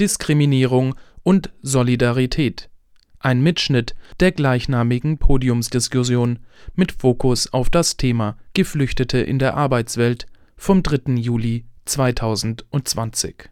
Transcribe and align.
Diskriminierung 0.00 0.94
und 1.22 1.50
Solidarität. 1.62 2.70
Ein 3.18 3.42
Mitschnitt 3.42 3.94
der 4.18 4.32
gleichnamigen 4.32 5.18
Podiumsdiskussion 5.18 6.38
mit 6.74 6.92
Fokus 6.92 7.52
auf 7.52 7.68
das 7.68 7.98
Thema 7.98 8.38
Geflüchtete 8.54 9.18
in 9.18 9.38
der 9.38 9.58
Arbeitswelt 9.58 10.26
vom 10.56 10.82
3. 10.82 11.12
Juli 11.16 11.66
2020. 11.84 13.50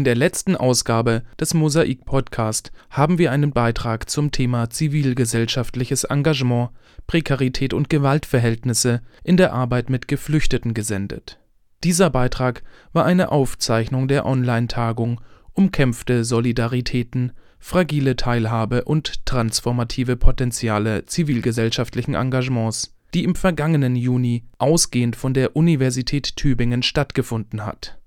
In 0.00 0.04
der 0.04 0.14
letzten 0.14 0.56
Ausgabe 0.56 1.24
des 1.38 1.52
Mosaik 1.52 2.06
Podcast 2.06 2.72
haben 2.88 3.18
wir 3.18 3.32
einen 3.32 3.52
Beitrag 3.52 4.08
zum 4.08 4.30
Thema 4.30 4.70
zivilgesellschaftliches 4.70 6.04
Engagement, 6.04 6.70
Prekarität 7.06 7.74
und 7.74 7.90
Gewaltverhältnisse 7.90 9.02
in 9.24 9.36
der 9.36 9.52
Arbeit 9.52 9.90
mit 9.90 10.08
Geflüchteten 10.08 10.72
gesendet. 10.72 11.38
Dieser 11.84 12.08
Beitrag 12.08 12.62
war 12.94 13.04
eine 13.04 13.30
Aufzeichnung 13.30 14.08
der 14.08 14.24
Online-Tagung 14.24 15.20
Umkämpfte 15.52 16.24
Solidaritäten, 16.24 17.32
fragile 17.58 18.16
Teilhabe 18.16 18.84
und 18.84 19.26
transformative 19.26 20.16
Potenziale 20.16 21.04
zivilgesellschaftlichen 21.04 22.14
Engagements, 22.14 22.96
die 23.12 23.24
im 23.24 23.34
vergangenen 23.34 23.96
Juni 23.96 24.44
ausgehend 24.56 25.14
von 25.14 25.34
der 25.34 25.56
Universität 25.56 26.36
Tübingen 26.36 26.82
stattgefunden 26.82 27.66
hat 27.66 27.99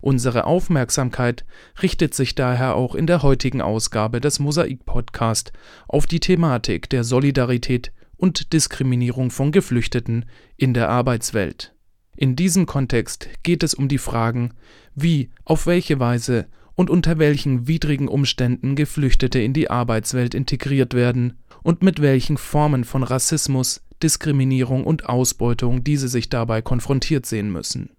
Unsere 0.00 0.44
Aufmerksamkeit 0.44 1.44
richtet 1.82 2.14
sich 2.14 2.34
daher 2.34 2.76
auch 2.76 2.94
in 2.94 3.06
der 3.06 3.22
heutigen 3.22 3.60
Ausgabe 3.60 4.20
des 4.20 4.38
Mosaik-Podcast 4.38 5.52
auf 5.88 6.06
die 6.06 6.20
Thematik 6.20 6.90
der 6.90 7.02
Solidarität 7.02 7.92
und 8.16 8.52
Diskriminierung 8.52 9.30
von 9.30 9.52
Geflüchteten 9.52 10.26
in 10.56 10.74
der 10.74 10.90
Arbeitswelt. 10.90 11.74
In 12.16 12.36
diesem 12.36 12.66
Kontext 12.66 13.28
geht 13.42 13.62
es 13.62 13.74
um 13.74 13.88
die 13.88 13.98
Fragen, 13.98 14.54
wie, 14.94 15.30
auf 15.44 15.66
welche 15.66 15.98
Weise 15.98 16.46
und 16.74 16.90
unter 16.90 17.18
welchen 17.18 17.66
widrigen 17.66 18.08
Umständen 18.08 18.74
Geflüchtete 18.74 19.38
in 19.38 19.54
die 19.54 19.70
Arbeitswelt 19.70 20.34
integriert 20.34 20.94
werden 20.94 21.38
und 21.62 21.82
mit 21.82 22.00
welchen 22.00 22.36
Formen 22.36 22.84
von 22.84 23.02
Rassismus, 23.02 23.82
Diskriminierung 24.02 24.84
und 24.84 25.08
Ausbeutung 25.08 25.84
diese 25.84 26.08
sich 26.08 26.28
dabei 26.28 26.62
konfrontiert 26.62 27.26
sehen 27.26 27.50
müssen 27.50 27.95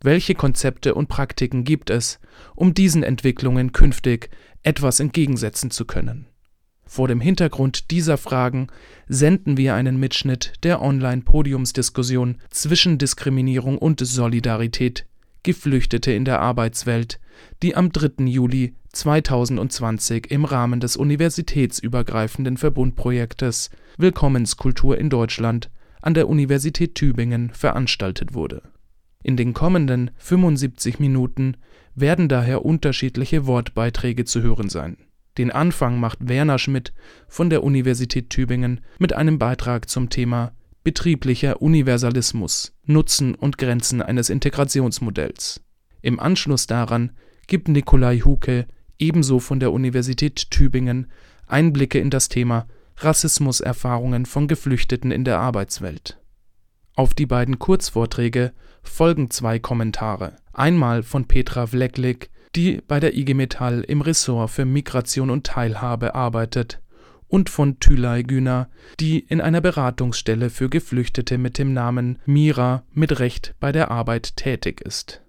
welche 0.00 0.34
Konzepte 0.34 0.94
und 0.94 1.08
Praktiken 1.08 1.64
gibt 1.64 1.90
es, 1.90 2.20
um 2.54 2.72
diesen 2.72 3.02
Entwicklungen 3.02 3.72
künftig 3.72 4.30
etwas 4.62 5.00
entgegensetzen 5.00 5.70
zu 5.70 5.84
können? 5.86 6.28
Vor 6.84 7.08
dem 7.08 7.20
Hintergrund 7.20 7.90
dieser 7.90 8.16
Fragen 8.16 8.68
senden 9.08 9.56
wir 9.56 9.74
einen 9.74 9.98
Mitschnitt 9.98 10.52
der 10.62 10.80
Online-Podiumsdiskussion 10.80 12.36
zwischen 12.50 12.98
Diskriminierung 12.98 13.76
und 13.76 14.00
Solidarität 14.00 15.04
Geflüchtete 15.42 16.12
in 16.12 16.24
der 16.24 16.40
Arbeitswelt, 16.40 17.20
die 17.62 17.76
am 17.76 17.92
3. 17.92 18.24
Juli 18.24 18.74
2020 18.92 20.30
im 20.30 20.44
Rahmen 20.44 20.80
des 20.80 20.96
universitätsübergreifenden 20.96 22.56
Verbundprojektes 22.56 23.70
Willkommenskultur 23.96 24.96
in 24.96 25.10
Deutschland 25.10 25.70
an 26.00 26.14
der 26.14 26.28
Universität 26.28 26.94
Tübingen 26.94 27.50
veranstaltet 27.50 28.34
wurde 28.34 28.62
in 29.22 29.36
den 29.36 29.54
kommenden 29.54 30.10
75 30.16 30.98
Minuten 30.98 31.56
werden 31.94 32.28
daher 32.28 32.64
unterschiedliche 32.64 33.46
Wortbeiträge 33.46 34.24
zu 34.24 34.42
hören 34.42 34.68
sein. 34.68 34.96
Den 35.38 35.50
Anfang 35.52 36.00
macht 36.00 36.28
Werner 36.28 36.58
Schmidt 36.58 36.92
von 37.28 37.50
der 37.50 37.62
Universität 37.62 38.30
Tübingen 38.30 38.80
mit 38.98 39.12
einem 39.12 39.38
Beitrag 39.38 39.88
zum 39.88 40.10
Thema 40.10 40.52
Betrieblicher 40.84 41.60
Universalismus, 41.60 42.74
Nutzen 42.84 43.34
und 43.34 43.58
Grenzen 43.58 44.02
eines 44.02 44.30
Integrationsmodells. 44.30 45.60
Im 46.02 46.18
Anschluss 46.18 46.66
daran 46.66 47.12
gibt 47.46 47.68
Nikolai 47.68 48.20
Huke, 48.20 48.66
ebenso 48.98 49.38
von 49.38 49.60
der 49.60 49.72
Universität 49.72 50.50
Tübingen, 50.50 51.08
Einblicke 51.46 51.98
in 51.98 52.10
das 52.10 52.28
Thema 52.28 52.66
Rassismuserfahrungen 52.96 54.26
von 54.26 54.48
Geflüchteten 54.48 55.10
in 55.10 55.24
der 55.24 55.38
Arbeitswelt. 55.38 56.17
Auf 56.98 57.14
die 57.14 57.26
beiden 57.26 57.60
Kurzvorträge 57.60 58.52
folgen 58.82 59.30
zwei 59.30 59.60
Kommentare, 59.60 60.34
einmal 60.52 61.04
von 61.04 61.28
Petra 61.28 61.68
Vleklik, 61.68 62.28
die 62.56 62.82
bei 62.88 62.98
der 62.98 63.16
IG 63.16 63.34
Metall 63.34 63.82
im 63.82 64.00
Ressort 64.00 64.50
für 64.50 64.64
Migration 64.64 65.30
und 65.30 65.46
Teilhabe 65.46 66.16
arbeitet, 66.16 66.82
und 67.28 67.50
von 67.50 67.78
Tülay 67.78 68.24
Güner, 68.24 68.68
die 68.98 69.20
in 69.20 69.40
einer 69.40 69.60
Beratungsstelle 69.60 70.50
für 70.50 70.68
Geflüchtete 70.68 71.38
mit 71.38 71.58
dem 71.58 71.72
Namen 71.72 72.18
Mira 72.26 72.82
mit 72.92 73.20
Recht 73.20 73.54
bei 73.60 73.70
der 73.70 73.92
Arbeit 73.92 74.36
tätig 74.36 74.80
ist. 74.80 75.22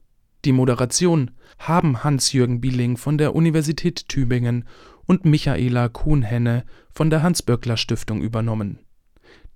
Die 0.46 0.54
Moderation 0.54 1.30
haben 1.60 2.04
Hans-Jürgen 2.04 2.62
Bieling 2.62 2.98
von 2.98 3.20
der 3.20 3.36
Universität 3.36 4.10
Tübingen 4.10 4.68
und 5.06 5.24
Michaela 5.24 5.88
Kuhnhenne 5.88 6.64
von 6.90 7.12
der 7.12 7.22
Hans-Böckler-Stiftung 7.22 8.24
übernommen. 8.24 8.80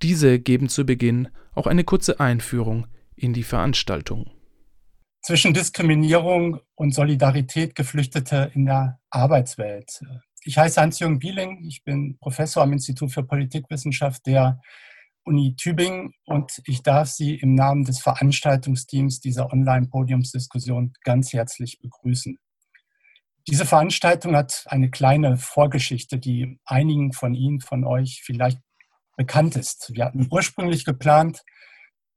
Diese 0.04 0.38
geben 0.38 0.68
zu 0.68 0.86
Beginn 0.86 1.30
auch 1.56 1.66
eine 1.66 1.86
kurze 1.86 2.20
Einführung 2.20 2.88
in 3.16 3.32
die 3.32 3.44
Veranstaltung. 3.44 4.30
Zwischen 5.22 5.54
Diskriminierung 5.54 6.60
und 6.76 6.94
Solidarität 6.94 7.74
Geflüchtete 7.74 8.52
in 8.54 8.66
der 8.66 9.00
Arbeitswelt. 9.10 10.02
Ich 10.44 10.58
heiße 10.58 10.82
Hans-Jürgen 10.82 11.20
Bieling, 11.20 11.64
ich 11.66 11.86
bin 11.86 12.18
Professor 12.20 12.64
am 12.64 12.74
Institut 12.74 13.14
für 13.14 13.24
Politikwissenschaft 13.24 14.26
der 14.26 14.60
Uni 15.24 15.56
Tübingen 15.56 16.14
und 16.26 16.62
ich 16.66 16.84
darf 16.84 17.08
Sie 17.08 17.36
im 17.36 17.56
Namen 17.56 17.86
des 17.86 18.02
Veranstaltungsteams 18.02 19.22
dieser 19.22 19.54
Online-Podiumsdiskussion 19.54 20.92
ganz 21.06 21.32
herzlich 21.32 21.80
begrüßen. 21.80 22.38
Diese 23.48 23.66
Veranstaltung 23.66 24.36
hat 24.36 24.66
eine 24.68 24.90
kleine 24.90 25.38
Vorgeschichte, 25.38 26.20
die 26.20 26.60
einigen 26.66 27.14
von 27.14 27.34
Ihnen, 27.34 27.62
von 27.62 27.86
euch 27.86 28.22
vielleicht 28.26 28.60
bekannt 29.16 29.56
ist. 29.56 29.92
Wir 29.94 30.06
hatten 30.06 30.28
ursprünglich 30.30 30.86
geplant, 30.86 31.44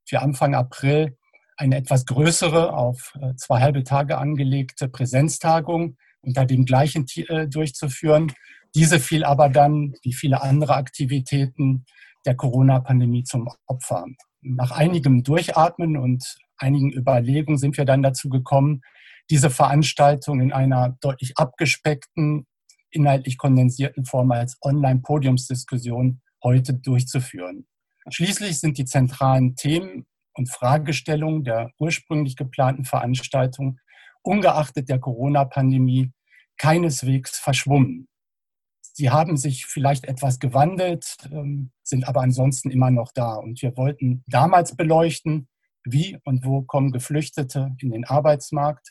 für 0.09 0.23
Anfang 0.23 0.55
April 0.55 1.17
eine 1.57 1.77
etwas 1.77 2.07
größere, 2.07 2.75
auf 2.75 3.15
äh, 3.21 3.35
zwei 3.37 3.61
halbe 3.61 3.83
Tage 3.83 4.19
angelegte 4.19 4.89
Präsenztagung 4.89 5.97
unter 6.21 6.45
dem 6.45 6.65
gleichen 6.65 7.07
äh, 7.17 7.49
durchzuführen. 7.49 8.33
Diese 8.75 9.01
fiel 9.01 9.25
aber 9.25 9.49
dann, 9.49 9.95
wie 10.03 10.13
viele 10.13 10.43
andere 10.43 10.75
Aktivitäten 10.75 11.87
der 12.27 12.37
Corona-Pandemie 12.37 13.25
zum 13.25 13.49
Opfer. 13.67 14.05
Nach 14.43 14.71
einigem 14.71 15.23
Durchatmen 15.23 15.97
und 15.97 16.37
einigen 16.59 16.93
Überlegungen 16.93 17.59
sind 17.59 17.77
wir 17.77 17.85
dann 17.85 18.03
dazu 18.03 18.29
gekommen, 18.29 18.83
diese 19.31 19.51
Veranstaltung 19.51 20.41
in 20.41 20.53
einer 20.53 20.97
deutlich 21.01 21.37
abgespeckten, 21.37 22.47
inhaltlich 22.91 23.39
kondensierten 23.39 24.05
Form 24.05 24.31
als 24.31 24.57
Online-Podiumsdiskussion 24.63 26.21
heute 26.43 26.75
durchzuführen. 26.75 27.67
Schließlich 28.09 28.59
sind 28.61 28.79
die 28.79 28.85
zentralen 28.85 29.57
Themen 29.57 30.07
und 30.35 30.51
Fragestellungen 30.51 31.45
der 31.45 31.71
ursprünglich 31.79 32.37
geplanten 32.37 32.85
Veranstaltung 32.85 33.79
ungeachtet 34.23 34.89
der 34.89 34.99
Corona-Pandemie 34.99 36.13
keineswegs 36.59 37.39
verschwommen. 37.39 38.09
Sie 38.81 39.11
haben 39.11 39.37
sich 39.37 39.67
vielleicht 39.67 40.07
etwas 40.07 40.39
gewandelt, 40.39 41.17
ähm, 41.31 41.71
sind 41.83 42.09
aber 42.09 42.23
ansonsten 42.23 42.71
immer 42.71 42.91
noch 42.91 43.13
da. 43.13 43.35
Und 43.35 43.61
wir 43.61 43.77
wollten 43.77 44.25
damals 44.27 44.75
beleuchten, 44.75 45.49
wie 45.85 46.19
und 46.25 46.45
wo 46.45 46.63
kommen 46.63 46.93
Geflüchtete 46.93 47.77
in 47.79 47.91
den 47.91 48.05
Arbeitsmarkt, 48.05 48.91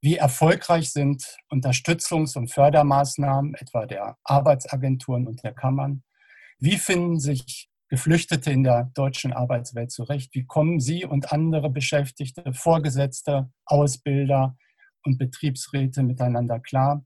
wie 0.00 0.16
erfolgreich 0.16 0.90
sind 0.92 1.36
Unterstützungs- 1.50 2.36
und 2.36 2.50
Fördermaßnahmen 2.50 3.54
etwa 3.54 3.86
der 3.86 4.16
Arbeitsagenturen 4.24 5.26
und 5.26 5.42
der 5.42 5.52
Kammern, 5.52 6.04
wie 6.60 6.76
finden 6.76 7.18
sich 7.18 7.68
Geflüchtete 7.88 8.52
in 8.52 8.62
der 8.62 8.90
deutschen 8.94 9.32
Arbeitswelt 9.32 9.90
zurecht? 9.90 10.34
Wie 10.34 10.46
kommen 10.46 10.78
Sie 10.78 11.04
und 11.04 11.32
andere 11.32 11.70
Beschäftigte, 11.70 12.52
Vorgesetzte, 12.52 13.50
Ausbilder 13.64 14.56
und 15.04 15.18
Betriebsräte 15.18 16.02
miteinander 16.02 16.60
klar? 16.60 17.04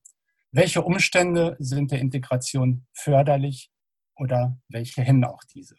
Welche 0.53 0.83
Umstände 0.83 1.57
sind 1.59 1.91
der 1.91 2.01
Integration 2.01 2.87
förderlich 2.93 3.71
oder 4.17 4.59
welche 4.69 5.03
hemmen 5.03 5.25
auch 5.25 5.43
diese? 5.55 5.77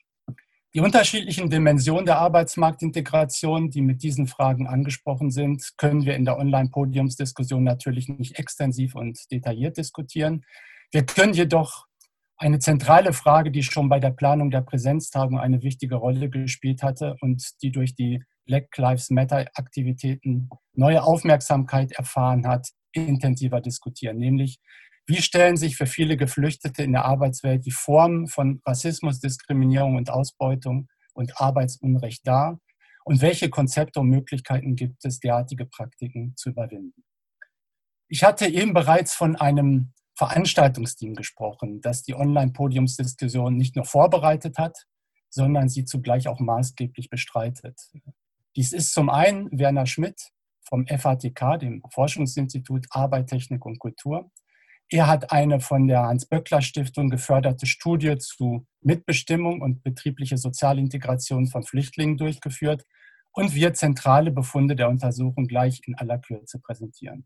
Die 0.73 0.81
unterschiedlichen 0.81 1.49
Dimensionen 1.49 2.05
der 2.05 2.17
Arbeitsmarktintegration, 2.17 3.69
die 3.69 3.81
mit 3.81 4.03
diesen 4.03 4.27
Fragen 4.27 4.67
angesprochen 4.67 5.31
sind, 5.31 5.77
können 5.77 6.03
wir 6.03 6.15
in 6.15 6.25
der 6.25 6.37
Online-Podiumsdiskussion 6.37 7.63
natürlich 7.63 8.09
nicht 8.09 8.39
extensiv 8.39 8.95
und 8.95 9.19
detailliert 9.31 9.77
diskutieren. 9.77 10.43
Wir 10.91 11.05
können 11.05 11.33
jedoch 11.33 11.85
eine 12.37 12.59
zentrale 12.59 13.13
Frage, 13.13 13.51
die 13.51 13.63
schon 13.63 13.89
bei 13.89 13.99
der 13.99 14.11
Planung 14.11 14.51
der 14.51 14.61
Präsenztagung 14.61 15.39
eine 15.39 15.61
wichtige 15.63 15.95
Rolle 15.95 16.29
gespielt 16.29 16.83
hatte 16.83 17.15
und 17.21 17.43
die 17.61 17.71
durch 17.71 17.95
die 17.95 18.21
Black 18.45 18.75
Lives 18.77 19.09
Matter-Aktivitäten 19.09 20.49
neue 20.73 21.03
Aufmerksamkeit 21.03 21.93
erfahren 21.93 22.47
hat, 22.47 22.69
intensiver 22.91 23.61
diskutieren. 23.61 24.17
Nämlich, 24.17 24.59
wie 25.07 25.21
stellen 25.21 25.55
sich 25.55 25.77
für 25.77 25.85
viele 25.85 26.17
Geflüchtete 26.17 26.83
in 26.83 26.91
der 26.91 27.05
Arbeitswelt 27.05 27.65
die 27.65 27.71
Formen 27.71 28.27
von 28.27 28.61
Rassismus, 28.65 29.19
Diskriminierung 29.19 29.95
und 29.95 30.09
Ausbeutung 30.09 30.87
und 31.13 31.39
Arbeitsunrecht 31.39 32.27
dar? 32.27 32.59
Und 33.03 33.21
welche 33.21 33.49
Konzepte 33.49 33.99
und 33.99 34.09
Möglichkeiten 34.09 34.75
gibt 34.75 35.05
es, 35.05 35.19
derartige 35.19 35.65
Praktiken 35.65 36.33
zu 36.35 36.49
überwinden? 36.49 37.03
Ich 38.07 38.23
hatte 38.23 38.47
eben 38.47 38.73
bereits 38.73 39.13
von 39.13 39.35
einem 39.35 39.93
Veranstaltungsteam 40.15 41.13
gesprochen, 41.13 41.81
das 41.81 42.03
die 42.03 42.15
Online-Podiumsdiskussion 42.15 43.55
nicht 43.55 43.75
nur 43.75 43.85
vorbereitet 43.85 44.57
hat, 44.57 44.85
sondern 45.29 45.67
sie 45.67 45.85
zugleich 45.85 46.27
auch 46.27 46.39
maßgeblich 46.39 47.09
bestreitet. 47.09 47.79
Dies 48.55 48.71
ist 48.71 48.93
zum 48.93 49.09
einen 49.09 49.49
Werner 49.51 49.85
Schmidt 49.85 50.31
vom 50.67 50.87
FATK, 50.87 51.59
dem 51.59 51.83
Forschungsinstitut 51.91 52.87
Arbeit, 52.89 53.27
Technik 53.27 53.65
und 53.65 53.79
Kultur. 53.79 54.31
Er 54.89 55.07
hat 55.07 55.31
eine 55.31 55.59
von 55.59 55.87
der 55.87 56.03
Hans-Böckler-Stiftung 56.03 57.09
geförderte 57.09 57.65
Studie 57.65 58.17
zu 58.17 58.65
Mitbestimmung 58.81 59.61
und 59.61 59.83
betriebliche 59.83 60.37
Sozialintegration 60.37 61.47
von 61.47 61.63
Flüchtlingen 61.63 62.17
durchgeführt 62.17 62.85
und 63.31 63.53
wird 63.53 63.77
zentrale 63.77 64.31
Befunde 64.31 64.75
der 64.75 64.89
Untersuchung 64.89 65.47
gleich 65.47 65.81
in 65.85 65.95
aller 65.95 66.19
Kürze 66.19 66.59
präsentieren. 66.59 67.25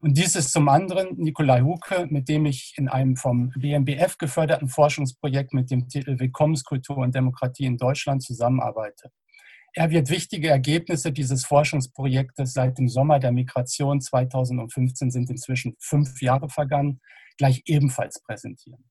Und 0.00 0.16
dies 0.16 0.36
ist 0.36 0.52
zum 0.52 0.68
anderen 0.68 1.16
Nikolai 1.16 1.62
Huke, 1.62 2.06
mit 2.08 2.28
dem 2.28 2.46
ich 2.46 2.74
in 2.76 2.88
einem 2.88 3.16
vom 3.16 3.50
BMBF 3.56 4.16
geförderten 4.16 4.68
Forschungsprojekt 4.68 5.52
mit 5.52 5.72
dem 5.72 5.88
Titel 5.88 6.20
Willkommenskultur 6.20 6.98
und 6.98 7.16
Demokratie 7.16 7.64
in 7.64 7.78
Deutschland 7.78 8.22
zusammenarbeite. 8.22 9.10
Er 9.74 9.90
wird 9.90 10.08
wichtige 10.08 10.50
Ergebnisse 10.50 11.12
dieses 11.12 11.44
Forschungsprojektes 11.44 12.52
seit 12.52 12.78
dem 12.78 12.88
Sommer 12.88 13.18
der 13.18 13.32
Migration 13.32 14.00
2015 14.00 15.10
sind 15.10 15.30
inzwischen 15.30 15.74
fünf 15.80 16.22
Jahre 16.22 16.48
vergangen, 16.48 17.00
gleich 17.36 17.62
ebenfalls 17.66 18.22
präsentieren. 18.22 18.84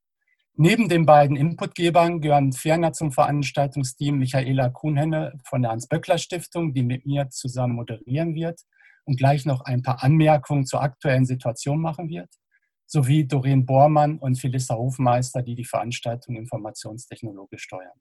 Neben 0.56 0.90
den 0.90 1.06
beiden 1.06 1.38
Inputgebern 1.38 2.20
gehören 2.20 2.52
ferner 2.52 2.92
zum 2.92 3.12
Veranstaltungsteam 3.12 4.18
Michaela 4.18 4.70
Kuhnhenne 4.70 5.40
von 5.46 5.62
der 5.62 5.72
Hans-Böckler-Stiftung, 5.72 6.74
die 6.74 6.84
mit 6.84 7.06
mir 7.06 7.30
zusammen 7.30 7.76
moderieren 7.76 8.34
wird, 8.34 8.62
und 9.08 9.18
gleich 9.18 9.46
noch 9.46 9.62
ein 9.62 9.82
paar 9.82 10.04
Anmerkungen 10.04 10.66
zur 10.66 10.82
aktuellen 10.82 11.26
Situation 11.26 11.80
machen 11.80 12.10
wird, 12.10 12.30
sowie 12.86 13.26
Doreen 13.26 13.66
Bormann 13.66 14.20
und 14.20 14.36
Phyllis 14.36 14.70
Hofmeister, 14.70 15.42
die 15.42 15.56
die 15.56 15.66
Veranstaltung 15.66 16.36
informationstechnologisch 16.36 17.64
steuern. 17.64 18.00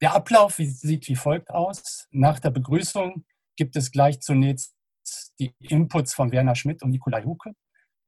Der 0.00 0.14
Ablauf 0.14 0.54
sieht 0.56 1.08
wie 1.08 1.16
folgt 1.16 1.50
aus. 1.50 2.08
Nach 2.10 2.38
der 2.38 2.50
Begrüßung 2.50 3.24
gibt 3.56 3.76
es 3.76 3.90
gleich 3.90 4.20
zunächst 4.20 4.74
die 5.38 5.54
Inputs 5.60 6.14
von 6.14 6.32
Werner 6.32 6.54
Schmidt 6.54 6.82
und 6.82 6.90
Nikolai 6.90 7.22
Huke. 7.24 7.52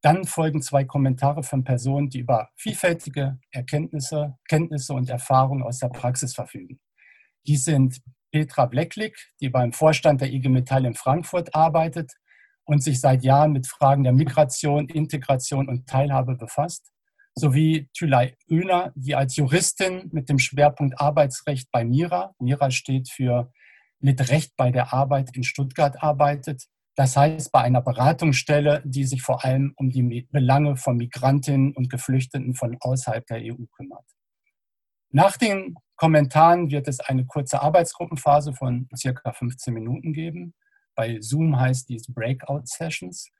Dann 0.02 0.24
folgen 0.24 0.62
zwei 0.62 0.84
Kommentare 0.84 1.42
von 1.44 1.62
Personen, 1.62 2.08
die 2.08 2.20
über 2.20 2.48
vielfältige 2.56 3.38
Erkenntnisse, 3.50 4.36
Kenntnisse 4.48 4.94
und 4.94 5.08
Erfahrungen 5.08 5.62
aus 5.62 5.78
der 5.78 5.88
Praxis 5.88 6.34
verfügen. 6.34 6.80
Dies 7.46 7.64
sind 7.64 8.00
Petra 8.32 8.66
Blecklick, 8.66 9.16
die 9.40 9.50
beim 9.50 9.72
Vorstand 9.72 10.20
der 10.20 10.32
IG 10.32 10.48
Metall 10.48 10.86
in 10.86 10.94
Frankfurt 10.94 11.54
arbeitet 11.54 12.12
und 12.64 12.82
sich 12.82 13.00
seit 13.00 13.22
Jahren 13.22 13.52
mit 13.52 13.66
Fragen 13.66 14.02
der 14.02 14.12
Migration, 14.12 14.88
Integration 14.88 15.68
und 15.68 15.86
Teilhabe 15.86 16.36
befasst, 16.36 16.90
sowie 17.34 17.88
Thülay 17.96 18.34
Öner, 18.50 18.92
die 18.94 19.14
als 19.14 19.36
Juristin 19.36 20.08
mit 20.12 20.28
dem 20.28 20.38
Schwerpunkt 20.38 21.00
Arbeitsrecht 21.00 21.70
bei 21.70 21.84
MIRA, 21.84 22.34
MIRA 22.38 22.70
steht 22.70 23.08
für 23.10 23.52
mit 24.00 24.30
Recht 24.30 24.56
bei 24.56 24.70
der 24.70 24.92
Arbeit 24.92 25.36
in 25.36 25.44
Stuttgart 25.44 26.02
arbeitet. 26.02 26.64
Das 26.96 27.16
heißt, 27.16 27.52
bei 27.52 27.60
einer 27.60 27.80
Beratungsstelle, 27.80 28.82
die 28.84 29.04
sich 29.04 29.22
vor 29.22 29.44
allem 29.44 29.72
um 29.76 29.90
die 29.90 30.26
Belange 30.30 30.76
von 30.76 30.96
Migrantinnen 30.96 31.72
und 31.74 31.88
Geflüchteten 31.88 32.54
von 32.54 32.76
außerhalb 32.80 33.24
der 33.26 33.38
EU 33.42 33.64
kümmert. 33.76 34.04
Nach 35.10 35.36
den 35.36 35.76
Kommentaren 36.02 36.72
wird 36.72 36.88
es 36.88 36.98
eine 36.98 37.24
kurze 37.26 37.62
Arbeitsgruppenphase 37.62 38.54
von 38.54 38.88
circa 38.96 39.32
15 39.32 39.72
Minuten 39.72 40.12
geben. 40.12 40.52
Bei 40.96 41.20
Zoom 41.20 41.60
heißt 41.60 41.88
dies 41.88 42.12
Breakout 42.12 42.62
Sessions. 42.64 43.30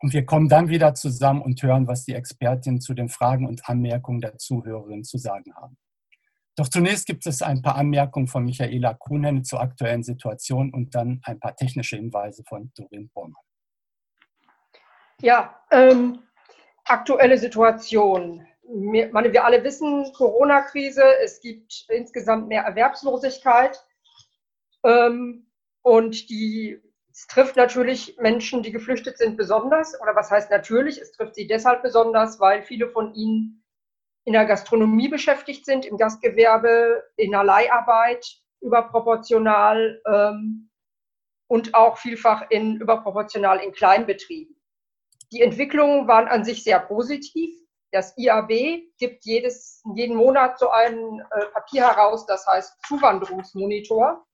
Und 0.00 0.12
wir 0.12 0.26
kommen 0.26 0.48
dann 0.48 0.68
wieder 0.68 0.94
zusammen 0.94 1.40
und 1.40 1.62
hören, 1.62 1.86
was 1.86 2.06
die 2.06 2.14
Expertinnen 2.14 2.80
zu 2.80 2.94
den 2.94 3.08
Fragen 3.08 3.46
und 3.46 3.68
Anmerkungen 3.68 4.20
der 4.20 4.36
Zuhörerinnen 4.36 5.04
zu 5.04 5.16
sagen 5.16 5.54
haben. 5.54 5.78
Doch 6.56 6.66
zunächst 6.66 7.06
gibt 7.06 7.24
es 7.24 7.40
ein 7.40 7.62
paar 7.62 7.76
Anmerkungen 7.76 8.26
von 8.26 8.44
Michaela 8.44 8.94
Kuhnen 8.94 9.44
zur 9.44 9.60
aktuellen 9.60 10.02
Situation 10.02 10.74
und 10.74 10.96
dann 10.96 11.20
ein 11.22 11.38
paar 11.38 11.54
technische 11.54 11.94
Hinweise 11.94 12.42
von 12.48 12.72
Dorin 12.74 13.10
Bormann. 13.14 13.44
Ja, 15.22 15.54
ähm, 15.70 16.18
aktuelle 16.84 17.38
Situation 17.38 18.44
meine, 18.68 19.32
wir 19.32 19.44
alle 19.44 19.64
wissen, 19.64 20.12
Corona-Krise, 20.12 21.04
es 21.22 21.40
gibt 21.40 21.86
insgesamt 21.88 22.48
mehr 22.48 22.62
Erwerbslosigkeit. 22.62 23.82
Ähm, 24.84 25.46
und 25.82 26.28
die, 26.28 26.80
es 27.10 27.26
trifft 27.26 27.56
natürlich 27.56 28.16
Menschen, 28.18 28.62
die 28.62 28.72
geflüchtet 28.72 29.18
sind, 29.18 29.36
besonders. 29.36 30.00
Oder 30.00 30.14
was 30.14 30.30
heißt 30.30 30.50
natürlich? 30.50 31.00
Es 31.00 31.12
trifft 31.12 31.34
sie 31.34 31.46
deshalb 31.46 31.82
besonders, 31.82 32.40
weil 32.40 32.62
viele 32.62 32.88
von 32.88 33.14
ihnen 33.14 33.64
in 34.24 34.34
der 34.34 34.44
Gastronomie 34.44 35.08
beschäftigt 35.08 35.64
sind, 35.64 35.86
im 35.86 35.96
Gastgewerbe, 35.96 37.02
in 37.16 37.30
der 37.30 37.44
Leiharbeit, 37.44 38.26
überproportional 38.60 40.02
ähm, 40.06 40.70
und 41.46 41.74
auch 41.74 41.96
vielfach 41.96 42.50
in 42.50 42.76
überproportional 42.76 43.60
in 43.60 43.72
Kleinbetrieben. 43.72 44.54
Die 45.32 45.40
Entwicklungen 45.40 46.08
waren 46.08 46.28
an 46.28 46.44
sich 46.44 46.64
sehr 46.64 46.80
positiv. 46.80 47.50
Das 47.90 48.16
IAB 48.18 48.50
gibt 48.98 49.24
jedes, 49.24 49.82
jeden 49.94 50.16
Monat 50.16 50.58
so 50.58 50.70
ein 50.70 51.20
äh, 51.30 51.46
Papier 51.46 51.88
heraus, 51.88 52.26
das 52.26 52.46
heißt 52.46 52.76
Zuwanderungsmonitor. 52.86 54.26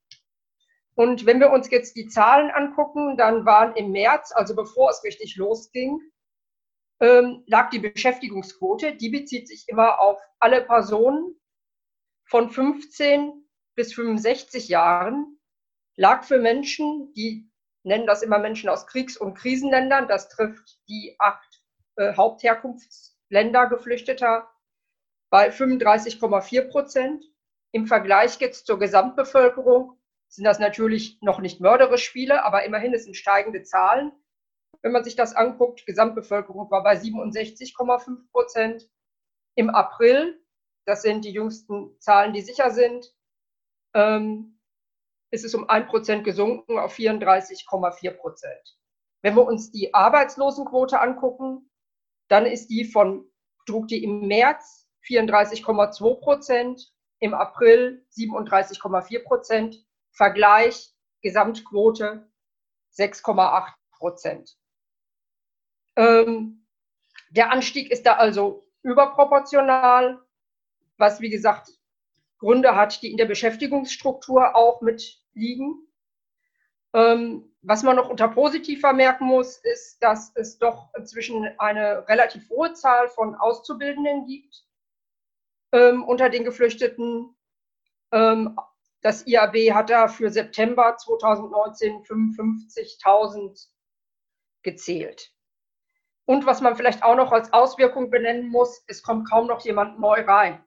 Und 0.97 1.27
wenn 1.27 1.41
wir 1.41 1.51
uns 1.51 1.71
jetzt 1.71 1.97
die 1.97 2.09
Zahlen 2.09 2.51
angucken, 2.51 3.17
dann 3.17 3.45
waren 3.45 3.75
im 3.77 3.91
März, 3.91 4.33
also 4.33 4.55
bevor 4.55 4.91
es 4.91 5.05
richtig 5.05 5.37
losging, 5.37 6.01
ähm, 7.01 7.43
lag 7.47 7.71
die 7.71 7.81
Beschäftigungsquote, 7.81 8.95
die 8.97 9.11
bezieht 9.11 9.49
sich 9.49 9.69
immer 9.69 10.01
auf 10.01 10.21
alle 10.39 10.63
Personen 10.63 11.41
von 12.27 12.51
15 12.51 13.45
bis 13.75 13.95
65 13.95 14.69
Jahren, 14.69 15.39
lag 15.97 16.25
für 16.25 16.39
Menschen, 16.39 17.13
die 17.15 17.51
nennen 17.83 18.07
das 18.07 18.23
immer 18.23 18.39
Menschen 18.39 18.69
aus 18.69 18.87
Kriegs- 18.87 19.17
und 19.17 19.35
Krisenländern, 19.35 20.09
das 20.09 20.29
trifft 20.29 20.79
die 20.89 21.17
acht 21.19 21.63
äh, 21.97 22.15
Hauptherkunfts 22.17 23.14
Länder 23.35 23.67
Geflüchteter 23.67 24.49
bei 25.29 25.51
35,4 25.51 26.71
Prozent. 26.71 27.25
Im 27.73 27.89
Vergleich 27.89 28.39
jetzt 28.39 28.67
zur 28.67 28.79
Gesamtbevölkerung 28.79 29.99
sind 30.29 30.45
das 30.45 30.61
natürlich 30.61 31.19
noch 31.21 31.41
nicht 31.41 31.61
mörderisch 31.61 32.11
viele, 32.11 32.45
aber 32.45 32.63
immerhin 32.63 32.95
es 32.95 33.03
sind 33.03 33.17
steigende 33.17 33.65
Zahlen. 33.65 34.13
Wenn 34.83 34.93
man 34.93 35.03
sich 35.03 35.17
das 35.17 35.35
anguckt, 35.35 35.85
Gesamtbevölkerung 35.85 36.71
war 36.71 36.85
bei 36.85 36.95
67,5 36.95 38.31
Prozent. 38.31 38.89
Im 39.57 39.69
April, 39.69 40.41
das 40.87 41.03
sind 41.03 41.25
die 41.25 41.33
jüngsten 41.33 41.99
Zahlen, 41.99 42.35
die 42.35 42.43
sicher 42.43 42.71
sind, 42.71 43.13
ähm, 43.95 44.61
ist 45.33 45.45
es 45.45 45.57
um 45.57 45.69
1 45.69 45.89
Prozent 45.89 46.23
gesunken 46.23 46.79
auf 46.79 46.95
34,4 46.95 48.13
Prozent. 48.13 48.79
Wenn 49.23 49.35
wir 49.35 49.45
uns 49.45 49.73
die 49.73 49.93
Arbeitslosenquote 49.93 51.01
angucken, 51.01 51.69
dann 52.35 52.47
ist 52.47 52.67
die 52.67 52.85
von, 52.85 53.25
trug 53.65 53.87
die 53.87 54.03
im 54.03 54.27
März 54.27 54.89
34,2 55.07 56.21
Prozent, 56.21 56.93
im 57.21 57.33
April 57.33 58.05
37,4 58.11 59.23
Prozent, 59.23 59.87
Vergleich 60.11 60.93
Gesamtquote 61.23 62.29
6,8 62.99 63.73
Prozent. 63.93 64.57
Ähm, 65.95 66.67
der 67.31 67.53
Anstieg 67.53 67.93
ist 67.93 68.05
da 68.05 68.15
also 68.15 68.65
überproportional, 68.83 70.21
was 70.97 71.21
wie 71.21 71.31
gesagt 71.31 71.71
Gründe 72.39 72.75
hat, 72.75 73.01
die 73.03 73.13
in 73.13 73.17
der 73.17 73.27
Beschäftigungsstruktur 73.27 74.57
auch 74.57 74.81
mitliegen. 74.81 75.87
Ähm, 75.87 75.94
was 76.97 77.83
man 77.83 77.97
noch 77.97 78.09
unter 78.09 78.29
positiv 78.29 78.81
vermerken 78.81 79.27
muss, 79.27 79.57
ist, 79.59 80.01
dass 80.01 80.31
es 80.37 80.59
doch 80.59 80.91
inzwischen 80.97 81.45
eine 81.59 82.07
relativ 82.09 82.49
hohe 82.51 82.73
Zahl 82.75 83.09
von 83.09 83.35
Auszubildenden 83.35 84.27
gibt 84.27 84.65
ähm, 85.73 86.05
unter 86.05 86.31
den 86.31 86.45
Geflüchteten. 86.45 87.35
Ähm, 88.13 88.57
das 89.01 89.27
IAB 89.27 89.75
hat 89.75 89.91
da 89.91 90.07
für 90.09 90.31
September 90.31 90.97
2019 90.97 92.05
55.000 92.05 93.69
gezählt. 94.63 95.33
Und 96.27 96.47
was 96.47 96.61
man 96.61 96.77
vielleicht 96.77 97.03
auch 97.03 97.17
noch 97.17 97.33
als 97.33 97.53
Auswirkung 97.53 98.09
benennen 98.11 98.49
muss, 98.49 98.85
es 98.87 99.03
kommt 99.03 99.29
kaum 99.29 99.47
noch 99.47 99.61
jemand 99.65 99.99
neu 99.99 100.23
rein. 100.23 100.65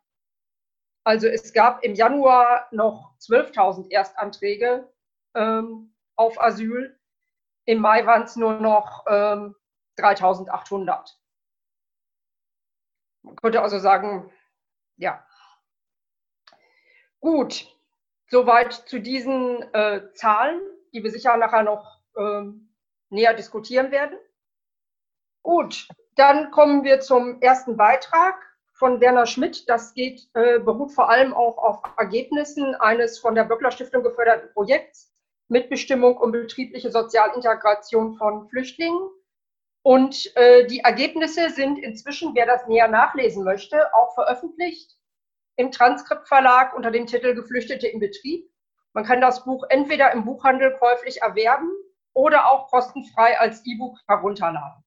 Also 1.03 1.27
es 1.27 1.53
gab 1.53 1.83
im 1.83 1.95
Januar 1.95 2.67
noch 2.71 3.15
12.000 3.19 3.89
Erstanträge 3.89 4.91
ähm, 5.33 5.93
auf 6.17 6.41
Asyl. 6.41 6.99
Im 7.65 7.79
Mai 7.79 8.05
waren 8.05 8.23
es 8.23 8.35
nur 8.35 8.59
noch 8.59 9.05
ähm, 9.07 9.55
3800. 9.97 11.17
Man 13.23 13.35
könnte 13.37 13.61
also 13.61 13.79
sagen, 13.79 14.31
ja. 14.97 15.25
Gut, 17.19 17.67
soweit 18.29 18.73
zu 18.73 18.99
diesen 18.99 19.61
äh, 19.73 20.11
Zahlen, 20.13 20.61
die 20.93 21.03
wir 21.03 21.11
sicher 21.11 21.35
nachher 21.37 21.63
noch 21.63 22.01
ähm, 22.17 22.73
näher 23.09 23.33
diskutieren 23.33 23.91
werden. 23.91 24.17
Gut, 25.43 25.87
dann 26.15 26.51
kommen 26.51 26.83
wir 26.83 26.99
zum 26.99 27.41
ersten 27.41 27.77
Beitrag 27.77 28.35
von 28.73 29.01
Werner 29.01 29.25
Schmidt. 29.25 29.67
Das 29.69 29.93
geht, 29.93 30.29
äh, 30.33 30.59
beruht 30.59 30.91
vor 30.91 31.09
allem 31.09 31.33
auch 31.33 31.57
auf 31.57 31.81
Ergebnissen 31.97 32.75
eines 32.75 33.19
von 33.19 33.35
der 33.35 33.43
Böckler 33.43 33.71
Stiftung 33.71 34.03
geförderten 34.03 34.51
Projekts 34.53 35.16
Mitbestimmung 35.49 36.17
und 36.17 36.31
betriebliche 36.31 36.91
Sozialintegration 36.91 38.15
von 38.17 38.47
Flüchtlingen. 38.49 39.09
Und 39.81 40.35
äh, 40.35 40.67
die 40.67 40.79
Ergebnisse 40.79 41.49
sind 41.49 41.79
inzwischen, 41.79 42.35
wer 42.35 42.45
das 42.45 42.67
näher 42.67 42.89
nachlesen 42.89 43.43
möchte, 43.43 43.93
auch 43.93 44.13
veröffentlicht 44.15 44.97
im 45.55 45.71
Transkriptverlag 45.71 46.75
unter 46.75 46.91
dem 46.91 47.07
Titel 47.07 47.33
Geflüchtete 47.33 47.87
im 47.87 47.99
Betrieb. 47.99 48.49
Man 48.93 49.05
kann 49.05 49.21
das 49.21 49.43
Buch 49.43 49.65
entweder 49.69 50.11
im 50.11 50.25
Buchhandel 50.25 50.75
käuflich 50.77 51.21
erwerben 51.21 51.71
oder 52.13 52.51
auch 52.51 52.67
kostenfrei 52.67 53.39
als 53.39 53.65
E-Book 53.65 53.97
herunterladen. 54.07 54.83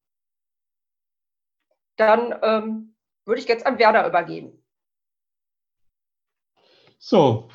Dann 1.96 2.38
ähm, 2.42 2.96
würde 3.24 3.40
ich 3.40 3.48
jetzt 3.48 3.66
an 3.66 3.78
Werder 3.78 4.06
übergeben. 4.06 4.64
So, 6.98 7.48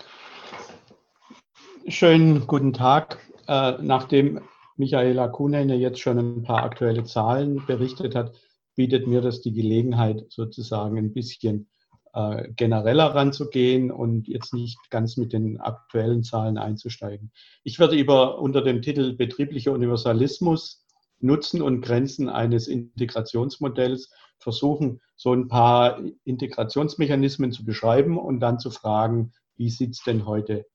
schönen 1.88 2.48
guten 2.48 2.74
Tag. 2.74 3.20
Äh, 3.48 3.74
nachdem 3.82 4.42
Michaela 4.75 5.27
Kunene 5.27 5.75
jetzt 5.75 6.00
schon 6.00 6.18
ein 6.18 6.44
paar 6.44 6.63
aktuelle 6.63 7.04
Zahlen 7.04 7.65
berichtet 7.65 8.15
hat, 8.15 8.36
bietet 8.75 9.08
mir 9.08 9.22
das 9.22 9.42
die 9.42 9.54
Gelegenheit, 9.54 10.25
sozusagen 10.30 10.98
ein 10.98 11.13
bisschen 11.13 11.70
äh, 12.13 12.50
genereller 12.56 13.13
ranzugehen 13.15 13.92
und 13.92 14.27
jetzt 14.27 14.54
nicht 14.54 14.77
ganz 14.89 15.15
mit 15.18 15.32
den 15.32 15.60
aktuellen 15.60 16.24
Zahlen 16.24 16.58
einzusteigen. 16.58 17.32
Ich 17.63 17.80
werde 17.80 17.96
über 17.96 18.39
unter 18.39 18.62
dem 18.62 18.82
Titel 18.82 19.15
Betrieblicher 19.15 19.72
Universalismus 19.72 20.86
Nutzen 21.20 21.62
und 21.62 21.82
Grenzen 21.82 22.30
eines 22.30 22.68
Integrationsmodells 22.68 24.12
versuchen, 24.38 25.01
so 25.15 25.34
ein 25.34 25.48
paar 25.48 26.01
Integrationsmechanismen 26.25 27.51
zu 27.51 27.63
beschreiben 27.63 28.18
und 28.18 28.42
dann 28.42 28.60
zu 28.60 28.70
fragen, 28.70 29.32
wie 29.56 29.70
sieht 29.70 29.92
es 29.92 30.04
denn 30.04 30.25
heute 30.25 30.65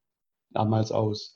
damals 0.50 0.92
aus? 0.92 1.34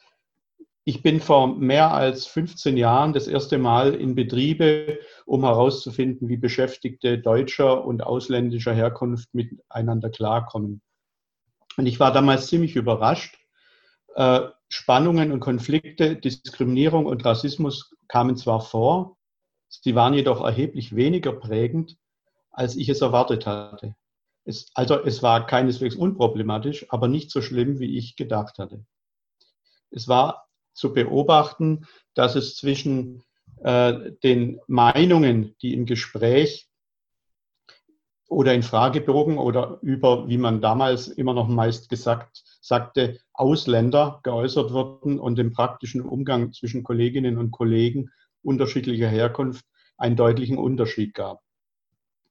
Ich 0.87 1.03
bin 1.03 1.21
vor 1.21 1.47
mehr 1.57 1.95
als 1.95 2.27
15 2.27 2.77
Jahren 2.77 3.15
das 3.15 3.27
erste 3.27 3.57
Mal 3.57 3.95
in 3.95 4.15
Betriebe, 4.15 4.99
um 5.25 5.43
herauszufinden, 5.43 6.29
wie 6.29 6.37
Beschäftigte 6.37 7.19
deutscher 7.19 7.87
und 7.87 8.03
ausländischer 8.03 8.75
Herkunft 8.75 9.33
miteinander 9.33 10.11
klarkommen. 10.11 10.83
Und 11.79 11.87
ich 11.87 11.99
war 12.01 12.13
damals 12.13 12.49
ziemlich 12.49 12.77
überrascht. 12.77 13.39
Äh, 14.15 14.43
Spannungen 14.69 15.33
und 15.33 15.41
Konflikte, 15.41 16.17
Diskriminierung 16.17 17.07
und 17.07 17.25
Rassismus 17.25 17.95
kamen 18.09 18.37
zwar 18.37 18.61
vor, 18.61 19.17
sie 19.69 19.95
waren 19.95 20.15
jedoch 20.15 20.45
erheblich 20.45 20.95
weniger 20.95 21.33
prägend, 21.33 21.97
als 22.51 22.77
ich 22.77 22.89
es 22.89 23.01
erwartet 23.01 23.47
hatte. 23.47 23.97
Es, 24.45 24.71
also 24.75 25.03
es 25.03 25.23
war 25.23 25.47
keineswegs 25.47 25.97
unproblematisch, 25.97 26.87
aber 26.91 27.09
nicht 27.09 27.31
so 27.31 27.41
schlimm, 27.41 27.79
wie 27.79 27.97
ich 27.97 28.17
gedacht 28.17 28.59
hatte. 28.59 28.85
Es 29.95 30.09
war 30.09 30.49
zu 30.73 30.93
beobachten, 30.93 31.87
dass 32.15 32.35
es 32.35 32.57
zwischen 32.57 33.23
äh, 33.63 34.13
den 34.23 34.61
Meinungen, 34.67 35.55
die 35.63 35.73
im 35.73 35.87
Gespräch 35.87 36.69
oder 38.29 38.55
in 38.55 38.65
Fragebogen 38.65 39.39
oder 39.39 39.79
über, 39.83 40.29
wie 40.29 40.39
man 40.39 40.61
damals 40.61 41.09
immer 41.09 41.33
noch 41.33 41.47
meist 41.47 41.89
gesagt 41.89 42.43
sagte, 42.61 43.21
Ausländer 43.33 44.21
geäußert 44.25 44.73
wurden 44.73 45.21
und 45.21 45.39
im 45.39 45.53
praktischen 45.53 46.01
Umgang 46.01 46.53
zwischen 46.53 46.83
Kolleginnen 46.83 47.39
und 47.39 47.53
Kollegen 47.53 48.11
unterschiedlicher 48.43 49.09
Herkunft 49.09 49.65
einen 49.97 50.17
deutlichen 50.17 50.59
Unterschied 50.59 51.15
gab. 51.15 51.41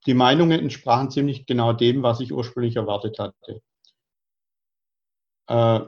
Die 0.06 0.14
Meinungen 0.14 0.60
entsprachen 0.60 1.10
ziemlich 1.10 1.46
genau 1.46 1.72
dem, 1.72 2.02
was 2.02 2.20
ich 2.20 2.32
ursprünglich 2.32 2.76
erwartet 2.76 3.18
hatte. 3.18 3.62
Äh, 5.46 5.80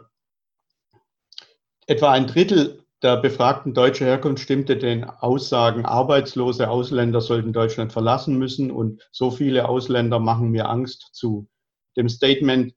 Etwa 1.89 2.11
ein 2.11 2.27
Drittel 2.27 2.85
der 3.01 3.19
befragten 3.19 3.73
deutscher 3.73 4.07
Herkunft 4.07 4.43
stimmte 4.43 4.77
den 4.77 5.05
Aussagen, 5.05 5.85
arbeitslose 5.85 6.69
Ausländer 6.69 7.21
sollten 7.21 7.53
Deutschland 7.53 7.93
verlassen 7.93 8.37
müssen 8.37 8.73
und 8.73 9.09
so 9.13 9.31
viele 9.31 9.69
Ausländer 9.69 10.19
machen 10.19 10.51
mir 10.51 10.69
Angst 10.69 11.11
zu. 11.13 11.49
Dem 11.97 12.09
Statement, 12.09 12.75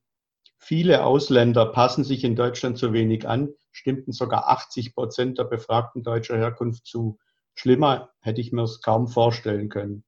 viele 0.59 1.03
Ausländer 1.05 1.65
passen 1.65 2.03
sich 2.03 2.23
in 2.23 2.35
Deutschland 2.35 2.77
zu 2.77 2.93
wenig 2.93 3.27
an, 3.27 3.49
stimmten 3.71 4.11
sogar 4.11 4.47
80 4.47 4.93
Prozent 4.93 5.39
der 5.39 5.45
befragten 5.45 6.03
deutscher 6.03 6.37
Herkunft 6.37 6.85
zu. 6.85 7.17
Schlimmer 7.55 8.11
hätte 8.19 8.41
ich 8.41 8.51
mir 8.51 8.63
es 8.63 8.81
kaum 8.83 9.07
vorstellen 9.07 9.69
können. 9.69 10.03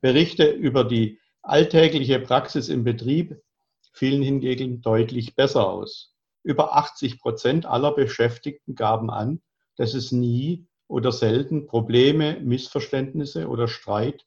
Berichte 0.00 0.50
über 0.50 0.82
die 0.82 1.20
alltägliche 1.42 2.18
Praxis 2.18 2.68
im 2.68 2.82
Betrieb 2.82 3.40
fielen 3.92 4.22
hingegen 4.22 4.80
deutlich 4.80 5.36
besser 5.36 5.68
aus. 5.68 6.11
Über 6.42 6.74
80 6.76 7.20
Prozent 7.20 7.66
aller 7.66 7.94
Beschäftigten 7.94 8.74
gaben 8.74 9.10
an, 9.10 9.40
dass 9.76 9.94
es 9.94 10.12
nie 10.12 10.66
oder 10.88 11.12
selten 11.12 11.66
Probleme, 11.66 12.40
Missverständnisse 12.40 13.48
oder 13.48 13.68
Streit 13.68 14.26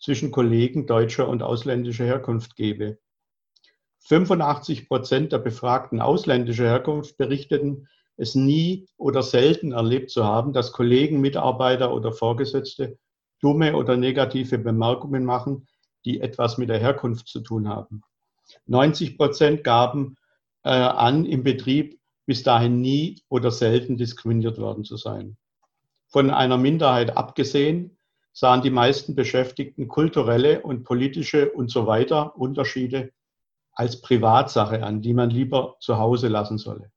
zwischen 0.00 0.30
Kollegen 0.30 0.86
deutscher 0.86 1.28
und 1.28 1.42
ausländischer 1.42 2.04
Herkunft 2.04 2.56
gebe. 2.56 2.98
85 3.98 4.88
Prozent 4.88 5.32
der 5.32 5.38
befragten 5.38 6.00
ausländischer 6.00 6.64
Herkunft 6.64 7.16
berichteten, 7.16 7.88
es 8.16 8.34
nie 8.34 8.86
oder 8.96 9.22
selten 9.22 9.72
erlebt 9.72 10.10
zu 10.10 10.24
haben, 10.24 10.52
dass 10.52 10.72
Kollegen, 10.72 11.20
Mitarbeiter 11.20 11.92
oder 11.92 12.12
Vorgesetzte 12.12 12.98
dumme 13.40 13.76
oder 13.76 13.96
negative 13.96 14.58
Bemerkungen 14.58 15.24
machen, 15.24 15.66
die 16.04 16.20
etwas 16.20 16.56
mit 16.56 16.68
der 16.68 16.78
Herkunft 16.78 17.28
zu 17.28 17.40
tun 17.40 17.68
haben. 17.68 18.02
90 18.66 19.18
Prozent 19.18 19.64
gaben 19.64 20.16
äh, 20.66 20.70
an, 20.70 21.24
im 21.24 21.44
Betrieb 21.44 22.00
bis 22.26 22.42
dahin 22.42 22.80
nie 22.80 23.22
oder 23.28 23.52
selten 23.52 23.96
diskriminiert 23.96 24.58
worden 24.58 24.82
zu 24.82 24.96
sein. 24.96 25.36
Von 26.08 26.30
einer 26.30 26.58
Minderheit 26.58 27.16
abgesehen 27.16 27.96
sahen 28.32 28.62
die 28.62 28.70
meisten 28.70 29.14
Beschäftigten 29.14 29.86
kulturelle 29.86 30.62
und 30.62 30.82
politische 30.82 31.52
und 31.52 31.70
so 31.70 31.86
weiter 31.86 32.36
Unterschiede 32.36 33.12
als 33.74 34.00
Privatsache 34.00 34.82
an, 34.82 35.02
die 35.02 35.14
man 35.14 35.30
lieber 35.30 35.76
zu 35.78 35.98
Hause 35.98 36.26
lassen 36.26 36.58
solle. 36.58 36.90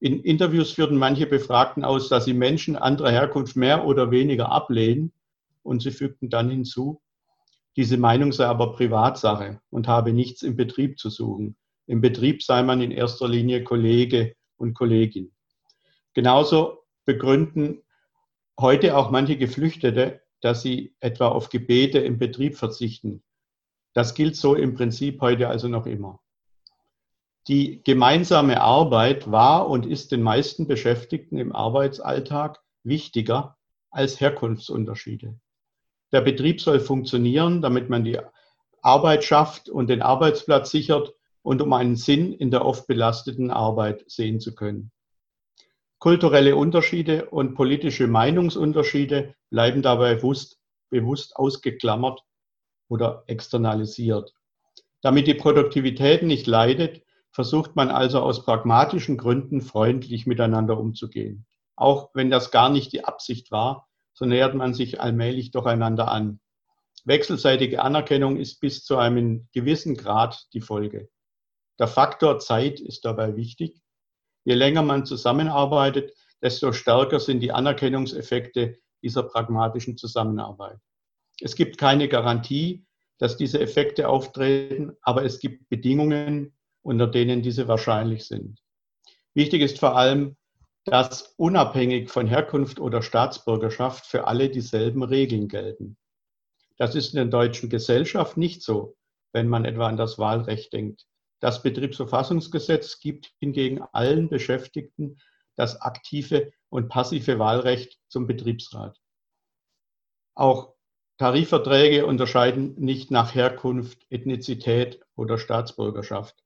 In 0.00 0.20
Interviews 0.20 0.72
führten 0.72 0.96
manche 0.96 1.26
Befragten 1.26 1.84
aus, 1.84 2.08
dass 2.08 2.24
sie 2.24 2.34
Menschen 2.34 2.74
anderer 2.74 3.12
Herkunft 3.12 3.54
mehr 3.54 3.86
oder 3.86 4.10
weniger 4.10 4.50
ablehnen 4.50 5.12
und 5.62 5.82
sie 5.82 5.92
fügten 5.92 6.30
dann 6.30 6.50
hinzu, 6.50 7.00
diese 7.76 7.96
Meinung 7.96 8.32
sei 8.32 8.46
aber 8.46 8.72
Privatsache 8.72 9.60
und 9.70 9.86
habe 9.86 10.12
nichts 10.12 10.42
im 10.42 10.56
Betrieb 10.56 10.98
zu 10.98 11.10
suchen. 11.10 11.56
Im 11.86 12.00
Betrieb 12.00 12.42
sei 12.42 12.62
man 12.62 12.80
in 12.80 12.90
erster 12.90 13.28
Linie 13.28 13.62
Kollege 13.62 14.34
und 14.56 14.74
Kollegin. 14.74 15.32
Genauso 16.14 16.84
begründen 17.04 17.82
heute 18.58 18.96
auch 18.96 19.10
manche 19.10 19.36
Geflüchtete, 19.36 20.22
dass 20.40 20.62
sie 20.62 20.94
etwa 21.00 21.28
auf 21.28 21.48
Gebete 21.48 21.98
im 21.98 22.18
Betrieb 22.18 22.56
verzichten. 22.56 23.22
Das 23.92 24.14
gilt 24.14 24.36
so 24.36 24.54
im 24.54 24.74
Prinzip 24.74 25.20
heute 25.20 25.48
also 25.48 25.68
noch 25.68 25.86
immer. 25.86 26.20
Die 27.48 27.82
gemeinsame 27.84 28.60
Arbeit 28.60 29.30
war 29.30 29.68
und 29.68 29.86
ist 29.86 30.10
den 30.10 30.22
meisten 30.22 30.66
Beschäftigten 30.66 31.38
im 31.38 31.54
Arbeitsalltag 31.54 32.60
wichtiger 32.82 33.56
als 33.90 34.20
Herkunftsunterschiede. 34.20 35.38
Der 36.12 36.20
Betrieb 36.20 36.60
soll 36.60 36.80
funktionieren, 36.80 37.62
damit 37.62 37.88
man 37.88 38.04
die 38.04 38.18
Arbeit 38.82 39.24
schafft 39.24 39.68
und 39.68 39.88
den 39.88 40.02
Arbeitsplatz 40.02 40.70
sichert 40.70 41.14
und 41.46 41.62
um 41.62 41.72
einen 41.74 41.94
Sinn 41.94 42.32
in 42.32 42.50
der 42.50 42.64
oft 42.64 42.88
belasteten 42.88 43.52
Arbeit 43.52 44.02
sehen 44.08 44.40
zu 44.40 44.52
können. 44.52 44.90
Kulturelle 46.00 46.56
Unterschiede 46.56 47.30
und 47.30 47.54
politische 47.54 48.08
Meinungsunterschiede 48.08 49.36
bleiben 49.48 49.80
dabei 49.80 50.16
bewusst, 50.16 50.58
bewusst 50.90 51.36
ausgeklammert 51.36 52.20
oder 52.88 53.22
externalisiert. 53.28 54.34
Damit 55.02 55.28
die 55.28 55.34
Produktivität 55.34 56.24
nicht 56.24 56.48
leidet, 56.48 57.04
versucht 57.30 57.76
man 57.76 57.90
also 57.90 58.22
aus 58.22 58.44
pragmatischen 58.44 59.16
Gründen 59.16 59.60
freundlich 59.60 60.26
miteinander 60.26 60.76
umzugehen. 60.76 61.46
Auch 61.76 62.10
wenn 62.12 62.28
das 62.28 62.50
gar 62.50 62.70
nicht 62.70 62.92
die 62.92 63.04
Absicht 63.04 63.52
war, 63.52 63.86
so 64.14 64.24
nähert 64.24 64.56
man 64.56 64.74
sich 64.74 65.00
allmählich 65.00 65.52
doch 65.52 65.66
einander 65.66 66.10
an. 66.10 66.40
Wechselseitige 67.04 67.82
Anerkennung 67.82 68.36
ist 68.36 68.58
bis 68.58 68.82
zu 68.84 68.96
einem 68.96 69.46
gewissen 69.52 69.96
Grad 69.96 70.48
die 70.52 70.60
Folge. 70.60 71.08
Der 71.78 71.88
Faktor 71.88 72.38
Zeit 72.38 72.80
ist 72.80 73.04
dabei 73.04 73.36
wichtig. 73.36 73.80
Je 74.44 74.54
länger 74.54 74.82
man 74.82 75.04
zusammenarbeitet, 75.04 76.12
desto 76.42 76.72
stärker 76.72 77.20
sind 77.20 77.40
die 77.40 77.52
Anerkennungseffekte 77.52 78.78
dieser 79.02 79.24
pragmatischen 79.24 79.96
Zusammenarbeit. 79.96 80.78
Es 81.40 81.54
gibt 81.54 81.78
keine 81.78 82.08
Garantie, 82.08 82.86
dass 83.18 83.36
diese 83.36 83.60
Effekte 83.60 84.08
auftreten, 84.08 84.96
aber 85.02 85.24
es 85.24 85.38
gibt 85.40 85.68
Bedingungen, 85.68 86.56
unter 86.82 87.06
denen 87.06 87.42
diese 87.42 87.68
wahrscheinlich 87.68 88.26
sind. 88.26 88.62
Wichtig 89.34 89.62
ist 89.62 89.78
vor 89.78 89.96
allem, 89.96 90.36
dass 90.84 91.34
unabhängig 91.36 92.10
von 92.10 92.26
Herkunft 92.26 92.78
oder 92.78 93.02
Staatsbürgerschaft 93.02 94.06
für 94.06 94.26
alle 94.26 94.48
dieselben 94.48 95.02
Regeln 95.02 95.48
gelten. 95.48 95.96
Das 96.78 96.94
ist 96.94 97.12
in 97.12 97.16
der 97.16 97.26
deutschen 97.26 97.68
Gesellschaft 97.68 98.36
nicht 98.36 98.62
so, 98.62 98.96
wenn 99.32 99.48
man 99.48 99.64
etwa 99.64 99.88
an 99.88 99.96
das 99.96 100.18
Wahlrecht 100.18 100.72
denkt. 100.72 101.06
Das 101.40 101.62
Betriebsverfassungsgesetz 101.62 103.00
gibt 103.00 103.32
hingegen 103.38 103.82
allen 103.92 104.28
Beschäftigten 104.28 105.18
das 105.54 105.80
aktive 105.80 106.52
und 106.68 106.88
passive 106.88 107.38
Wahlrecht 107.38 107.98
zum 108.08 108.26
Betriebsrat. 108.26 108.98
Auch 110.34 110.74
Tarifverträge 111.18 112.04
unterscheiden 112.04 112.74
nicht 112.78 113.10
nach 113.10 113.34
Herkunft, 113.34 114.06
Ethnizität 114.10 115.00
oder 115.14 115.38
Staatsbürgerschaft. 115.38 116.36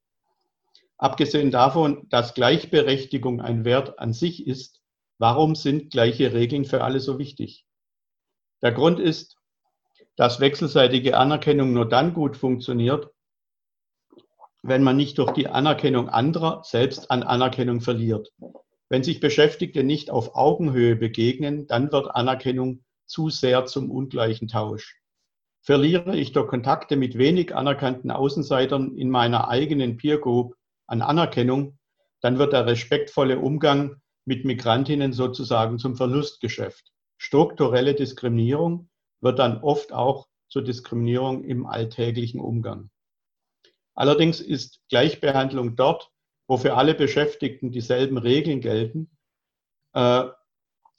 Abgesehen 0.97 1.51
davon, 1.51 2.09
dass 2.09 2.35
Gleichberechtigung 2.35 3.41
ein 3.41 3.65
Wert 3.65 3.99
an 3.99 4.13
sich 4.13 4.47
ist, 4.47 4.81
warum 5.19 5.55
sind 5.55 5.91
gleiche 5.91 6.33
Regeln 6.33 6.65
für 6.65 6.85
alle 6.85 7.01
so 7.01 7.19
wichtig? 7.19 7.67
Der 8.63 8.73
Grund 8.73 9.01
ist, 9.01 9.39
dass 10.17 10.41
wechselseitige 10.41 11.17
Anerkennung 11.17 11.73
nur 11.73 11.89
dann 11.89 12.15
gut 12.15 12.37
funktioniert, 12.37 13.11
wenn 14.63 14.83
man 14.83 14.97
nicht 14.97 15.19
durch 15.19 15.33
die 15.33 15.49
Anerkennung 15.49 16.09
anderer 16.09 16.63
selbst 16.65 17.11
an 17.11 17.23
Anerkennung 17.23 17.81
verliert. 17.81 18.33
Wenn 18.89 19.03
sich 19.03 19.21
Beschäftigte 19.21 19.85
nicht 19.85 20.11
auf 20.11 20.35
Augenhöhe 20.35 20.97
begegnen, 20.97 21.67
dann 21.67 21.93
wird 21.93 22.15
Anerkennung 22.15 22.85
zu 23.07 23.31
sehr 23.31 23.67
zum 23.67 23.91
ungleichen 23.91 24.49
Tausch. 24.49 25.01
Verliere 25.63 26.17
ich 26.17 26.33
durch 26.33 26.49
Kontakte 26.49 26.97
mit 26.97 27.19
wenig 27.19 27.55
anerkannten 27.55 28.11
Außenseitern 28.11 28.97
in 28.97 29.11
meiner 29.11 29.49
eigenen 29.49 29.97
Peer 29.97 30.19
Group 30.19 30.55
an 30.87 31.03
Anerkennung, 31.03 31.79
dann 32.21 32.39
wird 32.39 32.53
der 32.53 32.67
respektvolle 32.67 33.39
Umgang 33.39 33.97
mit 34.25 34.45
Migrantinnen 34.45 35.13
sozusagen 35.13 35.79
zum 35.79 35.97
Verlustgeschäft. 35.97 36.93
Strukturelle 37.19 37.95
Diskriminierung 37.95 38.89
wird 39.21 39.39
dann 39.39 39.63
oft 39.63 39.93
auch 39.93 40.29
zur 40.49 40.63
Diskriminierung 40.63 41.45
im 41.45 41.67
alltäglichen 41.67 42.41
Umgang. 42.41 42.91
Allerdings 44.01 44.41
ist 44.41 44.81
Gleichbehandlung 44.89 45.77
dort, 45.77 46.11
wo 46.49 46.57
für 46.57 46.75
alle 46.75 46.95
Beschäftigten 46.95 47.71
dieselben 47.71 48.17
Regeln 48.17 48.63
gelten, 48.63 49.11
äh, 49.93 50.25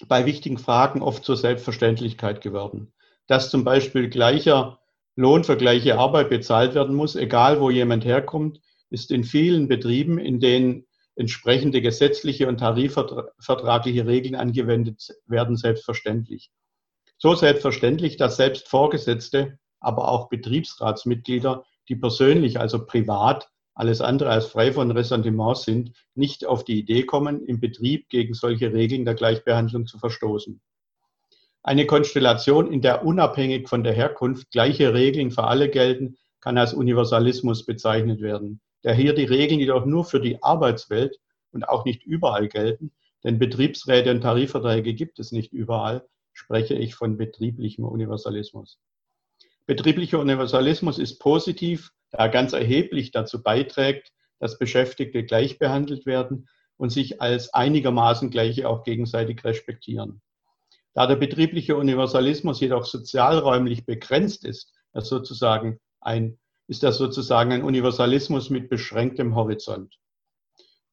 bei 0.08 0.28
wichtigen 0.28 0.60
Fragen 0.60 1.02
oft 1.02 1.26
zur 1.26 1.36
Selbstverständlichkeit 1.36 2.42
geworden. 2.42 2.94
Dass 3.26 3.50
zum 3.50 3.64
Beispiel 3.64 4.08
gleicher 4.08 4.82
Lohn 5.16 5.44
für 5.44 5.58
gleiche 5.58 5.98
Arbeit 5.98 6.30
bezahlt 6.30 6.76
werden 6.76 6.96
muss, 6.96 7.16
egal 7.16 7.60
wo 7.60 7.72
jemand 7.72 8.06
herkommt, 8.06 8.62
ist 8.92 9.10
in 9.10 9.24
vielen 9.24 9.68
Betrieben, 9.68 10.20
in 10.20 10.40
denen 10.40 10.86
entsprechende 11.16 11.82
gesetzliche 11.82 12.48
und 12.48 12.60
tarifvertragliche 12.60 14.06
Regeln 14.06 14.36
angewendet 14.36 15.08
werden, 15.26 15.58
selbstverständlich. 15.58 16.52
So 17.18 17.34
selbstverständlich, 17.34 18.18
dass 18.18 18.38
selbst 18.38 18.68
Vorgesetzte, 18.68 19.58
aber 19.80 20.08
auch 20.08 20.30
Betriebsratsmitglieder, 20.30 21.66
die 21.90 21.96
persönlich, 21.96 22.60
also 22.60 22.86
privat, 22.86 23.50
alles 23.74 24.02
andere 24.02 24.30
als 24.30 24.48
frei 24.48 24.74
von 24.74 24.92
Ressentiments 24.92 25.64
sind, 25.64 25.94
nicht 26.14 26.46
auf 26.46 26.64
die 26.64 26.80
Idee 26.80 27.04
kommen, 27.04 27.46
im 27.46 27.60
Betrieb 27.60 28.10
gegen 28.10 28.34
solche 28.34 28.74
Regeln 28.74 29.06
der 29.06 29.16
Gleichbehandlung 29.16 29.88
zu 29.88 29.98
verstoßen. 29.98 30.62
Eine 31.64 31.86
Konstellation, 31.86 32.72
in 32.72 32.82
der 32.82 33.06
unabhängig 33.06 33.70
von 33.70 33.84
der 33.84 33.94
Herkunft 33.94 34.52
gleiche 34.52 34.94
Regeln 34.94 35.32
für 35.32 35.44
alle 35.46 35.70
gelten, 35.70 36.18
kann 36.40 36.58
als 36.58 36.74
Universalismus 36.74 37.66
bezeichnet 37.66 38.20
werden. 38.20 38.62
Da 38.82 38.92
hier 38.92 39.14
die 39.14 39.26
Regeln 39.26 39.60
jedoch 39.60 39.86
nur 39.86 40.06
für 40.06 40.20
die 40.20 40.42
Arbeitswelt 40.42 41.20
und 41.52 41.70
auch 41.70 41.86
nicht 41.86 42.04
überall 42.04 42.48
gelten, 42.48 42.92
denn 43.24 43.38
Betriebsräte 43.38 44.10
und 44.10 44.22
Tarifverträge 44.22 44.96
gibt 44.96 45.20
es 45.20 45.32
nicht 45.32 45.54
überall, 45.54 46.08
spreche 46.34 46.74
ich 46.74 46.96
von 46.96 47.18
betrieblichem 47.18 47.86
Universalismus. 47.86 48.80
Betrieblicher 49.72 50.20
Universalismus 50.20 51.00
ist 51.00 51.20
positiv, 51.20 51.94
da 52.10 52.18
er 52.18 52.30
ganz 52.30 52.52
erheblich 52.52 53.12
dazu 53.12 53.42
beiträgt, 53.42 54.12
dass 54.38 54.60
Beschäftigte 54.60 55.24
gleich 55.24 55.60
behandelt 55.60 56.06
werden 56.06 56.50
und 56.76 56.90
sich 56.90 57.22
als 57.22 57.54
einigermaßen 57.54 58.32
gleiche 58.32 58.68
auch 58.68 58.84
gegenseitig 58.84 59.46
respektieren. 59.46 60.22
Da 60.94 61.08
der 61.08 61.16
betriebliche 61.16 61.78
Universalismus 61.78 62.60
jedoch 62.60 62.84
sozialräumlich 62.84 63.86
begrenzt 63.86 64.44
ist, 64.44 64.74
er 64.92 65.04
sozusagen 65.04 65.80
ein, 66.02 66.38
ist 66.68 66.84
er 66.84 66.92
sozusagen 66.92 67.54
ein 67.54 67.64
Universalismus 67.64 68.50
mit 68.50 68.70
beschränktem 68.70 69.36
Horizont. 69.36 69.96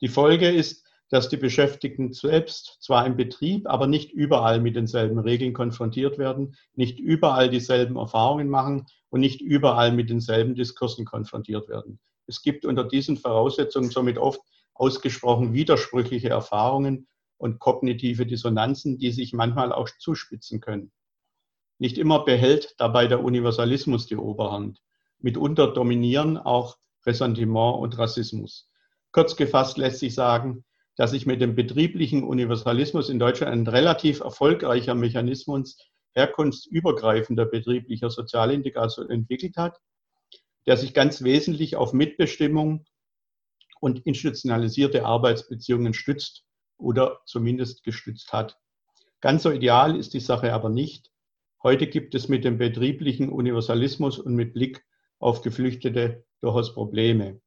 Die 0.01 0.07
Folge 0.07 0.49
ist, 0.53 0.88
dass 1.11 1.29
die 1.29 1.37
Beschäftigten 1.37 2.13
selbst 2.13 2.79
zwar 2.81 3.07
im 3.07 3.17
Betrieb, 3.17 3.67
aber 3.67 3.87
nicht 3.87 4.13
überall 4.13 4.61
mit 4.61 4.77
denselben 4.77 5.19
Regeln 5.19 5.55
konfrontiert 5.55 6.19
werden, 6.19 6.57
nicht 6.75 6.99
überall 6.99 7.49
dieselben 7.49 7.97
Erfahrungen 7.97 8.49
machen 8.49 8.87
und 9.09 9.21
nicht 9.21 9.41
überall 9.41 9.93
mit 9.93 10.11
denselben 10.11 10.55
Diskursen 10.55 11.05
konfrontiert 11.05 11.69
werden. 11.69 11.99
Es 12.27 12.43
gibt 12.43 12.67
unter 12.67 12.85
diesen 12.85 13.17
Voraussetzungen 13.17 13.91
somit 13.91 14.19
oft 14.19 14.41
ausgesprochen 14.75 15.55
widersprüchliche 15.55 16.29
Erfahrungen 16.29 17.09
und 17.39 17.59
kognitive 17.59 18.27
Dissonanzen, 18.27 18.99
die 18.99 19.13
sich 19.13 19.33
manchmal 19.33 19.73
auch 19.73 19.89
zuspitzen 19.99 20.61
können. 20.61 20.93
Nicht 21.79 21.97
immer 21.97 22.25
behält 22.25 22.75
dabei 22.79 23.07
der 23.07 23.23
Universalismus 23.23 24.07
die 24.07 24.17
Oberhand. 24.17 24.83
Mitunter 25.21 25.69
dominieren 25.69 26.37
auch 26.37 26.77
Ressentiment 27.07 27.79
und 27.79 27.97
Rassismus. 27.97 28.69
Kurz 29.13 29.37
gefasst 29.37 29.79
lässt 29.79 30.01
sich 30.01 30.15
sagen, 30.15 30.65
dass 30.99 31.13
sich 31.13 31.27
mit 31.27 31.41
dem 31.41 31.55
betrieblichen 31.55 32.25
Universalismus 32.25 33.09
in 33.09 33.21
Deutschland 33.21 33.53
ein 33.53 33.67
relativ 33.69 34.19
erfolgreicher 34.19 34.97
Mechanismus 34.97 35.79
herkunftsübergreifender 36.15 37.47
betrieblicher 37.47 38.11
Sozialintegration 38.11 39.09
entwickelt 39.09 39.57
hat, 39.57 39.81
der 40.67 40.77
sich 40.77 40.95
ganz 40.95 41.23
wesentlich 41.23 41.77
auf 41.77 41.93
Mitbestimmung 41.93 42.85
und 43.81 44.01
institutionalisierte 44.07 45.07
Arbeitsbeziehungen 45.07 45.95
stützt 45.95 46.43
oder 46.79 47.21
zumindest 47.27 47.85
gestützt 47.85 48.33
hat. 48.33 48.59
Ganz 49.21 49.45
so 49.45 49.53
ideal 49.53 49.97
ist 49.97 50.15
die 50.15 50.21
Sache 50.21 50.53
aber 50.53 50.69
nicht. 50.69 51.13
Heute 51.63 51.87
gibt 51.87 52.17
es 52.17 52.29
mit 52.29 52.45
dem 52.45 52.59
betrieblichen 52.59 53.29
Universalismus 53.29 54.19
und 54.19 54.35
mit 54.35 54.53
Blick 54.53 54.85
auf 55.21 55.43
Geflüchtete 55.43 56.25
durchaus 56.41 56.75
Probleme. 56.75 57.41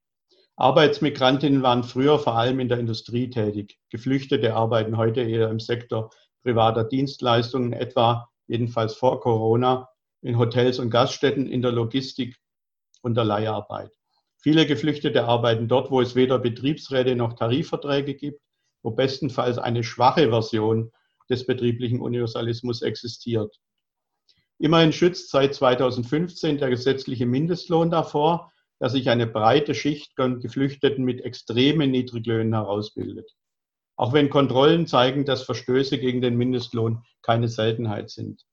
Arbeitsmigrantinnen 0.61 1.63
waren 1.63 1.83
früher 1.83 2.19
vor 2.19 2.37
allem 2.37 2.59
in 2.59 2.69
der 2.69 2.77
Industrie 2.77 3.31
tätig. 3.31 3.79
Geflüchtete 3.89 4.53
arbeiten 4.53 4.95
heute 4.95 5.21
eher 5.21 5.49
im 5.49 5.59
Sektor 5.59 6.11
privater 6.43 6.83
Dienstleistungen, 6.83 7.73
etwa 7.73 8.29
jedenfalls 8.45 8.93
vor 8.93 9.21
Corona, 9.21 9.89
in 10.21 10.37
Hotels 10.37 10.77
und 10.77 10.91
Gaststätten, 10.91 11.47
in 11.47 11.63
der 11.63 11.71
Logistik 11.71 12.37
und 13.01 13.15
der 13.15 13.23
Leiharbeit. 13.23 13.91
Viele 14.37 14.67
Geflüchtete 14.67 15.25
arbeiten 15.25 15.67
dort, 15.67 15.89
wo 15.89 15.99
es 15.99 16.13
weder 16.13 16.37
Betriebsräte 16.37 17.15
noch 17.15 17.33
Tarifverträge 17.33 18.13
gibt, 18.13 18.41
wo 18.83 18.91
bestenfalls 18.91 19.57
eine 19.57 19.83
schwache 19.83 20.29
Version 20.29 20.91
des 21.27 21.47
betrieblichen 21.47 21.99
Universalismus 21.99 22.83
existiert. 22.83 23.59
Immerhin 24.59 24.93
schützt 24.93 25.31
seit 25.31 25.55
2015 25.55 26.59
der 26.59 26.69
gesetzliche 26.69 27.25
Mindestlohn 27.25 27.89
davor, 27.89 28.50
dass 28.81 28.93
sich 28.93 29.11
eine 29.11 29.27
breite 29.27 29.75
Schicht 29.75 30.13
von 30.15 30.39
Geflüchteten 30.39 31.05
mit 31.05 31.21
extremen 31.21 31.91
Niedriglöhnen 31.91 32.51
herausbildet. 32.51 33.29
Auch 33.95 34.11
wenn 34.11 34.31
Kontrollen 34.31 34.87
zeigen, 34.87 35.23
dass 35.23 35.43
Verstöße 35.43 35.99
gegen 35.99 36.19
den 36.19 36.35
Mindestlohn 36.35 37.03
keine 37.21 37.47
Seltenheit 37.47 38.09
sind. 38.09 38.43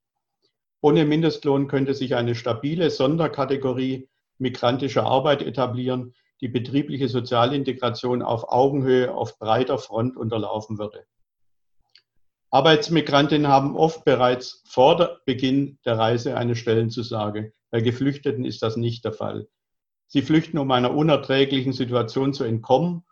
Ohne 0.82 1.06
Mindestlohn 1.06 1.66
könnte 1.66 1.94
sich 1.94 2.14
eine 2.14 2.34
stabile 2.34 2.90
Sonderkategorie 2.90 4.10
migrantischer 4.36 5.04
Arbeit 5.04 5.40
etablieren, 5.40 6.14
die 6.42 6.48
betriebliche 6.48 7.08
Sozialintegration 7.08 8.20
auf 8.20 8.52
Augenhöhe 8.52 9.14
auf 9.14 9.38
breiter 9.38 9.78
Front 9.78 10.18
unterlaufen 10.18 10.78
würde. 10.78 11.06
Arbeitsmigrantinnen 12.50 13.48
haben 13.48 13.78
oft 13.78 14.04
bereits 14.04 14.62
vor 14.66 15.20
Beginn 15.24 15.78
der 15.86 15.96
Reise 15.96 16.36
eine 16.36 16.54
Stellenzusage. 16.54 17.54
Bei 17.70 17.80
Geflüchteten 17.80 18.44
ist 18.44 18.62
das 18.62 18.76
nicht 18.76 19.06
der 19.06 19.14
Fall. 19.14 19.48
Sie 20.08 20.22
flüchten, 20.22 20.58
um 20.58 20.70
einer 20.70 20.94
unerträglichen 20.94 21.72
Situation 21.72 22.32
zu 22.32 22.44
entkommen. 22.44 23.04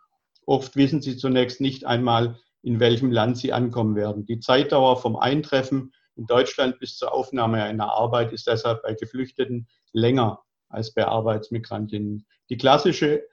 Oft 0.45 0.75
wissen 0.75 1.01
sie 1.01 1.15
zunächst 1.15 1.61
nicht 1.61 1.85
einmal, 1.85 2.39
in 2.63 2.79
welchem 2.79 3.11
Land 3.11 3.37
sie 3.37 3.53
ankommen 3.53 3.95
werden. 3.95 4.25
Die 4.25 4.39
Zeitdauer 4.39 4.97
vom 4.97 5.15
Eintreffen 5.15 5.93
in 6.15 6.25
Deutschland 6.25 6.79
bis 6.79 6.97
zur 6.97 7.13
Aufnahme 7.13 7.63
einer 7.63 7.93
Arbeit 7.93 8.33
ist 8.33 8.47
deshalb 8.47 8.81
bei 8.81 8.95
Geflüchteten 8.95 9.67
länger 9.93 10.41
als 10.69 10.93
bei 10.93 11.05
Arbeitsmigrantinnen. 11.05 12.25
Die, 12.49 12.57
klassische 12.57 13.23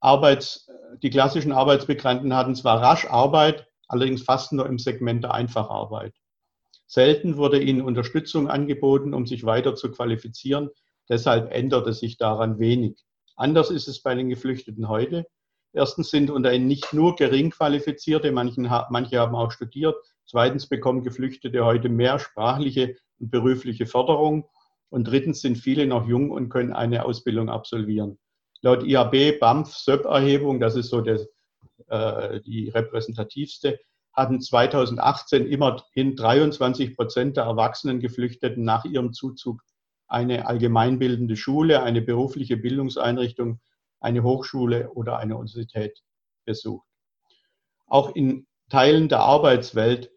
Arbeits, 0.00 0.68
die 1.02 1.10
klassischen 1.10 1.52
Arbeitsmigranten 1.52 2.34
hatten 2.34 2.56
zwar 2.56 2.82
rasch 2.82 3.06
Arbeit, 3.06 3.68
allerdings 3.86 4.22
fast 4.22 4.52
nur 4.52 4.66
im 4.66 4.78
Segment 4.78 5.22
der 5.22 5.32
Einfacharbeit. 5.32 6.14
Selten 6.86 7.36
wurde 7.36 7.62
ihnen 7.62 7.82
Unterstützung 7.82 8.48
angeboten, 8.48 9.14
um 9.14 9.26
sich 9.26 9.44
weiter 9.44 9.76
zu 9.76 9.92
qualifizieren. 9.92 10.70
Deshalb 11.08 11.52
änderte 11.52 11.92
sich 11.92 12.18
daran 12.18 12.58
wenig. 12.58 13.02
Anders 13.36 13.70
ist 13.70 13.88
es 13.88 14.02
bei 14.02 14.14
den 14.14 14.28
Geflüchteten 14.28 14.88
heute. 14.88 15.26
Erstens 15.72 16.10
sind 16.10 16.30
unter 16.30 16.52
ihnen 16.52 16.66
nicht 16.66 16.92
nur 16.92 17.16
gering 17.16 17.50
qualifizierte, 17.50 18.30
manche 18.30 18.68
haben 18.70 19.34
auch 19.34 19.52
studiert. 19.52 19.96
Zweitens 20.26 20.68
bekommen 20.68 21.02
Geflüchtete 21.02 21.64
heute 21.64 21.88
mehr 21.88 22.18
sprachliche 22.18 22.96
und 23.18 23.30
berufliche 23.30 23.86
Förderung. 23.86 24.48
Und 24.90 25.08
drittens 25.08 25.40
sind 25.40 25.56
viele 25.56 25.86
noch 25.86 26.06
jung 26.06 26.30
und 26.30 26.50
können 26.50 26.72
eine 26.72 27.06
Ausbildung 27.06 27.48
absolvieren. 27.48 28.18
Laut 28.60 28.84
IAB, 28.84 29.40
BAMF, 29.40 29.74
SÖP-Erhebung, 29.74 30.60
das 30.60 30.76
ist 30.76 30.90
so 30.90 31.00
das, 31.00 31.26
äh, 31.88 32.40
die 32.42 32.68
repräsentativste, 32.68 33.80
hatten 34.12 34.40
2018 34.40 35.46
immerhin 35.46 36.16
23 36.16 36.94
Prozent 36.94 37.38
der 37.38 37.44
erwachsenen 37.44 38.00
Geflüchteten 38.00 38.62
nach 38.64 38.84
ihrem 38.84 39.14
Zuzug 39.14 39.62
eine 40.12 40.46
allgemeinbildende 40.46 41.36
Schule, 41.36 41.82
eine 41.82 42.02
berufliche 42.02 42.56
Bildungseinrichtung, 42.56 43.60
eine 44.00 44.22
Hochschule 44.22 44.90
oder 44.92 45.18
eine 45.18 45.36
Universität 45.36 46.02
besucht. 46.44 46.86
Auch 47.86 48.14
in 48.14 48.46
Teilen 48.68 49.08
der 49.08 49.20
Arbeitswelt 49.20 50.10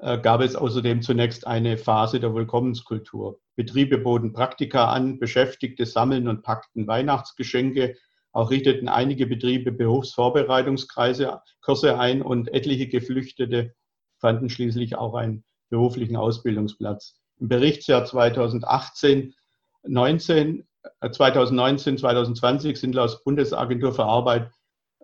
äh, 0.00 0.18
gab 0.18 0.40
es 0.40 0.56
außerdem 0.56 1.02
zunächst 1.02 1.46
eine 1.46 1.78
Phase 1.78 2.20
der 2.20 2.34
Willkommenskultur. 2.34 3.40
Betriebe 3.56 3.98
boten 3.98 4.32
Praktika 4.32 4.92
an, 4.92 5.18
Beschäftigte 5.18 5.86
sammeln 5.86 6.28
und 6.28 6.42
packten 6.42 6.86
Weihnachtsgeschenke 6.86 7.96
auch 8.32 8.50
richteten 8.50 8.88
einige 8.88 9.26
Betriebe 9.26 9.72
Berufsvorbereitungskreise, 9.72 11.40
Kurse 11.60 11.98
ein 11.98 12.22
und 12.22 12.52
etliche 12.52 12.88
Geflüchtete 12.88 13.74
fanden 14.18 14.48
schließlich 14.48 14.96
auch 14.96 15.14
einen 15.14 15.44
beruflichen 15.68 16.16
Ausbildungsplatz. 16.16 17.16
Im 17.40 17.48
Berichtsjahr 17.48 18.04
2018, 18.04 19.34
19, 19.84 20.66
2019, 21.00 21.98
2020 21.98 22.78
sind 22.78 22.94
laut 22.94 23.22
Bundesagentur 23.24 23.92
für 23.92 24.04
Arbeit 24.04 24.50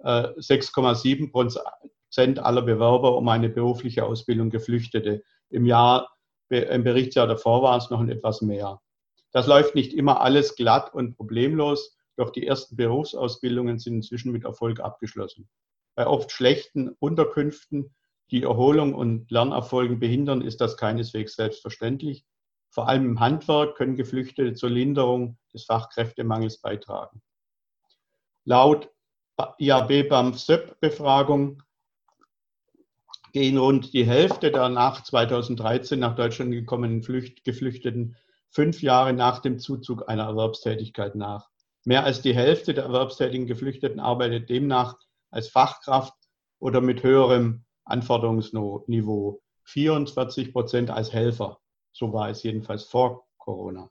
6,7 0.03 1.25
äh, 1.25 1.27
Prozent 1.29 2.39
aller 2.39 2.63
Bewerber 2.63 3.17
um 3.17 3.29
eine 3.29 3.49
berufliche 3.49 4.05
Ausbildung 4.05 4.51
Geflüchtete. 4.51 5.23
Im 5.51 5.67
Jahr, 5.67 6.09
im 6.51 6.85
Berichtsjahr 6.85 7.27
davor 7.27 7.63
war 7.63 7.77
es 7.79 7.91
noch 7.91 8.07
etwas 8.07 8.41
mehr. 8.43 8.81
Das 9.33 9.47
läuft 9.47 9.75
nicht 9.75 9.93
immer 9.93 10.21
alles 10.21 10.55
glatt 10.55 10.95
und 10.95 11.17
problemlos. 11.17 11.97
Doch 12.17 12.31
die 12.31 12.47
ersten 12.47 12.77
Berufsausbildungen 12.77 13.79
sind 13.79 13.97
inzwischen 13.97 14.33
mit 14.33 14.45
Erfolg 14.45 14.81
abgeschlossen. 14.81 15.49
Bei 15.95 16.07
oft 16.07 16.31
schlechten 16.31 16.89
Unterkünften, 16.99 17.95
die 18.31 18.43
Erholung 18.43 18.95
und 18.95 19.31
Lernerfolgen 19.31 19.99
behindern, 19.99 20.41
ist 20.41 20.61
das 20.61 20.77
keineswegs 20.77 21.37
selbstverständlich. 21.37 22.25
Vor 22.77 22.91
allem 22.91 23.07
im 23.07 23.21
Handwerk 23.21 23.77
können 23.77 23.97
Geflüchtete 23.97 24.53
zur 24.53 24.69
Linderung 24.69 25.39
des 25.55 25.65
Fachkräftemangels 25.65 26.61
beitragen. 26.61 27.23
Laut 28.45 28.91
IAB 29.57 30.11
BAMF 30.11 30.39
SÖP 30.39 30.79
Befragung 30.79 31.63
gehen 33.33 33.57
rund 33.57 33.95
die 33.95 34.05
Hälfte 34.05 34.51
der 34.51 34.69
nach 34.69 35.03
2013 35.03 35.99
nach 35.99 36.17
Deutschland 36.17 36.51
gekommenen 36.51 37.01
Geflüchteten 37.01 38.15
fünf 38.51 38.83
Jahre 38.83 39.15
nach 39.15 39.39
dem 39.39 39.59
Zuzug 39.59 40.07
einer 40.11 40.25
Erwerbstätigkeit 40.25 41.15
nach. 41.15 41.49
Mehr 41.87 42.05
als 42.05 42.21
die 42.21 42.35
Hälfte 42.35 42.75
der 42.75 42.85
erwerbstätigen 42.85 43.47
Geflüchteten 43.47 44.01
arbeitet 44.01 44.51
demnach 44.51 44.99
als 45.31 45.49
Fachkraft 45.49 46.13
oder 46.59 46.83
mit 46.83 47.03
höherem 47.03 47.65
Anforderungsniveau. 47.87 49.41
44 49.65 50.53
Prozent 50.53 50.91
als 50.91 51.15
Helfer. 51.15 51.59
So 51.97 52.13
war 52.13 52.29
es 52.29 52.43
jedenfalls 52.43 52.85
vor 52.85 53.27
Corona. 53.39 53.91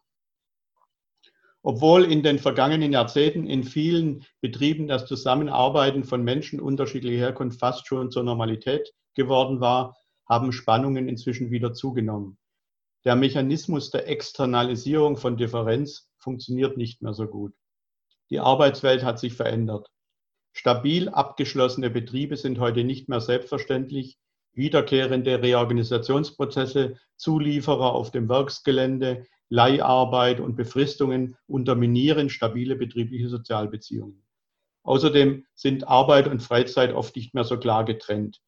Obwohl 1.63 2.03
in 2.03 2.21
den 2.21 2.37
vergangenen 2.37 2.93
Jahrzehnten 2.93 3.47
in 3.47 3.63
vielen 3.63 4.23
Betrieben 4.41 4.87
das 4.87 5.07
Zusammenarbeiten 5.07 6.03
von 6.03 6.23
Menschen 6.23 6.59
unterschiedlicher 6.59 7.17
Herkunft 7.17 7.59
fast 7.59 7.87
schon 7.87 8.11
zur 8.11 8.21
Normalität 8.21 8.93
geworden 9.15 9.59
war, 9.59 9.97
haben 10.29 10.51
Spannungen 10.51 11.09
inzwischen 11.09 11.49
wieder 11.49 11.73
zugenommen. 11.73 12.37
Der 13.05 13.15
Mechanismus 13.15 13.89
der 13.89 14.07
Externalisierung 14.07 15.17
von 15.17 15.35
Differenz 15.35 16.07
funktioniert 16.19 16.77
nicht 16.77 17.01
mehr 17.01 17.15
so 17.15 17.25
gut. 17.25 17.55
Die 18.29 18.39
Arbeitswelt 18.39 19.03
hat 19.03 19.17
sich 19.17 19.33
verändert. 19.33 19.89
Stabil 20.53 21.09
abgeschlossene 21.09 21.89
Betriebe 21.89 22.37
sind 22.37 22.59
heute 22.59 22.83
nicht 22.83 23.09
mehr 23.09 23.21
selbstverständlich. 23.21 24.19
Wiederkehrende 24.55 25.41
Reorganisationsprozesse, 25.41 26.95
Zulieferer 27.17 27.93
auf 27.93 28.11
dem 28.11 28.29
Werksgelände, 28.29 29.25
Leiharbeit 29.49 30.39
und 30.39 30.55
Befristungen 30.55 31.35
unterminieren 31.47 32.29
stabile 32.29 32.75
betriebliche 32.75 33.29
Sozialbeziehungen. 33.29 34.25
Außerdem 34.83 35.45
sind 35.53 35.87
Arbeit 35.87 36.27
und 36.27 36.41
Freizeit 36.41 36.93
oft 36.93 37.15
nicht 37.15 37.33
mehr 37.33 37.43
so 37.43 37.57
klar 37.57 37.85
getrennt. 37.85 38.41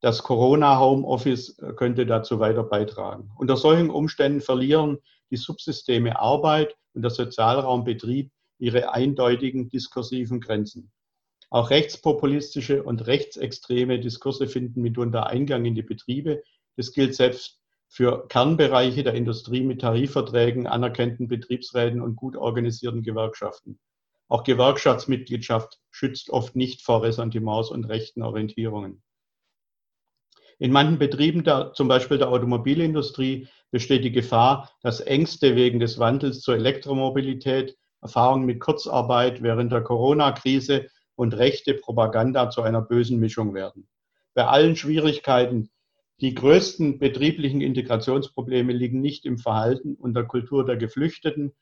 Das 0.00 0.22
Corona-Homeoffice 0.22 1.56
könnte 1.76 2.06
dazu 2.06 2.40
weiter 2.40 2.62
beitragen. 2.62 3.30
Unter 3.36 3.56
solchen 3.56 3.90
Umständen 3.90 4.40
verlieren 4.40 4.98
die 5.30 5.36
Subsysteme 5.36 6.18
Arbeit 6.18 6.74
und 6.94 7.02
der 7.02 7.10
Sozialraum 7.10 7.84
Betrieb 7.84 8.30
ihre 8.58 8.92
eindeutigen 8.92 9.68
diskursiven 9.68 10.40
Grenzen. 10.40 10.90
Auch 11.50 11.70
rechtspopulistische 11.70 12.84
und 12.84 13.08
rechtsextreme 13.08 13.98
Diskurse 13.98 14.46
finden 14.46 14.82
mitunter 14.82 15.26
Eingang 15.26 15.64
in 15.64 15.74
die 15.74 15.82
Betriebe. 15.82 16.44
Das 16.76 16.92
gilt 16.92 17.16
selbst 17.16 17.60
für 17.88 18.28
Kernbereiche 18.28 19.02
der 19.02 19.14
Industrie 19.14 19.62
mit 19.62 19.80
Tarifverträgen, 19.80 20.68
anerkannten 20.68 21.26
Betriebsräten 21.26 22.00
und 22.00 22.14
gut 22.14 22.36
organisierten 22.36 23.02
Gewerkschaften. 23.02 23.80
Auch 24.28 24.44
Gewerkschaftsmitgliedschaft 24.44 25.80
schützt 25.90 26.30
oft 26.30 26.54
nicht 26.54 26.82
vor 26.82 27.02
Ressentiments 27.02 27.70
und 27.70 27.84
rechten 27.84 28.22
Orientierungen. 28.22 29.02
In 30.60 30.70
manchen 30.70 30.98
Betrieben, 30.98 31.42
der, 31.42 31.72
zum 31.72 31.88
Beispiel 31.88 32.18
der 32.18 32.28
Automobilindustrie, 32.28 33.48
besteht 33.72 34.04
die 34.04 34.12
Gefahr, 34.12 34.70
dass 34.82 35.00
Ängste 35.00 35.56
wegen 35.56 35.80
des 35.80 35.98
Wandels 35.98 36.42
zur 36.42 36.54
Elektromobilität 36.54 37.76
Erfahrungen 38.02 38.46
mit 38.46 38.60
Kurzarbeit 38.60 39.42
während 39.42 39.72
der 39.72 39.82
Corona-Krise 39.82 40.86
und 41.20 41.34
rechte 41.34 41.74
Propaganda 41.74 42.48
zu 42.48 42.62
einer 42.62 42.80
bösen 42.80 43.20
Mischung 43.20 43.52
werden. 43.52 43.86
Bei 44.32 44.46
allen 44.46 44.74
Schwierigkeiten, 44.74 45.68
die 46.22 46.34
größten 46.34 46.98
betrieblichen 46.98 47.60
Integrationsprobleme 47.60 48.72
liegen 48.72 49.02
nicht 49.02 49.26
im 49.26 49.36
Verhalten 49.36 49.96
und 49.96 50.14
der 50.14 50.24
Kultur 50.24 50.64
der 50.64 50.78
Geflüchteten, 50.78 51.52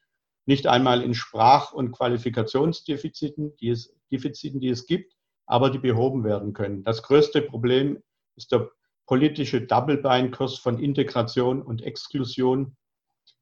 nicht 0.46 0.68
einmal 0.68 1.02
in 1.02 1.12
Sprach- 1.12 1.72
und 1.72 1.90
Qualifikationsdefiziten, 1.90 3.56
die 3.56 3.70
es, 3.70 3.92
Defiziten, 4.12 4.60
die 4.60 4.68
es 4.68 4.86
gibt, 4.86 5.16
aber 5.44 5.70
die 5.70 5.80
behoben 5.80 6.22
werden 6.22 6.52
können. 6.52 6.84
Das 6.84 7.02
größte 7.02 7.42
Problem 7.42 8.00
ist 8.36 8.52
der 8.52 8.70
politische 9.06 9.62
Double-Bein-Kurs 9.62 10.56
von 10.58 10.78
Integration 10.78 11.62
und 11.62 11.82
Exklusion, 11.82 12.76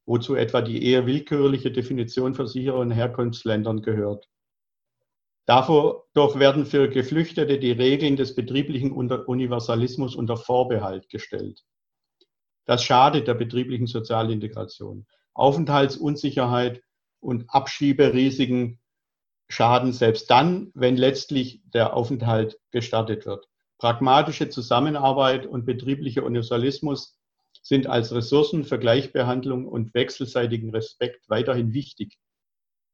wozu 0.07 0.35
etwa 0.35 0.62
die 0.62 0.83
eher 0.83 1.05
willkürliche 1.05 1.70
Definition 1.70 2.33
von 2.33 2.46
sicheren 2.46 2.90
Herkunftsländern 2.90 3.83
gehört. 3.83 4.31
Davor 5.46 6.06
werden 6.14 6.66
für 6.66 6.88
Geflüchtete 6.88 7.59
die 7.59 7.70
Regeln 7.70 8.16
des 8.16 8.35
betrieblichen 8.35 8.90
Universalismus 8.92 10.16
unter 10.16 10.37
Vorbehalt 10.37 11.09
gestellt. 11.09 11.62
Das 12.64 12.82
schadet 12.82 13.28
der 13.28 13.35
betrieblichen 13.35 13.87
Sozialintegration. 13.87 15.06
Aufenthaltsunsicherheit 15.35 16.82
und 17.20 17.44
Abschieberisiken 17.48 18.80
schaden 19.48 19.92
selbst 19.92 20.28
dann, 20.30 20.72
wenn 20.74 20.96
letztlich 20.96 21.62
der 21.72 21.94
Aufenthalt 21.94 22.59
gestartet 22.72 23.24
wird. 23.24 23.46
Pragmatische 23.78 24.48
Zusammenarbeit 24.48 25.46
und 25.46 25.64
betrieblicher 25.64 26.24
Universalismus 26.24 27.16
sind 27.62 27.87
als 27.87 28.12
Ressourcen 28.12 28.64
für 28.64 28.80
Gleichbehandlung 28.80 29.68
und 29.68 29.94
wechselseitigen 29.94 30.70
Respekt 30.70 31.28
weiterhin 31.28 31.72
wichtig. 31.72 32.18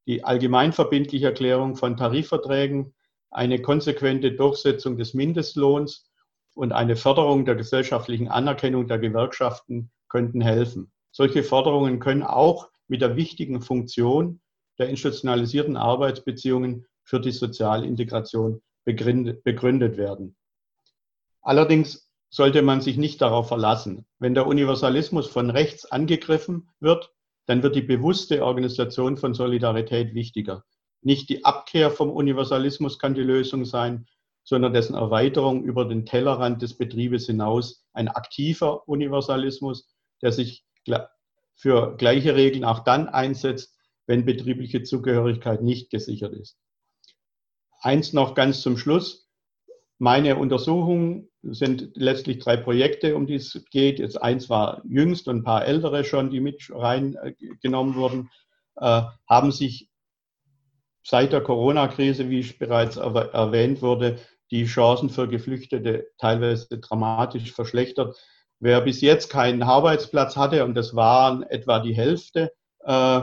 Die 0.06 0.24
allgemeinverbindliche 0.24 1.26
Erklärung 1.26 1.76
von 1.76 1.96
Tarifverträgen, 1.96 2.94
eine 3.30 3.62
konsequente 3.62 4.32
Durchsetzung 4.32 4.96
des 4.96 5.14
Mindestlohns 5.14 6.10
und 6.54 6.72
eine 6.72 6.96
Förderung 6.96 7.44
der 7.44 7.54
gesellschaftlichen 7.54 8.28
Anerkennung 8.28 8.88
der 8.88 8.98
Gewerkschaften 8.98 9.90
könnten 10.08 10.40
helfen. 10.40 10.92
Solche 11.12 11.42
Forderungen 11.42 11.98
können 11.98 12.22
auch 12.22 12.68
mit 12.88 13.00
der 13.00 13.16
wichtigen 13.16 13.62
Funktion 13.62 14.40
der 14.78 14.88
institutionalisierten 14.88 15.76
Arbeitsbeziehungen 15.76 16.86
für 17.04 17.20
die 17.20 17.30
Sozialintegration 17.30 18.62
begründet 18.84 19.96
werden. 19.96 20.36
Allerdings 21.40 22.10
sollte 22.30 22.62
man 22.62 22.80
sich 22.80 22.96
nicht 22.96 23.20
darauf 23.20 23.48
verlassen. 23.48 24.06
Wenn 24.18 24.34
der 24.34 24.46
Universalismus 24.46 25.28
von 25.28 25.50
rechts 25.50 25.84
angegriffen 25.84 26.70
wird, 26.80 27.12
dann 27.46 27.62
wird 27.62 27.76
die 27.76 27.82
bewusste 27.82 28.44
Organisation 28.44 29.16
von 29.16 29.34
Solidarität 29.34 30.14
wichtiger. 30.14 30.64
Nicht 31.00 31.28
die 31.28 31.44
Abkehr 31.44 31.90
vom 31.90 32.10
Universalismus 32.10 32.98
kann 32.98 33.14
die 33.14 33.22
Lösung 33.22 33.64
sein, 33.64 34.06
sondern 34.44 34.72
dessen 34.72 34.94
Erweiterung 34.94 35.64
über 35.64 35.84
den 35.84 36.06
Tellerrand 36.06 36.62
des 36.62 36.76
Betriebes 36.76 37.26
hinaus 37.26 37.84
ein 37.92 38.08
aktiver 38.08 38.88
Universalismus, 38.88 39.88
der 40.20 40.32
sich 40.32 40.64
für 41.54 41.96
gleiche 41.96 42.34
Regeln 42.34 42.64
auch 42.64 42.80
dann 42.80 43.08
einsetzt, 43.08 43.76
wenn 44.06 44.24
betriebliche 44.24 44.82
Zugehörigkeit 44.82 45.62
nicht 45.62 45.90
gesichert 45.90 46.34
ist. 46.34 46.58
Eins 47.80 48.12
noch 48.12 48.34
ganz 48.34 48.62
zum 48.62 48.76
Schluss. 48.76 49.21
Meine 49.98 50.36
Untersuchungen 50.36 51.28
sind 51.42 51.90
letztlich 51.94 52.38
drei 52.38 52.56
Projekte, 52.56 53.16
um 53.16 53.26
die 53.26 53.36
es 53.36 53.64
geht. 53.70 53.98
Jetzt 53.98 54.20
eins 54.20 54.48
war 54.50 54.82
jüngst 54.84 55.28
und 55.28 55.38
ein 55.38 55.44
paar 55.44 55.64
ältere 55.64 56.04
schon, 56.04 56.30
die 56.30 56.40
mit 56.40 56.70
reingenommen 56.72 57.94
wurden, 57.94 58.30
äh, 58.76 59.02
haben 59.28 59.52
sich 59.52 59.88
seit 61.04 61.32
der 61.32 61.40
Corona-Krise, 61.40 62.30
wie 62.30 62.42
bereits 62.58 62.96
erwähnt 62.96 63.82
wurde, 63.82 64.18
die 64.50 64.66
Chancen 64.66 65.10
für 65.10 65.28
Geflüchtete 65.28 66.08
teilweise 66.18 66.78
dramatisch 66.78 67.52
verschlechtert. 67.52 68.16
Wer 68.60 68.80
bis 68.82 69.00
jetzt 69.00 69.30
keinen 69.30 69.62
Arbeitsplatz 69.62 70.36
hatte, 70.36 70.64
und 70.64 70.74
das 70.74 70.94
waren 70.94 71.42
etwa 71.42 71.80
die 71.80 71.96
Hälfte, 71.96 72.52
äh, 72.84 73.22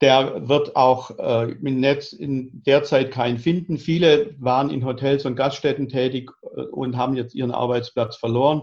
der 0.00 0.48
wird 0.48 0.74
auch 0.76 1.10
äh, 1.18 1.50
im 1.52 1.80
Netz 1.80 2.12
in 2.12 2.62
der 2.64 2.84
Zeit 2.84 3.10
keinen 3.10 3.38
finden. 3.38 3.78
Viele 3.78 4.34
waren 4.38 4.70
in 4.70 4.84
Hotels 4.84 5.24
und 5.24 5.36
Gaststätten 5.36 5.88
tätig 5.88 6.30
äh, 6.54 6.60
und 6.62 6.96
haben 6.96 7.16
jetzt 7.16 7.34
ihren 7.34 7.52
Arbeitsplatz 7.52 8.16
verloren. 8.16 8.62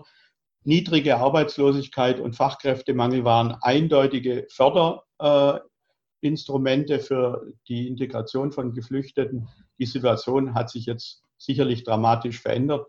Niedrige 0.64 1.18
Arbeitslosigkeit 1.18 2.20
und 2.20 2.36
Fachkräftemangel 2.36 3.26
waren 3.26 3.58
eindeutige 3.62 4.46
Förderinstrumente 4.50 7.00
für 7.00 7.48
die 7.68 7.88
Integration 7.88 8.52
von 8.52 8.74
Geflüchteten. 8.74 9.50
Die 9.80 9.88
Situation 9.88 10.54
hat 10.54 10.70
sich 10.70 10.86
jetzt 10.86 11.24
sicherlich 11.38 11.84
dramatisch 11.84 12.40
verändert, 12.40 12.88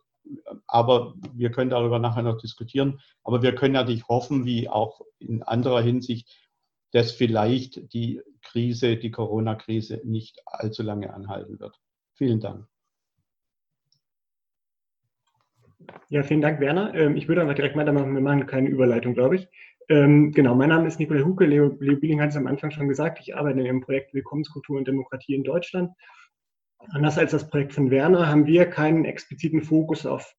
aber 0.68 1.14
wir 1.32 1.50
können 1.50 1.70
darüber 1.70 1.98
nachher 1.98 2.22
noch 2.22 2.36
diskutieren. 2.36 3.00
Aber 3.24 3.42
wir 3.42 3.56
können 3.56 3.74
natürlich 3.74 4.06
hoffen, 4.06 4.44
wie 4.44 4.68
auch 4.68 5.00
in 5.18 5.42
anderer 5.42 5.82
Hinsicht, 5.82 6.30
dass 6.92 7.10
vielleicht 7.10 7.92
die 7.92 8.22
Krise, 8.54 8.96
die 8.96 9.10
Corona-Krise 9.10 10.00
nicht 10.04 10.40
allzu 10.46 10.84
lange 10.84 11.12
anhalten 11.12 11.58
wird. 11.58 11.76
Vielen 12.12 12.38
Dank. 12.38 12.68
Ja, 16.08 16.22
vielen 16.22 16.40
Dank, 16.40 16.60
Werner. 16.60 16.94
Ähm, 16.94 17.16
ich 17.16 17.26
würde 17.26 17.40
einfach 17.40 17.56
direkt 17.56 17.74
weitermachen. 17.74 18.14
Wir 18.14 18.20
machen 18.20 18.46
keine 18.46 18.68
Überleitung, 18.68 19.14
glaube 19.14 19.34
ich. 19.34 19.48
Ähm, 19.88 20.30
genau, 20.30 20.54
mein 20.54 20.68
Name 20.68 20.86
ist 20.86 21.00
Nikolai 21.00 21.22
Huke. 21.22 21.46
Leo, 21.46 21.76
Leo 21.80 21.96
Bieling 21.96 22.20
hat 22.20 22.30
es 22.30 22.36
am 22.36 22.46
Anfang 22.46 22.70
schon 22.70 22.86
gesagt. 22.86 23.18
Ich 23.20 23.36
arbeite 23.36 23.58
in 23.58 23.64
dem 23.64 23.80
Projekt 23.80 24.14
Willkommenskultur 24.14 24.78
und 24.78 24.86
Demokratie 24.86 25.34
in 25.34 25.42
Deutschland. 25.42 25.90
Anders 26.90 27.18
als 27.18 27.32
das 27.32 27.50
Projekt 27.50 27.72
von 27.72 27.90
Werner 27.90 28.28
haben 28.28 28.46
wir 28.46 28.66
keinen 28.66 29.04
expliziten 29.04 29.62
Fokus 29.62 30.06
auf 30.06 30.36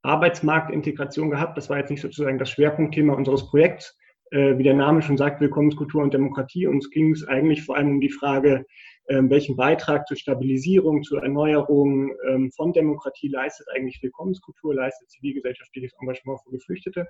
Arbeitsmarktintegration 0.00 1.28
gehabt. 1.28 1.58
Das 1.58 1.68
war 1.68 1.76
jetzt 1.76 1.90
nicht 1.90 2.00
sozusagen 2.00 2.38
das 2.38 2.48
Schwerpunktthema 2.48 3.12
unseres 3.12 3.46
Projekts, 3.50 3.98
wie 4.30 4.62
der 4.62 4.74
Name 4.74 5.00
schon 5.02 5.16
sagt, 5.16 5.40
Willkommenskultur 5.40 6.02
und 6.02 6.12
Demokratie. 6.12 6.66
Uns 6.66 6.90
ging 6.90 7.12
es 7.12 7.26
eigentlich 7.26 7.64
vor 7.64 7.76
allem 7.76 7.92
um 7.92 8.00
die 8.00 8.10
Frage, 8.10 8.66
ähm, 9.10 9.30
welchen 9.30 9.56
Beitrag 9.56 10.06
zur 10.06 10.18
Stabilisierung, 10.18 11.02
zur 11.02 11.22
Erneuerung 11.22 12.12
ähm, 12.28 12.50
von 12.54 12.74
Demokratie 12.74 13.28
leistet 13.28 13.66
eigentlich 13.74 14.02
Willkommenskultur, 14.02 14.74
leistet 14.74 15.08
zivilgesellschaftliches 15.08 15.94
Engagement 16.00 16.40
für 16.44 16.50
Geflüchtete. 16.50 17.08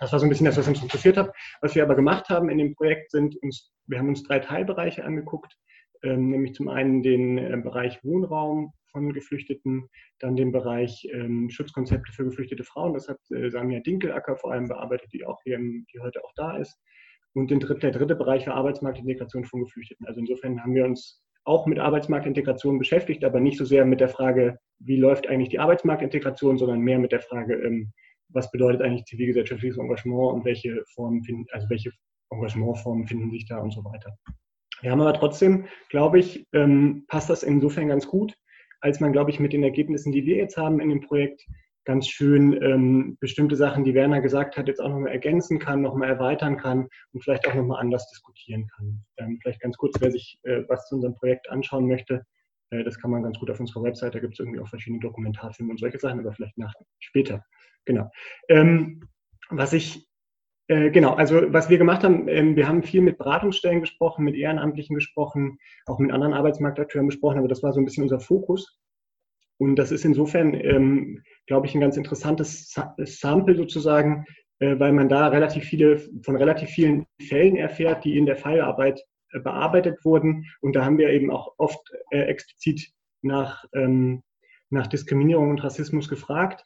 Das 0.00 0.12
war 0.12 0.18
so 0.18 0.26
ein 0.26 0.28
bisschen 0.28 0.44
das, 0.44 0.58
was 0.58 0.68
uns 0.68 0.82
interessiert 0.82 1.16
hat. 1.16 1.32
Was 1.62 1.74
wir 1.74 1.84
aber 1.84 1.94
gemacht 1.94 2.28
haben 2.28 2.50
in 2.50 2.58
dem 2.58 2.74
Projekt 2.74 3.10
sind 3.12 3.36
uns, 3.42 3.72
wir 3.86 3.98
haben 3.98 4.08
uns 4.08 4.22
drei 4.24 4.40
Teilbereiche 4.40 5.04
angeguckt, 5.04 5.56
ähm, 6.02 6.28
nämlich 6.28 6.54
zum 6.54 6.68
einen 6.68 7.02
den 7.02 7.38
äh, 7.38 7.56
Bereich 7.62 8.04
Wohnraum, 8.04 8.74
von 8.92 9.12
Geflüchteten, 9.12 9.88
dann 10.20 10.36
den 10.36 10.52
Bereich 10.52 11.08
ähm, 11.12 11.50
Schutzkonzepte 11.50 12.12
für 12.12 12.24
geflüchtete 12.24 12.64
Frauen. 12.64 12.94
Das 12.94 13.08
hat 13.08 13.18
äh, 13.30 13.50
Samia 13.50 13.80
Dinkelacker 13.80 14.36
vor 14.36 14.52
allem 14.52 14.68
bearbeitet, 14.68 15.12
die, 15.12 15.24
auch 15.24 15.40
hier, 15.42 15.58
die 15.58 16.00
heute 16.00 16.24
auch 16.24 16.32
da 16.36 16.56
ist. 16.58 16.78
Und 17.34 17.50
den 17.50 17.60
der 17.60 17.90
dritte 17.90 18.14
Bereich 18.14 18.46
war 18.46 18.54
Arbeitsmarktintegration 18.54 19.44
von 19.44 19.64
Geflüchteten. 19.64 20.06
Also 20.06 20.20
insofern 20.20 20.62
haben 20.62 20.74
wir 20.74 20.84
uns 20.84 21.22
auch 21.44 21.66
mit 21.66 21.78
Arbeitsmarktintegration 21.78 22.78
beschäftigt, 22.78 23.24
aber 23.24 23.40
nicht 23.40 23.58
so 23.58 23.64
sehr 23.64 23.84
mit 23.84 24.00
der 24.00 24.08
Frage, 24.08 24.58
wie 24.78 24.96
läuft 24.96 25.26
eigentlich 25.26 25.48
die 25.48 25.58
Arbeitsmarktintegration, 25.58 26.58
sondern 26.58 26.80
mehr 26.80 26.98
mit 26.98 27.12
der 27.12 27.20
Frage, 27.20 27.54
ähm, 27.54 27.92
was 28.28 28.50
bedeutet 28.50 28.82
eigentlich 28.82 29.04
zivilgesellschaftliches 29.06 29.78
Engagement 29.78 30.34
und 30.34 30.44
welche 30.44 30.84
Formen 30.94 31.24
finden, 31.24 31.46
also 31.52 31.68
welche 31.68 31.90
Engagementformen 32.30 33.06
finden 33.06 33.30
sich 33.30 33.46
da 33.46 33.58
und 33.58 33.72
so 33.72 33.84
weiter. 33.84 34.16
Wir 34.80 34.90
haben 34.90 35.00
aber 35.00 35.14
trotzdem, 35.14 35.66
glaube 35.90 36.18
ich, 36.18 36.46
ähm, 36.52 37.04
passt 37.06 37.30
das 37.30 37.42
insofern 37.42 37.88
ganz 37.88 38.06
gut, 38.06 38.34
als 38.82 39.00
man, 39.00 39.12
glaube 39.12 39.30
ich, 39.30 39.40
mit 39.40 39.52
den 39.52 39.62
Ergebnissen, 39.62 40.12
die 40.12 40.26
wir 40.26 40.36
jetzt 40.36 40.56
haben 40.56 40.80
in 40.80 40.90
dem 40.90 41.00
Projekt, 41.00 41.46
ganz 41.84 42.06
schön 42.06 42.52
ähm, 42.62 43.16
bestimmte 43.18 43.56
Sachen, 43.56 43.84
die 43.84 43.94
Werner 43.94 44.20
gesagt 44.20 44.56
hat, 44.56 44.68
jetzt 44.68 44.80
auch 44.80 44.88
nochmal 44.88 45.10
ergänzen 45.10 45.58
kann, 45.58 45.82
nochmal 45.82 46.08
erweitern 46.08 46.56
kann 46.56 46.88
und 47.12 47.22
vielleicht 47.22 47.46
auch 47.48 47.54
nochmal 47.54 47.80
anders 47.80 48.08
diskutieren 48.10 48.68
kann. 48.68 49.04
Ähm, 49.16 49.38
vielleicht 49.42 49.60
ganz 49.60 49.76
kurz, 49.76 50.00
wer 50.00 50.12
sich 50.12 50.38
äh, 50.42 50.62
was 50.68 50.86
zu 50.88 50.96
unserem 50.96 51.14
Projekt 51.14 51.50
anschauen 51.50 51.88
möchte, 51.88 52.24
äh, 52.70 52.84
das 52.84 52.98
kann 53.00 53.10
man 53.10 53.22
ganz 53.22 53.38
gut 53.38 53.50
auf 53.50 53.58
unserer 53.58 53.82
Website, 53.82 54.14
da 54.14 54.20
gibt 54.20 54.34
es 54.34 54.40
irgendwie 54.40 54.60
auch 54.60 54.68
verschiedene 54.68 55.00
Dokumentarfilme 55.00 55.72
und 55.72 55.80
solche 55.80 55.98
Sachen, 55.98 56.20
aber 56.20 56.32
vielleicht 56.32 56.58
nach 56.58 56.72
später. 57.00 57.44
Genau. 57.84 58.10
Ähm, 58.48 59.08
was 59.50 59.72
ich 59.72 60.06
genau, 60.90 61.14
also 61.14 61.52
was 61.52 61.68
wir 61.70 61.78
gemacht 61.78 62.04
haben, 62.04 62.28
ähm, 62.28 62.56
wir 62.56 62.68
haben 62.68 62.82
viel 62.82 63.00
mit 63.00 63.18
Beratungsstellen 63.18 63.80
gesprochen, 63.80 64.24
mit 64.24 64.36
Ehrenamtlichen 64.36 64.94
gesprochen, 64.94 65.58
auch 65.86 65.98
mit 65.98 66.12
anderen 66.12 66.34
Arbeitsmarktakteuren 66.34 67.08
gesprochen, 67.08 67.38
aber 67.38 67.48
das 67.48 67.62
war 67.62 67.72
so 67.72 67.80
ein 67.80 67.84
bisschen 67.84 68.04
unser 68.04 68.20
Fokus. 68.20 68.78
Und 69.58 69.76
das 69.76 69.92
ist 69.92 70.04
insofern, 70.04 70.54
ähm, 70.54 71.22
glaube 71.46 71.66
ich, 71.66 71.74
ein 71.74 71.80
ganz 71.80 71.96
interessantes 71.96 72.74
Sample 73.04 73.54
sozusagen, 73.54 74.24
äh, 74.62 74.78
weil 74.78 74.92
man 74.92 75.08
da 75.08 75.28
relativ 75.28 75.64
viele, 75.64 75.98
von 76.24 76.36
relativ 76.36 76.70
vielen 76.70 77.06
Fällen 77.20 77.56
erfährt, 77.56 78.04
die 78.04 78.16
in 78.16 78.26
der 78.26 78.36
Fallarbeit 78.36 79.00
äh, 79.30 79.40
bearbeitet 79.40 80.04
wurden. 80.04 80.46
Und 80.60 80.76
da 80.76 80.84
haben 80.84 80.98
wir 80.98 81.10
eben 81.10 81.30
auch 81.30 81.54
oft 81.58 81.80
äh, 82.10 82.22
explizit 82.22 82.92
nach, 83.22 83.64
ähm, 83.74 84.22
nach 84.70 84.86
Diskriminierung 84.86 85.50
und 85.50 85.62
Rassismus 85.62 86.08
gefragt. 86.08 86.64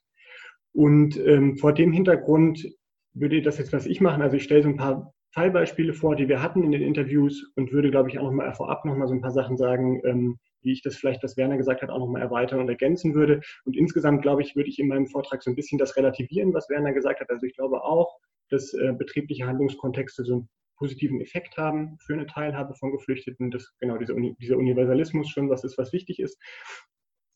Und 0.72 1.18
vor 1.58 1.72
dem 1.72 1.90
Hintergrund 1.90 2.66
würde 3.18 3.42
das 3.42 3.58
jetzt, 3.58 3.72
was 3.72 3.86
ich 3.86 4.00
machen, 4.00 4.22
also 4.22 4.36
ich 4.36 4.44
stelle 4.44 4.62
so 4.62 4.68
ein 4.68 4.76
paar 4.76 5.12
Fallbeispiele 5.32 5.92
vor, 5.92 6.16
die 6.16 6.28
wir 6.28 6.42
hatten 6.42 6.62
in 6.62 6.72
den 6.72 6.82
Interviews 6.82 7.52
und 7.56 7.72
würde, 7.72 7.90
glaube 7.90 8.08
ich, 8.08 8.18
auch 8.18 8.24
nochmal 8.24 8.54
vorab 8.54 8.84
nochmal 8.84 9.08
so 9.08 9.14
ein 9.14 9.20
paar 9.20 9.32
Sachen 9.32 9.56
sagen, 9.56 10.00
ähm, 10.04 10.38
wie 10.62 10.72
ich 10.72 10.82
das 10.82 10.96
vielleicht, 10.96 11.22
was 11.22 11.36
Werner 11.36 11.56
gesagt 11.56 11.82
hat, 11.82 11.90
auch 11.90 11.98
nochmal 11.98 12.22
erweitern 12.22 12.60
und 12.60 12.68
ergänzen 12.68 13.14
würde. 13.14 13.40
Und 13.64 13.76
insgesamt, 13.76 14.22
glaube 14.22 14.42
ich, 14.42 14.56
würde 14.56 14.68
ich 14.68 14.78
in 14.78 14.88
meinem 14.88 15.06
Vortrag 15.06 15.42
so 15.42 15.50
ein 15.50 15.54
bisschen 15.56 15.78
das 15.78 15.96
relativieren, 15.96 16.54
was 16.54 16.68
Werner 16.70 16.92
gesagt 16.92 17.20
hat. 17.20 17.30
Also 17.30 17.46
ich 17.46 17.54
glaube 17.54 17.84
auch, 17.84 18.16
dass 18.48 18.72
äh, 18.74 18.92
betriebliche 18.96 19.46
Handlungskontexte 19.46 20.24
so 20.24 20.32
einen 20.32 20.48
positiven 20.78 21.20
Effekt 21.20 21.56
haben 21.56 21.96
für 22.00 22.14
eine 22.14 22.26
Teilhabe 22.26 22.74
von 22.74 22.92
Geflüchteten, 22.92 23.50
dass 23.50 23.74
genau 23.78 23.98
dieser, 23.98 24.14
dieser 24.40 24.56
Universalismus 24.56 25.28
schon 25.28 25.50
was 25.50 25.64
ist, 25.64 25.78
was 25.78 25.92
wichtig 25.92 26.18
ist. 26.18 26.38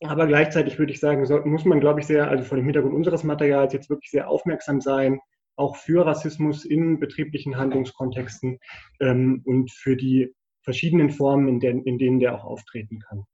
Aber 0.03 0.25
gleichzeitig 0.25 0.79
würde 0.79 0.91
ich 0.91 0.99
sagen, 0.99 1.27
muss 1.47 1.65
man, 1.65 1.79
glaube 1.79 1.99
ich, 1.99 2.07
sehr, 2.07 2.27
also 2.27 2.43
vor 2.43 2.57
dem 2.57 2.65
Hintergrund 2.65 2.95
unseres 2.95 3.23
Materials 3.23 3.73
jetzt 3.73 3.89
wirklich 3.89 4.09
sehr 4.09 4.27
aufmerksam 4.27 4.81
sein, 4.81 5.19
auch 5.61 5.75
für 5.75 6.05
Rassismus 6.05 6.65
in 6.65 6.99
betrieblichen 6.99 7.55
Handlungskontexten 7.55 8.59
ähm, 8.99 9.43
und 9.45 9.71
für 9.71 9.95
die 9.95 10.33
verschiedenen 10.63 11.11
Formen, 11.11 11.47
in, 11.47 11.59
der, 11.59 11.71
in, 11.71 11.97
denen 11.97 12.19
der 12.19 12.35
auch 12.35 12.43
auftreten 12.43 12.99
kann. 12.99 13.25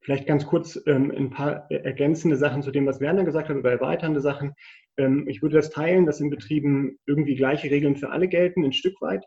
Vielleicht 0.00 0.26
ganz 0.26 0.46
kurz 0.46 0.80
ähm, 0.86 1.10
ein 1.10 1.30
paar 1.30 1.70
ergänzende 1.70 2.36
Sachen 2.36 2.62
zu 2.62 2.70
dem, 2.70 2.86
was 2.86 3.00
Werner 3.00 3.24
gesagt 3.24 3.48
hat 3.48 3.56
oder 3.56 3.72
erweiternde 3.72 4.20
Sachen. 4.20 4.54
Ähm, 4.96 5.26
ich 5.28 5.42
würde 5.42 5.56
das 5.56 5.70
teilen, 5.70 6.06
dass 6.06 6.20
in 6.20 6.30
Betrieben 6.30 6.98
irgendwie 7.06 7.34
gleiche 7.34 7.70
Regeln 7.70 7.96
für 7.96 8.10
alle 8.10 8.28
gelten, 8.28 8.64
ein 8.64 8.72
Stück 8.72 9.00
weit. 9.00 9.24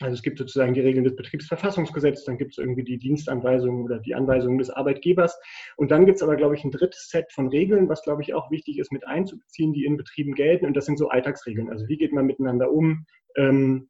Also 0.00 0.14
es 0.14 0.22
gibt 0.22 0.38
sozusagen 0.38 0.74
die 0.74 0.80
Regeln 0.80 1.04
des 1.04 1.16
Betriebsverfassungsgesetzes, 1.16 2.24
dann 2.24 2.38
gibt 2.38 2.52
es 2.52 2.58
irgendwie 2.58 2.84
die 2.84 2.98
Dienstanweisungen 2.98 3.84
oder 3.84 3.98
die 3.98 4.14
Anweisungen 4.14 4.58
des 4.58 4.70
Arbeitgebers. 4.70 5.38
Und 5.76 5.90
dann 5.90 6.06
gibt 6.06 6.16
es 6.16 6.22
aber, 6.22 6.36
glaube 6.36 6.54
ich, 6.54 6.64
ein 6.64 6.70
drittes 6.70 7.08
Set 7.08 7.32
von 7.32 7.48
Regeln, 7.48 7.88
was, 7.88 8.02
glaube 8.02 8.22
ich, 8.22 8.32
auch 8.34 8.50
wichtig 8.50 8.78
ist 8.78 8.92
mit 8.92 9.06
einzubeziehen, 9.06 9.72
die 9.72 9.84
in 9.84 9.96
Betrieben 9.96 10.34
gelten. 10.34 10.66
Und 10.66 10.76
das 10.76 10.86
sind 10.86 10.98
so 10.98 11.08
Alltagsregeln. 11.08 11.68
Also 11.68 11.88
wie 11.88 11.96
geht 11.96 12.12
man 12.12 12.26
miteinander 12.26 12.70
um? 12.70 13.06
Ähm, 13.36 13.88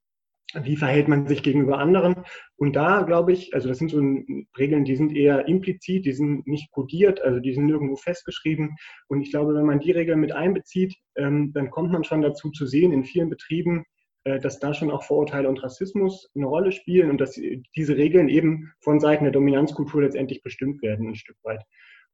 wie 0.54 0.76
verhält 0.76 1.08
man 1.08 1.26
sich 1.26 1.42
gegenüber 1.42 1.78
anderen? 1.78 2.24
Und 2.56 2.74
da 2.74 3.02
glaube 3.02 3.32
ich, 3.32 3.52
also 3.52 3.68
das 3.68 3.76
sind 3.76 3.90
so 3.90 3.98
Regeln, 4.58 4.84
die 4.84 4.96
sind 4.96 5.14
eher 5.14 5.46
implizit, 5.46 6.06
die 6.06 6.12
sind 6.12 6.46
nicht 6.46 6.70
kodiert, 6.70 7.20
also 7.20 7.38
die 7.38 7.52
sind 7.52 7.66
nirgendwo 7.66 7.96
festgeschrieben. 7.96 8.76
Und 9.08 9.20
ich 9.20 9.30
glaube, 9.30 9.54
wenn 9.54 9.66
man 9.66 9.80
die 9.80 9.90
Regeln 9.90 10.20
mit 10.20 10.32
einbezieht, 10.32 10.96
ähm, 11.16 11.52
dann 11.52 11.70
kommt 11.70 11.92
man 11.92 12.02
schon 12.04 12.22
dazu 12.22 12.50
zu 12.50 12.66
sehen, 12.66 12.92
in 12.92 13.04
vielen 13.04 13.28
Betrieben, 13.28 13.84
dass 14.40 14.58
da 14.58 14.74
schon 14.74 14.90
auch 14.90 15.02
Vorurteile 15.02 15.48
und 15.48 15.62
Rassismus 15.62 16.30
eine 16.34 16.46
Rolle 16.46 16.72
spielen 16.72 17.10
und 17.10 17.20
dass 17.20 17.40
diese 17.76 17.96
Regeln 17.96 18.28
eben 18.28 18.72
von 18.80 19.00
Seiten 19.00 19.24
der 19.24 19.32
Dominanzkultur 19.32 20.02
letztendlich 20.02 20.42
bestimmt 20.42 20.82
werden, 20.82 21.08
ein 21.08 21.14
Stück 21.14 21.36
weit. 21.42 21.64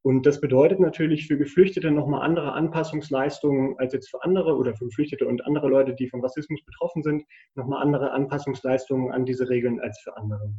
Und 0.03 0.27
das 0.27 0.41
bedeutet 0.41 0.81
natürlich 0.81 1.27
für 1.27 1.39
Geflüchtete 1.39 1.91
nochmal 1.91 2.23
andere 2.23 2.53
Anpassungsleistungen 2.53 3.79
als 3.79 3.95
jetzt 3.95 4.11
für 4.11 4.23
andere 4.23 4.55
oder 4.55 4.77
für 4.77 4.85
Geflüchtete 4.85 5.27
und 5.27 5.47
andere 5.47 5.69
Leute, 5.69 5.95
die 5.95 6.09
von 6.09 6.21
Rassismus 6.21 6.63
betroffen 6.63 7.03
sind, 7.03 7.25
nochmal 7.55 7.83
andere 7.83 8.13
Anpassungsleistungen 8.13 9.11
an 9.11 9.25
diese 9.25 9.49
Regeln 9.49 9.81
als 9.81 9.99
für 10.01 10.15
andere. 10.19 10.53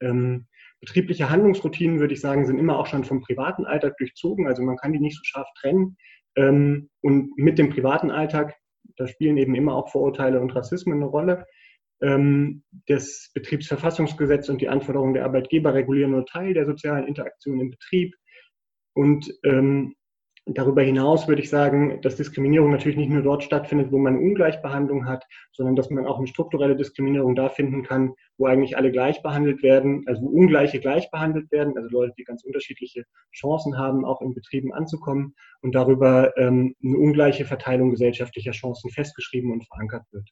Ähm, 0.00 0.46
betriebliche 0.80 1.30
Handlungsroutinen, 1.30 1.98
würde 1.98 2.14
ich 2.14 2.20
sagen, 2.20 2.46
sind 2.46 2.60
immer 2.60 2.78
auch 2.78 2.86
schon 2.86 3.02
vom 3.02 3.20
privaten 3.20 3.66
Alltag 3.66 3.96
durchzogen. 3.98 4.46
Also 4.46 4.62
man 4.62 4.76
kann 4.76 4.92
die 4.92 5.00
nicht 5.00 5.16
so 5.16 5.24
scharf 5.24 5.48
trennen. 5.60 5.96
Ähm, 6.36 6.90
und 7.00 7.36
mit 7.36 7.58
dem 7.58 7.70
privaten 7.70 8.12
Alltag, 8.12 8.54
da 9.00 9.08
spielen 9.08 9.38
eben 9.38 9.54
immer 9.54 9.74
auch 9.74 9.88
Vorurteile 9.88 10.40
und 10.40 10.54
Rassismen 10.54 10.96
eine 10.96 11.06
Rolle. 11.06 11.46
Ähm, 12.02 12.62
das 12.86 13.30
Betriebsverfassungsgesetz 13.32 14.50
und 14.50 14.60
die 14.60 14.68
Anforderungen 14.68 15.14
der 15.14 15.24
Arbeitgeber 15.24 15.72
regulieren 15.72 16.10
nur 16.10 16.26
Teil 16.26 16.52
der 16.52 16.66
sozialen 16.66 17.06
Interaktion 17.06 17.60
im 17.60 17.70
Betrieb. 17.70 18.14
Und 18.94 19.32
ähm, 19.42 19.94
Darüber 20.46 20.82
hinaus 20.82 21.28
würde 21.28 21.42
ich 21.42 21.50
sagen, 21.50 22.00
dass 22.00 22.16
Diskriminierung 22.16 22.70
natürlich 22.70 22.96
nicht 22.96 23.10
nur 23.10 23.22
dort 23.22 23.44
stattfindet, 23.44 23.92
wo 23.92 23.98
man 23.98 24.16
Ungleichbehandlung 24.18 25.06
hat, 25.06 25.24
sondern 25.52 25.76
dass 25.76 25.90
man 25.90 26.06
auch 26.06 26.18
eine 26.18 26.26
strukturelle 26.26 26.76
Diskriminierung 26.76 27.34
da 27.34 27.50
finden 27.50 27.82
kann, 27.82 28.14
wo 28.38 28.46
eigentlich 28.46 28.76
alle 28.76 28.90
gleich 28.90 29.22
behandelt 29.22 29.62
werden, 29.62 30.02
also 30.06 30.22
wo 30.22 30.28
Ungleiche 30.28 30.80
gleich 30.80 31.10
behandelt 31.10 31.52
werden, 31.52 31.76
also 31.76 31.88
Leute, 31.90 32.14
die 32.18 32.24
ganz 32.24 32.42
unterschiedliche 32.42 33.04
Chancen 33.32 33.78
haben, 33.78 34.04
auch 34.04 34.22
in 34.22 34.34
Betrieben 34.34 34.72
anzukommen 34.72 35.34
und 35.60 35.74
darüber 35.74 36.36
ähm, 36.38 36.74
eine 36.82 36.96
ungleiche 36.98 37.44
Verteilung 37.44 37.90
gesellschaftlicher 37.90 38.52
Chancen 38.52 38.90
festgeschrieben 38.90 39.52
und 39.52 39.66
verankert 39.66 40.04
wird. 40.10 40.30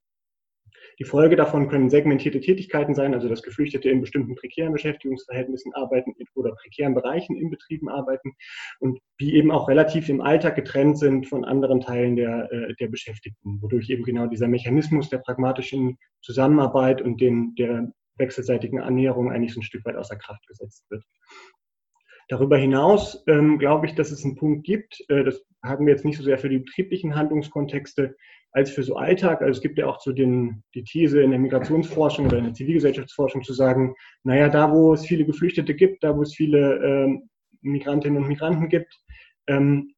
Die 0.98 1.04
Folge 1.04 1.36
davon 1.36 1.68
können 1.68 1.90
segmentierte 1.90 2.40
Tätigkeiten 2.40 2.94
sein, 2.94 3.14
also 3.14 3.28
dass 3.28 3.42
Geflüchtete 3.42 3.88
in 3.88 4.00
bestimmten 4.00 4.34
prekären 4.34 4.72
Beschäftigungsverhältnissen 4.72 5.72
arbeiten 5.74 6.14
oder 6.34 6.54
prekären 6.56 6.94
Bereichen 6.94 7.36
in 7.36 7.50
Betrieben 7.50 7.88
arbeiten 7.88 8.32
und 8.80 8.98
die 9.20 9.34
eben 9.36 9.52
auch 9.52 9.68
relativ 9.68 10.08
im 10.08 10.20
Alltag 10.20 10.56
getrennt 10.56 10.98
sind 10.98 11.28
von 11.28 11.44
anderen 11.44 11.80
Teilen 11.80 12.16
der, 12.16 12.50
äh, 12.50 12.74
der 12.74 12.88
Beschäftigten, 12.88 13.62
wodurch 13.62 13.88
eben 13.90 14.02
genau 14.02 14.26
dieser 14.26 14.48
Mechanismus 14.48 15.08
der 15.08 15.18
pragmatischen 15.18 15.98
Zusammenarbeit 16.20 17.00
und 17.00 17.20
den, 17.20 17.54
der 17.54 17.92
wechselseitigen 18.16 18.80
Annäherung 18.80 19.30
eigentlich 19.30 19.54
so 19.54 19.60
ein 19.60 19.64
Stück 19.64 19.84
weit 19.84 19.96
außer 19.96 20.16
Kraft 20.16 20.46
gesetzt 20.48 20.84
wird. 20.90 21.04
Darüber 22.28 22.58
hinaus 22.58 23.24
ähm, 23.26 23.58
glaube 23.58 23.86
ich, 23.86 23.94
dass 23.94 24.10
es 24.10 24.24
einen 24.24 24.36
Punkt 24.36 24.66
gibt, 24.66 25.02
äh, 25.08 25.24
das 25.24 25.42
haben 25.64 25.86
wir 25.86 25.94
jetzt 25.94 26.04
nicht 26.04 26.18
so 26.18 26.22
sehr 26.22 26.38
für 26.38 26.48
die 26.48 26.58
betrieblichen 26.58 27.14
Handlungskontexte, 27.14 28.16
als 28.52 28.70
für 28.70 28.82
so 28.82 28.96
Alltag. 28.96 29.42
Also 29.42 29.58
es 29.58 29.60
gibt 29.60 29.78
ja 29.78 29.86
auch 29.86 30.00
so 30.00 30.12
den, 30.12 30.62
die 30.74 30.84
These 30.84 31.20
in 31.20 31.30
der 31.30 31.40
Migrationsforschung 31.40 32.26
oder 32.26 32.38
in 32.38 32.44
der 32.44 32.54
Zivilgesellschaftsforschung 32.54 33.42
zu 33.42 33.52
sagen, 33.52 33.94
naja, 34.24 34.48
da 34.48 34.72
wo 34.72 34.94
es 34.94 35.06
viele 35.06 35.24
Geflüchtete 35.24 35.74
gibt, 35.74 36.02
da 36.02 36.16
wo 36.16 36.22
es 36.22 36.34
viele 36.34 36.76
ähm, 36.84 37.28
Migrantinnen 37.60 38.22
und 38.22 38.28
Migranten 38.28 38.68
gibt, 38.68 38.94
ähm, 39.46 39.94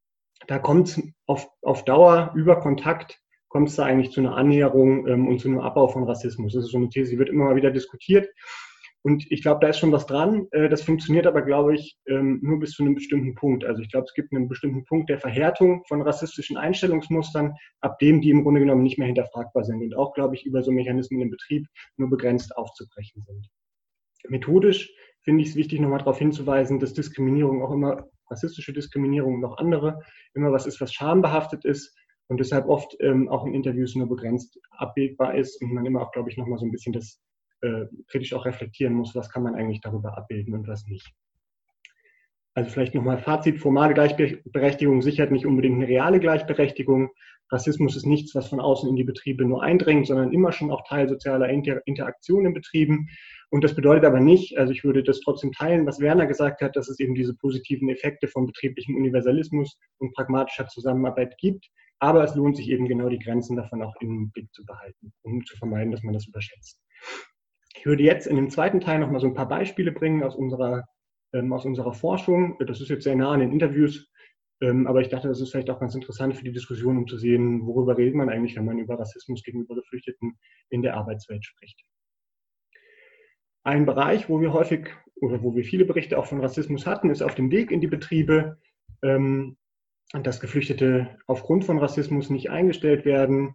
da 0.47 0.59
kommt 0.59 0.89
es 0.89 1.03
auf, 1.27 1.49
auf 1.63 1.85
Dauer 1.85 2.33
über 2.35 2.61
Kontakt, 2.61 3.21
kommt 3.49 3.69
es 3.69 3.77
da 3.77 3.85
eigentlich 3.85 4.13
zu 4.13 4.21
einer 4.21 4.37
Annäherung 4.37 5.07
ähm, 5.07 5.29
und 5.29 5.41
zu 5.41 5.49
einem 5.49 5.61
Abbau 5.61 5.89
von 5.89 6.05
Rassismus. 6.05 6.55
Das 6.55 6.65
ist 6.65 6.71
so 6.71 6.79
eine 6.79 6.89
These, 6.89 7.11
die 7.11 7.19
wird 7.19 7.29
immer 7.29 7.45
mal 7.47 7.57
wieder 7.57 7.71
diskutiert. 7.71 8.29
Und 9.03 9.25
ich 9.31 9.43
glaube, 9.43 9.61
da 9.61 9.69
ist 9.69 9.79
schon 9.79 9.93
was 9.93 10.07
dran. 10.07 10.47
Äh, 10.51 10.69
das 10.69 10.83
funktioniert 10.83 11.27
aber, 11.27 11.43
glaube 11.43 11.75
ich, 11.75 11.97
ähm, 12.07 12.39
nur 12.43 12.59
bis 12.59 12.73
zu 12.73 12.83
einem 12.83 12.95
bestimmten 12.95 13.35
Punkt. 13.35 13.65
Also 13.65 13.81
ich 13.81 13.91
glaube, 13.91 14.05
es 14.05 14.15
gibt 14.15 14.33
einen 14.33 14.49
bestimmten 14.49 14.85
Punkt 14.85 15.09
der 15.09 15.19
Verhärtung 15.19 15.83
von 15.89 16.03
rassistischen 16.03 16.59
Einstellungsmustern, 16.59 17.55
ab 17.81 17.99
dem 17.99 18.21
die 18.21 18.31
im 18.31 18.43
Grunde 18.43 18.61
genommen 18.61 18.83
nicht 18.83 18.99
mehr 18.99 19.07
hinterfragbar 19.07 19.65
sind 19.65 19.83
und 19.83 19.97
auch, 19.97 20.13
glaube 20.13 20.35
ich, 20.35 20.45
über 20.45 20.63
so 20.63 20.71
Mechanismen 20.71 21.23
im 21.23 21.31
Betrieb 21.31 21.67
nur 21.97 22.11
begrenzt 22.11 22.57
aufzubrechen 22.57 23.23
sind. 23.23 23.49
Methodisch 24.29 24.93
finde 25.23 25.43
ich 25.43 25.51
es 25.51 25.57
wichtig, 25.57 25.81
nochmal 25.81 25.99
darauf 26.01 26.19
hinzuweisen, 26.19 26.79
dass 26.79 26.93
Diskriminierung 26.93 27.63
auch 27.63 27.73
immer, 27.73 28.07
rassistische 28.31 28.73
Diskriminierung 28.73 29.35
und 29.35 29.41
noch 29.41 29.57
andere, 29.59 30.01
immer 30.35 30.53
was 30.53 30.67
ist, 30.67 30.81
was 30.81 30.93
schambehaftet 30.93 31.65
ist 31.65 31.97
und 32.29 32.39
deshalb 32.39 32.69
oft 32.69 32.97
ähm, 33.01 33.29
auch 33.29 33.47
in 33.47 33.55
Interviews 33.55 33.95
nur 33.97 34.09
begrenzt 34.09 34.59
abbildbar 34.73 35.37
ist 35.37 35.61
und 35.63 35.73
man 35.73 35.87
immer 35.87 36.03
auch, 36.03 36.13
glaube 36.13 36.31
ich, 36.31 36.37
nochmal 36.37 36.59
so 36.59 36.67
ein 36.67 36.71
bisschen 36.71 36.93
das 36.93 37.21
äh, 37.63 37.87
kritisch 38.09 38.35
auch 38.35 38.47
reflektieren 38.47 38.95
muss, 38.95 39.15
was 39.15 39.31
kann 39.31 39.43
man 39.43 39.55
eigentlich 39.55 39.81
darüber 39.81 40.17
abbilden 40.17 40.55
und 40.55 40.69
was 40.69 40.87
nicht. 40.87 41.13
Also 42.55 42.71
vielleicht 42.71 42.95
nochmal 42.95 43.19
Fazit, 43.19 43.61
formale 43.61 43.95
Gleichberechtigung 43.95 45.03
sichert 45.03 45.31
nicht 45.31 45.47
unbedingt 45.47 45.77
eine 45.77 45.89
reale 45.89 46.19
Gleichberechtigung. 46.19 47.11
Rassismus 47.53 47.97
ist 47.97 48.07
nichts, 48.07 48.35
was 48.35 48.49
von 48.49 48.61
außen 48.61 48.89
in 48.89 48.97
die 48.97 49.05
Betriebe 49.05 49.45
nur 49.45 49.63
eindringt, 49.63 50.07
sondern 50.07 50.33
immer 50.33 50.53
schon 50.53 50.71
auch 50.71 50.87
Teil 50.87 51.09
sozialer 51.09 51.49
Inter 51.49 51.81
Interaktion 51.87 52.47
in 52.47 52.55
Betrieben. 52.55 53.09
Und 53.51 53.65
das 53.65 53.75
bedeutet 53.75 54.05
aber 54.05 54.21
nicht, 54.21 54.57
also 54.59 54.73
ich 54.73 54.85
würde 54.85 55.03
das 55.03 55.21
trotzdem 55.21 55.53
teilen, 55.53 55.87
was 55.87 56.01
Werner 56.01 56.27
gesagt 56.27 56.61
hat, 56.61 56.77
dass 56.77 56.89
es 56.89 57.01
eben 57.01 57.15
diese 57.15 57.35
positiven 57.35 57.89
Effekte 57.89 58.29
von 58.29 58.47
betrieblichem 58.47 58.95
Universalismus 58.95 59.79
und 59.99 60.15
pragmatischer 60.15 60.69
Zusammenarbeit 60.69 61.37
gibt. 61.39 61.69
Aber 61.99 62.25
es 62.25 62.35
lohnt 62.35 62.57
sich 62.57 62.71
eben 62.71 62.89
genau 62.89 63.09
die 63.09 63.19
Grenzen 63.19 63.57
davon 63.57 63.83
auch 63.83 63.95
im 64.01 64.31
Blick 64.31 64.53
zu 64.53 64.65
behalten, 64.65 65.13
um 65.23 65.45
zu 65.45 65.57
vermeiden, 65.57 65.93
dass 65.93 66.03
man 66.03 66.15
das 66.15 66.27
überschätzt. 66.27 66.81
Ich 67.81 67.87
würde 67.87 68.03
jetzt 68.03 68.27
in 68.27 68.37
dem 68.37 68.51
zweiten 68.51 68.81
Teil 68.81 68.99
noch 68.99 69.11
mal 69.11 69.21
so 69.21 69.27
ein 69.27 69.33
paar 69.33 69.49
Beispiele 69.49 69.91
bringen 69.91 70.23
aus 70.23 70.37
unserer, 70.37 70.87
ähm, 71.33 71.51
aus 71.51 71.65
unserer 71.65 71.95
Forschung. 71.95 72.59
Das 72.59 72.79
ist 72.79 72.91
jetzt 72.91 73.05
sehr 73.05 73.17
nah 73.17 73.33
an 73.33 73.41
den 73.41 73.53
Interviews, 73.53 74.07
ähm, 74.61 74.87
aber 74.87 75.01
ich 75.01 75.09
dachte, 75.09 75.29
das 75.29 75.41
ist 75.41 75.51
vielleicht 75.51 75.71
auch 75.71 75.81
ganz 75.81 75.95
interessant 75.95 76.37
für 76.37 76.45
die 76.45 76.53
Diskussion, 76.53 76.99
um 76.99 77.07
zu 77.07 77.17
sehen, 77.17 77.67
worüber 77.67 77.97
redet 77.97 78.17
man 78.17 78.29
eigentlich, 78.29 78.55
wenn 78.55 78.67
man 78.67 78.79
über 78.79 78.99
Rassismus 78.99 79.43
gegenüber 79.43 79.75
Geflüchteten 79.77 80.39
in 80.69 80.83
der 80.83 80.95
Arbeitswelt 80.95 81.43
spricht. 81.43 81.81
Ein 83.63 83.87
Bereich, 83.87 84.29
wo 84.29 84.43
wir 84.43 84.53
häufig 84.53 84.89
oder 85.15 85.43
wo 85.43 85.57
wir 85.57 85.65
viele 85.65 85.87
Berichte 85.87 86.19
auch 86.19 86.27
von 86.27 86.41
Rassismus 86.41 86.87
hatten, 86.87 87.09
ist 87.09 87.23
auf 87.23 87.35
dem 87.35 87.51
Weg 87.51 87.71
in 87.71 87.81
die 87.81 87.87
Betriebe, 87.87 88.59
ähm, 89.03 89.57
dass 90.13 90.41
Geflüchtete 90.41 91.17
aufgrund 91.27 91.65
von 91.65 91.79
Rassismus 91.79 92.29
nicht 92.29 92.51
eingestellt 92.51 93.07
werden, 93.07 93.55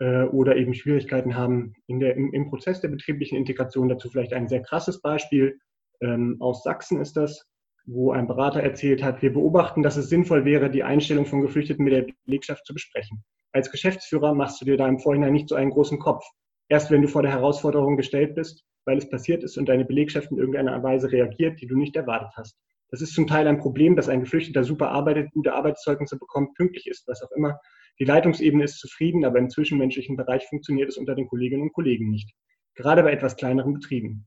oder 0.00 0.56
eben 0.56 0.74
Schwierigkeiten 0.74 1.36
haben 1.36 1.74
in 1.86 2.00
der, 2.00 2.16
im, 2.16 2.32
im, 2.32 2.50
Prozess 2.50 2.80
der 2.80 2.88
betrieblichen 2.88 3.38
Integration. 3.38 3.88
Dazu 3.88 4.10
vielleicht 4.10 4.32
ein 4.32 4.48
sehr 4.48 4.62
krasses 4.62 5.00
Beispiel. 5.00 5.58
Ähm, 6.00 6.36
aus 6.40 6.64
Sachsen 6.64 7.00
ist 7.00 7.16
das, 7.16 7.46
wo 7.86 8.12
ein 8.12 8.26
Berater 8.26 8.60
erzählt 8.60 9.02
hat, 9.02 9.22
wir 9.22 9.32
beobachten, 9.32 9.82
dass 9.82 9.96
es 9.96 10.08
sinnvoll 10.08 10.44
wäre, 10.44 10.70
die 10.70 10.82
Einstellung 10.82 11.26
von 11.26 11.42
Geflüchteten 11.42 11.84
mit 11.84 11.92
der 11.92 12.06
Belegschaft 12.24 12.66
zu 12.66 12.72
besprechen. 12.72 13.22
Als 13.52 13.70
Geschäftsführer 13.70 14.34
machst 14.34 14.60
du 14.60 14.64
dir 14.64 14.76
da 14.76 14.88
im 14.88 14.98
Vorhinein 14.98 15.32
nicht 15.32 15.48
so 15.48 15.54
einen 15.54 15.70
großen 15.70 15.98
Kopf. 15.98 16.24
Erst 16.68 16.90
wenn 16.90 17.02
du 17.02 17.08
vor 17.08 17.22
der 17.22 17.30
Herausforderung 17.30 17.96
gestellt 17.96 18.34
bist, 18.34 18.64
weil 18.86 18.98
es 18.98 19.08
passiert 19.08 19.44
ist 19.44 19.56
und 19.58 19.68
deine 19.68 19.84
Belegschaft 19.84 20.30
in 20.30 20.38
irgendeiner 20.38 20.82
Weise 20.82 21.12
reagiert, 21.12 21.60
die 21.60 21.66
du 21.66 21.76
nicht 21.76 21.94
erwartet 21.94 22.32
hast. 22.36 22.56
Das 22.90 23.00
ist 23.00 23.14
zum 23.14 23.26
Teil 23.26 23.46
ein 23.46 23.58
Problem, 23.58 23.96
dass 23.96 24.08
ein 24.08 24.20
Geflüchteter 24.20 24.64
super 24.64 24.90
arbeitet, 24.90 25.30
gute 25.32 25.54
Arbeitszeugnisse 25.54 26.18
bekommt, 26.18 26.54
pünktlich 26.54 26.86
ist, 26.86 27.06
was 27.06 27.22
auch 27.22 27.30
immer. 27.32 27.58
Die 28.00 28.04
Leitungsebene 28.04 28.64
ist 28.64 28.78
zufrieden, 28.78 29.24
aber 29.24 29.38
im 29.38 29.50
zwischenmenschlichen 29.50 30.16
Bereich 30.16 30.46
funktioniert 30.48 30.88
es 30.88 30.96
unter 30.96 31.14
den 31.14 31.28
Kolleginnen 31.28 31.62
und 31.62 31.72
Kollegen 31.72 32.10
nicht. 32.10 32.32
Gerade 32.74 33.02
bei 33.02 33.12
etwas 33.12 33.36
kleineren 33.36 33.74
Betrieben. 33.74 34.26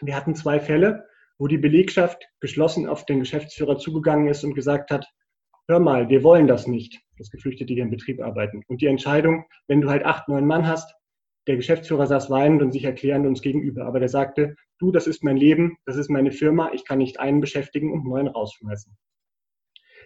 Wir 0.00 0.14
hatten 0.14 0.34
zwei 0.34 0.60
Fälle, 0.60 1.06
wo 1.38 1.46
die 1.46 1.58
Belegschaft 1.58 2.28
geschlossen 2.40 2.86
auf 2.86 3.06
den 3.06 3.20
Geschäftsführer 3.20 3.78
zugegangen 3.78 4.28
ist 4.28 4.44
und 4.44 4.54
gesagt 4.54 4.90
hat, 4.90 5.06
hör 5.68 5.80
mal, 5.80 6.08
wir 6.08 6.22
wollen 6.22 6.46
das 6.46 6.66
nicht, 6.66 7.00
dass 7.18 7.30
Geflüchtete 7.30 7.72
hier 7.72 7.82
im 7.82 7.90
Betrieb 7.90 8.20
arbeiten. 8.20 8.62
Und 8.68 8.80
die 8.82 8.86
Entscheidung, 8.86 9.46
wenn 9.66 9.80
du 9.80 9.88
halt 9.88 10.04
acht, 10.04 10.28
neun 10.28 10.46
Mann 10.46 10.66
hast, 10.66 10.94
der 11.46 11.56
Geschäftsführer 11.56 12.06
saß 12.06 12.28
weinend 12.28 12.62
und 12.62 12.72
sich 12.72 12.84
erklärend 12.84 13.26
uns 13.26 13.40
gegenüber, 13.40 13.86
aber 13.86 14.00
der 14.00 14.08
sagte, 14.08 14.56
du, 14.78 14.90
das 14.90 15.06
ist 15.06 15.22
mein 15.22 15.36
Leben, 15.36 15.78
das 15.86 15.96
ist 15.96 16.10
meine 16.10 16.32
Firma, 16.32 16.72
ich 16.72 16.84
kann 16.84 16.98
nicht 16.98 17.20
einen 17.20 17.40
beschäftigen 17.40 17.92
und 17.92 18.04
neun 18.04 18.28
rausschmeißen. 18.28 18.96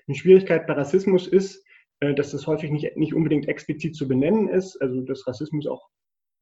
Eine 0.07 0.17
Schwierigkeit 0.17 0.67
bei 0.67 0.75
Rassismus 0.75 1.27
ist, 1.27 1.65
dass 2.01 2.31
das 2.31 2.47
häufig 2.47 2.71
nicht, 2.71 2.97
nicht 2.97 3.15
unbedingt 3.15 3.49
explizit 3.49 3.95
zu 3.95 4.09
benennen 4.09 4.49
ist, 4.49 4.81
also 4.81 5.03
dass 5.03 5.27
Rassismus 5.27 5.67
auch 5.67 5.89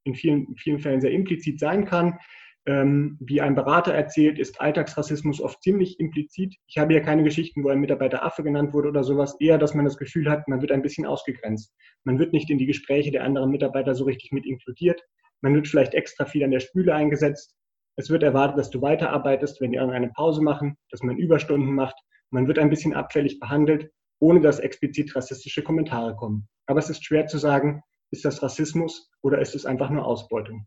in 0.05 0.15
vielen, 0.15 0.55
vielen 0.57 0.79
Fällen 0.79 1.01
sehr 1.01 1.11
implizit 1.11 1.59
sein 1.59 1.85
kann. 1.85 2.19
Ähm, 2.67 3.17
wie 3.21 3.41
ein 3.41 3.55
Berater 3.55 3.95
erzählt, 3.95 4.39
ist 4.39 4.61
Alltagsrassismus 4.61 5.41
oft 5.41 5.63
ziemlich 5.63 5.99
implizit. 5.99 6.55
Ich 6.67 6.79
habe 6.79 6.93
hier 6.93 7.03
keine 7.03 7.25
Geschichten, 7.25 7.65
wo 7.65 7.69
ein 7.69 7.81
Mitarbeiter 7.81 8.25
Affe 8.25 8.43
genannt 8.43 8.73
wurde 8.73 8.89
oder 8.89 9.05
sowas, 9.05 9.37
eher, 9.41 9.59
dass 9.59 9.75
man 9.75 9.85
das 9.85 9.97
Gefühl 9.97 10.31
hat, 10.31 10.47
man 10.49 10.61
wird 10.61 10.71
ein 10.71 10.83
bisschen 10.83 11.07
ausgegrenzt. 11.07 11.75
Man 12.05 12.19
wird 12.19 12.33
nicht 12.33 12.51
in 12.51 12.59
die 12.59 12.67
Gespräche 12.67 13.11
der 13.11 13.25
anderen 13.25 13.51
Mitarbeiter 13.51 13.95
so 13.95 14.05
richtig 14.05 14.33
mit 14.33 14.47
inkludiert. 14.47 15.03
Man 15.41 15.55
wird 15.55 15.67
vielleicht 15.67 15.95
extra 15.95 16.25
viel 16.25 16.45
an 16.45 16.51
der 16.51 16.61
Spüle 16.61 16.95
eingesetzt. 16.95 17.57
Es 17.97 18.11
wird 18.11 18.23
erwartet, 18.23 18.59
dass 18.59 18.71
du 18.71 18.83
weiterarbeitest, 18.83 19.61
wenn 19.61 19.73
die 19.73 19.79
anderen 19.79 20.03
eine 20.03 20.13
Pause 20.13 20.43
machen, 20.43 20.77
dass 20.91 21.03
man 21.03 21.17
Überstunden 21.17 21.75
macht. 21.75 21.97
Man 22.31 22.47
wird 22.47 22.59
ein 22.59 22.71
bisschen 22.71 22.93
abfällig 22.93 23.41
behandelt 23.41 23.91
ohne 24.21 24.41
dass 24.41 24.59
explizit 24.59 25.15
rassistische 25.15 25.63
Kommentare 25.63 26.17
kommen. 26.17 26.49
Aber 26.67 26.79
es 26.79 26.91
ist 26.91 27.05
schwer 27.05 27.27
zu 27.27 27.39
sagen, 27.39 27.83
ist 28.11 28.25
das 28.25 28.43
Rassismus 28.43 29.11
oder 29.23 29.41
ist 29.41 29.55
es 29.55 29.67
einfach 29.67 29.91
nur 29.91 30.05
Ausbeutung? 30.05 30.67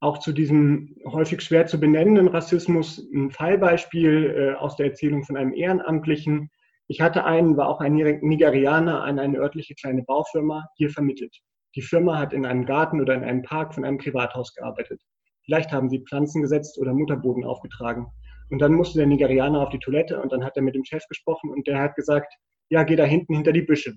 Auch 0.00 0.18
zu 0.18 0.32
diesem 0.32 0.96
häufig 1.06 1.42
schwer 1.42 1.66
zu 1.66 1.78
benennenden 1.78 2.28
Rassismus 2.28 2.98
ein 3.14 3.30
Fallbeispiel 3.30 4.34
äh, 4.36 4.58
aus 4.58 4.76
der 4.76 4.86
Erzählung 4.86 5.22
von 5.22 5.36
einem 5.36 5.54
Ehrenamtlichen. 5.54 6.50
Ich 6.88 7.00
hatte 7.00 7.24
einen, 7.24 7.56
war 7.56 7.68
auch 7.68 7.80
ein 7.80 7.94
Nigerianer, 7.94 9.04
an 9.04 9.18
eine 9.18 9.38
örtliche 9.38 9.74
kleine 9.74 10.02
Baufirma 10.02 10.66
hier 10.76 10.90
vermittelt. 10.90 11.36
Die 11.76 11.82
Firma 11.82 12.18
hat 12.18 12.32
in 12.32 12.44
einem 12.44 12.66
Garten 12.66 13.00
oder 13.00 13.14
in 13.14 13.22
einem 13.22 13.42
Park 13.42 13.74
von 13.74 13.84
einem 13.84 13.98
Privathaus 13.98 14.52
gearbeitet. 14.54 15.00
Vielleicht 15.44 15.72
haben 15.72 15.88
sie 15.88 16.04
Pflanzen 16.06 16.42
gesetzt 16.42 16.78
oder 16.78 16.92
Mutterboden 16.92 17.44
aufgetragen. 17.44 18.06
Und 18.52 18.58
dann 18.58 18.74
musste 18.74 18.98
der 18.98 19.06
Nigerianer 19.06 19.62
auf 19.62 19.70
die 19.70 19.78
Toilette 19.78 20.20
und 20.20 20.30
dann 20.30 20.44
hat 20.44 20.56
er 20.56 20.62
mit 20.62 20.74
dem 20.74 20.84
Chef 20.84 21.02
gesprochen 21.08 21.48
und 21.48 21.66
der 21.66 21.80
hat 21.80 21.94
gesagt, 21.94 22.30
ja, 22.68 22.82
geh 22.82 22.96
da 22.96 23.04
hinten 23.04 23.34
hinter 23.34 23.52
die 23.52 23.62
Büsche. 23.62 23.94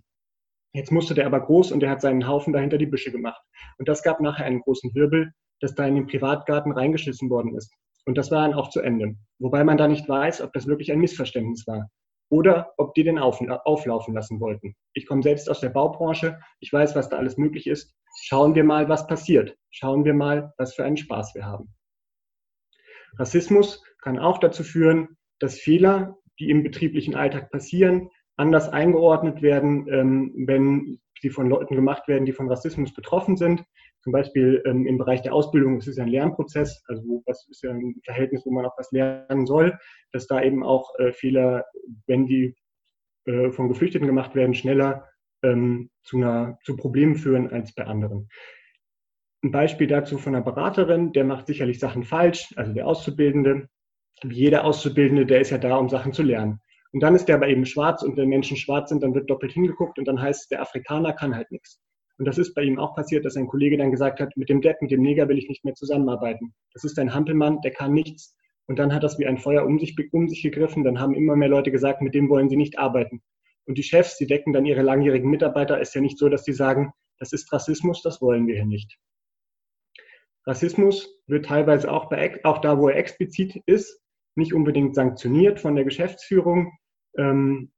Jetzt 0.71 0.93
musste 0.93 1.13
der 1.13 1.25
aber 1.25 1.41
groß 1.41 1.73
und 1.73 1.81
der 1.81 1.89
hat 1.89 1.99
seinen 1.99 2.25
Haufen 2.25 2.53
da 2.53 2.59
hinter 2.59 2.77
die 2.77 2.85
Büsche 2.85 3.11
gemacht. 3.11 3.41
Und 3.77 3.89
das 3.89 4.01
gab 4.01 4.21
nachher 4.21 4.45
einen 4.45 4.61
großen 4.61 4.95
Wirbel, 4.95 5.33
dass 5.59 5.75
da 5.75 5.85
in 5.85 5.95
den 5.95 6.07
Privatgarten 6.07 6.71
reingeschissen 6.71 7.29
worden 7.29 7.53
ist. 7.53 7.69
Und 8.05 8.17
das 8.17 8.31
war 8.31 8.47
dann 8.47 8.53
auch 8.53 8.69
zu 8.69 8.79
Ende. 8.79 9.15
Wobei 9.39 9.65
man 9.65 9.77
da 9.77 9.89
nicht 9.89 10.07
weiß, 10.07 10.39
ob 10.39 10.53
das 10.53 10.67
wirklich 10.67 10.89
ein 10.89 10.99
Missverständnis 10.99 11.67
war 11.67 11.89
oder 12.29 12.71
ob 12.77 12.93
die 12.93 13.03
den 13.03 13.19
auf, 13.19 13.41
auflaufen 13.65 14.13
lassen 14.13 14.39
wollten. 14.39 14.73
Ich 14.93 15.05
komme 15.05 15.21
selbst 15.21 15.49
aus 15.49 15.59
der 15.59 15.69
Baubranche, 15.69 16.39
ich 16.61 16.71
weiß, 16.71 16.95
was 16.95 17.09
da 17.09 17.17
alles 17.17 17.35
möglich 17.35 17.67
ist. 17.67 17.93
Schauen 18.21 18.55
wir 18.55 18.63
mal, 18.63 18.87
was 18.87 19.05
passiert. 19.05 19.57
Schauen 19.69 20.05
wir 20.05 20.13
mal, 20.13 20.53
was 20.57 20.75
für 20.75 20.85
einen 20.85 20.95
Spaß 20.95 21.35
wir 21.35 21.45
haben. 21.45 21.74
Rassismus 23.17 23.83
kann 24.01 24.19
auch 24.19 24.39
dazu 24.39 24.63
führen, 24.63 25.17
dass 25.39 25.59
Fehler, 25.59 26.17
die 26.39 26.49
im 26.49 26.63
betrieblichen 26.63 27.15
Alltag 27.15 27.51
passieren, 27.51 28.09
anders 28.37 28.69
eingeordnet 28.69 29.41
werden, 29.41 29.87
ähm, 29.89 30.33
wenn 30.45 30.99
sie 31.21 31.29
von 31.29 31.49
Leuten 31.49 31.75
gemacht 31.75 32.07
werden, 32.07 32.25
die 32.25 32.33
von 32.33 32.49
Rassismus 32.49 32.93
betroffen 32.93 33.37
sind. 33.37 33.63
Zum 34.01 34.11
Beispiel 34.11 34.61
ähm, 34.65 34.85
im 34.85 34.97
Bereich 34.97 35.21
der 35.21 35.33
Ausbildung, 35.33 35.77
ist 35.77 35.97
ja 35.97 36.03
ein 36.03 36.09
Lernprozess, 36.09 36.83
also 36.87 37.23
das 37.25 37.47
ist 37.49 37.63
ja 37.63 37.71
ein 37.71 37.95
Verhältnis, 38.03 38.45
wo 38.45 38.51
man 38.51 38.65
auch 38.65 38.77
was 38.77 38.91
lernen 38.91 39.45
soll, 39.45 39.77
dass 40.11 40.27
da 40.27 40.43
eben 40.43 40.63
auch 40.63 40.93
äh, 40.99 41.11
Fehler, 41.13 41.65
wenn 42.05 42.27
die 42.27 42.55
äh, 43.25 43.51
von 43.51 43.69
Geflüchteten 43.69 44.05
gemacht 44.05 44.35
werden, 44.35 44.53
schneller 44.53 45.07
ähm, 45.43 45.89
zu, 46.03 46.17
einer, 46.17 46.59
zu 46.63 46.75
Problemen 46.75 47.15
führen 47.15 47.51
als 47.51 47.73
bei 47.73 47.85
anderen. 47.85 48.29
Ein 49.45 49.51
Beispiel 49.51 49.85
dazu 49.85 50.17
von 50.17 50.33
einer 50.33 50.43
Beraterin, 50.43 51.13
der 51.13 51.23
macht 51.23 51.45
sicherlich 51.45 51.77
Sachen 51.77 52.03
falsch, 52.03 52.51
also 52.55 52.73
der 52.73 52.87
Auszubildende. 52.87 53.69
Wie 54.23 54.33
jeder 54.33 54.63
Auszubildende, 54.63 55.27
der 55.27 55.39
ist 55.39 55.51
ja 55.51 55.59
da, 55.59 55.75
um 55.75 55.87
Sachen 55.87 56.13
zu 56.13 56.23
lernen. 56.23 56.61
Und 56.93 57.03
dann 57.03 57.13
ist 57.13 57.25
der 57.25 57.35
aber 57.35 57.47
eben 57.47 57.63
schwarz 57.67 58.01
und 58.01 58.17
wenn 58.17 58.27
Menschen 58.27 58.57
schwarz 58.57 58.89
sind, 58.89 59.03
dann 59.03 59.13
wird 59.13 59.29
doppelt 59.29 59.51
hingeguckt 59.51 59.99
und 59.99 60.07
dann 60.07 60.19
heißt 60.19 60.41
es, 60.41 60.47
der 60.47 60.63
Afrikaner 60.63 61.13
kann 61.13 61.35
halt 61.35 61.51
nichts. 61.51 61.79
Und 62.17 62.25
das 62.25 62.39
ist 62.39 62.55
bei 62.55 62.63
ihm 62.63 62.79
auch 62.79 62.95
passiert, 62.95 63.23
dass 63.23 63.37
ein 63.37 63.45
Kollege 63.45 63.77
dann 63.77 63.91
gesagt 63.91 64.19
hat, 64.19 64.35
mit 64.35 64.49
dem 64.49 64.61
Depp, 64.61 64.81
mit 64.81 64.89
dem 64.89 65.03
Neger 65.03 65.29
will 65.29 65.37
ich 65.37 65.47
nicht 65.47 65.63
mehr 65.63 65.75
zusammenarbeiten. 65.75 66.55
Das 66.73 66.83
ist 66.83 66.97
ein 66.97 67.13
Hampelmann, 67.13 67.61
der 67.61 67.71
kann 67.71 67.93
nichts. 67.93 68.35
Und 68.65 68.79
dann 68.79 68.95
hat 68.95 69.03
das 69.03 69.19
wie 69.19 69.27
ein 69.27 69.37
Feuer 69.37 69.63
um 69.63 69.77
sich, 69.77 69.95
um 70.11 70.27
sich 70.27 70.41
gegriffen. 70.41 70.83
Dann 70.83 70.99
haben 70.99 71.13
immer 71.13 71.35
mehr 71.35 71.49
Leute 71.49 71.69
gesagt, 71.69 72.01
mit 72.01 72.15
dem 72.15 72.29
wollen 72.29 72.49
sie 72.49 72.57
nicht 72.57 72.79
arbeiten. 72.79 73.21
Und 73.67 73.77
die 73.77 73.83
Chefs, 73.83 74.17
die 74.17 74.25
decken 74.25 74.53
dann 74.53 74.65
ihre 74.65 74.81
langjährigen 74.81 75.29
Mitarbeiter, 75.29 75.79
ist 75.79 75.93
ja 75.93 76.01
nicht 76.01 76.17
so, 76.17 76.29
dass 76.29 76.41
die 76.41 76.53
sagen, 76.53 76.93
das 77.19 77.31
ist 77.31 77.53
Rassismus, 77.53 78.01
das 78.01 78.23
wollen 78.23 78.47
wir 78.47 78.55
hier 78.55 78.65
nicht. 78.65 78.97
Rassismus 80.47 81.09
wird 81.27 81.45
teilweise 81.45 81.91
auch, 81.91 82.09
bei, 82.09 82.39
auch 82.43 82.59
da, 82.59 82.79
wo 82.79 82.89
er 82.89 82.97
explizit 82.97 83.61
ist, 83.65 83.99
nicht 84.35 84.53
unbedingt 84.53 84.95
sanktioniert 84.95 85.59
von 85.59 85.75
der 85.75 85.85
Geschäftsführung, 85.85 86.77
ähm, 87.17 87.71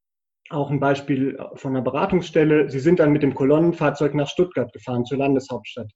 auch 0.50 0.70
ein 0.70 0.80
Beispiel 0.80 1.38
von 1.56 1.76
einer 1.76 1.84
Beratungsstelle. 1.84 2.70
Sie 2.70 2.80
sind 2.80 3.00
dann 3.00 3.12
mit 3.12 3.24
dem 3.24 3.34
Kolonnenfahrzeug 3.34 4.14
nach 4.14 4.30
Stuttgart 4.30 4.72
gefahren, 4.72 5.06
zur 5.06 5.18
Landeshauptstadt. 5.18 5.92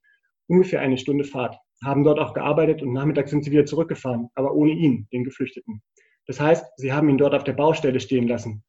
Ungefähr 0.48 0.82
eine 0.82 0.98
Stunde 0.98 1.24
Fahrt. 1.24 1.58
Haben 1.84 2.04
dort 2.04 2.20
auch 2.20 2.34
gearbeitet 2.34 2.82
und 2.82 2.94
nachmittags 2.94 3.32
sind 3.32 3.44
sie 3.44 3.52
wieder 3.52 3.66
zurückgefahren, 3.66 4.30
aber 4.36 4.54
ohne 4.54 4.72
ihn, 4.72 5.08
den 5.12 5.24
Geflüchteten. 5.24 5.82
Das 6.28 6.40
heißt, 6.40 6.66
sie 6.78 6.94
haben 6.94 7.10
ihn 7.10 7.18
dort 7.18 7.34
auf 7.34 7.44
der 7.44 7.54
Baustelle 7.54 8.00
stehen 8.00 8.28
lassen. 8.28 8.64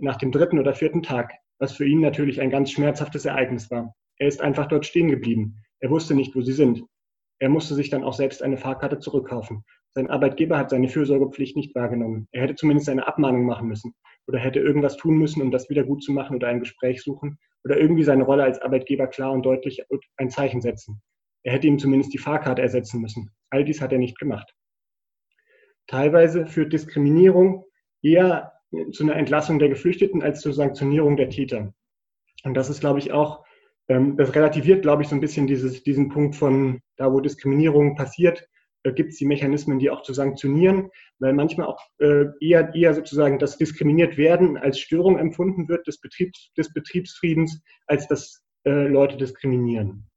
Nach 0.00 0.16
dem 0.16 0.32
dritten 0.32 0.58
oder 0.58 0.74
vierten 0.74 1.02
Tag, 1.02 1.32
was 1.58 1.72
für 1.72 1.86
ihn 1.86 2.00
natürlich 2.00 2.40
ein 2.40 2.50
ganz 2.50 2.72
schmerzhaftes 2.72 3.24
Ereignis 3.24 3.70
war. 3.70 3.94
Er 4.18 4.28
ist 4.28 4.40
einfach 4.40 4.66
dort 4.66 4.84
stehen 4.84 5.08
geblieben. 5.08 5.62
Er 5.78 5.90
wusste 5.90 6.14
nicht, 6.14 6.34
wo 6.34 6.42
sie 6.42 6.52
sind. 6.52 6.82
Er 7.40 7.48
musste 7.48 7.74
sich 7.74 7.88
dann 7.90 8.04
auch 8.04 8.12
selbst 8.12 8.42
eine 8.42 8.58
Fahrkarte 8.58 8.98
zurückkaufen. 8.98 9.64
Sein 9.92 10.10
Arbeitgeber 10.10 10.58
hat 10.58 10.70
seine 10.70 10.88
Fürsorgepflicht 10.88 11.56
nicht 11.56 11.74
wahrgenommen. 11.74 12.28
Er 12.32 12.42
hätte 12.42 12.54
zumindest 12.54 12.88
eine 12.88 13.06
Abmahnung 13.06 13.44
machen 13.44 13.66
müssen 13.66 13.94
oder 14.26 14.38
hätte 14.38 14.60
irgendwas 14.60 14.96
tun 14.96 15.16
müssen, 15.16 15.42
um 15.42 15.50
das 15.50 15.68
wieder 15.68 15.82
gut 15.82 16.04
zu 16.04 16.12
machen 16.12 16.36
oder 16.36 16.48
ein 16.48 16.60
Gespräch 16.60 17.02
suchen 17.02 17.38
oder 17.64 17.78
irgendwie 17.78 18.04
seine 18.04 18.24
Rolle 18.24 18.44
als 18.44 18.60
Arbeitgeber 18.60 19.06
klar 19.06 19.32
und 19.32 19.42
deutlich 19.44 19.82
ein 20.18 20.30
Zeichen 20.30 20.60
setzen. 20.60 21.02
Er 21.42 21.54
hätte 21.54 21.66
ihm 21.66 21.78
zumindest 21.78 22.12
die 22.12 22.18
Fahrkarte 22.18 22.62
ersetzen 22.62 23.00
müssen. 23.00 23.30
All 23.48 23.64
dies 23.64 23.80
hat 23.80 23.92
er 23.92 23.98
nicht 23.98 24.18
gemacht. 24.18 24.54
Teilweise 25.86 26.46
führt 26.46 26.72
Diskriminierung 26.72 27.64
eher 28.02 28.52
zu 28.92 29.02
einer 29.02 29.16
Entlassung 29.16 29.58
der 29.58 29.70
Geflüchteten 29.70 30.22
als 30.22 30.40
zur 30.42 30.52
Sanktionierung 30.52 31.16
der 31.16 31.30
Täter. 31.30 31.74
Und 32.44 32.54
das 32.54 32.70
ist, 32.70 32.80
glaube 32.80 32.98
ich, 32.98 33.12
auch, 33.12 33.44
das 33.90 34.34
relativiert, 34.36 34.82
glaube 34.82 35.02
ich, 35.02 35.08
so 35.08 35.16
ein 35.16 35.20
bisschen 35.20 35.48
dieses, 35.48 35.82
diesen 35.82 36.10
Punkt 36.10 36.36
von 36.36 36.80
da, 36.96 37.12
wo 37.12 37.20
Diskriminierung 37.20 37.96
passiert, 37.96 38.46
gibt 38.94 39.10
es 39.10 39.18
die 39.18 39.26
Mechanismen, 39.26 39.78
die 39.78 39.90
auch 39.90 40.02
zu 40.02 40.14
sanktionieren, 40.14 40.90
weil 41.18 41.32
manchmal 41.32 41.66
auch 41.66 41.80
äh, 41.98 42.26
eher, 42.40 42.74
eher 42.74 42.94
sozusagen 42.94 43.38
das 43.38 43.58
diskriminiert 43.58 44.16
werden 44.16 44.56
als 44.56 44.78
Störung 44.78 45.18
empfunden 45.18 45.68
wird 45.68 45.86
des, 45.86 46.00
Betriebs, 46.00 46.52
des 46.56 46.72
Betriebsfriedens, 46.72 47.60
als 47.86 48.06
dass 48.08 48.42
äh, 48.64 48.86
Leute 48.86 49.16
diskriminieren. 49.16 50.08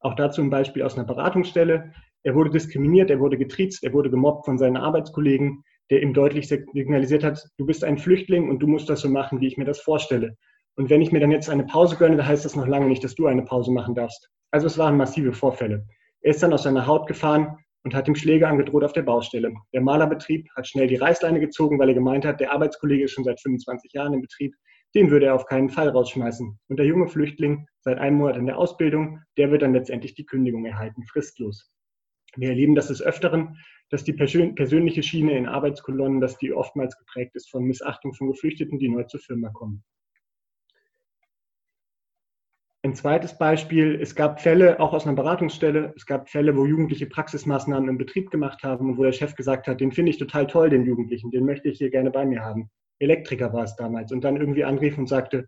Auch 0.00 0.14
dazu 0.14 0.42
ein 0.42 0.50
Beispiel 0.50 0.82
aus 0.82 0.96
einer 0.96 1.06
Beratungsstelle. 1.06 1.92
Er 2.24 2.34
wurde 2.34 2.50
diskriminiert, 2.50 3.10
er 3.10 3.20
wurde 3.20 3.38
getriezt, 3.38 3.84
er 3.84 3.92
wurde 3.92 4.10
gemobbt 4.10 4.46
von 4.46 4.58
seinen 4.58 4.76
Arbeitskollegen, 4.76 5.62
der 5.90 6.02
ihm 6.02 6.14
deutlich 6.14 6.48
signalisiert 6.48 7.22
hat, 7.22 7.46
du 7.58 7.66
bist 7.66 7.84
ein 7.84 7.98
Flüchtling 7.98 8.48
und 8.48 8.60
du 8.60 8.66
musst 8.66 8.88
das 8.88 9.00
so 9.00 9.08
machen, 9.08 9.40
wie 9.40 9.46
ich 9.46 9.58
mir 9.58 9.66
das 9.66 9.80
vorstelle. 9.80 10.36
Und 10.76 10.90
wenn 10.90 11.00
ich 11.00 11.12
mir 11.12 11.20
dann 11.20 11.30
jetzt 11.30 11.48
eine 11.48 11.64
Pause 11.64 11.96
gönne, 11.96 12.16
dann 12.16 12.26
heißt 12.26 12.44
das 12.44 12.56
noch 12.56 12.66
lange 12.66 12.86
nicht, 12.86 13.04
dass 13.04 13.14
du 13.14 13.26
eine 13.26 13.42
Pause 13.42 13.70
machen 13.70 13.94
darfst. 13.94 14.28
Also 14.50 14.66
es 14.66 14.78
waren 14.78 14.96
massive 14.96 15.32
Vorfälle. 15.32 15.86
Er 16.20 16.30
ist 16.30 16.42
dann 16.42 16.52
aus 16.52 16.64
seiner 16.64 16.86
Haut 16.86 17.06
gefahren 17.06 17.58
und 17.84 17.94
hat 17.94 18.08
ihm 18.08 18.14
Schläge 18.14 18.48
angedroht 18.48 18.82
auf 18.82 18.92
der 18.92 19.02
Baustelle. 19.02 19.52
Der 19.72 19.82
Malerbetrieb 19.82 20.48
hat 20.56 20.66
schnell 20.66 20.88
die 20.88 20.96
Reißleine 20.96 21.38
gezogen, 21.38 21.78
weil 21.78 21.88
er 21.88 21.94
gemeint 21.94 22.24
hat, 22.24 22.40
der 22.40 22.52
Arbeitskollege 22.52 23.04
ist 23.04 23.12
schon 23.12 23.24
seit 23.24 23.40
25 23.40 23.92
Jahren 23.92 24.14
im 24.14 24.22
Betrieb, 24.22 24.54
den 24.94 25.10
würde 25.10 25.26
er 25.26 25.34
auf 25.34 25.46
keinen 25.46 25.68
Fall 25.68 25.88
rausschmeißen. 25.88 26.58
Und 26.68 26.76
der 26.78 26.86
junge 26.86 27.08
Flüchtling, 27.08 27.66
seit 27.80 27.98
einem 27.98 28.18
Monat 28.18 28.36
in 28.36 28.46
der 28.46 28.58
Ausbildung, 28.58 29.20
der 29.36 29.50
wird 29.50 29.62
dann 29.62 29.74
letztendlich 29.74 30.14
die 30.14 30.24
Kündigung 30.24 30.64
erhalten, 30.64 31.04
fristlos. 31.04 31.70
Wir 32.36 32.50
erleben 32.50 32.74
das 32.74 32.88
des 32.88 33.02
Öfteren, 33.02 33.58
dass 33.90 34.04
die 34.04 34.12
persönliche 34.12 35.02
Schiene 35.02 35.36
in 35.36 35.46
Arbeitskolonnen, 35.46 36.20
dass 36.20 36.38
die 36.38 36.52
oftmals 36.52 36.96
geprägt 36.96 37.34
ist 37.34 37.50
von 37.50 37.64
Missachtung 37.64 38.14
von 38.14 38.28
Geflüchteten, 38.28 38.78
die 38.78 38.88
neu 38.88 39.04
zur 39.04 39.20
Firma 39.20 39.50
kommen. 39.50 39.84
Ein 42.84 42.94
zweites 42.94 43.38
Beispiel, 43.38 43.98
es 43.98 44.14
gab 44.14 44.42
Fälle, 44.42 44.78
auch 44.78 44.92
aus 44.92 45.06
einer 45.06 45.16
Beratungsstelle, 45.16 45.94
es 45.96 46.04
gab 46.04 46.28
Fälle, 46.28 46.54
wo 46.54 46.66
Jugendliche 46.66 47.06
Praxismaßnahmen 47.06 47.88
im 47.88 47.96
Betrieb 47.96 48.30
gemacht 48.30 48.62
haben 48.62 48.90
und 48.90 48.98
wo 48.98 49.04
der 49.04 49.12
Chef 49.12 49.34
gesagt 49.36 49.66
hat, 49.66 49.80
den 49.80 49.90
finde 49.90 50.10
ich 50.10 50.18
total 50.18 50.46
toll, 50.46 50.68
den 50.68 50.84
Jugendlichen, 50.84 51.30
den 51.30 51.46
möchte 51.46 51.70
ich 51.70 51.78
hier 51.78 51.88
gerne 51.88 52.10
bei 52.10 52.26
mir 52.26 52.44
haben. 52.44 52.68
Elektriker 52.98 53.54
war 53.54 53.64
es 53.64 53.74
damals 53.76 54.12
und 54.12 54.22
dann 54.22 54.36
irgendwie 54.36 54.64
anrief 54.64 54.98
und 54.98 55.08
sagte, 55.08 55.46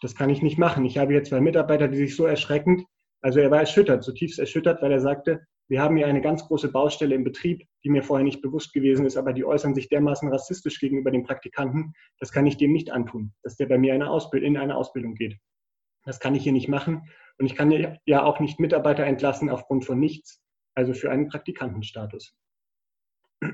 das 0.00 0.14
kann 0.14 0.30
ich 0.30 0.42
nicht 0.42 0.58
machen. 0.58 0.84
Ich 0.84 0.96
habe 0.96 1.12
hier 1.12 1.24
zwei 1.24 1.40
Mitarbeiter, 1.40 1.88
die 1.88 1.96
sich 1.96 2.14
so 2.14 2.24
erschreckend, 2.24 2.84
also 3.20 3.40
er 3.40 3.50
war 3.50 3.58
erschüttert, 3.58 4.04
zutiefst 4.04 4.38
erschüttert, 4.38 4.80
weil 4.80 4.92
er 4.92 5.00
sagte, 5.00 5.40
wir 5.68 5.82
haben 5.82 5.96
hier 5.96 6.06
eine 6.06 6.20
ganz 6.20 6.46
große 6.46 6.70
Baustelle 6.70 7.16
im 7.16 7.24
Betrieb, 7.24 7.66
die 7.82 7.90
mir 7.90 8.04
vorher 8.04 8.24
nicht 8.24 8.42
bewusst 8.42 8.72
gewesen 8.72 9.06
ist, 9.06 9.16
aber 9.16 9.32
die 9.32 9.44
äußern 9.44 9.74
sich 9.74 9.88
dermaßen 9.88 10.28
rassistisch 10.28 10.78
gegenüber 10.78 11.10
den 11.10 11.24
Praktikanten, 11.24 11.94
das 12.20 12.30
kann 12.30 12.46
ich 12.46 12.58
dem 12.58 12.72
nicht 12.72 12.92
antun, 12.92 13.32
dass 13.42 13.56
der 13.56 13.66
bei 13.66 13.76
mir 13.76 13.92
eine 13.92 14.06
in 14.34 14.56
eine 14.56 14.76
Ausbildung 14.76 15.16
geht. 15.16 15.36
Das 16.10 16.18
kann 16.18 16.34
ich 16.34 16.42
hier 16.42 16.50
nicht 16.50 16.66
machen. 16.66 17.08
Und 17.38 17.46
ich 17.46 17.54
kann 17.54 17.70
ja 18.04 18.24
auch 18.24 18.40
nicht 18.40 18.58
Mitarbeiter 18.58 19.04
entlassen 19.06 19.48
aufgrund 19.48 19.84
von 19.84 20.00
nichts, 20.00 20.42
also 20.74 20.92
für 20.92 21.08
einen 21.08 21.28
Praktikantenstatus. 21.28 22.34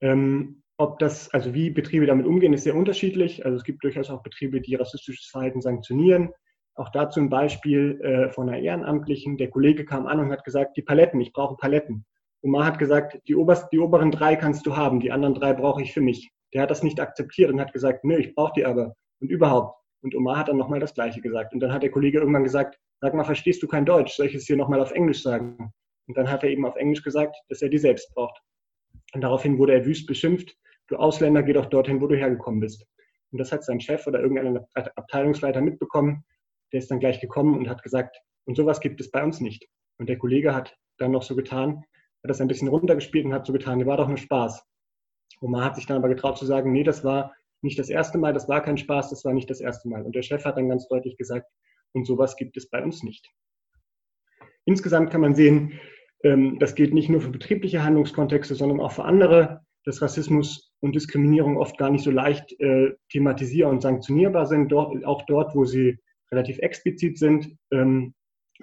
ähm, 0.00 0.62
ob 0.76 1.00
das, 1.00 1.34
also 1.34 1.52
wie 1.52 1.70
Betriebe 1.70 2.06
damit 2.06 2.26
umgehen, 2.26 2.52
ist 2.52 2.62
sehr 2.62 2.76
unterschiedlich. 2.76 3.44
Also 3.44 3.56
es 3.56 3.64
gibt 3.64 3.82
durchaus 3.82 4.08
auch 4.08 4.22
Betriebe, 4.22 4.60
die 4.60 4.76
rassistisches 4.76 5.26
Verhalten 5.26 5.60
sanktionieren. 5.60 6.30
Auch 6.76 6.90
dazu 6.90 7.18
ein 7.18 7.28
Beispiel 7.28 8.00
äh, 8.00 8.30
von 8.30 8.48
einer 8.48 8.60
Ehrenamtlichen. 8.60 9.36
Der 9.36 9.50
Kollege 9.50 9.84
kam 9.84 10.06
an 10.06 10.20
und 10.20 10.30
hat 10.30 10.44
gesagt, 10.44 10.76
die 10.76 10.82
Paletten, 10.82 11.20
ich 11.20 11.32
brauche 11.32 11.56
Paletten. 11.56 12.06
Omar 12.40 12.66
hat 12.66 12.78
gesagt, 12.78 13.18
die, 13.26 13.34
oberst, 13.34 13.66
die 13.72 13.80
oberen 13.80 14.12
drei 14.12 14.36
kannst 14.36 14.64
du 14.64 14.76
haben, 14.76 15.00
die 15.00 15.10
anderen 15.10 15.34
drei 15.34 15.54
brauche 15.54 15.82
ich 15.82 15.92
für 15.92 16.02
mich. 16.02 16.30
Der 16.54 16.62
hat 16.62 16.70
das 16.70 16.84
nicht 16.84 17.00
akzeptiert 17.00 17.50
und 17.50 17.60
hat 17.60 17.72
gesagt, 17.72 18.04
nö, 18.04 18.16
ich 18.16 18.32
brauche 18.36 18.52
die 18.54 18.64
aber. 18.64 18.94
Und 19.18 19.28
überhaupt, 19.28 19.77
und 20.02 20.14
Omar 20.14 20.36
hat 20.36 20.48
dann 20.48 20.56
nochmal 20.56 20.80
das 20.80 20.94
Gleiche 20.94 21.20
gesagt. 21.20 21.52
Und 21.52 21.60
dann 21.60 21.72
hat 21.72 21.82
der 21.82 21.90
Kollege 21.90 22.18
irgendwann 22.18 22.44
gesagt, 22.44 22.78
sag 23.00 23.14
mal, 23.14 23.24
verstehst 23.24 23.62
du 23.62 23.66
kein 23.66 23.84
Deutsch? 23.84 24.16
Soll 24.16 24.26
ich 24.26 24.34
es 24.34 24.46
hier 24.46 24.56
nochmal 24.56 24.80
auf 24.80 24.92
Englisch 24.92 25.22
sagen? 25.22 25.72
Und 26.06 26.16
dann 26.16 26.30
hat 26.30 26.42
er 26.42 26.50
eben 26.50 26.64
auf 26.64 26.76
Englisch 26.76 27.02
gesagt, 27.02 27.36
dass 27.48 27.62
er 27.62 27.68
die 27.68 27.78
selbst 27.78 28.12
braucht. 28.14 28.40
Und 29.14 29.22
daraufhin 29.22 29.58
wurde 29.58 29.74
er 29.74 29.86
wüst 29.86 30.06
beschimpft, 30.06 30.56
du 30.88 30.96
Ausländer, 30.96 31.42
geh 31.42 31.52
doch 31.52 31.66
dorthin, 31.66 32.00
wo 32.00 32.06
du 32.06 32.16
hergekommen 32.16 32.60
bist. 32.60 32.86
Und 33.30 33.38
das 33.38 33.52
hat 33.52 33.64
sein 33.64 33.80
Chef 33.80 34.06
oder 34.06 34.20
irgendein 34.20 34.64
Abteilungsleiter 34.74 35.60
mitbekommen. 35.60 36.24
Der 36.72 36.78
ist 36.78 36.90
dann 36.90 37.00
gleich 37.00 37.20
gekommen 37.20 37.56
und 37.56 37.68
hat 37.68 37.82
gesagt, 37.82 38.18
und 38.44 38.56
sowas 38.56 38.80
gibt 38.80 39.00
es 39.00 39.10
bei 39.10 39.22
uns 39.22 39.40
nicht. 39.40 39.68
Und 39.98 40.08
der 40.08 40.18
Kollege 40.18 40.54
hat 40.54 40.74
dann 40.98 41.10
noch 41.10 41.22
so 41.22 41.36
getan, 41.36 41.84
hat 42.22 42.30
das 42.30 42.40
ein 42.40 42.48
bisschen 42.48 42.68
runtergespielt 42.68 43.26
und 43.26 43.34
hat 43.34 43.46
so 43.46 43.52
getan, 43.52 43.78
der 43.78 43.86
war 43.86 43.96
doch 43.96 44.08
nur 44.08 44.16
Spaß. 44.16 44.64
Omar 45.40 45.64
hat 45.64 45.76
sich 45.76 45.86
dann 45.86 45.98
aber 45.98 46.08
getraut 46.08 46.38
zu 46.38 46.46
sagen, 46.46 46.72
nee, 46.72 46.82
das 46.82 47.04
war 47.04 47.34
nicht 47.62 47.78
das 47.78 47.88
erste 47.88 48.18
Mal, 48.18 48.32
das 48.32 48.48
war 48.48 48.62
kein 48.62 48.78
Spaß, 48.78 49.10
das 49.10 49.24
war 49.24 49.32
nicht 49.32 49.50
das 49.50 49.60
erste 49.60 49.88
Mal. 49.88 50.02
Und 50.02 50.14
der 50.14 50.22
Chef 50.22 50.44
hat 50.44 50.56
dann 50.56 50.68
ganz 50.68 50.88
deutlich 50.88 51.16
gesagt, 51.16 51.46
und 51.92 52.06
sowas 52.06 52.36
gibt 52.36 52.56
es 52.56 52.68
bei 52.68 52.82
uns 52.82 53.02
nicht. 53.02 53.28
Insgesamt 54.64 55.10
kann 55.10 55.22
man 55.22 55.34
sehen, 55.34 55.80
ähm, 56.22 56.58
das 56.58 56.74
gilt 56.74 56.92
nicht 56.92 57.08
nur 57.08 57.20
für 57.20 57.30
betriebliche 57.30 57.82
Handlungskontexte, 57.82 58.54
sondern 58.54 58.80
auch 58.80 58.92
für 58.92 59.04
andere, 59.04 59.62
dass 59.84 60.02
Rassismus 60.02 60.72
und 60.80 60.94
Diskriminierung 60.94 61.56
oft 61.56 61.78
gar 61.78 61.90
nicht 61.90 62.04
so 62.04 62.10
leicht 62.10 62.58
äh, 62.60 62.92
thematisierbar 63.10 63.72
und 63.72 63.80
sanktionierbar 63.80 64.46
sind, 64.46 64.72
auch 64.72 65.22
dort, 65.26 65.54
wo 65.54 65.64
sie 65.64 65.98
relativ 66.30 66.58
explizit 66.58 67.18
sind. 67.18 67.56
Ähm, 67.72 68.14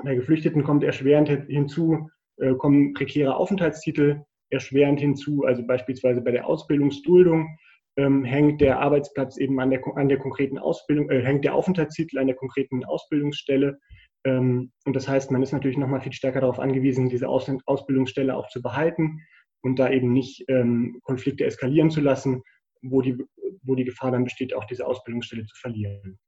bei 0.03 0.15
Geflüchteten 0.15 0.63
kommt 0.63 0.83
erschwerend 0.83 1.29
hinzu, 1.47 2.09
äh, 2.37 2.53
kommen 2.53 2.93
prekäre 2.93 3.35
Aufenthaltstitel 3.35 4.21
erschwerend 4.51 4.99
hinzu, 4.99 5.43
also 5.45 5.65
beispielsweise 5.65 6.21
bei 6.21 6.31
der 6.31 6.45
Ausbildungsduldung 6.45 7.57
ähm, 7.97 8.23
hängt 8.23 8.61
der 8.61 8.79
Arbeitsplatz 8.79 9.37
eben 9.37 9.59
an 9.59 9.69
der, 9.69 9.81
an 9.95 10.09
der 10.09 10.17
konkreten 10.17 10.57
Ausbildung, 10.57 11.09
äh, 11.09 11.21
hängt 11.21 11.45
der 11.45 11.55
Aufenthaltstitel 11.55 12.19
an 12.19 12.27
der 12.27 12.35
konkreten 12.35 12.83
Ausbildungsstelle. 12.83 13.79
Ähm, 14.25 14.71
und 14.85 14.95
das 14.95 15.07
heißt, 15.07 15.31
man 15.31 15.43
ist 15.43 15.53
natürlich 15.53 15.77
nochmal 15.77 16.01
viel 16.01 16.13
stärker 16.13 16.41
darauf 16.41 16.59
angewiesen, 16.59 17.09
diese 17.09 17.29
Aus 17.29 17.49
Ausbildungsstelle 17.65 18.35
auch 18.35 18.47
zu 18.49 18.61
behalten 18.61 19.21
und 19.61 19.79
da 19.79 19.89
eben 19.89 20.11
nicht 20.11 20.43
ähm, 20.47 20.99
Konflikte 21.03 21.45
eskalieren 21.45 21.89
zu 21.89 22.01
lassen, 22.01 22.41
wo 22.81 23.01
die, 23.01 23.17
wo 23.63 23.75
die 23.75 23.85
Gefahr 23.85 24.11
dann 24.11 24.25
besteht, 24.25 24.53
auch 24.53 24.65
diese 24.65 24.85
Ausbildungsstelle 24.85 25.45
zu 25.45 25.55
verlieren. 25.55 26.19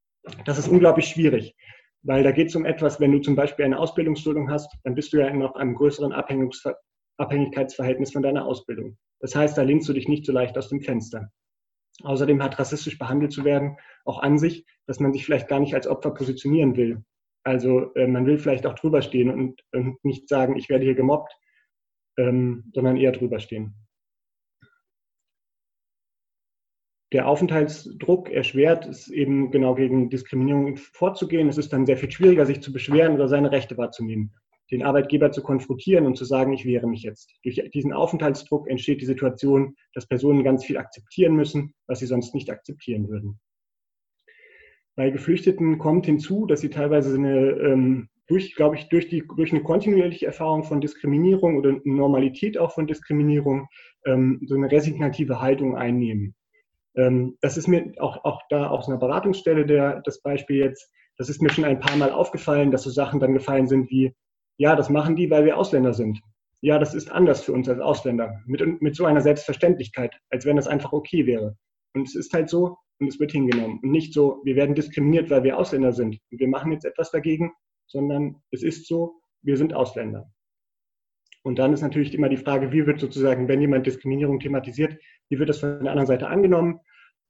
Das 0.45 0.57
ist 0.57 0.67
unglaublich 0.67 1.07
schwierig, 1.07 1.55
weil 2.03 2.23
da 2.23 2.31
geht 2.31 2.47
es 2.47 2.55
um 2.55 2.65
etwas, 2.65 2.99
wenn 2.99 3.11
du 3.11 3.19
zum 3.19 3.35
Beispiel 3.35 3.65
eine 3.65 3.79
Ausbildungsduldung 3.79 4.49
hast, 4.49 4.75
dann 4.83 4.95
bist 4.95 5.13
du 5.13 5.17
ja 5.17 5.27
in 5.27 5.39
noch 5.39 5.55
einem 5.55 5.75
größeren 5.75 6.13
Abhängigkeitsverhältnis 7.17 8.11
von 8.11 8.23
deiner 8.23 8.45
Ausbildung. 8.45 8.97
Das 9.19 9.35
heißt, 9.35 9.57
da 9.57 9.63
lehnst 9.63 9.89
du 9.89 9.93
dich 9.93 10.07
nicht 10.07 10.25
so 10.25 10.31
leicht 10.31 10.57
aus 10.57 10.69
dem 10.69 10.81
Fenster. 10.81 11.29
Außerdem 12.03 12.43
hat 12.43 12.59
rassistisch 12.59 12.99
behandelt 12.99 13.31
zu 13.31 13.43
werden 13.43 13.77
auch 14.05 14.19
an 14.19 14.37
sich, 14.37 14.65
dass 14.85 14.99
man 14.99 15.13
sich 15.13 15.25
vielleicht 15.25 15.47
gar 15.47 15.59
nicht 15.59 15.73
als 15.73 15.87
Opfer 15.87 16.11
positionieren 16.11 16.75
will. 16.75 17.03
Also 17.43 17.93
äh, 17.95 18.07
man 18.07 18.25
will 18.25 18.37
vielleicht 18.37 18.65
auch 18.65 18.75
drüber 18.75 19.01
stehen 19.01 19.29
und, 19.29 19.63
und, 19.71 20.03
nicht 20.03 20.29
sagen, 20.29 20.57
ich 20.57 20.69
werde 20.69 20.85
hier 20.85 20.95
gemobbt, 20.95 21.33
ähm, 22.17 22.71
sondern 22.73 22.97
eher 22.97 23.11
drüber 23.11 23.39
stehen. 23.39 23.75
Der 27.13 27.27
Aufenthaltsdruck 27.27 28.29
erschwert 28.29 28.85
es 28.85 29.07
eben 29.07 29.49
genau 29.49 29.75
gegen 29.75 30.09
Diskriminierung 30.09 30.75
vorzugehen. 30.75 31.47
Es 31.47 31.57
ist 31.57 31.71
dann 31.71 31.85
sehr 31.85 31.95
viel 31.95 32.11
schwieriger, 32.11 32.45
sich 32.45 32.61
zu 32.61 32.73
beschweren 32.73 33.13
oder 33.13 33.29
seine 33.29 33.51
Rechte 33.51 33.77
wahrzunehmen 33.77 34.33
den 34.71 34.83
Arbeitgeber 34.83 35.31
zu 35.31 35.41
konfrontieren 35.41 36.05
und 36.05 36.17
zu 36.17 36.25
sagen, 36.25 36.53
ich 36.53 36.65
wehre 36.65 36.87
mich 36.87 37.03
jetzt. 37.03 37.33
Durch 37.43 37.61
diesen 37.73 37.93
Aufenthaltsdruck 37.93 38.69
entsteht 38.69 39.01
die 39.01 39.05
Situation, 39.05 39.75
dass 39.93 40.07
Personen 40.07 40.43
ganz 40.43 40.65
viel 40.65 40.77
akzeptieren 40.77 41.35
müssen, 41.35 41.73
was 41.87 41.99
sie 41.99 42.05
sonst 42.05 42.33
nicht 42.33 42.49
akzeptieren 42.49 43.07
würden. 43.07 43.39
Bei 44.95 45.11
Geflüchteten 45.11 45.77
kommt 45.77 46.07
hinzu, 46.07 46.47
dass 46.47 46.61
sie 46.61 46.69
teilweise 46.69 47.15
eine, 47.15 47.51
ähm, 47.51 48.09
durch, 48.25 48.55
glaube 48.55 48.75
ich, 48.75 48.89
durch, 48.89 49.07
die, 49.07 49.23
durch 49.37 49.51
eine 49.51 49.61
kontinuierliche 49.61 50.25
Erfahrung 50.25 50.63
von 50.63 50.81
Diskriminierung 50.81 51.57
oder 51.57 51.79
Normalität 51.83 52.57
auch 52.57 52.73
von 52.73 52.87
Diskriminierung 52.87 53.67
ähm, 54.05 54.41
so 54.47 54.55
eine 54.55 54.71
resignative 54.71 55.39
Haltung 55.39 55.77
einnehmen. 55.77 56.35
Ähm, 56.95 57.37
das 57.41 57.57
ist 57.57 57.67
mir 57.67 57.93
auch, 57.99 58.25
auch 58.25 58.41
da 58.49 58.69
aus 58.69 58.87
einer 58.87 58.97
Beratungsstelle 58.97 59.65
der, 59.65 60.01
das 60.01 60.21
Beispiel 60.21 60.57
jetzt, 60.57 60.91
das 61.17 61.29
ist 61.29 61.41
mir 61.41 61.51
schon 61.51 61.63
ein 61.63 61.79
paar 61.79 61.95
Mal 61.95 62.11
aufgefallen, 62.11 62.71
dass 62.71 62.83
so 62.83 62.89
Sachen 62.89 63.19
dann 63.19 63.33
gefallen 63.33 63.67
sind 63.67 63.89
wie, 63.91 64.13
ja, 64.57 64.75
das 64.75 64.89
machen 64.89 65.15
die, 65.15 65.29
weil 65.29 65.45
wir 65.45 65.57
Ausländer 65.57 65.93
sind. 65.93 66.21
Ja, 66.61 66.79
das 66.79 66.93
ist 66.95 67.11
anders 67.11 67.43
für 67.43 67.53
uns 67.53 67.69
als 67.69 67.79
Ausländer. 67.79 68.41
Mit, 68.45 68.81
mit 68.81 68.95
so 68.95 69.05
einer 69.05 69.21
Selbstverständlichkeit, 69.21 70.19
als 70.29 70.45
wenn 70.45 70.55
das 70.55 70.67
einfach 70.67 70.91
okay 70.91 71.25
wäre. 71.25 71.55
Und 71.93 72.07
es 72.07 72.15
ist 72.15 72.33
halt 72.33 72.49
so 72.49 72.77
und 72.99 73.07
es 73.07 73.19
wird 73.19 73.31
hingenommen. 73.31 73.79
Und 73.83 73.91
nicht 73.91 74.13
so, 74.13 74.41
wir 74.43 74.55
werden 74.55 74.73
diskriminiert, 74.73 75.29
weil 75.29 75.43
wir 75.43 75.57
Ausländer 75.57 75.93
sind. 75.93 76.19
Und 76.31 76.39
wir 76.39 76.47
machen 76.47 76.71
jetzt 76.71 76.85
etwas 76.85 77.11
dagegen, 77.11 77.53
sondern 77.85 78.41
es 78.51 78.63
ist 78.63 78.87
so, 78.87 79.21
wir 79.43 79.57
sind 79.57 79.73
Ausländer. 79.73 80.31
Und 81.43 81.59
dann 81.59 81.73
ist 81.73 81.81
natürlich 81.81 82.13
immer 82.13 82.27
die 82.27 82.37
Frage, 82.37 82.71
wie 82.71 82.85
wird 82.85 82.99
sozusagen, 82.99 83.47
wenn 83.47 83.61
jemand 83.61 83.85
Diskriminierung 83.85 84.39
thematisiert, 84.39 84.97
wie 85.29 85.39
wird 85.39 85.49
das 85.49 85.59
von 85.59 85.83
der 85.83 85.91
anderen 85.91 86.07
Seite 86.07 86.27
angenommen? 86.27 86.79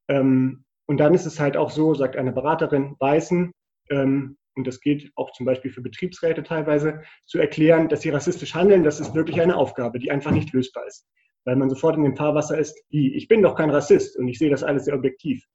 Ähm, 0.07 0.65
und 0.87 0.97
dann 0.99 1.13
ist 1.13 1.25
es 1.25 1.39
halt 1.39 1.57
auch 1.57 1.69
so, 1.69 1.93
sagt 1.93 2.15
eine 2.15 2.31
Beraterin, 2.31 2.95
Weißen 2.99 3.51
ähm, 3.89 4.37
und 4.57 4.67
das 4.67 4.79
gilt 4.81 5.11
auch 5.15 5.31
zum 5.31 5.45
Beispiel 5.45 5.71
für 5.71 5.81
Betriebsräte 5.81 6.43
teilweise, 6.43 7.03
zu 7.25 7.39
erklären, 7.39 7.87
dass 7.89 8.01
sie 8.01 8.09
rassistisch 8.09 8.55
handeln, 8.55 8.83
das 8.83 8.99
ist 8.99 9.15
wirklich 9.15 9.39
eine 9.39 9.55
Aufgabe, 9.55 9.99
die 9.99 10.11
einfach 10.11 10.31
nicht 10.31 10.51
lösbar 10.53 10.85
ist. 10.87 11.07
Weil 11.45 11.55
man 11.55 11.69
sofort 11.69 11.95
in 11.95 12.03
dem 12.03 12.15
Fahrwasser 12.15 12.57
ist, 12.57 12.83
wie, 12.89 13.15
ich 13.15 13.27
bin 13.27 13.41
doch 13.41 13.55
kein 13.55 13.69
Rassist 13.69 14.17
und 14.17 14.27
ich 14.27 14.39
sehe 14.39 14.49
das 14.49 14.63
alles 14.63 14.85
sehr 14.85 14.95
objektiv. 14.95 15.45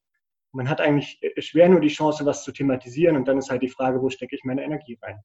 Man 0.53 0.69
hat 0.69 0.81
eigentlich 0.81 1.21
schwer 1.39 1.69
nur 1.69 1.81
die 1.81 1.89
Chance, 1.89 2.25
was 2.25 2.45
zu 2.45 2.53
thematisieren 2.53 3.17
und 3.17 3.27
dann 3.27 3.39
ist 3.39 3.51
halt 3.51 3.63
die 3.63 3.69
Frage, 3.69 4.01
wo 4.01 4.09
stecke 4.09 4.37
ich 4.37 4.45
meine 4.45 4.65
Energie 4.65 4.99
rein. 5.03 5.21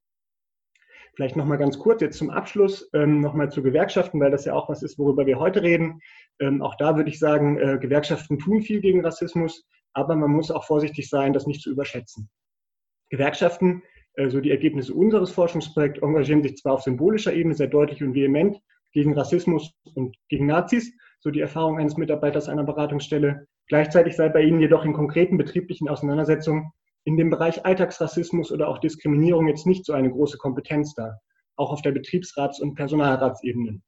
Vielleicht 1.16 1.36
nochmal 1.36 1.58
ganz 1.58 1.80
kurz 1.80 2.02
jetzt 2.02 2.18
zum 2.18 2.30
Abschluss 2.30 2.90
ähm, 2.94 3.22
nochmal 3.22 3.52
zu 3.52 3.64
Gewerkschaften, 3.64 4.20
weil 4.20 4.30
das 4.30 4.46
ja 4.46 4.54
auch 4.54 4.70
was 4.70 4.84
ist, 4.84 5.00
worüber 5.00 5.26
wir 5.26 5.40
heute 5.40 5.64
reden. 5.64 6.00
Ähm, 6.40 6.62
auch 6.62 6.76
da 6.76 6.96
würde 6.96 7.10
ich 7.10 7.18
sagen, 7.18 7.58
äh, 7.58 7.80
Gewerkschaften 7.80 8.38
tun 8.38 8.62
viel 8.62 8.82
gegen 8.82 9.04
Rassismus, 9.04 9.66
aber 9.94 10.16
man 10.16 10.30
muss 10.30 10.52
auch 10.52 10.64
vorsichtig 10.64 11.10
sein, 11.10 11.34
das 11.34 11.48
nicht 11.48 11.62
zu 11.62 11.72
überschätzen. 11.72 12.30
Gewerkschaften, 13.10 13.84
so 14.16 14.24
also 14.24 14.42
die 14.42 14.52
Ergebnisse 14.52 14.94
unseres 14.94 15.32
Forschungsprojekts, 15.32 16.02
engagieren 16.02 16.42
sich 16.42 16.58
zwar 16.58 16.74
auf 16.74 16.82
symbolischer 16.82 17.34
Ebene 17.34 17.56
sehr 17.56 17.68
deutlich 17.68 18.04
und 18.04 18.16
vehement 18.16 18.60
gegen 18.92 19.14
Rassismus 19.14 19.74
und 19.96 20.16
gegen 20.28 20.48
Nazis, 20.48 20.92
so 21.20 21.30
die 21.30 21.42
Erfahrung 21.42 21.78
eines 21.78 21.98
Mitarbeiters 21.98 22.50
einer 22.50 22.64
Beratungsstelle. 22.64 23.48
Gleichzeitig 23.68 24.16
sei 24.16 24.30
bei 24.30 24.42
ihnen 24.42 24.60
jedoch 24.60 24.86
in 24.86 24.94
konkreten 24.94 25.38
betrieblichen 25.38 25.88
Auseinandersetzungen 25.88 26.72
in 27.04 27.16
dem 27.16 27.30
Bereich 27.30 27.66
Alltagsrassismus 27.66 28.52
oder 28.52 28.68
auch 28.68 28.80
Diskriminierung 28.80 29.48
jetzt 29.48 29.66
nicht 29.66 29.86
so 29.86 29.94
eine 29.94 30.10
große 30.10 30.38
Kompetenz 30.38 30.94
da, 30.94 31.20
auch 31.56 31.72
auf 31.72 31.82
der 31.82 31.92
Betriebsrats- 31.92 32.60
und 32.60 32.76
Personalratsebene. 32.76 33.82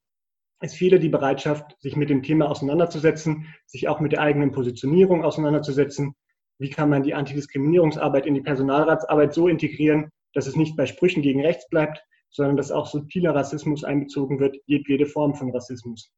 Es 0.61 0.73
fehle 0.73 0.99
die 0.99 1.09
Bereitschaft, 1.09 1.75
sich 1.79 1.95
mit 1.95 2.09
dem 2.09 2.21
Thema 2.21 2.49
auseinanderzusetzen, 2.49 3.47
sich 3.65 3.87
auch 3.87 3.99
mit 3.99 4.11
der 4.11 4.21
eigenen 4.21 4.51
Positionierung 4.51 5.23
auseinanderzusetzen, 5.23 6.15
wie 6.59 6.69
kann 6.69 6.89
man 6.89 7.03
die 7.03 7.13
Antidiskriminierungsarbeit 7.13 8.25
in 8.25 8.35
die 8.35 8.41
Personalratsarbeit 8.41 9.33
so 9.33 9.47
integrieren, 9.47 10.09
dass 10.33 10.45
es 10.45 10.55
nicht 10.55 10.75
bei 10.75 10.85
Sprüchen 10.85 11.21
gegen 11.21 11.41
rechts 11.41 11.67
bleibt, 11.69 12.03
sondern 12.29 12.57
dass 12.57 12.71
auch 12.71 12.85
subtiler 12.85 13.33
Rassismus 13.33 13.83
einbezogen 13.83 14.39
wird, 14.39 14.57
jedwede 14.65 15.05
Form 15.05 15.33
von 15.33 15.51
Rassismus. 15.51 16.13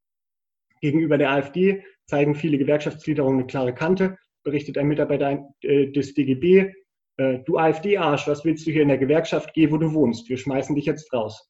Gegenüber 0.81 1.17
der 1.17 1.31
AfD 1.31 1.83
zeigen 2.07 2.35
viele 2.35 2.57
Gewerkschaftsgliederungen 2.57 3.39
eine 3.39 3.47
klare 3.47 3.73
Kante, 3.73 4.17
berichtet 4.43 4.77
ein 4.77 4.87
Mitarbeiter 4.87 5.47
äh, 5.61 5.91
des 5.91 6.13
DGB, 6.15 6.73
äh, 7.17 7.39
du 7.45 7.57
AfD-Arsch, 7.57 8.27
was 8.27 8.43
willst 8.43 8.65
du 8.65 8.71
hier 8.71 8.81
in 8.81 8.87
der 8.87 8.97
Gewerkschaft? 8.97 9.53
Geh, 9.53 9.71
wo 9.71 9.77
du 9.77 9.93
wohnst. 9.93 10.27
Wir 10.27 10.37
schmeißen 10.37 10.75
dich 10.75 10.85
jetzt 10.85 11.13
raus. 11.13 11.47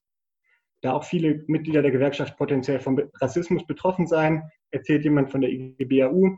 Da 0.81 0.93
auch 0.93 1.03
viele 1.03 1.43
Mitglieder 1.47 1.81
der 1.81 1.91
Gewerkschaft 1.91 2.37
potenziell 2.37 2.79
von 2.79 3.09
Rassismus 3.21 3.65
betroffen 3.65 4.07
seien, 4.07 4.43
erzählt 4.71 5.03
jemand 5.03 5.29
von 5.29 5.41
der 5.41 5.51
IGBAU, 5.51 6.37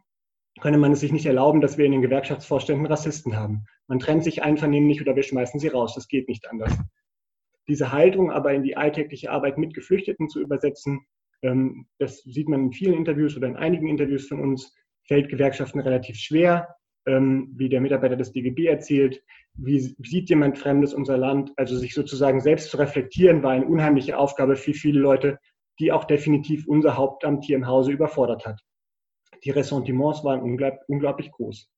könne 0.61 0.77
man 0.77 0.91
es 0.91 0.99
sich 0.99 1.11
nicht 1.11 1.25
erlauben, 1.25 1.61
dass 1.61 1.77
wir 1.77 1.85
in 1.85 1.93
den 1.93 2.01
Gewerkschaftsvorständen 2.01 2.85
Rassisten 2.85 3.35
haben. 3.35 3.65
Man 3.87 3.99
trennt 3.99 4.23
sich 4.23 4.43
einvernehmlich 4.43 5.01
oder 5.01 5.15
wir 5.15 5.23
schmeißen 5.23 5.59
sie 5.59 5.67
raus. 5.67 5.95
Das 5.95 6.07
geht 6.07 6.27
nicht 6.27 6.49
anders. 6.49 6.77
Diese 7.67 7.91
Haltung 7.91 8.31
aber 8.31 8.53
in 8.53 8.63
die 8.63 8.77
alltägliche 8.77 9.31
Arbeit 9.31 9.57
mit 9.57 9.73
Geflüchteten 9.73 10.29
zu 10.29 10.41
übersetzen, 10.41 11.05
ähm, 11.41 11.87
das 11.97 12.21
sieht 12.23 12.49
man 12.49 12.65
in 12.65 12.71
vielen 12.73 12.93
Interviews 12.93 13.35
oder 13.35 13.47
in 13.47 13.55
einigen 13.55 13.87
Interviews 13.87 14.27
von 14.27 14.41
uns, 14.41 14.73
fällt 15.07 15.29
Gewerkschaften 15.29 15.79
relativ 15.79 16.17
schwer, 16.17 16.75
ähm, 17.05 17.51
wie 17.55 17.69
der 17.69 17.81
Mitarbeiter 17.81 18.15
des 18.15 18.31
DGB 18.31 18.67
erzählt. 18.67 19.21
Wie 19.55 19.79
sieht 19.79 20.29
jemand 20.29 20.57
Fremdes 20.57 20.93
unser 20.93 21.17
Land? 21.17 21.51
Also 21.57 21.77
sich 21.77 21.93
sozusagen 21.93 22.41
selbst 22.41 22.69
zu 22.69 22.77
reflektieren, 22.77 23.43
war 23.43 23.51
eine 23.51 23.65
unheimliche 23.65 24.17
Aufgabe 24.17 24.55
für 24.55 24.73
viele 24.73 24.99
Leute, 24.99 25.39
die 25.79 25.91
auch 25.91 26.03
definitiv 26.05 26.67
unser 26.67 26.95
Hauptamt 26.95 27.45
hier 27.45 27.57
im 27.57 27.67
Hause 27.67 27.91
überfordert 27.91 28.45
hat 28.45 28.61
die 29.43 29.51
Ressentiments 29.51 30.23
waren 30.23 30.41
unglaublich 30.87 31.31
groß. 31.31 31.69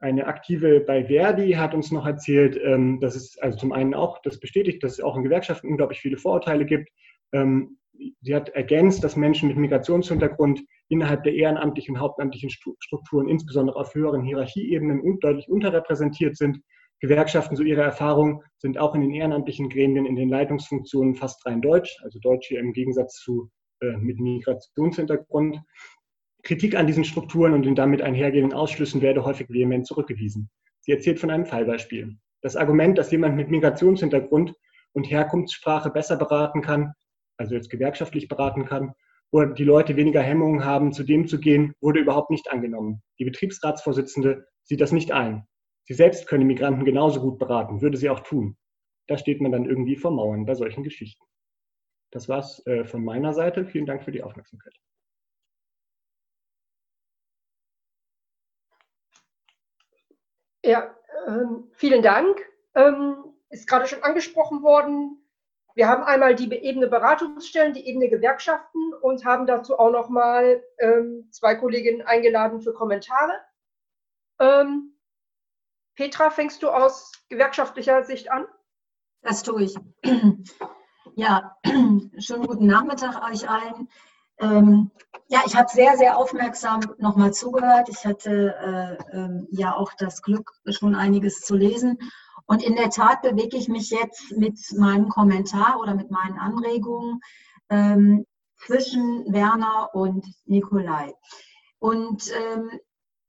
Eine 0.00 0.26
Aktive 0.26 0.80
bei 0.80 1.06
Verdi 1.06 1.52
hat 1.52 1.74
uns 1.74 1.90
noch 1.90 2.06
erzählt, 2.06 2.58
ähm, 2.62 3.00
dass 3.00 3.16
es 3.16 3.36
also 3.38 3.58
zum 3.58 3.72
einen 3.72 3.94
auch 3.94 4.22
das 4.22 4.38
bestätigt, 4.38 4.82
dass 4.84 4.92
es 4.92 5.00
auch 5.00 5.16
in 5.16 5.24
Gewerkschaften 5.24 5.68
unglaublich 5.68 6.00
viele 6.00 6.16
Vorurteile 6.16 6.64
gibt. 6.64 6.88
Ähm, 7.32 7.78
sie 8.20 8.34
hat 8.34 8.50
ergänzt, 8.50 9.02
dass 9.02 9.16
Menschen 9.16 9.48
mit 9.48 9.56
Migrationshintergrund 9.56 10.60
innerhalb 10.88 11.24
der 11.24 11.34
ehrenamtlichen 11.34 11.96
und 11.96 12.00
hauptamtlichen 12.00 12.50
Strukturen, 12.50 13.28
insbesondere 13.28 13.76
auf 13.76 13.92
höheren 13.94 14.22
Hierarchieebenen, 14.22 15.18
deutlich 15.18 15.48
unterrepräsentiert 15.48 16.36
sind. 16.36 16.60
Gewerkschaften, 17.00 17.56
so 17.56 17.64
ihre 17.64 17.82
Erfahrung, 17.82 18.42
sind 18.58 18.78
auch 18.78 18.94
in 18.94 19.00
den 19.00 19.12
ehrenamtlichen 19.12 19.68
Gremien, 19.68 20.06
in 20.06 20.16
den 20.16 20.28
Leitungsfunktionen 20.28 21.16
fast 21.16 21.44
rein 21.44 21.60
deutsch, 21.60 21.96
also 22.02 22.18
Deutsch 22.20 22.48
hier 22.48 22.60
im 22.60 22.72
Gegensatz 22.72 23.14
zu 23.14 23.50
äh, 23.80 23.96
mit 23.96 24.18
Migrationshintergrund. 24.18 25.60
Kritik 26.48 26.76
an 26.76 26.86
diesen 26.86 27.04
Strukturen 27.04 27.52
und 27.52 27.64
den 27.64 27.74
damit 27.74 28.00
einhergehenden 28.00 28.54
Ausschlüssen 28.54 29.02
werde 29.02 29.22
häufig 29.22 29.50
vehement 29.50 29.86
zurückgewiesen. 29.86 30.48
Sie 30.80 30.92
erzählt 30.92 31.20
von 31.20 31.28
einem 31.28 31.44
Fallbeispiel. 31.44 32.16
Das 32.40 32.56
Argument, 32.56 32.96
dass 32.96 33.10
jemand 33.10 33.36
mit 33.36 33.50
Migrationshintergrund 33.50 34.54
und 34.94 35.04
Herkunftssprache 35.04 35.90
besser 35.90 36.16
beraten 36.16 36.62
kann, 36.62 36.94
also 37.36 37.54
jetzt 37.54 37.68
gewerkschaftlich 37.68 38.28
beraten 38.28 38.64
kann, 38.64 38.94
oder 39.30 39.48
die 39.48 39.64
Leute 39.64 39.96
weniger 39.96 40.22
Hemmungen 40.22 40.64
haben, 40.64 40.90
zu 40.94 41.02
dem 41.02 41.28
zu 41.28 41.38
gehen, 41.38 41.74
wurde 41.82 42.00
überhaupt 42.00 42.30
nicht 42.30 42.50
angenommen. 42.50 43.02
Die 43.18 43.26
Betriebsratsvorsitzende 43.26 44.46
sieht 44.62 44.80
das 44.80 44.90
nicht 44.90 45.12
ein. 45.12 45.46
Sie 45.84 45.92
selbst 45.92 46.28
könne 46.28 46.46
Migranten 46.46 46.86
genauso 46.86 47.20
gut 47.20 47.38
beraten, 47.38 47.82
würde 47.82 47.98
sie 47.98 48.08
auch 48.08 48.20
tun. 48.20 48.56
Da 49.06 49.18
steht 49.18 49.42
man 49.42 49.52
dann 49.52 49.66
irgendwie 49.66 49.96
vor 49.96 50.12
Mauern 50.12 50.46
bei 50.46 50.54
solchen 50.54 50.82
Geschichten. 50.82 51.22
Das 52.10 52.26
war's 52.26 52.66
äh, 52.66 52.86
von 52.86 53.04
meiner 53.04 53.34
Seite. 53.34 53.66
Vielen 53.66 53.84
Dank 53.84 54.02
für 54.02 54.12
die 54.12 54.22
Aufmerksamkeit. 54.22 54.72
Ja, 60.68 60.94
ähm, 61.26 61.70
vielen 61.72 62.02
Dank. 62.02 62.38
Ähm, 62.74 63.16
ist 63.48 63.66
gerade 63.66 63.86
schon 63.86 64.02
angesprochen 64.02 64.62
worden, 64.62 65.18
wir 65.74 65.88
haben 65.88 66.02
einmal 66.02 66.34
die 66.34 66.52
Ebene 66.52 66.88
Beratungsstellen, 66.88 67.72
die 67.72 67.86
Ebene 67.86 68.10
Gewerkschaften 68.10 68.92
und 69.00 69.24
haben 69.24 69.46
dazu 69.46 69.78
auch 69.78 69.90
noch 69.90 70.10
mal 70.10 70.62
ähm, 70.78 71.28
zwei 71.30 71.54
Kolleginnen 71.54 72.02
eingeladen 72.02 72.60
für 72.60 72.74
Kommentare. 72.74 73.32
Ähm, 74.40 74.98
Petra, 75.94 76.28
fängst 76.28 76.62
du 76.62 76.68
aus 76.68 77.12
gewerkschaftlicher 77.30 78.02
Sicht 78.02 78.30
an? 78.30 78.46
Das 79.22 79.42
tue 79.42 79.62
ich. 79.62 79.76
Ja, 81.14 81.56
schönen 81.64 82.46
guten 82.46 82.66
Nachmittag 82.66 83.28
euch 83.28 83.48
allen. 83.48 83.88
Ähm, 84.40 84.90
ja, 85.28 85.42
ich 85.46 85.56
habe 85.56 85.68
sehr, 85.68 85.96
sehr 85.96 86.16
aufmerksam 86.16 86.80
nochmal 86.98 87.32
zugehört. 87.32 87.88
Ich 87.90 88.04
hatte 88.04 88.54
äh, 89.12 89.16
äh, 89.16 89.46
ja 89.50 89.74
auch 89.74 89.92
das 89.98 90.22
Glück, 90.22 90.52
schon 90.70 90.94
einiges 90.94 91.40
zu 91.40 91.54
lesen. 91.54 91.98
Und 92.46 92.62
in 92.62 92.76
der 92.76 92.88
Tat 92.88 93.20
bewege 93.22 93.58
ich 93.58 93.68
mich 93.68 93.90
jetzt 93.90 94.32
mit 94.32 94.58
meinem 94.76 95.08
Kommentar 95.08 95.78
oder 95.80 95.94
mit 95.94 96.10
meinen 96.10 96.38
Anregungen 96.38 97.20
ähm, 97.68 98.24
zwischen 98.56 99.30
Werner 99.32 99.90
und 99.92 100.26
Nikolai. 100.46 101.14
Und 101.78 102.32
ähm, 102.32 102.70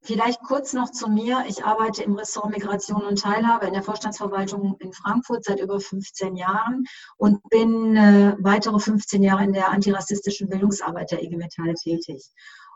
Vielleicht 0.10 0.41
kurz 0.41 0.74
noch 0.74 0.89
zu 0.89 1.07
mir. 1.07 1.43
Ich 1.47 1.64
arbeite 1.64 2.01
im 2.01 2.16
Ressort 2.16 2.49
Migration 2.49 3.03
und 3.03 3.22
Teilhabe 3.22 3.68
in 3.68 3.74
der 3.74 3.84
Vorstandsverwaltung 3.84 4.76
in 4.80 4.91
Frankfurt 4.91 5.43
seit 5.43 5.60
über 5.60 5.80
15 5.80 6.36
Jahren 6.36 6.86
und 7.18 7.47
bin 7.51 7.95
äh, 7.95 8.36
weitere 8.39 8.80
15 8.80 9.22
Jahre 9.22 9.43
in 9.43 9.53
der 9.53 9.70
antirassistischen 9.70 10.49
Bildungsarbeit 10.49 11.12
der 11.12 11.22
IG 11.22 11.38
Metall 11.38 11.76
tätig. 11.76 12.24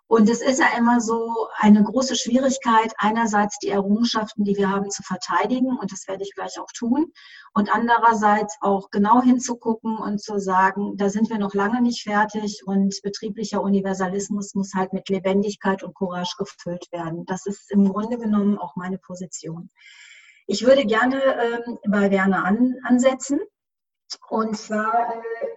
Und 0.08 0.30
es 0.30 0.42
ist 0.42 0.60
ja 0.60 0.68
immer 0.78 1.00
so 1.00 1.48
eine 1.58 1.84
große 1.84 2.16
Schwierigkeit, 2.16 2.94
einerseits 2.98 3.58
die 3.60 3.70
Errungenschaften, 3.70 4.44
die 4.44 4.58
wir 4.58 4.70
haben, 4.70 4.92
zu 4.92 5.02
verteidigen, 5.02 5.78
und 5.78 5.92
das 5.92 6.08
werde 6.08 6.24
ich 6.24 6.36
gleich 6.36 6.60
auch 6.60 6.72
tun, 6.78 7.12
und 7.54 7.74
andererseits 7.74 8.58
auch 8.62 8.90
genau 8.92 9.22
hinzugucken 9.22 9.98
und 9.98 10.22
zu 10.22 10.40
sagen, 10.40 10.98
da 10.98 11.10
sind 11.10 11.30
wir 11.30 11.38
noch 11.38 11.54
lange 11.54 11.82
nicht 11.82 12.04
fertig 12.04 12.62
und 12.66 13.00
betrieblicher 13.02 13.62
Universalismus 13.62 14.54
muss 14.56 14.74
halt 14.74 14.94
mit 14.94 15.10
Lebendigkeit 15.10 15.84
und 15.84 15.96
Courage 15.96 16.36
gefüllt 16.38 16.92
werden. 16.92 17.26
Das 17.26 17.46
ist 17.46 17.72
im 17.72 17.92
Grunde 17.92 18.18
genommen 18.18 18.58
auch 18.58 18.76
meine 18.76 18.98
Position. 18.98 19.70
Ich 20.46 20.66
würde 20.66 20.86
gerne 20.86 21.22
ähm, 21.22 21.80
bei 21.88 22.12
Werner 22.12 22.44
an, 22.44 22.76
ansetzen. 22.84 23.40
Und 24.30 24.58
zwar 24.58 25.16
äh, 25.16 25.48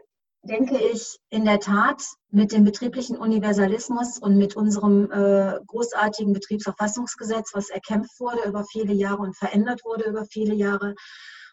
denke 0.47 0.78
ich, 0.78 1.18
in 1.30 1.44
der 1.44 1.61
Tat 1.61 2.03
mit 2.30 2.53
dem 2.53 2.64
betrieblichen 2.64 3.16
Universalismus 3.16 4.18
und 4.18 4.36
mit 4.36 4.57
unserem 4.57 5.11
äh, 5.11 5.59
großartigen 5.66 6.32
Betriebsverfassungsgesetz, 6.32 7.51
was 7.53 7.70
erkämpft 7.70 8.18
wurde 8.20 8.49
über 8.49 8.64
viele 8.64 8.92
Jahre 8.92 9.22
und 9.22 9.36
verändert 9.36 9.84
wurde 9.84 10.05
über 10.05 10.24
viele 10.24 10.55
Jahre, 10.55 10.94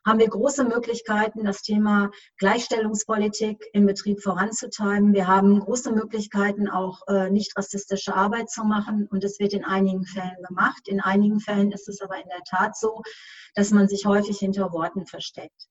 haben 0.05 0.19
wir 0.19 0.27
große 0.27 0.65
Möglichkeiten, 0.65 1.45
das 1.45 1.61
Thema 1.61 2.11
Gleichstellungspolitik 2.37 3.63
im 3.73 3.85
Betrieb 3.85 4.21
voranzutreiben. 4.21 5.13
Wir 5.13 5.27
haben 5.27 5.59
große 5.59 5.91
Möglichkeiten, 5.91 6.69
auch 6.69 7.01
äh, 7.07 7.29
nicht 7.29 7.55
rassistische 7.57 8.13
Arbeit 8.13 8.49
zu 8.49 8.65
machen. 8.65 9.07
Und 9.09 9.23
es 9.23 9.39
wird 9.39 9.53
in 9.53 9.63
einigen 9.63 10.05
Fällen 10.05 10.43
gemacht. 10.47 10.87
In 10.87 10.99
einigen 10.99 11.39
Fällen 11.39 11.71
ist 11.71 11.87
es 11.87 12.01
aber 12.01 12.17
in 12.17 12.27
der 12.27 12.43
Tat 12.43 12.77
so, 12.77 13.01
dass 13.55 13.71
man 13.71 13.87
sich 13.87 14.05
häufig 14.05 14.37
hinter 14.39 14.73
Worten 14.73 15.05
versteckt. 15.05 15.69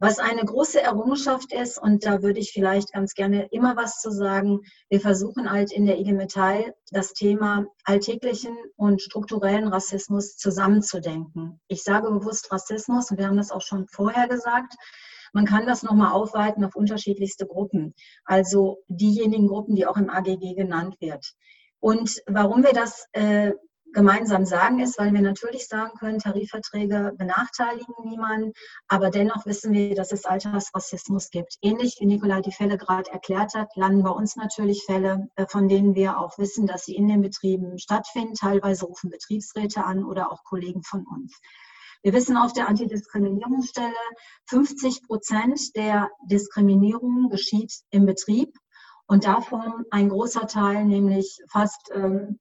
Was 0.00 0.18
eine 0.18 0.44
große 0.44 0.80
Errungenschaft 0.80 1.52
ist, 1.52 1.80
und 1.80 2.04
da 2.04 2.22
würde 2.22 2.40
ich 2.40 2.52
vielleicht 2.52 2.92
ganz 2.92 3.14
gerne 3.14 3.46
immer 3.52 3.76
was 3.76 4.00
zu 4.00 4.10
sagen, 4.10 4.60
wir 4.90 5.00
versuchen 5.00 5.50
halt 5.50 5.72
in 5.72 5.86
der 5.86 5.98
IG 5.98 6.12
Metall 6.12 6.74
das 6.90 7.12
Thema 7.12 7.66
alltäglichen 7.84 8.56
und 8.76 9.00
strukturellen 9.00 9.68
Rassismus 9.68 10.36
zusammenzudenken. 10.36 11.60
Ich 11.68 11.84
sage 11.84 12.10
bewusst 12.10 12.50
Rassismus, 12.50 13.10
und 13.10 13.18
wir 13.18 13.28
haben 13.28 13.36
das 13.36 13.52
auch 13.52 13.62
schon 13.62 13.86
vorher 13.86 14.28
gesagt, 14.28 14.74
man 15.32 15.46
kann 15.46 15.66
das 15.66 15.82
nochmal 15.82 16.12
aufweiten 16.12 16.64
auf 16.64 16.76
unterschiedlichste 16.76 17.46
Gruppen, 17.46 17.94
also 18.24 18.78
diejenigen 18.88 19.48
Gruppen, 19.48 19.74
die 19.74 19.86
auch 19.86 19.96
im 19.96 20.10
AGG 20.10 20.54
genannt 20.54 20.96
wird. 21.00 21.34
Und 21.80 22.22
warum 22.26 22.62
wir 22.62 22.72
das 22.72 23.06
äh, 23.12 23.52
gemeinsam 23.94 24.44
sagen 24.44 24.80
ist, 24.80 24.98
weil 24.98 25.14
wir 25.14 25.22
natürlich 25.22 25.66
sagen 25.66 25.96
können, 25.98 26.18
Tarifverträge 26.18 27.12
benachteiligen 27.16 27.94
niemanden, 28.04 28.52
aber 28.88 29.10
dennoch 29.10 29.46
wissen 29.46 29.72
wir, 29.72 29.94
dass 29.94 30.12
es 30.12 30.26
Altersrassismus 30.26 31.30
gibt. 31.30 31.56
Ähnlich 31.62 31.96
wie 32.00 32.06
Nikolai 32.06 32.42
die 32.42 32.52
Fälle 32.52 32.76
gerade 32.76 33.10
erklärt 33.10 33.54
hat, 33.54 33.74
landen 33.76 34.02
bei 34.02 34.10
uns 34.10 34.36
natürlich 34.36 34.84
Fälle, 34.84 35.28
äh, 35.36 35.46
von 35.46 35.68
denen 35.68 35.94
wir 35.94 36.18
auch 36.18 36.36
wissen, 36.38 36.66
dass 36.66 36.84
sie 36.84 36.96
in 36.96 37.08
den 37.08 37.22
Betrieben 37.22 37.78
stattfinden. 37.78 38.34
Teilweise 38.34 38.84
rufen 38.84 39.10
Betriebsräte 39.10 39.84
an 39.84 40.04
oder 40.04 40.32
auch 40.32 40.44
Kollegen 40.44 40.82
von 40.82 41.06
uns. 41.06 41.40
Wir 42.02 42.12
wissen 42.12 42.36
auf 42.36 42.52
der 42.52 42.68
Antidiskriminierungsstelle, 42.68 43.94
50 44.48 45.06
Prozent 45.06 45.74
der 45.74 46.10
Diskriminierung 46.26 47.30
geschieht 47.30 47.72
im 47.90 48.04
Betrieb 48.04 48.58
und 49.06 49.24
davon 49.24 49.84
ein 49.90 50.10
großer 50.10 50.46
Teil, 50.46 50.84
nämlich 50.84 51.38
fast 51.50 51.90
ähm, 51.94 52.38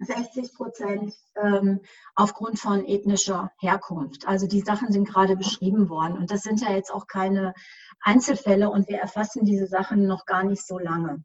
60 0.00 0.54
Prozent 0.54 1.14
ähm, 1.36 1.80
aufgrund 2.14 2.58
von 2.58 2.84
ethnischer 2.86 3.52
Herkunft. 3.58 4.26
Also 4.26 4.46
die 4.46 4.60
Sachen 4.60 4.90
sind 4.92 5.08
gerade 5.08 5.36
beschrieben 5.36 5.88
worden. 5.88 6.16
Und 6.16 6.30
das 6.30 6.42
sind 6.42 6.60
ja 6.60 6.72
jetzt 6.72 6.92
auch 6.92 7.06
keine 7.06 7.54
Einzelfälle 8.00 8.70
und 8.70 8.88
wir 8.88 8.98
erfassen 8.98 9.44
diese 9.44 9.66
Sachen 9.66 10.06
noch 10.06 10.24
gar 10.24 10.44
nicht 10.44 10.66
so 10.66 10.78
lange. 10.78 11.22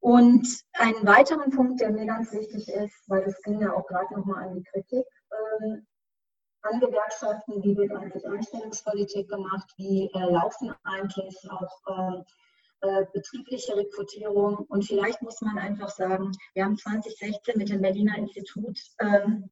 Und 0.00 0.46
einen 0.72 1.06
weiteren 1.06 1.50
Punkt, 1.50 1.80
der 1.80 1.90
mir 1.90 2.06
ganz 2.06 2.32
wichtig 2.32 2.68
ist, 2.68 2.94
weil 3.08 3.24
das 3.24 3.40
ging 3.42 3.60
ja 3.60 3.74
auch 3.74 3.86
gerade 3.86 4.14
nochmal 4.14 4.48
an 4.48 4.54
die 4.54 4.62
Kritik, 4.62 5.04
ähm, 5.62 5.86
an 6.62 6.80
Gewerkschaften, 6.80 7.62
wie 7.62 7.76
wird 7.76 7.92
eigentlich 7.92 8.26
Einstellungspolitik 8.26 9.28
gemacht, 9.28 9.70
wie 9.76 10.10
äh, 10.14 10.30
laufen 10.30 10.74
eigentlich 10.84 11.36
auch 11.50 11.80
äh, 11.86 12.22
äh, 12.82 13.04
betriebliche 13.12 13.76
Rekrutierung. 13.76 14.56
Und 14.68 14.86
vielleicht 14.86 15.22
muss 15.22 15.40
man 15.40 15.58
einfach 15.58 15.90
sagen, 15.90 16.32
wir 16.54 16.64
haben 16.64 16.76
2016 16.76 17.58
mit 17.58 17.68
dem 17.68 17.82
Berliner 17.82 18.16
Institut 18.16 18.78
ähm, 19.00 19.50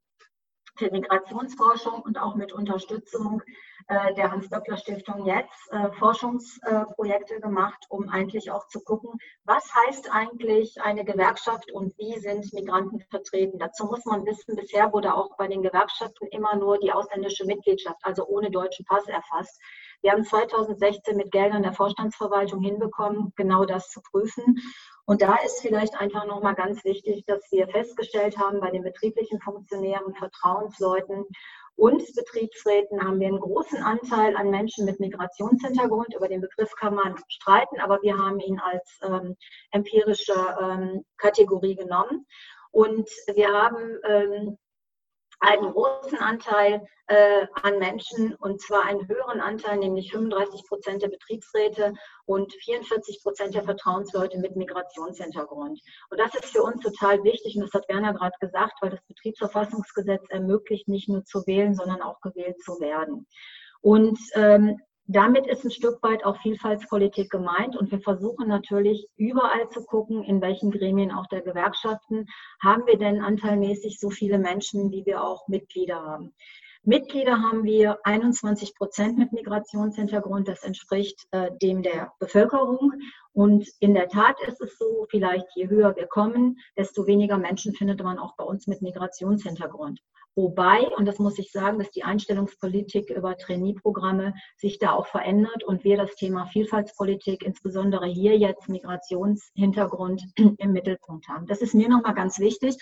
für 0.79 0.91
Migrationsforschung 0.91 2.01
und 2.03 2.18
auch 2.18 2.37
mit 2.37 2.53
Unterstützung 2.53 3.43
äh, 3.89 4.14
der 4.14 4.31
Hans-Böckler-Stiftung 4.31 5.26
jetzt 5.26 5.72
äh, 5.72 5.91
Forschungsprojekte 5.99 7.41
gemacht, 7.41 7.85
um 7.89 8.09
eigentlich 8.09 8.51
auch 8.51 8.66
zu 8.68 8.81
gucken, 8.81 9.18
was 9.45 9.64
heißt 9.74 10.11
eigentlich 10.12 10.81
eine 10.81 11.05
Gewerkschaft 11.05 11.72
und 11.72 11.97
wie 11.99 12.18
sind 12.18 12.53
Migranten 12.53 13.01
vertreten. 13.11 13.59
Dazu 13.59 13.87
muss 13.87 14.05
man 14.05 14.24
wissen, 14.24 14.57
bisher 14.57 14.93
wurde 14.93 15.14
auch 15.14 15.37
bei 15.37 15.49
den 15.49 15.62
Gewerkschaften 15.62 16.26
immer 16.29 16.55
nur 16.57 16.79
die 16.79 16.93
ausländische 16.93 17.45
Mitgliedschaft, 17.45 17.99
also 18.03 18.26
ohne 18.26 18.51
deutschen 18.51 18.85
Pass 18.85 19.07
erfasst. 19.09 19.61
Wir 20.03 20.13
haben 20.13 20.25
2016 20.25 21.17
mit 21.17 21.33
Geldern 21.33 21.63
der 21.63 21.73
Vorstandsverwaltung 21.73 22.61
hinbekommen, 22.61 23.33
genau 23.37 23.65
das 23.65 23.91
zu 23.91 24.01
prüfen. 24.01 24.59
Und 25.07 25.23
da 25.23 25.37
ist 25.37 25.61
vielleicht 25.61 25.99
einfach 25.99 26.27
nochmal 26.27 26.55
ganz 26.55 26.85
wichtig, 26.85 27.25
dass 27.27 27.51
wir 27.51 27.67
festgestellt 27.69 28.39
haben, 28.39 28.61
bei 28.61 28.71
den 28.71 28.83
betrieblichen 28.83 29.41
Funktionären, 29.41 30.15
Vertrauensleuten 30.15 31.25
und 31.79 32.03
Betriebsräten 32.17 33.01
haben 33.05 33.21
wir 33.21 33.29
einen 33.29 33.39
großen 33.39 33.81
Anteil 33.81 34.37
an 34.37 34.51
Menschen 34.51 34.85
mit 34.85 34.99
Migrationshintergrund. 34.99 36.13
Über 36.13 36.27
den 36.27 36.41
Begriff 36.41 36.75
kann 36.75 36.97
man 36.97 37.15
streiten, 37.29 37.79
aber 37.79 38.03
wir 38.03 38.19
haben 38.19 38.41
ihn 38.41 38.59
als 38.59 38.99
ähm, 39.05 39.37
empirische 39.71 40.35
ähm, 40.61 41.05
Kategorie 41.19 41.77
genommen. 41.77 42.27
Und 42.73 43.09
wir 43.33 43.49
haben 43.49 43.97
ähm, 44.09 44.59
einen 45.41 45.72
großen 45.72 46.18
Anteil 46.18 46.86
äh, 47.07 47.47
an 47.62 47.78
Menschen 47.78 48.34
und 48.34 48.61
zwar 48.61 48.84
einen 48.84 49.07
höheren 49.09 49.41
Anteil, 49.41 49.78
nämlich 49.78 50.11
35 50.11 50.66
Prozent 50.66 51.03
der 51.03 51.09
Betriebsräte 51.09 51.95
und 52.26 52.53
44 52.53 53.22
Prozent 53.22 53.55
der 53.55 53.64
Vertrauensleute 53.64 54.39
mit 54.39 54.57
Migrationshintergrund. 54.57 55.80
Und 56.11 56.20
das 56.20 56.34
ist 56.34 56.47
für 56.47 56.62
uns 56.62 56.82
total 56.82 57.22
wichtig 57.22 57.57
und 57.57 57.62
das 57.62 57.72
hat 57.72 57.89
Werner 57.89 58.14
gerade 58.14 58.36
gesagt, 58.41 58.74
weil 58.80 58.91
das 58.91 59.05
Betriebsverfassungsgesetz 59.07 60.24
ermöglicht, 60.28 60.89
nicht 60.89 61.09
nur 61.09 61.24
zu 61.24 61.47
wählen, 61.47 61.74
sondern 61.74 62.03
auch 62.03 62.20
gewählt 62.20 62.61
zu 62.62 62.80
werden. 62.80 63.26
Und 63.80 64.18
ähm, 64.34 64.80
damit 65.11 65.47
ist 65.47 65.65
ein 65.65 65.71
Stück 65.71 66.03
weit 66.03 66.25
auch 66.25 66.37
Vielfaltspolitik 66.43 67.31
gemeint 67.31 67.77
und 67.77 67.91
wir 67.91 68.01
versuchen 68.01 68.47
natürlich 68.47 69.09
überall 69.17 69.69
zu 69.71 69.83
gucken, 69.85 70.23
in 70.23 70.43
welchen 70.43 70.71
Gremien 70.71 71.13
auch 71.13 71.27
der 71.27 71.41
Gewerkschaften 71.41 72.27
haben 72.63 72.87
wir 72.87 72.99
denn 72.99 73.23
anteilmäßig 73.23 73.99
so 73.99 74.11
viele 74.11 74.39
Menschen, 74.39 74.91
wie 74.93 75.07
wir 75.07 75.25
auch 75.25 75.49
Mitglieder 75.49 75.97
haben. 76.03 76.35
Mitglieder 76.83 77.41
haben 77.41 77.65
wir 77.65 77.99
21 78.05 78.75
Prozent 78.75 79.19
mit 79.19 79.33
Migrationshintergrund. 79.33 80.47
Das 80.47 80.63
entspricht 80.63 81.27
äh, 81.33 81.51
dem 81.61 81.83
der 81.83 82.13
Bevölkerung. 82.19 82.93
Und 83.33 83.67
in 83.81 83.95
der 83.95 84.09
Tat 84.09 84.37
ist 84.47 84.61
es 84.61 84.79
so, 84.79 85.07
vielleicht 85.11 85.47
je 85.55 85.69
höher 85.69 85.97
wir 85.97 86.07
kommen, 86.07 86.59
desto 86.77 87.07
weniger 87.07 87.39
Menschen 87.39 87.75
findet 87.75 88.03
man 88.03 88.19
auch 88.19 88.37
bei 88.37 88.45
uns 88.45 88.67
mit 88.67 88.83
Migrationshintergrund. 88.83 90.01
Wobei, 90.39 90.89
und 90.97 91.05
das 91.05 91.18
muss 91.18 91.36
ich 91.41 91.51
sagen, 91.51 91.80
dass 91.80 91.91
die 91.91 92.05
Einstellungspolitik 92.05 93.11
über 93.11 93.36
Trainee-Programme 93.36 94.34
sich 94.57 94.78
da 94.78 94.93
auch 94.93 95.09
verändert 95.09 95.64
und 95.64 95.82
wir 95.82 95.97
das 95.97 96.14
Thema 96.14 96.47
Vielfaltspolitik, 96.47 97.43
insbesondere 97.43 98.07
hier 98.07 98.39
jetzt 98.39 98.68
Migrationshintergrund 98.68 100.22
im 100.59 100.72
Mittelpunkt 100.72 101.26
haben. 101.26 101.49
Das 101.49 101.61
ist 101.61 101.74
mir 101.74 101.89
nochmal 101.89 102.14
ganz 102.14 102.39
wichtig. 102.39 102.76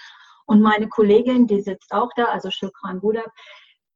Und 0.44 0.60
meine 0.60 0.88
Kollegin, 0.88 1.46
die 1.46 1.62
sitzt 1.62 1.92
auch 1.92 2.10
da, 2.14 2.26
also 2.26 2.50
Shukran 2.50 3.00
Budak, 3.00 3.32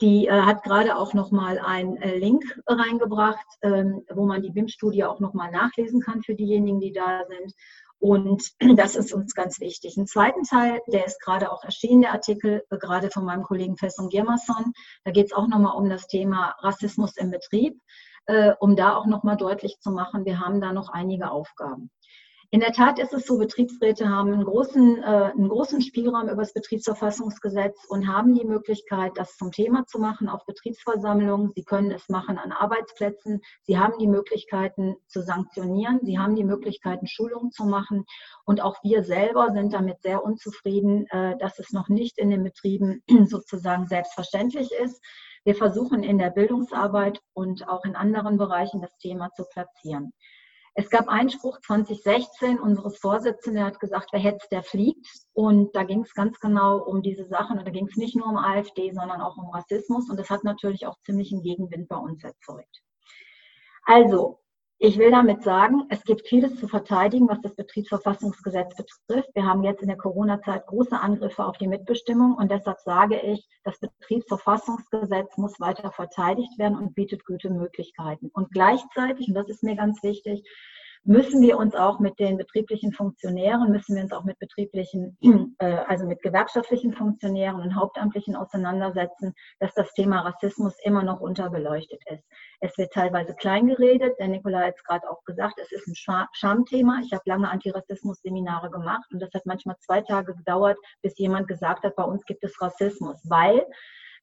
Die 0.00 0.26
äh, 0.26 0.40
hat 0.40 0.62
gerade 0.62 0.96
auch 0.96 1.12
nochmal 1.12 1.58
einen 1.58 1.98
äh, 1.98 2.16
Link 2.16 2.42
reingebracht, 2.66 3.46
ähm, 3.60 4.06
wo 4.10 4.24
man 4.24 4.40
die 4.40 4.52
BIM-Studie 4.52 5.04
auch 5.04 5.20
nochmal 5.20 5.50
nachlesen 5.50 6.00
kann 6.00 6.22
für 6.22 6.34
diejenigen, 6.34 6.80
die 6.80 6.92
da 6.92 7.26
sind. 7.28 7.52
Und 8.00 8.42
das 8.76 8.96
ist 8.96 9.12
uns 9.12 9.34
ganz 9.34 9.60
wichtig. 9.60 9.96
Ein 9.96 10.06
zweiten 10.06 10.42
Teil, 10.42 10.80
der 10.88 11.06
ist 11.06 11.20
gerade 11.20 11.52
auch 11.52 11.62
erschienen, 11.62 12.02
der 12.02 12.12
Artikel, 12.12 12.64
äh, 12.70 12.78
gerade 12.78 13.10
von 13.10 13.24
meinem 13.24 13.44
Kollegen 13.44 13.76
Fesson 13.76 14.08
Girmasson. 14.08 14.72
Da 15.04 15.12
geht 15.12 15.26
es 15.26 15.32
auch 15.32 15.46
nochmal 15.46 15.76
um 15.76 15.88
das 15.88 16.06
Thema 16.06 16.56
Rassismus 16.60 17.16
im 17.16 17.30
Betrieb, 17.30 17.80
äh, 18.26 18.52
um 18.58 18.74
da 18.74 18.96
auch 18.96 19.06
nochmal 19.06 19.36
deutlich 19.36 19.78
zu 19.80 19.90
machen, 19.90 20.24
wir 20.24 20.40
haben 20.40 20.60
da 20.60 20.72
noch 20.72 20.88
einige 20.88 21.30
Aufgaben. 21.30 21.90
In 22.52 22.58
der 22.58 22.72
Tat 22.72 22.98
ist 22.98 23.14
es 23.14 23.26
so, 23.26 23.38
Betriebsräte 23.38 24.08
haben 24.08 24.32
einen 24.32 24.44
großen, 24.44 25.00
äh, 25.04 25.06
einen 25.06 25.48
großen 25.48 25.82
Spielraum 25.82 26.28
über 26.28 26.42
das 26.42 26.52
Betriebsverfassungsgesetz 26.52 27.84
und 27.88 28.08
haben 28.08 28.34
die 28.34 28.44
Möglichkeit, 28.44 29.12
das 29.14 29.36
zum 29.36 29.52
Thema 29.52 29.86
zu 29.86 30.00
machen 30.00 30.28
auf 30.28 30.44
Betriebsversammlungen. 30.46 31.52
Sie 31.54 31.62
können 31.62 31.92
es 31.92 32.08
machen 32.08 32.38
an 32.38 32.50
Arbeitsplätzen. 32.50 33.40
Sie 33.62 33.78
haben 33.78 33.96
die 34.00 34.08
Möglichkeiten 34.08 34.96
zu 35.06 35.22
sanktionieren. 35.22 36.00
Sie 36.02 36.18
haben 36.18 36.34
die 36.34 36.42
Möglichkeiten, 36.42 37.06
Schulungen 37.06 37.52
zu 37.52 37.66
machen. 37.66 38.04
Und 38.44 38.60
auch 38.60 38.82
wir 38.82 39.04
selber 39.04 39.52
sind 39.52 39.72
damit 39.72 40.02
sehr 40.02 40.24
unzufrieden, 40.24 41.06
äh, 41.10 41.38
dass 41.38 41.60
es 41.60 41.70
noch 41.70 41.88
nicht 41.88 42.18
in 42.18 42.30
den 42.30 42.42
Betrieben 42.42 43.00
sozusagen 43.26 43.86
selbstverständlich 43.86 44.72
ist. 44.72 45.00
Wir 45.44 45.54
versuchen 45.54 46.02
in 46.02 46.18
der 46.18 46.30
Bildungsarbeit 46.30 47.20
und 47.32 47.68
auch 47.68 47.84
in 47.84 47.94
anderen 47.94 48.38
Bereichen 48.38 48.80
das 48.80 48.96
Thema 48.98 49.30
zu 49.36 49.44
platzieren. 49.44 50.12
Es 50.74 50.88
gab 50.88 51.08
Einspruch 51.08 51.58
2016 51.60 52.58
unseres 52.58 52.98
Vorsitzenden, 52.98 53.56
der 53.56 53.66
hat 53.66 53.80
gesagt, 53.80 54.10
wer 54.12 54.20
hetzt, 54.20 54.52
der 54.52 54.62
fliegt. 54.62 55.06
Und 55.32 55.74
da 55.74 55.82
ging 55.82 56.02
es 56.02 56.14
ganz 56.14 56.38
genau 56.38 56.78
um 56.78 57.02
diese 57.02 57.26
Sachen. 57.26 57.58
Und 57.58 57.66
da 57.66 57.70
ging 57.70 57.88
es 57.88 57.96
nicht 57.96 58.16
nur 58.16 58.26
um 58.26 58.36
AfD, 58.36 58.92
sondern 58.92 59.20
auch 59.20 59.36
um 59.36 59.50
Rassismus. 59.50 60.08
Und 60.08 60.18
das 60.18 60.30
hat 60.30 60.44
natürlich 60.44 60.86
auch 60.86 60.98
ziemlich 61.00 61.32
einen 61.32 61.42
Gegenwind 61.42 61.88
bei 61.88 61.96
uns 61.96 62.22
erzeugt. 62.22 62.82
Also, 63.84 64.40
ich 64.82 64.96
will 64.96 65.10
damit 65.10 65.42
sagen, 65.42 65.84
es 65.90 66.02
gibt 66.04 66.26
vieles 66.26 66.56
zu 66.56 66.66
verteidigen, 66.66 67.28
was 67.28 67.42
das 67.42 67.54
Betriebsverfassungsgesetz 67.54 68.74
betrifft. 68.76 69.28
Wir 69.34 69.44
haben 69.44 69.62
jetzt 69.62 69.82
in 69.82 69.88
der 69.88 69.98
Corona-Zeit 69.98 70.66
große 70.66 70.98
Angriffe 70.98 71.44
auf 71.44 71.58
die 71.58 71.68
Mitbestimmung 71.68 72.34
und 72.34 72.50
deshalb 72.50 72.80
sage 72.80 73.20
ich, 73.20 73.46
das 73.62 73.78
Betriebsverfassungsgesetz 73.78 75.36
muss 75.36 75.60
weiter 75.60 75.92
verteidigt 75.92 76.58
werden 76.58 76.78
und 76.78 76.94
bietet 76.94 77.26
gute 77.26 77.50
Möglichkeiten. 77.50 78.30
Und 78.32 78.52
gleichzeitig, 78.52 79.28
und 79.28 79.34
das 79.34 79.50
ist 79.50 79.62
mir 79.62 79.76
ganz 79.76 80.02
wichtig, 80.02 80.48
müssen 81.04 81.40
wir 81.40 81.56
uns 81.56 81.74
auch 81.74 81.98
mit 81.98 82.18
den 82.18 82.36
betrieblichen 82.36 82.92
Funktionären, 82.92 83.70
müssen 83.70 83.96
wir 83.96 84.02
uns 84.02 84.12
auch 84.12 84.24
mit 84.24 84.38
betrieblichen, 84.38 85.16
äh, 85.58 85.78
also 85.86 86.06
mit 86.06 86.22
gewerkschaftlichen 86.22 86.92
Funktionären 86.92 87.60
und 87.60 87.74
Hauptamtlichen 87.74 88.36
auseinandersetzen, 88.36 89.32
dass 89.58 89.72
das 89.74 89.92
Thema 89.94 90.20
Rassismus 90.20 90.74
immer 90.84 91.02
noch 91.02 91.20
unterbeleuchtet 91.20 92.02
ist. 92.06 92.24
Es 92.60 92.76
wird 92.76 92.92
teilweise 92.92 93.34
klein 93.34 93.66
geredet, 93.66 94.14
der 94.18 94.28
Nikola 94.28 94.60
hat 94.60 94.74
es 94.76 94.84
gerade 94.84 95.10
auch 95.10 95.24
gesagt, 95.24 95.58
es 95.58 95.72
ist 95.72 95.86
ein 95.86 96.28
Schamthema. 96.32 97.00
Ich 97.02 97.12
habe 97.12 97.22
lange 97.24 97.50
Antirassismus-Seminare 97.50 98.70
gemacht 98.70 99.08
und 99.12 99.20
das 99.20 99.32
hat 99.32 99.46
manchmal 99.46 99.76
zwei 99.78 100.02
Tage 100.02 100.34
gedauert, 100.34 100.76
bis 101.02 101.16
jemand 101.18 101.48
gesagt 101.48 101.84
hat, 101.84 101.96
bei 101.96 102.04
uns 102.04 102.24
gibt 102.24 102.44
es 102.44 102.60
Rassismus, 102.60 103.20
weil 103.28 103.64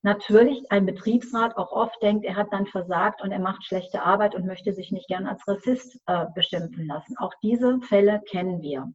natürlich 0.04 0.72
ein 0.72 0.86
Betriebsrat 0.86 1.58
auch 1.58 1.72
oft 1.72 2.02
denkt, 2.02 2.26
er 2.26 2.36
hat 2.36 2.52
dann 2.52 2.66
versagt 2.66 3.22
und 3.22 3.32
er 3.32 3.40
macht 3.40 3.66
schlechte 3.66 4.02
Arbeit 4.04 4.36
und 4.36 4.46
möchte 4.46 4.74
sich 4.74 4.92
nicht 4.92 5.08
gern 5.08 5.28
als 5.28 5.48
Rassist 5.48 6.00
äh, 6.06 6.26
beschimpfen 6.34 6.88
lassen. 6.88 7.18
Auch 7.18 7.34
diese 7.42 7.80
Fälle 7.82 8.22
kennen 8.30 8.62
wir. 8.62 8.92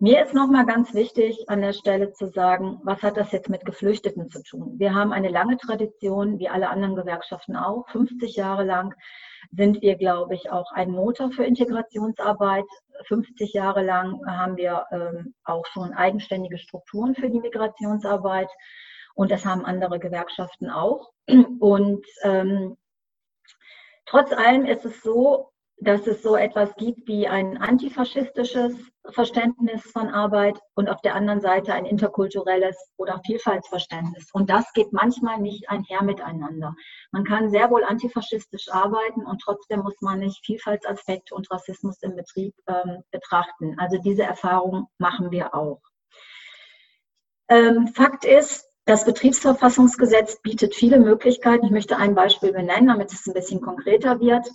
Mir 0.00 0.24
ist 0.24 0.34
nochmal 0.34 0.66
ganz 0.66 0.92
wichtig 0.92 1.48
an 1.48 1.60
der 1.60 1.72
Stelle 1.72 2.12
zu 2.12 2.26
sagen, 2.26 2.80
was 2.82 3.02
hat 3.02 3.16
das 3.16 3.30
jetzt 3.30 3.48
mit 3.48 3.64
Geflüchteten 3.64 4.28
zu 4.28 4.42
tun? 4.42 4.74
Wir 4.76 4.92
haben 4.92 5.12
eine 5.12 5.28
lange 5.28 5.56
Tradition, 5.56 6.40
wie 6.40 6.48
alle 6.48 6.68
anderen 6.68 6.96
Gewerkschaften 6.96 7.54
auch. 7.54 7.88
50 7.90 8.34
Jahre 8.34 8.64
lang 8.64 8.92
sind 9.52 9.82
wir, 9.82 9.94
glaube 9.94 10.34
ich, 10.34 10.50
auch 10.50 10.72
ein 10.72 10.90
Motor 10.90 11.30
für 11.30 11.44
Integrationsarbeit. 11.44 12.64
50 13.06 13.52
Jahre 13.52 13.84
lang 13.84 14.20
haben 14.26 14.56
wir 14.56 14.84
ähm, 14.90 15.34
auch 15.44 15.64
schon 15.66 15.92
eigenständige 15.92 16.58
Strukturen 16.58 17.14
für 17.14 17.30
die 17.30 17.40
Migrationsarbeit. 17.40 18.50
Und 19.14 19.30
das 19.30 19.44
haben 19.44 19.64
andere 19.64 19.98
Gewerkschaften 19.98 20.70
auch. 20.70 21.10
Und 21.60 22.04
ähm, 22.22 22.76
trotz 24.06 24.32
allem 24.32 24.64
ist 24.66 24.84
es 24.84 25.02
so, 25.02 25.50
dass 25.78 26.06
es 26.06 26.22
so 26.22 26.36
etwas 26.36 26.74
gibt 26.76 27.06
wie 27.08 27.26
ein 27.26 27.58
antifaschistisches 27.58 28.74
Verständnis 29.10 29.82
von 29.82 30.08
Arbeit 30.08 30.58
und 30.74 30.88
auf 30.88 31.00
der 31.02 31.14
anderen 31.14 31.40
Seite 31.40 31.74
ein 31.74 31.84
interkulturelles 31.84 32.76
oder 32.96 33.20
Vielfaltsverständnis. 33.26 34.30
Und 34.32 34.50
das 34.50 34.72
geht 34.72 34.92
manchmal 34.92 35.40
nicht 35.40 35.68
einher 35.68 36.02
miteinander. 36.02 36.74
Man 37.10 37.24
kann 37.24 37.50
sehr 37.50 37.70
wohl 37.70 37.84
antifaschistisch 37.84 38.70
arbeiten 38.70 39.26
und 39.26 39.42
trotzdem 39.42 39.80
muss 39.80 40.00
man 40.00 40.20
nicht 40.20 40.44
Vielfaltsaspekte 40.46 41.34
und 41.34 41.50
Rassismus 41.50 42.00
im 42.02 42.14
Betrieb 42.14 42.54
ähm, 42.66 43.02
betrachten. 43.10 43.76
Also 43.78 43.98
diese 43.98 44.22
Erfahrung 44.22 44.86
machen 44.98 45.30
wir 45.32 45.54
auch. 45.54 45.82
Ähm, 47.48 47.88
Fakt 47.88 48.24
ist, 48.24 48.64
das 48.86 49.04
Betriebsverfassungsgesetz 49.04 50.40
bietet 50.42 50.74
viele 50.74 51.00
Möglichkeiten. 51.00 51.66
Ich 51.66 51.72
möchte 51.72 51.96
ein 51.96 52.14
Beispiel 52.14 52.52
benennen, 52.52 52.88
damit 52.88 53.12
es 53.12 53.26
ein 53.26 53.34
bisschen 53.34 53.60
konkreter 53.60 54.20
wird. 54.20 54.48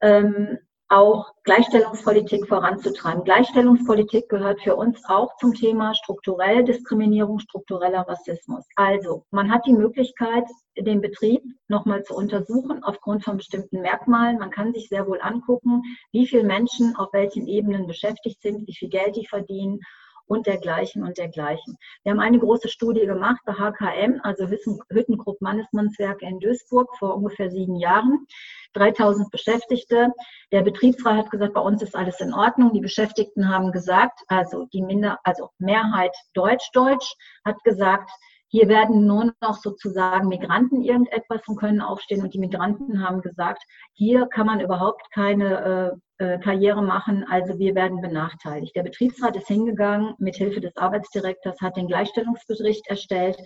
Ähm, 0.00 0.58
auch 0.88 1.32
Gleichstellungspolitik 1.44 2.46
voranzutreiben. 2.46 3.24
Gleichstellungspolitik 3.24 4.28
gehört 4.28 4.60
für 4.60 4.76
uns 4.76 5.02
auch 5.08 5.34
zum 5.38 5.54
Thema 5.54 5.94
strukturelle 5.94 6.62
Diskriminierung, 6.62 7.38
struktureller 7.40 8.06
Rassismus. 8.06 8.64
Also, 8.76 9.24
man 9.30 9.50
hat 9.50 9.66
die 9.66 9.72
Möglichkeit, 9.72 10.44
den 10.78 11.00
Betrieb 11.00 11.42
nochmal 11.68 12.04
zu 12.04 12.14
untersuchen 12.14 12.84
aufgrund 12.84 13.24
von 13.24 13.38
bestimmten 13.38 13.80
Merkmalen. 13.80 14.38
Man 14.38 14.50
kann 14.50 14.72
sich 14.72 14.88
sehr 14.88 15.06
wohl 15.06 15.20
angucken, 15.20 15.82
wie 16.12 16.26
viele 16.26 16.44
Menschen 16.44 16.94
auf 16.96 17.12
welchen 17.12 17.48
Ebenen 17.48 17.86
beschäftigt 17.86 18.42
sind, 18.42 18.68
wie 18.68 18.74
viel 18.74 18.90
Geld 18.90 19.16
die 19.16 19.26
verdienen 19.26 19.80
und 20.26 20.46
dergleichen 20.46 21.02
und 21.02 21.18
dergleichen. 21.18 21.76
Wir 22.02 22.12
haben 22.12 22.20
eine 22.20 22.38
große 22.38 22.68
Studie 22.68 23.06
gemacht 23.06 23.40
bei 23.44 23.54
HKM, 23.54 24.20
also 24.22 24.46
Hüttengrupp 24.46 25.40
Mannesmannswerke 25.40 26.26
in 26.26 26.40
Duisburg 26.40 26.88
vor 26.98 27.16
ungefähr 27.16 27.50
sieben 27.50 27.76
Jahren. 27.76 28.26
3000 28.74 29.30
Beschäftigte. 29.30 30.12
Der 30.52 30.62
Betriebsrat 30.62 31.16
hat 31.16 31.30
gesagt, 31.30 31.54
bei 31.54 31.60
uns 31.60 31.82
ist 31.82 31.94
alles 31.94 32.20
in 32.20 32.34
Ordnung. 32.34 32.72
Die 32.72 32.80
Beschäftigten 32.80 33.48
haben 33.48 33.72
gesagt, 33.72 34.20
also 34.28 34.66
die 34.72 34.82
Minder, 34.82 35.18
also 35.24 35.50
Mehrheit 35.58 36.14
Deutsch-Deutsch 36.34 37.14
hat 37.44 37.62
gesagt, 37.64 38.10
hier 38.54 38.68
werden 38.68 39.04
nur 39.04 39.32
noch 39.40 39.56
sozusagen 39.56 40.28
Migranten 40.28 40.80
irgendetwas 40.80 41.40
und 41.48 41.56
können 41.56 41.80
aufstehen. 41.80 42.22
Und 42.22 42.34
die 42.34 42.38
Migranten 42.38 43.04
haben 43.04 43.20
gesagt, 43.20 43.64
hier 43.94 44.26
kann 44.26 44.46
man 44.46 44.60
überhaupt 44.60 45.10
keine 45.12 45.98
äh, 46.20 46.24
äh, 46.24 46.38
Karriere 46.38 46.80
machen, 46.80 47.24
also 47.28 47.58
wir 47.58 47.74
werden 47.74 48.00
benachteiligt. 48.00 48.76
Der 48.76 48.84
Betriebsrat 48.84 49.34
ist 49.34 49.48
hingegangen, 49.48 50.14
mit 50.18 50.36
Hilfe 50.36 50.60
des 50.60 50.76
Arbeitsdirektors 50.76 51.60
hat 51.60 51.76
den 51.76 51.88
Gleichstellungsbericht 51.88 52.86
erstellt 52.86 53.36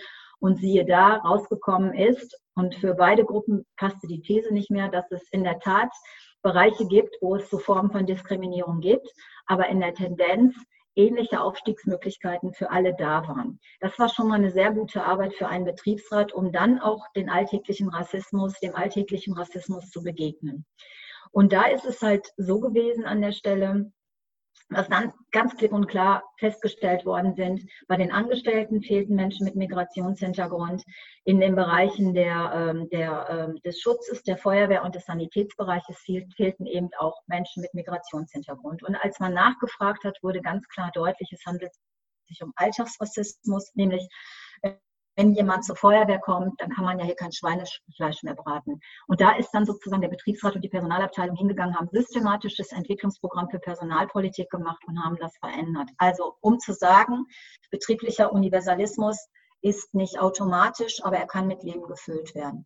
und 0.41 0.59
siehe 0.59 0.85
da, 0.85 1.17
rausgekommen 1.17 1.95
ist, 1.95 2.39
und 2.55 2.75
für 2.75 2.93
beide 2.93 3.25
Gruppen 3.25 3.65
passte 3.79 4.09
die 4.09 4.21
These 4.21 4.53
nicht 4.53 4.71
mehr, 4.71 4.91
dass 4.91 5.11
es 5.11 5.27
in 5.31 5.43
der 5.43 5.59
Tat 5.61 5.89
Bereiche 6.43 6.87
gibt, 6.87 7.17
wo 7.23 7.37
es 7.37 7.49
so 7.49 7.57
Formen 7.57 7.91
von 7.91 8.05
Diskriminierung 8.05 8.81
gibt, 8.81 9.09
aber 9.47 9.69
in 9.69 9.81
der 9.81 9.95
Tendenz 9.95 10.55
ähnliche 10.99 11.41
Aufstiegsmöglichkeiten 11.41 12.53
für 12.53 12.71
alle 12.71 12.95
da 12.95 13.27
waren. 13.27 13.61
Das 13.81 13.99
war 13.99 14.09
schon 14.09 14.29
mal 14.29 14.35
eine 14.35 14.51
sehr 14.51 14.73
gute 14.73 15.05
Arbeit 15.05 15.35
für 15.35 15.49
einen 15.49 15.65
Betriebsrat, 15.65 16.33
um 16.33 16.53
dann 16.53 16.81
auch 16.81 17.07
den 17.15 17.31
alltäglichen 17.31 17.89
Rassismus, 17.89 18.59
dem 18.61 18.75
alltäglichen 18.75 19.35
Rassismus 19.35 19.89
zu 19.91 20.03
begegnen. 20.03 20.67
Und 21.31 21.53
da 21.53 21.67
ist 21.67 21.85
es 21.85 22.03
halt 22.03 22.33
so 22.37 22.59
gewesen 22.59 23.05
an 23.05 23.21
der 23.21 23.33
Stelle, 23.33 23.93
was 24.71 24.89
dann 24.89 25.12
ganz 25.31 25.57
klipp 25.57 25.73
und 25.73 25.87
klar 25.87 26.23
festgestellt 26.39 27.07
worden 27.07 27.35
sind. 27.35 27.69
Bei 27.87 27.97
den 27.97 28.12
Angestellten 28.12 28.83
fehlten 28.83 29.14
Menschen 29.14 29.45
mit 29.45 29.57
Migrationshintergrund. 29.57 30.85
In 31.25 31.41
den 31.41 31.55
Bereichen 31.55 32.14
der, 32.14 32.53
ähm, 32.55 32.89
der, 32.91 33.27
ähm, 33.31 33.62
des 33.62 33.81
Schutzes, 33.81 34.23
der 34.23 34.37
Feuerwehr 34.37 34.85
und 34.85 34.95
des 34.95 35.07
Sanitätsbereiches 35.07 35.99
fehlten 36.37 36.66
eben 36.66 36.91
auch 36.99 37.19
Menschen 37.27 37.62
mit 37.62 37.73
Migrationshintergrund. 37.73 38.83
Und 38.83 38.97
als 38.97 39.19
man 39.21 39.33
nachgefragt 39.33 40.05
hat, 40.05 40.19
wurde 40.23 40.43
ganz 40.43 40.69
klar 40.69 40.91
deutlich, 40.93 41.33
es 41.33 41.45
handelt 41.47 41.73
sich 42.27 42.43
um 42.43 42.53
Alltagsrassismus, 42.57 43.75
nämlich 43.75 44.07
wenn 45.19 45.35
jemand 45.35 45.64
zur 45.64 45.75
Feuerwehr 45.75 46.21
kommt, 46.21 46.61
dann 46.61 46.71
kann 46.71 46.85
man 46.85 47.01
ja 47.01 47.05
hier 47.05 47.16
kein 47.16 47.33
Schweinefleisch 47.33 48.23
mehr 48.23 48.37
braten. 48.37 48.81
Und 49.09 49.21
da 49.21 49.33
ist 49.33 49.51
dann 49.51 49.66
sozusagen 49.66 50.01
der 50.01 50.09
Betriebsrat 50.09 50.55
und 50.55 50.62
die 50.62 50.69
Personalabteilung 50.69 51.35
hingegangen, 51.35 51.77
haben 51.77 51.89
systematisches 51.91 52.71
Entwicklungsprogramm 52.71 53.51
für 53.51 53.59
Personalpolitik 53.59 54.49
gemacht 54.49 54.81
und 54.87 55.05
haben 55.05 55.16
das 55.16 55.37
verändert. 55.39 55.91
Also 55.99 56.37
um 56.41 56.61
zu 56.61 56.73
sagen, 56.73 57.27
betrieblicher 57.73 58.33
Universalismus 58.33 59.29
ist 59.61 59.93
nicht 59.93 60.21
automatisch, 60.21 61.03
aber 61.03 61.16
er 61.16 61.27
kann 61.27 61.49
mit 61.49 61.64
Leben 61.64 61.89
gefüllt 61.89 62.37
werden. 62.37 62.64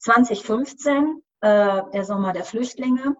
2015, 0.00 1.22
äh, 1.40 1.82
der 1.94 2.04
Sommer 2.04 2.34
der 2.34 2.44
Flüchtlinge. 2.44 3.16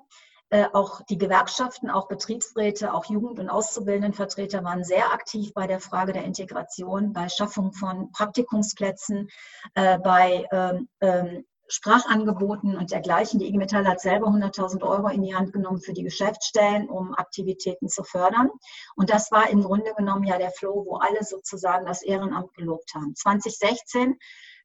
Äh, 0.51 0.67
auch 0.73 1.01
die 1.03 1.19
Gewerkschaften, 1.19 1.91
auch 1.91 2.07
Betriebsräte, 2.07 2.95
auch 2.95 3.07
Jugend- 3.07 3.41
und 3.41 3.51
Auszubildendenvertreter 3.51 4.63
waren 4.63 4.85
sehr 4.85 5.13
aktiv 5.13 5.53
bei 5.53 5.67
der 5.67 5.81
Frage 5.81 6.13
der 6.13 6.23
Integration, 6.23 7.13
bei 7.13 7.29
Schaffung 7.29 7.73
von 7.73 8.13
Praktikumsplätzen, 8.13 9.29
äh, 9.75 9.99
bei 9.99 10.47
ähm, 10.53 10.89
ähm, 11.01 11.45
Sprachangeboten 11.69 12.77
und 12.77 12.93
dergleichen. 12.93 13.41
Die 13.41 13.49
IG 13.49 13.59
Metall 13.59 13.89
hat 13.89 14.01
selber 14.01 14.29
100.000 14.29 14.83
Euro 14.83 15.09
in 15.09 15.23
die 15.23 15.35
Hand 15.35 15.53
genommen 15.53 15.81
für 15.81 15.93
die 15.93 16.05
Geschäftsstellen, 16.05 16.89
um 16.89 17.13
Aktivitäten 17.15 17.89
zu 17.89 18.05
fördern. 18.05 18.51
Und 18.95 19.11
das 19.11 19.33
war 19.33 19.51
im 19.51 19.63
Grunde 19.63 19.93
genommen 19.95 20.25
ja 20.25 20.39
der 20.39 20.53
Flow, 20.53 20.85
wo 20.87 20.97
alle 20.97 21.25
sozusagen 21.25 21.87
das 21.87 22.03
Ehrenamt 22.03 22.55
gelobt 22.55 22.95
haben. 22.95 23.17
2016 23.17 24.17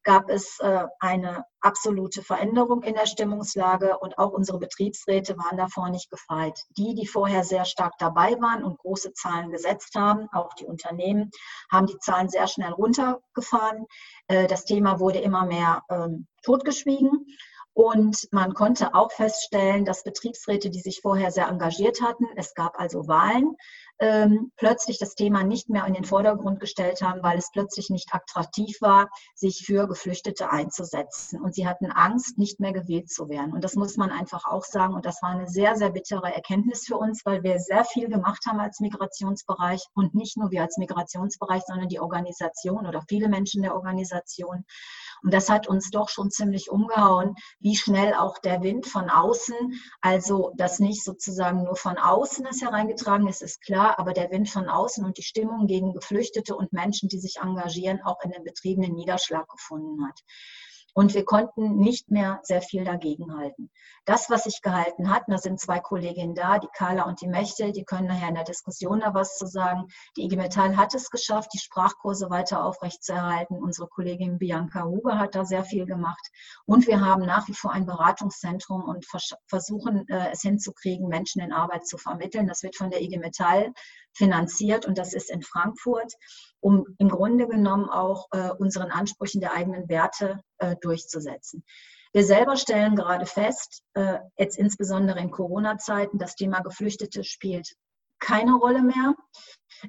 gab 0.04 0.28
es 0.28 0.58
äh, 0.60 0.84
eine 1.00 1.44
absolute 1.60 2.22
Veränderung 2.22 2.82
in 2.82 2.94
der 2.94 3.06
Stimmungslage 3.06 3.98
und 3.98 4.18
auch 4.18 4.32
unsere 4.32 4.58
Betriebsräte 4.58 5.36
waren 5.38 5.56
davor 5.56 5.90
nicht 5.90 6.10
gefeit. 6.10 6.58
Die, 6.76 6.94
die 6.94 7.06
vorher 7.06 7.44
sehr 7.44 7.64
stark 7.64 7.94
dabei 7.98 8.32
waren 8.40 8.64
und 8.64 8.78
große 8.78 9.12
Zahlen 9.12 9.50
gesetzt 9.50 9.94
haben, 9.94 10.28
auch 10.32 10.54
die 10.54 10.66
Unternehmen, 10.66 11.30
haben 11.70 11.86
die 11.86 11.98
Zahlen 11.98 12.28
sehr 12.28 12.48
schnell 12.48 12.72
runtergefahren. 12.72 13.86
Äh, 14.26 14.46
das 14.46 14.64
Thema 14.64 14.98
wurde 14.98 15.20
immer 15.20 15.46
mehr 15.46 15.82
ähm, 15.90 16.26
totgeschwiegen. 16.42 17.26
Und 17.74 18.28
man 18.32 18.52
konnte 18.52 18.94
auch 18.94 19.12
feststellen, 19.12 19.86
dass 19.86 20.04
Betriebsräte, 20.04 20.68
die 20.68 20.80
sich 20.80 21.00
vorher 21.00 21.30
sehr 21.30 21.48
engagiert 21.48 22.02
hatten, 22.02 22.26
es 22.36 22.54
gab 22.54 22.78
also 22.78 23.08
Wahlen, 23.08 23.56
ähm, 24.02 24.50
plötzlich 24.56 24.98
das 24.98 25.14
Thema 25.14 25.44
nicht 25.44 25.68
mehr 25.70 25.86
in 25.86 25.94
den 25.94 26.04
Vordergrund 26.04 26.58
gestellt 26.58 27.02
haben, 27.02 27.22
weil 27.22 27.38
es 27.38 27.52
plötzlich 27.52 27.88
nicht 27.88 28.12
attraktiv 28.12 28.78
war, 28.80 29.08
sich 29.36 29.62
für 29.64 29.86
Geflüchtete 29.86 30.50
einzusetzen. 30.50 31.40
Und 31.40 31.54
sie 31.54 31.68
hatten 31.68 31.86
Angst, 31.92 32.36
nicht 32.36 32.58
mehr 32.58 32.72
gewählt 32.72 33.08
zu 33.08 33.28
werden. 33.28 33.52
Und 33.52 33.62
das 33.62 33.76
muss 33.76 33.96
man 33.96 34.10
einfach 34.10 34.44
auch 34.44 34.64
sagen. 34.64 34.94
Und 34.94 35.06
das 35.06 35.22
war 35.22 35.30
eine 35.30 35.46
sehr, 35.46 35.76
sehr 35.76 35.90
bittere 35.90 36.34
Erkenntnis 36.34 36.84
für 36.84 36.96
uns, 36.96 37.24
weil 37.24 37.44
wir 37.44 37.60
sehr 37.60 37.84
viel 37.84 38.08
gemacht 38.08 38.44
haben 38.44 38.58
als 38.58 38.80
Migrationsbereich 38.80 39.84
und 39.94 40.16
nicht 40.16 40.36
nur 40.36 40.50
wir 40.50 40.62
als 40.62 40.78
Migrationsbereich, 40.78 41.62
sondern 41.64 41.88
die 41.88 42.00
Organisation 42.00 42.88
oder 42.88 43.04
viele 43.08 43.28
Menschen 43.28 43.62
der 43.62 43.76
Organisation. 43.76 44.64
Und 45.22 45.32
das 45.32 45.48
hat 45.48 45.68
uns 45.68 45.90
doch 45.90 46.08
schon 46.08 46.30
ziemlich 46.30 46.70
umgehauen, 46.70 47.34
wie 47.60 47.76
schnell 47.76 48.14
auch 48.14 48.38
der 48.38 48.62
Wind 48.62 48.86
von 48.86 49.08
außen, 49.08 49.80
also 50.00 50.52
das 50.56 50.78
nicht 50.80 51.04
sozusagen 51.04 51.64
nur 51.64 51.76
von 51.76 51.96
außen 51.98 52.44
ist 52.46 52.62
hereingetragen 52.62 53.28
ist, 53.28 53.42
ist 53.42 53.62
klar, 53.62 53.98
aber 53.98 54.12
der 54.12 54.30
Wind 54.30 54.48
von 54.48 54.68
außen 54.68 55.04
und 55.04 55.18
die 55.18 55.22
Stimmung 55.22 55.66
gegen 55.66 55.92
Geflüchtete 55.92 56.56
und 56.56 56.72
Menschen, 56.72 57.08
die 57.08 57.18
sich 57.18 57.36
engagieren, 57.40 58.00
auch 58.02 58.20
in 58.22 58.30
den 58.30 58.44
Betrieben 58.44 58.82
den 58.82 58.94
Niederschlag 58.94 59.48
gefunden 59.48 60.06
hat. 60.06 60.20
Und 60.94 61.14
wir 61.14 61.24
konnten 61.24 61.78
nicht 61.78 62.10
mehr 62.10 62.40
sehr 62.42 62.60
viel 62.60 62.84
dagegenhalten. 62.84 63.70
Das, 64.04 64.28
was 64.28 64.44
sich 64.44 64.60
gehalten 64.60 65.10
hat, 65.10 65.22
da 65.26 65.38
sind 65.38 65.60
zwei 65.60 65.80
Kolleginnen 65.80 66.34
da, 66.34 66.58
die 66.58 66.68
Carla 66.76 67.04
und 67.04 67.20
die 67.20 67.28
Mächte, 67.28 67.72
die 67.72 67.84
können 67.84 68.08
nachher 68.08 68.28
in 68.28 68.34
der 68.34 68.44
Diskussion 68.44 69.00
da 69.00 69.14
was 69.14 69.38
zu 69.38 69.46
sagen. 69.46 69.88
Die 70.16 70.24
IG 70.24 70.36
Metall 70.36 70.76
hat 70.76 70.94
es 70.94 71.10
geschafft, 71.10 71.50
die 71.54 71.58
Sprachkurse 71.58 72.28
weiter 72.28 72.64
aufrechtzuerhalten. 72.64 73.56
Unsere 73.56 73.88
Kollegin 73.88 74.38
Bianca 74.38 74.84
Huber 74.84 75.18
hat 75.18 75.34
da 75.34 75.44
sehr 75.44 75.64
viel 75.64 75.86
gemacht. 75.86 76.26
Und 76.66 76.86
wir 76.86 77.00
haben 77.00 77.24
nach 77.24 77.48
wie 77.48 77.54
vor 77.54 77.72
ein 77.72 77.86
Beratungszentrum 77.86 78.84
und 78.84 79.06
versuchen 79.46 80.06
äh, 80.08 80.30
es 80.32 80.42
hinzukriegen, 80.42 81.08
Menschen 81.08 81.40
in 81.40 81.52
Arbeit 81.52 81.86
zu 81.86 81.96
vermitteln. 81.96 82.46
Das 82.46 82.62
wird 82.62 82.76
von 82.76 82.90
der 82.90 83.00
IG 83.00 83.18
Metall 83.18 83.72
finanziert 84.14 84.86
und 84.86 84.98
das 84.98 85.12
ist 85.14 85.30
in 85.30 85.42
Frankfurt, 85.42 86.12
um 86.60 86.86
im 86.98 87.08
Grunde 87.08 87.46
genommen 87.48 87.88
auch 87.88 88.28
äh, 88.32 88.50
unseren 88.50 88.90
Ansprüchen 88.90 89.40
der 89.40 89.54
eigenen 89.54 89.88
Werte 89.88 90.40
äh, 90.58 90.76
durchzusetzen. 90.80 91.64
Wir 92.12 92.24
selber 92.24 92.56
stellen 92.56 92.94
gerade 92.94 93.26
fest, 93.26 93.82
äh, 93.94 94.18
jetzt 94.36 94.58
insbesondere 94.58 95.18
in 95.18 95.30
Corona-Zeiten, 95.30 96.18
das 96.18 96.36
Thema 96.36 96.60
Geflüchtete 96.60 97.24
spielt 97.24 97.74
keine 98.20 98.54
Rolle 98.54 98.82
mehr. 98.82 99.14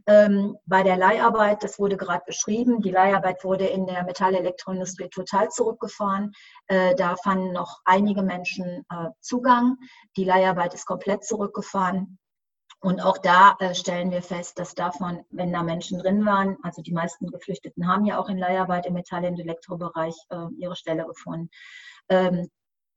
Ähm, 0.07 0.57
bei 0.65 0.81
der 0.81 0.97
Leiharbeit, 0.97 1.63
das 1.63 1.77
wurde 1.77 1.97
gerade 1.97 2.23
beschrieben, 2.25 2.81
die 2.81 2.89
Leiharbeit 2.89 3.43
wurde 3.43 3.67
in 3.67 3.85
der 3.85 4.03
Metallelektroindustrie 4.05 5.09
total 5.09 5.49
zurückgefahren. 5.49 6.31
Da 6.67 7.15
fanden 7.17 7.51
noch 7.51 7.81
einige 7.85 8.23
Menschen 8.23 8.87
Zugang. 9.19 9.77
Die 10.17 10.23
Leiharbeit 10.23 10.73
ist 10.73 10.87
komplett 10.87 11.23
zurückgefahren. 11.23 12.17
Und 12.83 12.99
auch 12.99 13.17
da 13.17 13.55
äh, 13.59 13.73
stellen 13.73 14.11
wir 14.11 14.21
fest, 14.21 14.59
dass 14.59 14.75
davon, 14.75 15.23
wenn 15.29 15.53
da 15.53 15.63
Menschen 15.63 15.99
drin 15.99 16.25
waren, 16.25 16.57
also 16.63 16.81
die 16.81 16.91
meisten 16.91 17.27
Geflüchteten 17.27 17.87
haben 17.87 18.03
ja 18.05 18.19
auch 18.19 18.27
in 18.27 18.37
Leiharbeit 18.37 18.85
im 18.85 18.93
Metall- 18.93 19.23
und 19.23 19.39
Elektrobereich 19.39 20.15
äh, 20.29 20.47
ihre 20.57 20.75
Stelle 20.75 21.05
gefunden, 21.05 21.49
ähm, 22.09 22.49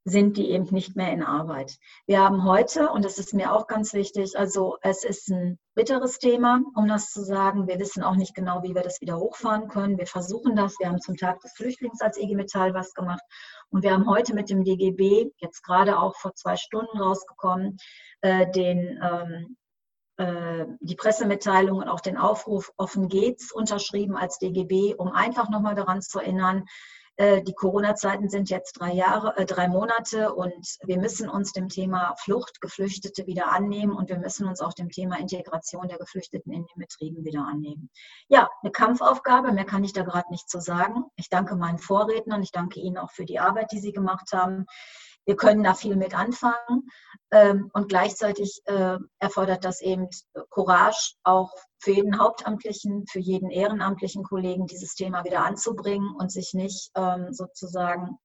sind 0.03 0.39
die 0.39 0.51
eben 0.51 0.67
nicht 0.73 0.97
mehr 0.97 1.13
in 1.13 1.23
Arbeit. 1.23 1.77
Wir 2.07 2.21
haben 2.21 2.43
heute, 2.43 2.91
und 2.91 3.05
das 3.05 3.19
ist 3.19 3.33
mir 3.33 3.53
auch 3.53 3.69
ganz 3.69 3.95
wichtig, 3.95 4.37
also 4.37 4.77
es 4.83 5.05
ist 5.05 5.29
ein 5.29 5.57
bitteres 5.77 6.19
Thema, 6.19 6.63
um 6.75 6.89
das 6.89 7.13
zu 7.13 7.23
sagen. 7.23 7.69
Wir 7.69 7.79
wissen 7.79 8.03
auch 8.03 8.17
nicht 8.17 8.35
genau, 8.35 8.65
wie 8.65 8.75
wir 8.75 8.83
das 8.83 9.01
wieder 9.01 9.19
hochfahren 9.19 9.69
können. 9.69 9.99
Wir 9.99 10.09
versuchen 10.09 10.57
das. 10.57 10.81
Wir 10.81 10.89
haben 10.89 11.01
zum 11.01 11.17
Tag 11.17 11.39
des 11.43 11.53
Flüchtlings 11.53 12.01
als 12.01 12.19
EG 12.19 12.35
Metall 12.35 12.75
was 12.75 12.93
gemacht. 12.93 13.23
Und 13.71 13.85
wir 13.85 13.93
haben 13.93 14.11
heute 14.11 14.35
mit 14.35 14.51
dem 14.51 14.65
DGB, 14.65 15.31
jetzt 15.37 15.63
gerade 15.63 15.97
auch 15.97 16.17
vor 16.17 16.35
zwei 16.35 16.57
Stunden 16.57 16.99
rausgekommen, 16.99 17.77
äh, 18.23 18.51
den 18.51 19.01
ähm, 19.01 19.57
äh, 19.57 19.66
die 20.19 20.95
Pressemitteilung 20.97 21.79
und 21.79 21.89
auch 21.89 22.01
den 22.01 22.17
Aufruf 22.17 22.73
Offen 22.79 23.09
geht's 23.09 23.53
unterschrieben 23.53 24.17
als 24.17 24.39
DGB, 24.39 24.95
um 24.95 25.13
einfach 25.13 25.51
nochmal 25.51 25.75
daran 25.75 26.01
zu 26.01 26.21
erinnern, 26.21 26.65
äh, 27.19 27.43
die 27.43 27.55
Corona-Zeiten 27.55 28.29
sind 28.29 28.51
jetzt 28.51 28.75
drei 28.75 28.93
Jahre, 28.93 29.37
äh, 29.39 29.47
drei 29.47 29.69
Monate 29.69 30.35
und 30.35 30.77
wir 30.83 30.99
müssen 30.99 31.31
uns 31.31 31.53
dem 31.53 31.71
Thema 31.71 32.15
Flucht, 32.19 32.61
Geflüchtete 32.61 33.27
wieder 33.27 33.51
annehmen 33.53 33.93
und 33.93 34.11
wir 34.11 34.19
müssen 34.19 34.47
uns 34.47 34.61
auch 34.61 34.75
dem 34.75 34.91
Thema 34.91 35.19
Integration 35.19 35.89
der 35.89 35.97
Geflüchteten 35.97 36.53
in 36.53 36.67
den 36.67 36.79
Betrieben 36.79 37.25
wieder 37.25 37.47
annehmen. 37.47 37.91
Ja, 38.29 38.51
eine 38.63 38.71
Kampfaufgabe, 38.71 39.53
mehr 39.53 39.65
kann 39.65 39.83
ich 39.83 39.95
da 39.95 40.03
gerade 40.03 40.31
nicht 40.31 40.51
zu 40.51 40.61
sagen. 40.61 41.05
Ich 41.17 41.31
danke 41.31 41.57
meinen 41.57 41.79
Vorrednern, 41.79 42.43
ich 42.43 42.53
danke 42.53 42.81
Ihnen 42.81 42.99
auch 42.99 43.11
für 43.11 43.25
die 43.25 43.39
Arbeit, 43.39 43.73
die 43.73 43.81
Sie 43.81 43.93
gemacht 43.93 44.33
haben. 44.35 44.67
Wir 45.27 45.37
können 45.37 45.65
da 45.65 45.75
viel 45.75 45.97
mit 45.97 46.17
anfangen 46.17 46.89
ähm, 47.33 47.71
und 47.75 47.89
gleichzeitig 47.89 48.63
äh, 48.67 48.97
erfordert 49.19 49.65
das 49.65 49.81
eben 49.81 50.09
Courage, 50.51 51.15
auch 51.25 51.53
für 51.79 51.91
jeden 51.91 52.19
Hauptamtlichen, 52.19 53.07
für 53.09 53.19
jeden 53.19 53.51
ehrenamtlichen 53.51 54.23
Kollegen 54.23 54.67
dieses 54.67 54.95
Thema 54.95 55.25
wieder 55.25 55.45
anzubringen 55.45 56.15
und 56.17 56.31
sich 56.31 56.55
nicht 56.55 56.91
ähm, 56.95 57.33
sozusagen 57.33 58.19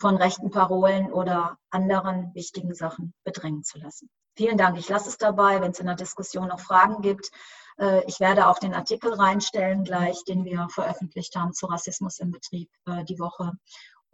von 0.00 0.16
rechten 0.16 0.50
Parolen 0.50 1.12
oder 1.12 1.58
anderen 1.70 2.34
wichtigen 2.34 2.74
Sachen 2.74 3.14
bedrängen 3.24 3.62
zu 3.62 3.78
lassen. 3.78 4.10
Vielen 4.36 4.58
Dank. 4.58 4.78
Ich 4.78 4.88
lasse 4.88 5.08
es 5.08 5.18
dabei, 5.18 5.60
wenn 5.60 5.70
es 5.70 5.78
in 5.78 5.86
der 5.86 5.94
Diskussion 5.94 6.48
noch 6.48 6.58
Fragen 6.58 7.02
gibt. 7.02 7.30
Äh, 7.78 8.02
ich 8.06 8.18
werde 8.18 8.48
auch 8.48 8.58
den 8.58 8.74
Artikel 8.74 9.12
reinstellen 9.12 9.84
gleich, 9.84 10.24
den 10.24 10.44
wir 10.44 10.68
veröffentlicht 10.70 11.36
haben 11.36 11.52
zu 11.52 11.66
Rassismus 11.66 12.18
im 12.18 12.30
Betrieb 12.30 12.70
äh, 12.86 13.04
die 13.04 13.18
Woche 13.18 13.52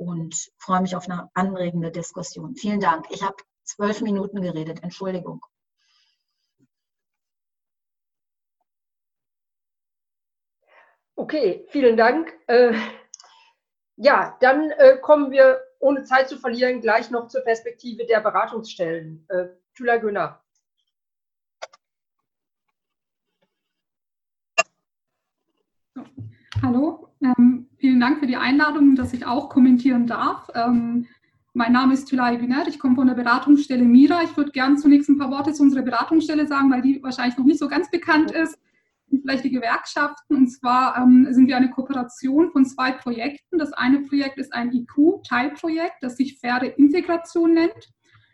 und 0.01 0.51
freue 0.57 0.81
mich 0.81 0.97
auf 0.97 1.09
eine 1.11 1.29
anregende 1.35 1.91
Diskussion. 1.91 2.57
Vielen 2.57 2.81
Dank. 2.81 3.05
Ich 3.11 3.23
habe 3.23 3.37
zwölf 3.65 4.01
Minuten 4.01 4.41
geredet. 4.41 4.83
Entschuldigung. 4.83 5.45
Okay, 11.17 11.67
vielen 11.69 11.99
Dank. 11.99 12.33
Äh, 12.47 12.75
ja, 13.97 14.39
dann 14.41 14.71
äh, 14.71 14.97
kommen 14.97 15.31
wir, 15.31 15.61
ohne 15.79 16.05
Zeit 16.05 16.31
zu 16.31 16.39
verlieren, 16.39 16.81
gleich 16.81 17.11
noch 17.11 17.29
zur 17.29 17.43
Perspektive 17.43 18.07
der 18.07 18.21
Beratungsstellen. 18.21 19.27
Äh, 19.29 19.49
Tüla 19.75 19.99
Günner. 19.99 20.43
Hallo, 26.63 27.09
ähm, 27.23 27.70
vielen 27.81 27.99
Dank 27.99 28.21
für 28.21 28.27
die 28.27 28.37
Einladung, 28.37 28.95
dass 28.95 29.13
ich 29.13 29.27
auch 29.27 29.49
kommentieren 29.49 30.07
darf. 30.07 30.49
Ähm, 30.55 31.07
mein 31.53 31.73
Name 31.73 31.95
ist 31.95 32.07
Tülay 32.07 32.37
Güner, 32.37 32.69
ich 32.69 32.79
komme 32.79 32.95
von 32.95 33.09
der 33.09 33.15
Beratungsstelle 33.15 33.83
Mira. 33.83 34.23
Ich 34.23 34.37
würde 34.37 34.53
gerne 34.53 34.77
zunächst 34.77 35.09
ein 35.09 35.19
paar 35.19 35.31
Worte 35.31 35.53
zu 35.53 35.65
unserer 35.65 35.83
Beratungsstelle 35.83 36.47
sagen, 36.47 36.71
weil 36.71 36.83
die 36.83 37.03
wahrscheinlich 37.03 37.37
noch 37.37 37.45
nicht 37.45 37.59
so 37.59 37.67
ganz 37.67 37.91
bekannt 37.91 38.31
ist. 38.31 38.57
Vielleicht 39.09 39.43
die 39.43 39.51
Gewerkschaften. 39.51 40.37
Und 40.37 40.49
zwar 40.49 40.97
ähm, 40.97 41.27
sind 41.31 41.49
wir 41.49 41.57
eine 41.57 41.71
Kooperation 41.71 42.53
von 42.53 42.65
zwei 42.65 42.93
Projekten. 42.93 43.59
Das 43.59 43.73
eine 43.73 44.03
Projekt 44.03 44.39
ist 44.39 44.55
ein 44.55 44.73
IQ-Teilprojekt, 44.73 45.97
das 46.03 46.17
sich 46.17 46.39
Faire 46.39 46.79
Integration 46.79 47.55
nennt. 47.55 47.91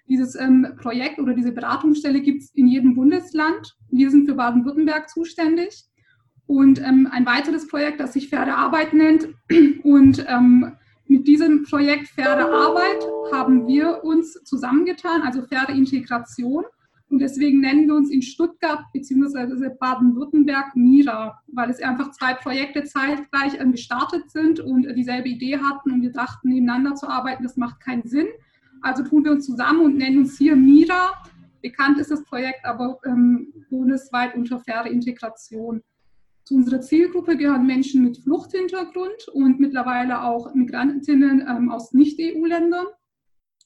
Dieses 0.09 0.35
ähm, 0.35 0.75
Projekt 0.79 1.19
oder 1.19 1.33
diese 1.33 1.53
Beratungsstelle 1.53 2.21
gibt 2.21 2.43
es 2.43 2.51
in 2.51 2.67
jedem 2.67 2.95
Bundesland. 2.95 3.77
Wir 3.91 4.11
sind 4.11 4.27
für 4.27 4.35
Baden-Württemberg 4.35 5.09
zuständig. 5.09 5.87
Und 6.47 6.81
ähm, 6.81 7.09
ein 7.11 7.27
weiteres 7.27 7.67
Projekt, 7.67 8.01
das 8.01 8.13
sich 8.13 8.29
Faire 8.29 8.57
Arbeit 8.57 8.95
nennt. 8.95 9.29
Und 9.83 10.25
ähm, 10.29 10.77
mit 11.09 11.27
diesem 11.27 11.65
Projekt 11.65 12.09
Faire 12.09 12.53
Arbeit 12.53 13.07
haben 13.33 13.67
wir 13.67 14.05
uns 14.05 14.33
zusammengetan, 14.45 15.23
also 15.23 15.43
Faire 15.43 15.73
Integration. 15.73 16.65
Und 17.09 17.21
deswegen 17.21 17.61
nennen 17.61 17.87
wir 17.87 17.95
uns 17.95 18.11
in 18.11 18.23
Stuttgart 18.23 18.81
bzw. 18.93 19.71
Baden-Württemberg 19.79 20.75
MIRA, 20.75 21.41
weil 21.49 21.71
es 21.71 21.81
einfach 21.81 22.11
zwei 22.11 22.35
Projekte 22.35 22.83
zeitgleich 22.83 23.59
gestartet 23.71 24.31
sind 24.31 24.59
und 24.59 24.89
dieselbe 24.97 25.29
Idee 25.29 25.59
hatten 25.59 25.93
und 25.93 26.03
wir 26.03 26.11
dachten, 26.11 26.49
nebeneinander 26.49 26.97
zu 26.97 27.09
arbeiten, 27.09 27.45
das 27.45 27.57
macht 27.57 27.81
keinen 27.81 28.09
Sinn. 28.09 28.27
Also 28.83 29.05
tun 29.05 29.25
wir 29.25 29.31
uns 29.33 29.47
zusammen 29.47 29.85
und 29.85 29.97
nennen 29.97 30.19
uns 30.19 30.37
hier 30.37 30.57
MIRA, 30.57 31.13
Bekannt 31.67 31.99
ist 31.99 32.13
das 32.13 32.23
Projekt 32.23 32.65
aber 32.65 32.99
ähm, 33.05 33.53
bundesweit 33.71 34.37
unter 34.37 34.61
faire 34.61 34.87
Integration. 34.87 35.83
Zu 36.47 36.55
unserer 36.55 36.81
Zielgruppe 36.81 37.37
gehören 37.37 37.67
Menschen 37.67 38.05
mit 38.05 38.19
Fluchthintergrund 38.19 39.27
und 39.33 39.59
mittlerweile 39.59 40.23
auch 40.23 40.55
Migrantinnen 40.55 41.41
ähm, 41.41 41.73
aus 41.73 41.93
Nicht-EU-Ländern. 41.93 42.87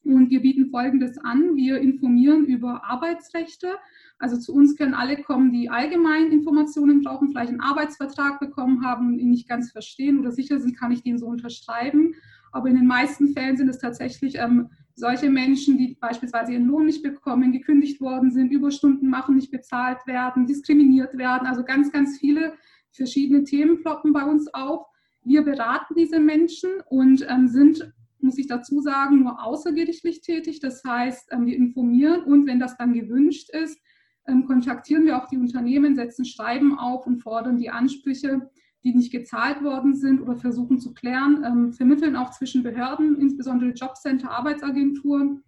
Und 0.03 0.31
wir 0.31 0.41
bieten 0.41 0.71
Folgendes 0.71 1.19
an. 1.19 1.57
Wir 1.57 1.79
informieren 1.79 2.47
über 2.47 2.83
Arbeitsrechte. 2.83 3.75
Also 4.19 4.39
zu 4.39 4.55
uns 4.55 4.77
können 4.77 4.95
alle 4.95 5.23
kommen, 5.23 5.53
die 5.53 5.69
allgemein 5.69 6.33
Informationen 6.33 7.03
brauchen, 7.03 7.29
vielleicht 7.29 7.51
einen 7.51 7.61
Arbeitsvertrag 7.61 8.41
bekommen 8.41 8.83
haben, 8.83 9.19
ihn 9.19 9.29
nicht 9.29 9.47
ganz 9.47 9.71
verstehen 9.73 10.19
oder 10.19 10.31
sicher 10.31 10.59
sind, 10.59 10.79
kann 10.79 10.91
ich 10.91 11.03
den 11.03 11.19
so 11.19 11.27
unterschreiben. 11.27 12.15
Aber 12.51 12.71
in 12.71 12.77
den 12.77 12.87
meisten 12.87 13.35
Fällen 13.35 13.59
sind 13.59 13.69
es 13.69 13.79
tatsächlich 13.79 14.37
ähm, 14.39 14.71
solche 14.95 15.29
Menschen, 15.29 15.77
die 15.77 15.99
beispielsweise 16.01 16.55
ihren 16.55 16.67
Lohn 16.67 16.87
nicht 16.87 17.03
bekommen, 17.03 17.53
gekündigt 17.53 18.01
worden 18.01 18.31
sind, 18.31 18.51
Überstunden 18.53 19.11
machen, 19.11 19.37
nicht 19.37 19.51
bezahlt 19.51 19.99
werden, 20.07 20.47
diskriminiert 20.47 21.19
werden. 21.19 21.47
Also 21.47 21.63
ganz, 21.63 21.93
ganz 21.93 22.19
viele 22.19 22.55
verschiedene 22.93 23.45
Themen 23.45 23.81
ploppen 23.81 24.13
bei 24.13 24.25
uns 24.25 24.53
auf. 24.53 24.87
Wir 25.23 25.43
beraten 25.43 25.95
diese 25.97 26.19
Menschen 26.19 26.71
und 26.89 27.27
ähm, 27.29 27.49
sind, 27.49 27.93
muss 28.21 28.39
ich 28.39 28.47
dazu 28.47 28.81
sagen, 28.81 29.21
nur 29.21 29.43
außergerichtlich 29.45 30.23
tätig. 30.23 30.61
Das 30.61 30.83
heißt, 30.85 31.29
ähm, 31.33 31.47
wir 31.47 31.57
informieren 31.57 32.25
und 32.25 32.47
wenn 32.47 32.61
das 32.61 32.77
dann 32.77 32.93
gewünscht 32.93 33.51
ist, 33.51 33.79
ähm, 34.27 34.47
kontaktieren 34.47 35.05
wir 35.05 35.23
auch 35.23 35.29
die 35.29 35.39
Unternehmen, 35.39 35.95
setzen 35.95 36.25
Schreiben 36.25 36.79
auf 36.79 37.07
und 37.07 37.19
fordern 37.19 37.59
die 37.59 37.71
Ansprüche 37.71 38.51
die 38.83 38.95
nicht 38.95 39.13
gezahlt 39.13 39.63
worden 39.63 39.95
sind 39.95 40.21
oder 40.21 40.37
versuchen 40.37 40.79
zu 40.79 40.95
klären, 40.95 41.45
ähm, 41.45 41.73
vermitteln 41.73 42.17
auch 42.17 42.31
zwischen 42.31 42.63
Behörden, 42.63 43.19
insbesondere 43.21 43.71
Jobcenter, 43.71 44.31
Arbeitsagenturen. 44.31 45.43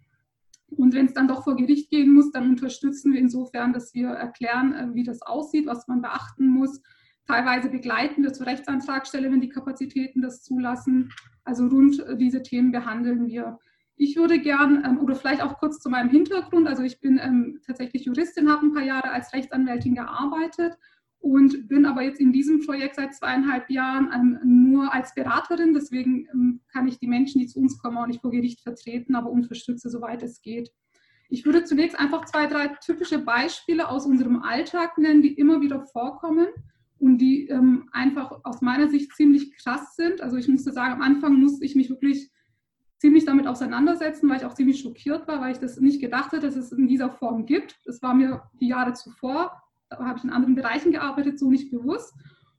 Und 0.68 0.94
wenn 0.94 1.06
es 1.06 1.14
dann 1.14 1.28
doch 1.28 1.44
vor 1.44 1.56
Gericht 1.56 1.90
gehen 1.90 2.12
muss, 2.12 2.30
dann 2.30 2.50
unterstützen 2.50 3.12
wir 3.12 3.20
insofern, 3.20 3.72
dass 3.72 3.94
wir 3.94 4.08
erklären, 4.08 4.74
äh, 4.74 4.94
wie 4.94 5.04
das 5.04 5.22
aussieht, 5.22 5.66
was 5.66 5.88
man 5.88 6.02
beachten 6.02 6.46
muss. 6.48 6.80
Teilweise 7.26 7.68
begleiten 7.68 8.22
wir 8.22 8.32
zur 8.32 8.46
Rechtsantragstelle, 8.46 9.30
wenn 9.30 9.40
die 9.40 9.48
Kapazitäten 9.48 10.22
das 10.22 10.42
zulassen. 10.42 11.10
Also 11.44 11.66
rund 11.66 12.00
äh, 12.00 12.16
diese 12.16 12.42
Themen 12.42 12.72
behandeln 12.72 13.26
wir. 13.26 13.58
Ich 13.96 14.16
würde 14.16 14.40
gern, 14.40 14.82
ähm, 14.84 14.98
oder 14.98 15.14
vielleicht 15.14 15.42
auch 15.42 15.58
kurz 15.58 15.78
zu 15.78 15.88
meinem 15.88 16.10
Hintergrund, 16.10 16.66
also 16.66 16.82
ich 16.82 17.00
bin 17.00 17.20
ähm, 17.22 17.60
tatsächlich 17.64 18.04
Juristin, 18.04 18.50
habe 18.50 18.66
ein 18.66 18.72
paar 18.72 18.82
Jahre 18.82 19.10
als 19.10 19.32
Rechtsanwältin 19.32 19.94
gearbeitet 19.94 20.76
und 21.20 21.68
bin 21.68 21.86
aber 21.86 22.02
jetzt 22.02 22.20
in 22.20 22.32
diesem 22.32 22.64
Projekt 22.66 22.96
seit 22.96 23.14
zweieinhalb 23.14 23.70
Jahren 23.70 24.10
ähm, 24.12 24.38
nur 24.42 24.92
als 24.92 25.14
Beraterin. 25.14 25.74
Deswegen 25.74 26.60
kann 26.72 26.88
ich 26.88 26.98
die 26.98 27.06
Menschen, 27.06 27.40
die 27.40 27.46
zu 27.46 27.60
uns 27.60 27.78
kommen, 27.78 27.96
auch 27.96 28.08
nicht 28.08 28.20
vor 28.20 28.32
Gericht 28.32 28.60
vertreten, 28.60 29.14
aber 29.14 29.30
unterstütze, 29.30 29.88
soweit 29.88 30.22
es 30.24 30.42
geht. 30.42 30.72
Ich 31.28 31.46
würde 31.46 31.62
zunächst 31.62 31.98
einfach 31.98 32.24
zwei, 32.24 32.46
drei 32.48 32.68
typische 32.84 33.20
Beispiele 33.20 33.88
aus 33.88 34.04
unserem 34.04 34.42
Alltag 34.42 34.98
nennen, 34.98 35.22
die 35.22 35.32
immer 35.32 35.60
wieder 35.60 35.86
vorkommen 35.86 36.48
und 37.02 37.18
die 37.18 37.48
ähm, 37.48 37.88
einfach 37.92 38.40
aus 38.44 38.62
meiner 38.62 38.88
Sicht 38.88 39.12
ziemlich 39.14 39.56
krass 39.56 39.96
sind. 39.96 40.20
Also 40.20 40.36
ich 40.36 40.48
musste 40.48 40.72
sagen, 40.72 40.94
am 40.94 41.02
Anfang 41.02 41.34
musste 41.34 41.64
ich 41.64 41.74
mich 41.74 41.90
wirklich 41.90 42.30
ziemlich 42.98 43.24
damit 43.24 43.46
auseinandersetzen, 43.46 44.30
weil 44.30 44.36
ich 44.38 44.44
auch 44.44 44.54
ziemlich 44.54 44.80
schockiert 44.80 45.26
war, 45.26 45.40
weil 45.40 45.52
ich 45.52 45.58
das 45.58 45.80
nicht 45.80 46.00
gedacht 46.00 46.32
hätte, 46.32 46.46
dass 46.46 46.56
es 46.56 46.70
in 46.70 46.86
dieser 46.86 47.10
Form 47.10 47.44
gibt. 47.44 47.76
Das 47.84 48.00
war 48.00 48.14
mir 48.14 48.44
die 48.60 48.68
Jahre 48.68 48.92
zuvor 48.92 49.50
habe 49.98 50.18
ich 50.18 50.24
in 50.24 50.30
anderen 50.30 50.54
Bereichen 50.54 50.92
gearbeitet, 50.92 51.38
so 51.38 51.50
nicht 51.50 51.70
bewusst. 51.70 52.14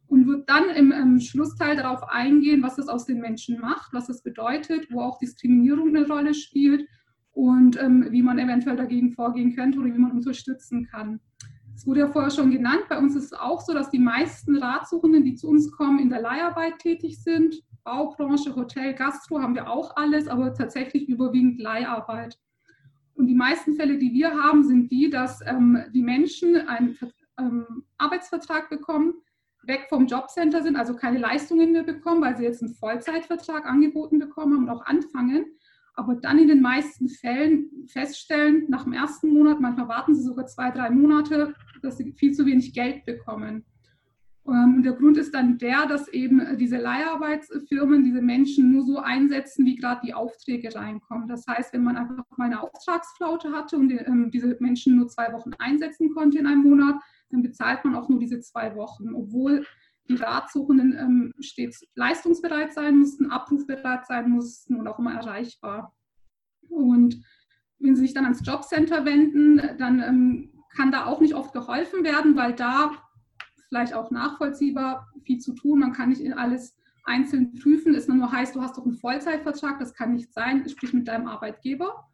Und 0.08 0.28
wird 0.28 0.48
dann 0.48 0.70
im, 0.70 0.91
im 0.91 1.20
Schlussteil 1.20 1.76
darauf 1.76 2.04
eingehen, 2.04 2.62
was 2.62 2.76
das 2.76 2.88
aus 2.88 3.06
den 3.06 3.20
Menschen 3.20 3.60
macht, 3.60 3.94
was 3.94 4.08
das 4.08 4.22
bedeutet, 4.22 4.88
wo 4.91 5.02
auch 5.02 5.18
Diskriminierung 5.18 5.96
eine 5.96 6.08
Rolle 6.08 6.36
spielt 6.36 6.88
und 7.32 7.82
ähm, 7.82 8.08
wie 8.12 8.22
man 8.22 8.38
eventuell 8.38 8.76
dagegen 8.76 9.12
vorgehen 9.12 9.56
könnte 9.56 9.80
oder 9.80 9.94
wie 9.94 9.98
man 9.98 10.12
unterstützen 10.12 10.86
kann. 10.86 11.20
Es 11.84 11.88
wurde 11.88 12.00
ja 12.00 12.08
vorher 12.08 12.32
schon 12.32 12.50
genannt, 12.50 12.86
bei 12.88 12.98
uns 12.98 13.14
ist 13.14 13.26
es 13.26 13.34
auch 13.34 13.60
so, 13.60 13.74
dass 13.74 13.90
die 13.90 14.00
meisten 14.00 14.56
Ratsuchenden, 14.56 15.26
die 15.26 15.36
zu 15.36 15.50
uns 15.50 15.70
kommen, 15.70 16.00
in 16.00 16.10
der 16.10 16.22
Leiharbeit 16.22 16.80
tätig 16.80 17.22
sind. 17.22 17.62
Baubranche, 17.84 18.56
Hotel, 18.56 18.94
Gastro 18.94 19.42
haben 19.42 19.54
wir 19.54 19.70
auch 19.70 19.98
alles, 19.98 20.30
aber 20.30 20.54
tatsächlich 20.54 21.10
überwiegend 21.10 21.60
Leiharbeit. 21.60 22.40
Und 23.16 23.28
die 23.28 23.36
meisten 23.36 23.74
Fälle, 23.74 23.98
die 23.98 24.14
wir 24.14 24.32
haben, 24.32 24.64
sind 24.64 24.92
die, 24.92 25.10
dass 25.10 25.42
ähm, 25.46 25.78
die 25.94 26.04
Menschen 26.04 26.56
einen 26.56 26.98
ähm, 27.38 27.84
Arbeitsvertrag 27.98 28.70
bekommen, 28.70 29.16
weg 29.64 29.88
vom 29.90 30.08
Jobcenter 30.08 30.64
sind, 30.64 30.78
also 30.78 30.96
keine 30.96 31.20
Leistungen 31.20 31.74
mehr 31.74 31.84
bekommen, 31.84 32.22
weil 32.22 32.38
sie 32.38 32.46
jetzt 32.46 32.64
einen 32.64 32.76
Vollzeitvertrag 32.76 33.66
angeboten 33.66 34.20
bekommen 34.20 34.54
haben 34.54 34.64
und 34.64 34.70
auch 34.70 34.86
anfangen, 34.86 35.48
aber 35.96 36.16
dann 36.16 36.40
in 36.40 36.48
den 36.48 36.62
meisten 36.62 37.08
Fällen 37.10 37.70
feststellen, 37.88 38.66
nach 38.70 38.84
dem 38.84 38.94
ersten 38.94 39.32
Monat, 39.32 39.60
manchmal 39.60 39.88
warten 39.88 40.16
sie 40.16 40.24
sogar 40.24 40.48
zwei, 40.48 40.72
drei 40.72 40.90
Monate, 40.90 41.54
dass 41.84 41.98
sie 41.98 42.14
viel 42.14 42.34
zu 42.34 42.46
wenig 42.46 42.74
Geld 42.74 43.06
bekommen. 43.06 43.66
Ähm, 44.48 44.76
und 44.76 44.84
der 44.84 44.94
Grund 44.94 45.18
ist 45.18 45.34
dann 45.34 45.58
der, 45.58 45.86
dass 45.86 46.08
eben 46.10 46.58
diese 46.58 46.78
Leiharbeitsfirmen 46.78 48.04
diese 48.04 48.22
Menschen 48.22 48.72
nur 48.72 48.84
so 48.84 49.00
einsetzen, 49.00 49.66
wie 49.66 49.76
gerade 49.76 50.02
die 50.06 50.14
Aufträge 50.14 50.74
reinkommen. 50.76 51.28
Das 51.28 51.46
heißt, 51.48 51.74
wenn 51.74 51.84
man 51.84 51.98
einfach 51.98 52.26
mal 52.38 52.46
eine 52.46 52.62
Auftragsflaute 52.62 53.52
hatte 53.52 53.78
und 53.78 53.92
ähm, 53.92 54.32
diese 54.32 54.58
Menschen 54.60 54.96
nur 54.96 55.08
zwei 55.08 55.32
Wochen 55.34 55.54
einsetzen 55.60 56.14
konnte 56.14 56.40
in 56.40 56.48
einem 56.48 56.64
Monat, 56.64 56.96
dann 57.30 57.42
bezahlt 57.42 57.84
man 57.86 57.96
auch 57.96 58.10
nur 58.10 58.20
diese 58.20 58.40
zwei 58.42 58.76
Wochen, 58.76 59.14
obwohl 59.14 59.66
die 60.10 60.16
Ratsuchenden 60.16 60.98
ähm, 60.98 61.34
stets 61.40 61.86
leistungsbereit 61.96 62.74
sein 62.74 62.98
mussten, 62.98 63.32
abrufbereit 63.32 64.06
sein 64.06 64.30
mussten 64.30 64.76
und 64.76 64.88
auch 64.88 65.00
immer 65.00 65.14
erreichbar. 65.14 65.96
Und 66.68 67.24
wenn 67.80 67.96
Sie 67.96 68.02
sich 68.02 68.14
dann 68.14 68.26
ans 68.26 68.46
Jobcenter 68.46 69.06
wenden, 69.06 69.62
dann 69.78 70.52
kann 70.76 70.91
da 70.91 71.05
auch 71.05 71.21
nicht 71.21 71.36
oft 71.36 71.53
geholfen 71.53 72.03
werden, 72.03 72.36
weil 72.36 72.53
da 72.53 72.91
vielleicht 73.67 73.93
auch 73.93 74.11
nachvollziehbar 74.11 75.07
viel 75.26 75.39
zu 75.39 75.53
tun. 75.53 75.80
Man 75.80 75.93
kann 75.93 76.09
nicht 76.09 76.38
alles 76.38 76.78
einzeln 77.03 77.53
prüfen. 77.55 77.95
Es 77.95 78.07
nur 78.07 78.32
heißt, 78.32 78.55
du 78.55 78.61
hast 78.61 78.78
doch 78.78 78.86
einen 78.86 78.95
Vollzeitvertrag, 78.95 79.80
das 79.80 79.93
kann 79.93 80.13
nicht 80.13 80.34
sein, 80.34 80.67
sprich 80.69 80.93
mit 80.93 81.07
deinem 81.07 81.28
Arbeitgeber. 81.28 82.07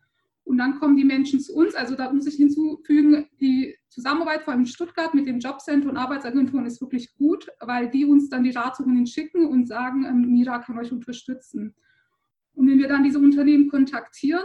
Und 0.43 0.57
dann 0.57 0.79
kommen 0.79 0.97
die 0.97 1.03
Menschen 1.03 1.39
zu 1.39 1.53
uns. 1.53 1.75
Also 1.75 1.95
da 1.95 2.11
muss 2.11 2.25
ich 2.25 2.35
hinzufügen, 2.35 3.27
die 3.39 3.75
Zusammenarbeit 3.89 4.41
vor 4.41 4.53
allem 4.53 4.61
in 4.61 4.67
Stuttgart 4.67 5.13
mit 5.13 5.27
dem 5.27 5.39
Jobcenter 5.39 5.89
und 5.89 5.97
Arbeitsagenturen 5.97 6.65
ist 6.65 6.81
wirklich 6.81 7.13
gut, 7.15 7.47
weil 7.59 7.89
die 7.89 8.05
uns 8.05 8.29
dann 8.29 8.43
die 8.43 8.51
Ratsuchungen 8.51 9.05
schicken 9.05 9.45
und 9.45 9.67
sagen, 9.67 10.05
ähm, 10.05 10.31
Mira 10.31 10.59
kann 10.59 10.79
euch 10.79 10.91
unterstützen. 10.91 11.75
Und 12.53 12.67
wenn 12.67 12.79
wir 12.79 12.87
dann 12.87 13.03
diese 13.03 13.19
Unternehmen 13.19 13.69
kontaktieren, 13.69 14.43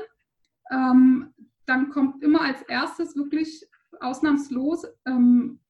ähm, 0.70 1.32
dann 1.66 1.88
kommt 1.88 2.22
immer 2.22 2.42
als 2.42 2.60
erstes 2.62 3.16
wirklich 3.16 3.64
ausnahmslos 4.00 4.84
ähm, 5.06 5.60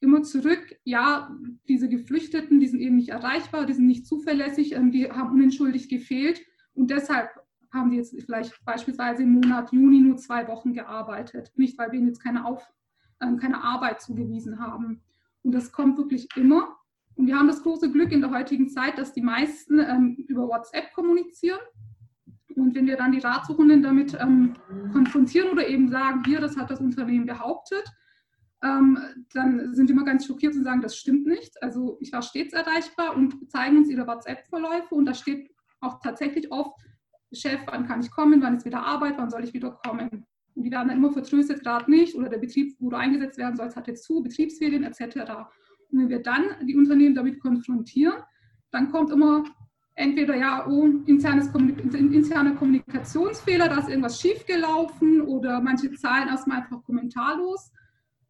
immer 0.00 0.22
zurück, 0.22 0.76
ja, 0.84 1.34
diese 1.68 1.88
Geflüchteten, 1.88 2.60
die 2.60 2.66
sind 2.68 2.80
eben 2.80 2.96
nicht 2.96 3.08
erreichbar, 3.08 3.66
die 3.66 3.72
sind 3.72 3.86
nicht 3.86 4.06
zuverlässig, 4.06 4.72
ähm, 4.74 4.90
die 4.92 5.10
haben 5.10 5.32
unentschuldigt 5.32 5.90
gefehlt 5.90 6.42
und 6.74 6.90
deshalb 6.90 7.30
haben 7.74 7.90
sie 7.90 7.96
jetzt 7.96 8.14
vielleicht 8.24 8.64
beispielsweise 8.64 9.24
im 9.24 9.32
Monat 9.32 9.72
Juni 9.72 10.00
nur 10.00 10.16
zwei 10.16 10.46
Wochen 10.48 10.72
gearbeitet. 10.72 11.52
Nicht, 11.56 11.76
weil 11.76 11.90
wir 11.90 11.98
ihnen 11.98 12.08
jetzt 12.08 12.22
keine, 12.22 12.46
Auf, 12.46 12.62
äh, 13.18 13.34
keine 13.36 13.62
Arbeit 13.62 14.00
zugewiesen 14.00 14.60
haben. 14.60 15.02
Und 15.42 15.52
das 15.52 15.72
kommt 15.72 15.98
wirklich 15.98 16.28
immer. 16.36 16.76
Und 17.16 17.26
wir 17.26 17.36
haben 17.36 17.48
das 17.48 17.62
große 17.62 17.90
Glück 17.90 18.12
in 18.12 18.20
der 18.20 18.30
heutigen 18.30 18.68
Zeit, 18.68 18.98
dass 18.98 19.12
die 19.12 19.22
meisten 19.22 19.78
ähm, 19.78 20.14
über 20.28 20.48
WhatsApp 20.48 20.92
kommunizieren. 20.94 21.60
Und 22.56 22.74
wenn 22.74 22.86
wir 22.86 22.96
dann 22.96 23.12
die 23.12 23.18
Ratsuchenden 23.18 23.82
damit 23.82 24.16
ähm, 24.20 24.54
konfrontieren 24.92 25.50
oder 25.50 25.66
eben 25.66 25.88
sagen, 25.88 26.22
hier, 26.24 26.40
das 26.40 26.56
hat 26.56 26.70
das 26.70 26.80
Unternehmen 26.80 27.26
behauptet, 27.26 27.84
ähm, 28.62 28.98
dann 29.32 29.74
sind 29.74 29.88
wir 29.88 29.94
immer 29.94 30.04
ganz 30.04 30.26
schockiert 30.26 30.54
und 30.54 30.64
sagen, 30.64 30.80
das 30.80 30.96
stimmt 30.96 31.26
nicht. 31.26 31.62
Also 31.62 31.98
ich 32.00 32.12
war 32.12 32.22
stets 32.22 32.54
erreichbar 32.54 33.14
und 33.14 33.50
zeigen 33.50 33.78
uns 33.78 33.90
ihre 33.90 34.06
WhatsApp-Verläufe 34.06 34.94
und 34.94 35.04
da 35.04 35.14
steht 35.14 35.50
auch 35.80 36.00
tatsächlich 36.00 36.50
oft, 36.50 36.74
Chef, 37.32 37.60
wann 37.66 37.86
kann 37.86 38.00
ich 38.00 38.10
kommen, 38.10 38.40
wann 38.42 38.56
ist 38.56 38.64
wieder 38.64 38.84
Arbeit, 38.84 39.14
wann 39.18 39.30
soll 39.30 39.44
ich 39.44 39.52
wieder 39.52 39.72
kommen. 39.84 40.24
Und 40.54 40.62
die 40.62 40.70
werden 40.70 40.88
dann 40.88 40.98
immer 40.98 41.12
vertröstet, 41.12 41.62
gerade 41.62 41.90
nicht, 41.90 42.14
oder 42.14 42.28
der 42.28 42.38
Betrieb, 42.38 42.76
wo 42.78 42.90
du 42.90 42.96
eingesetzt 42.96 43.38
werden 43.38 43.56
sollst, 43.56 43.76
hat 43.76 43.88
jetzt 43.88 44.04
zu, 44.04 44.22
Betriebsferien 44.22 44.84
etc. 44.84 45.16
Und 45.90 45.98
wenn 45.98 46.08
wir 46.08 46.22
dann 46.22 46.44
die 46.66 46.76
Unternehmen 46.76 47.14
damit 47.14 47.40
konfrontieren, 47.40 48.22
dann 48.70 48.90
kommt 48.90 49.10
immer 49.10 49.44
entweder 49.94 50.36
ja, 50.36 50.66
oh, 50.68 50.86
internes 51.06 51.48
interne 51.92 52.54
Kommunikationsfehler, 52.54 53.68
da 53.68 53.78
ist 53.78 53.88
irgendwas 53.88 54.20
schiefgelaufen 54.20 55.20
oder 55.20 55.60
manche 55.60 55.92
Zahlen 55.92 56.28
erstmal 56.28 56.62
einfach 56.62 56.82
kommentarlos. 56.82 57.70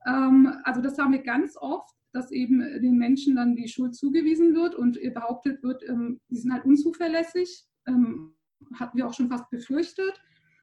Ähm, 0.06 0.52
also 0.64 0.80
das 0.80 0.98
haben 0.98 1.12
wir 1.12 1.22
ganz 1.22 1.56
oft, 1.56 1.94
dass 2.12 2.30
eben 2.30 2.60
den 2.80 2.96
Menschen 2.96 3.36
dann 3.36 3.56
die 3.56 3.68
Schuld 3.68 3.94
zugewiesen 3.94 4.54
wird 4.54 4.74
und 4.74 4.98
behauptet 5.14 5.62
wird, 5.62 5.82
ähm, 5.88 6.20
die 6.30 6.36
sind 6.36 6.52
halt 6.52 6.64
unzuverlässig. 6.64 7.66
Ähm, 7.86 8.34
hatten 8.78 8.96
wir 8.96 9.06
auch 9.06 9.14
schon 9.14 9.28
fast 9.28 9.50
befürchtet. 9.50 10.20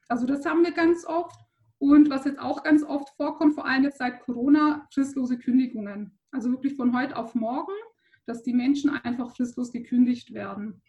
Also 0.08 0.26
das 0.26 0.44
haben 0.44 0.62
wir 0.62 0.72
ganz 0.72 1.04
oft. 1.06 1.38
Und 1.78 2.10
was 2.10 2.24
jetzt 2.24 2.38
auch 2.38 2.62
ganz 2.62 2.84
oft 2.84 3.08
vorkommt, 3.16 3.54
vor 3.54 3.66
allem 3.66 3.82
jetzt 3.82 3.98
seit 3.98 4.20
Corona, 4.20 4.86
fristlose 4.92 5.36
Kündigungen. 5.36 6.18
Also 6.30 6.50
wirklich 6.50 6.76
von 6.76 6.96
heute 6.96 7.16
auf 7.16 7.34
morgen, 7.34 7.72
dass 8.26 8.42
die 8.42 8.54
Menschen 8.54 8.90
einfach 8.90 9.34
fristlos 9.34 9.72
gekündigt 9.72 10.32
werden. 10.32 10.82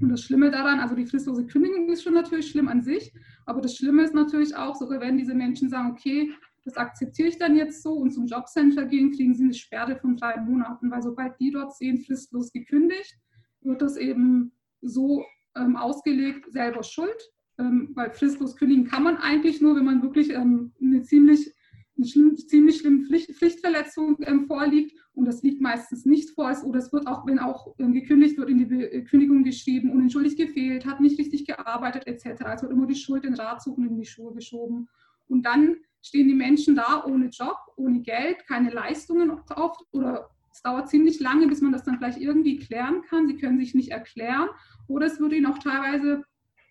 Und 0.00 0.08
das 0.08 0.22
Schlimme 0.22 0.50
daran, 0.50 0.80
also 0.80 0.94
die 0.94 1.06
fristlose 1.06 1.46
Kündigung 1.46 1.88
ist 1.90 2.02
schon 2.02 2.14
natürlich 2.14 2.48
schlimm 2.50 2.68
an 2.68 2.82
sich, 2.82 3.12
aber 3.44 3.60
das 3.60 3.76
Schlimme 3.76 4.02
ist 4.02 4.14
natürlich 4.14 4.56
auch, 4.56 4.74
sogar 4.74 5.00
wenn 5.00 5.18
diese 5.18 5.34
Menschen 5.34 5.68
sagen, 5.68 5.90
okay, 5.90 6.32
das 6.64 6.76
akzeptiere 6.76 7.28
ich 7.28 7.38
dann 7.38 7.56
jetzt 7.56 7.82
so 7.82 7.92
und 7.94 8.12
zum 8.12 8.26
Jobcenter 8.26 8.86
gehen, 8.86 9.10
kriegen 9.10 9.34
sie 9.34 9.44
eine 9.44 9.54
Sperre 9.54 9.96
von 9.96 10.16
drei 10.16 10.40
Monaten, 10.40 10.90
weil 10.90 11.02
sobald 11.02 11.38
die 11.40 11.50
dort 11.50 11.76
sehen, 11.76 11.98
fristlos 11.98 12.52
gekündigt, 12.52 13.18
wird 13.60 13.82
das 13.82 13.96
eben 13.96 14.52
so 14.80 15.24
ähm, 15.56 15.76
ausgelegt, 15.76 16.50
selber 16.52 16.82
schuld, 16.82 17.30
ähm, 17.58 17.90
weil 17.94 18.12
fristlos 18.12 18.56
kündigen 18.56 18.86
kann 18.86 19.02
man 19.02 19.16
eigentlich 19.16 19.60
nur, 19.60 19.76
wenn 19.76 19.84
man 19.84 20.02
wirklich 20.02 20.30
ähm, 20.30 20.72
eine 20.80 21.02
ziemlich 21.02 21.51
eine 21.96 22.06
schlimm, 22.06 22.36
ziemlich 22.36 22.78
schlimme 22.78 23.04
Pflicht, 23.06 23.32
Pflichtverletzung 23.32 24.16
ähm, 24.22 24.46
vorliegt 24.46 24.96
und 25.14 25.26
das 25.26 25.42
liegt 25.42 25.60
meistens 25.60 26.04
nicht 26.06 26.30
vor. 26.30 26.52
Oder 26.64 26.78
es 26.78 26.92
wird 26.92 27.06
auch, 27.06 27.26
wenn 27.26 27.38
auch 27.38 27.74
ähm, 27.78 27.92
gekündigt 27.92 28.38
wird, 28.38 28.48
in 28.48 28.58
die 28.58 28.64
Be 28.64 28.92
äh, 28.92 29.02
Kündigung 29.02 29.44
geschrieben, 29.44 29.90
unentschuldigt 29.90 30.38
gefehlt, 30.38 30.86
hat 30.86 31.00
nicht 31.00 31.18
richtig 31.18 31.46
gearbeitet 31.46 32.06
etc. 32.06 32.42
Es 32.54 32.62
wird 32.62 32.72
immer 32.72 32.86
die 32.86 32.94
Schuld 32.94 33.24
in 33.24 33.34
Ratsuchen 33.34 33.86
in 33.86 33.98
die 33.98 34.06
Schuhe 34.06 34.34
geschoben. 34.34 34.88
Und 35.28 35.44
dann 35.44 35.76
stehen 36.02 36.28
die 36.28 36.34
Menschen 36.34 36.74
da 36.74 37.04
ohne 37.06 37.26
Job, 37.26 37.56
ohne 37.76 38.00
Geld, 38.00 38.46
keine 38.46 38.70
Leistungen 38.70 39.30
oft 39.30 39.80
oder 39.92 40.30
es 40.52 40.60
dauert 40.60 40.88
ziemlich 40.90 41.18
lange, 41.20 41.46
bis 41.46 41.62
man 41.62 41.72
das 41.72 41.84
dann 41.84 41.96
vielleicht 41.96 42.18
irgendwie 42.18 42.58
klären 42.58 43.02
kann. 43.02 43.26
Sie 43.26 43.36
können 43.36 43.58
sich 43.58 43.74
nicht 43.74 43.90
erklären 43.90 44.48
oder 44.86 45.06
es 45.06 45.18
wird 45.18 45.32
ihnen 45.32 45.46
auch 45.46 45.58
teilweise, 45.58 46.24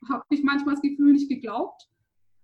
habe 0.07 0.24
ich 0.30 0.43
manchmal 0.43 0.76
das 0.76 0.84
Gefühl, 0.84 1.13
nicht 1.13 1.30
geglaubt. 1.30 1.89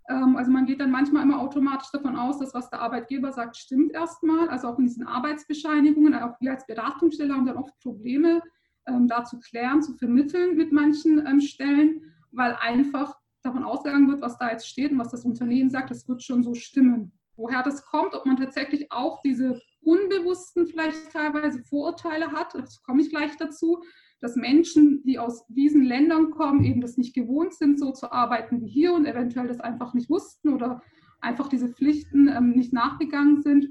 Ähm, 0.10 0.38
also 0.38 0.52
man 0.52 0.66
geht 0.66 0.80
dann 0.80 0.92
manchmal 0.92 1.24
immer 1.24 1.40
automatisch 1.40 1.92
davon 1.92 2.16
aus, 2.16 2.40
dass 2.40 2.54
was 2.54 2.70
der 2.70 2.82
Arbeitgeber 2.82 3.32
sagt, 3.32 3.58
stimmt 3.58 3.94
erstmal. 3.94 4.50
Also 4.50 4.68
auch 4.68 4.80
in 4.80 4.86
diesen 4.86 5.06
Arbeitsbescheinigungen, 5.06 6.14
auch 6.16 6.40
wir 6.40 6.52
als 6.52 6.66
Beratungsstelle 6.66 7.34
haben 7.34 7.46
dann 7.46 7.58
oft 7.58 7.78
Probleme, 7.82 8.42
ähm, 8.88 9.08
da 9.08 9.24
zu 9.24 9.40
klären, 9.40 9.82
zu 9.82 9.94
vermitteln 9.94 10.56
mit 10.56 10.72
manchen 10.72 11.26
ähm, 11.26 11.42
Stellen, 11.42 12.02
weil 12.32 12.56
einfach 12.60 13.16
davon 13.44 13.64
ausgegangen 13.64 14.08
wird, 14.10 14.22
was 14.22 14.38
da 14.38 14.52
jetzt 14.52 14.68
steht 14.68 14.92
und 14.92 15.00
was 15.00 15.12
das 15.12 15.26
Unternehmen 15.26 15.70
sagt, 15.70 15.92
das 15.92 16.08
wird 16.08 16.24
schon 16.24 16.44
so 16.44 16.54
stimmen. 16.54 17.12
Woher 17.36 17.62
das 17.64 17.86
kommt, 17.86 18.16
ob 18.16 18.26
man 18.26 18.38
tatsächlich 18.38 18.92
auch 18.92 19.22
diese 19.22 19.62
unbewussten 19.82 20.68
vielleicht 20.68 21.12
teilweise 21.12 21.64
Vorurteile 21.64 22.32
hat, 22.32 22.56
das 22.56 22.82
komme 22.82 23.02
ich 23.02 23.10
gleich 23.10 23.38
dazu, 23.38 23.84
dass 24.20 24.36
Menschen, 24.36 25.04
die 25.04 25.20
aus 25.20 25.46
diesen 25.48 25.84
Ländern 25.84 26.32
kommen, 26.32 26.64
eben 26.64 26.82
das 26.82 26.98
nicht 26.98 27.14
gewohnt 27.14 27.54
sind, 27.54 27.80
so 27.80 27.92
zu 27.92 28.12
arbeiten 28.12 28.62
wie 28.62 28.68
hier 28.68 28.94
und 28.94 29.06
eventuell 29.06 29.48
das 29.48 29.60
einfach 29.60 29.94
nicht 29.94 30.10
wussten 30.10 30.54
oder 30.54 30.82
einfach 31.22 31.48
diese 31.48 31.70
Pflichten 31.70 32.28
ähm, 32.28 32.52
nicht 32.52 32.74
nachgegangen 32.74 33.42
sind, 33.42 33.70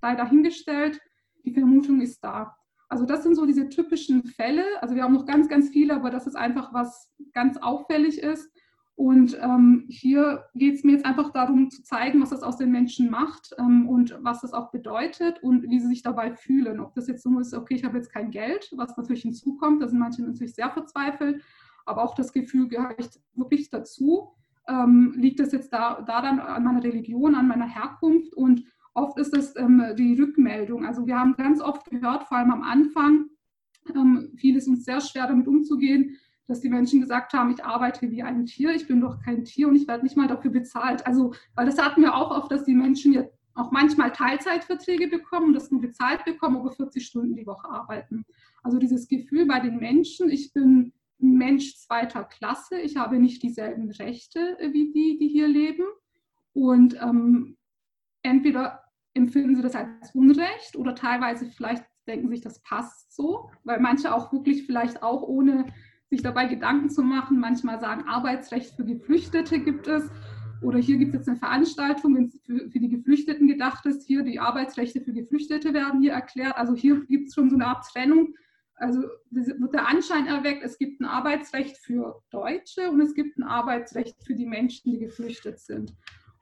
sei 0.00 0.14
dahingestellt. 0.14 1.00
Die 1.44 1.52
Vermutung 1.52 2.00
ist 2.00 2.22
da. 2.22 2.54
Also 2.88 3.04
das 3.04 3.22
sind 3.22 3.34
so 3.34 3.44
diese 3.44 3.68
typischen 3.68 4.24
Fälle. 4.24 4.64
Also 4.80 4.94
wir 4.94 5.02
haben 5.02 5.14
noch 5.14 5.26
ganz, 5.26 5.48
ganz 5.48 5.68
viele, 5.70 5.94
aber 5.94 6.10
das 6.10 6.26
ist 6.26 6.36
einfach 6.36 6.72
was 6.72 7.12
ganz 7.32 7.58
auffällig 7.58 8.18
ist. 8.18 8.50
Und 8.98 9.38
ähm, 9.40 9.84
hier 9.88 10.46
geht 10.56 10.74
es 10.74 10.82
mir 10.82 10.90
jetzt 10.90 11.06
einfach 11.06 11.30
darum 11.30 11.70
zu 11.70 11.84
zeigen, 11.84 12.20
was 12.20 12.30
das 12.30 12.42
aus 12.42 12.56
den 12.56 12.72
Menschen 12.72 13.08
macht 13.08 13.54
ähm, 13.56 13.88
und 13.88 14.18
was 14.22 14.40
das 14.40 14.52
auch 14.52 14.72
bedeutet 14.72 15.40
und 15.40 15.70
wie 15.70 15.78
sie 15.78 15.86
sich 15.86 16.02
dabei 16.02 16.32
fühlen. 16.32 16.80
Ob 16.80 16.96
das 16.96 17.06
jetzt 17.06 17.22
so 17.22 17.38
ist, 17.38 17.54
okay, 17.54 17.76
ich 17.76 17.84
habe 17.84 17.96
jetzt 17.96 18.12
kein 18.12 18.32
Geld, 18.32 18.68
was 18.74 18.96
natürlich 18.96 19.22
hinzukommt, 19.22 19.80
da 19.80 19.86
sind 19.86 20.00
manche 20.00 20.22
natürlich 20.22 20.56
sehr 20.56 20.68
verzweifelt, 20.70 21.44
aber 21.86 22.02
auch 22.02 22.16
das 22.16 22.32
Gefühl, 22.32 22.66
gehöre 22.66 22.98
ich 22.98 23.06
wirklich 23.34 23.70
dazu? 23.70 24.32
Ähm, 24.66 25.14
liegt 25.16 25.38
das 25.38 25.52
jetzt 25.52 25.72
da, 25.72 26.02
da 26.02 26.20
dann 26.20 26.40
an 26.40 26.64
meiner 26.64 26.82
Religion, 26.82 27.36
an 27.36 27.46
meiner 27.46 27.68
Herkunft? 27.68 28.34
Und 28.34 28.64
oft 28.94 29.16
ist 29.16 29.32
es 29.32 29.54
ähm, 29.54 29.94
die 29.96 30.20
Rückmeldung. 30.20 30.84
Also 30.84 31.06
wir 31.06 31.16
haben 31.16 31.36
ganz 31.36 31.60
oft 31.60 31.88
gehört, 31.88 32.24
vor 32.24 32.38
allem 32.38 32.50
am 32.50 32.62
Anfang, 32.62 33.26
ähm, 33.94 34.32
fiel 34.34 34.56
es 34.56 34.66
uns 34.66 34.84
sehr 34.84 35.00
schwer 35.00 35.28
damit 35.28 35.46
umzugehen, 35.46 36.16
dass 36.48 36.60
die 36.60 36.70
Menschen 36.70 37.00
gesagt 37.00 37.34
haben, 37.34 37.52
ich 37.52 37.64
arbeite 37.64 38.10
wie 38.10 38.22
ein 38.22 38.46
Tier, 38.46 38.74
ich 38.74 38.88
bin 38.88 39.00
doch 39.00 39.20
kein 39.22 39.44
Tier 39.44 39.68
und 39.68 39.76
ich 39.76 39.86
werde 39.86 40.02
nicht 40.02 40.16
mal 40.16 40.26
dafür 40.26 40.50
bezahlt. 40.50 41.06
Also, 41.06 41.34
weil 41.54 41.66
das 41.66 41.80
hatten 41.80 42.02
wir 42.02 42.14
auch 42.14 42.30
oft, 42.30 42.50
dass 42.50 42.64
die 42.64 42.74
Menschen 42.74 43.12
jetzt 43.12 43.38
auch 43.54 43.70
manchmal 43.70 44.12
Teilzeitverträge 44.12 45.08
bekommen, 45.08 45.52
das 45.52 45.70
nur 45.70 45.80
bezahlt 45.80 46.24
bekommen, 46.24 46.56
aber 46.56 46.72
40 46.72 47.04
Stunden 47.04 47.34
die 47.34 47.46
Woche 47.46 47.68
arbeiten. 47.68 48.24
Also 48.62 48.78
dieses 48.78 49.08
Gefühl 49.08 49.46
bei 49.46 49.60
den 49.60 49.78
Menschen, 49.78 50.30
ich 50.30 50.52
bin 50.52 50.92
Mensch 51.18 51.76
zweiter 51.76 52.24
Klasse, 52.24 52.78
ich 52.80 52.96
habe 52.96 53.18
nicht 53.18 53.42
dieselben 53.42 53.90
Rechte 53.90 54.56
wie 54.72 54.92
die, 54.92 55.18
die 55.18 55.28
hier 55.28 55.48
leben. 55.48 55.84
Und 56.52 56.94
ähm, 57.02 57.56
entweder 58.22 58.84
empfinden 59.14 59.56
sie 59.56 59.62
das 59.62 59.74
als 59.74 60.14
Unrecht 60.14 60.76
oder 60.76 60.94
teilweise 60.94 61.46
vielleicht 61.50 61.84
denken 62.06 62.28
sich, 62.28 62.40
das 62.40 62.62
passt 62.62 63.14
so, 63.14 63.50
weil 63.64 63.80
manche 63.80 64.14
auch 64.14 64.32
wirklich 64.32 64.64
vielleicht 64.64 65.02
auch 65.02 65.22
ohne 65.22 65.66
sich 66.10 66.22
dabei 66.22 66.46
Gedanken 66.46 66.90
zu 66.90 67.02
machen. 67.02 67.38
Manchmal 67.38 67.80
sagen, 67.80 68.08
Arbeitsrecht 68.08 68.74
für 68.74 68.84
Geflüchtete 68.84 69.60
gibt 69.60 69.86
es. 69.86 70.10
Oder 70.60 70.78
hier 70.78 70.96
gibt 70.96 71.14
es 71.14 71.20
jetzt 71.20 71.28
eine 71.28 71.38
Veranstaltung, 71.38 72.16
wenn 72.16 72.24
es 72.24 72.40
für, 72.44 72.68
für, 72.70 72.80
die 72.80 72.88
Geflüchteten 72.88 73.46
gedacht 73.46 73.86
ist. 73.86 74.06
Hier 74.06 74.22
die 74.22 74.40
Arbeitsrechte 74.40 75.00
für 75.00 75.12
Geflüchtete 75.12 75.72
werden 75.72 76.00
hier 76.00 76.12
erklärt. 76.12 76.56
Also 76.56 76.74
hier 76.74 77.04
gibt 77.06 77.28
es 77.28 77.34
schon 77.34 77.50
so 77.50 77.56
eine 77.56 77.66
Art 77.66 77.86
Trennung. 77.92 78.34
Also 78.74 79.02
wird 79.30 79.74
der 79.74 79.88
Anschein 79.88 80.26
erweckt, 80.26 80.62
es 80.62 80.78
gibt 80.78 81.00
ein 81.00 81.04
Arbeitsrecht 81.04 81.78
für 81.78 82.22
Deutsche 82.30 82.90
und 82.90 83.00
es 83.00 83.12
gibt 83.12 83.36
ein 83.36 83.42
Arbeitsrecht 83.42 84.16
für 84.24 84.34
die 84.34 84.46
Menschen, 84.46 84.92
die 84.92 84.98
geflüchtet 84.98 85.58
sind. 85.58 85.94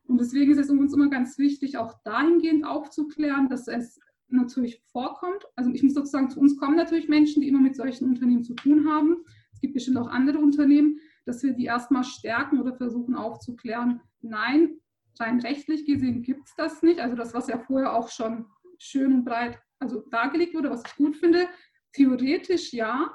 Und 0.07 0.21
deswegen 0.21 0.53
ist 0.53 0.59
es 0.59 0.71
uns 0.71 0.95
immer 0.95 1.09
ganz 1.09 1.39
wichtig, 1.39 1.79
auch 1.79 1.95
dahingehend 2.05 2.67
aufzuklären, 2.67 3.49
dass 3.49 3.69
es 3.69 3.99
natürlich 4.29 4.83
vorkommt. 4.93 5.47
Also 5.57 5.71
ich 5.71 5.83
muss 5.83 5.95
sozusagen, 5.95 6.29
zu 6.29 6.39
uns 6.39 6.59
kommen 6.59 6.77
natürlich 6.77 7.09
Menschen, 7.09 7.41
die 7.41 7.49
immer 7.49 7.61
mit 7.61 7.75
solchen 7.75 8.09
Unternehmen 8.09 8.45
zu 8.45 8.55
tun 8.55 8.87
haben 8.89 9.17
es 9.57 9.61
gibt 9.63 9.73
bestimmt 9.73 9.97
auch 9.97 10.09
andere 10.09 10.39
Unternehmen, 10.39 11.01
dass 11.25 11.43
wir 11.43 11.55
die 11.55 11.65
erstmal 11.65 12.05
stärken 12.05 12.61
oder 12.61 12.75
versuchen 12.75 13.15
aufzuklären, 13.15 14.03
nein, 14.21 14.77
rein 15.19 15.41
rechtlich 15.41 15.87
gesehen 15.87 16.23
gibt 16.23 16.47
es 16.47 16.55
das 16.57 16.83
nicht. 16.83 17.01
Also 17.01 17.17
das, 17.17 17.33
was 17.33 17.49
ja 17.49 17.59
vorher 17.59 17.95
auch 17.95 18.11
schon 18.11 18.45
schön 18.79 19.15
und 19.15 19.25
breit 19.25 19.59
also 19.79 20.01
dargelegt 20.11 20.55
wurde, 20.55 20.71
was 20.71 20.83
ich 20.87 20.95
gut 20.97 21.17
finde. 21.17 21.49
Theoretisch 21.93 22.75
ja, 22.75 23.11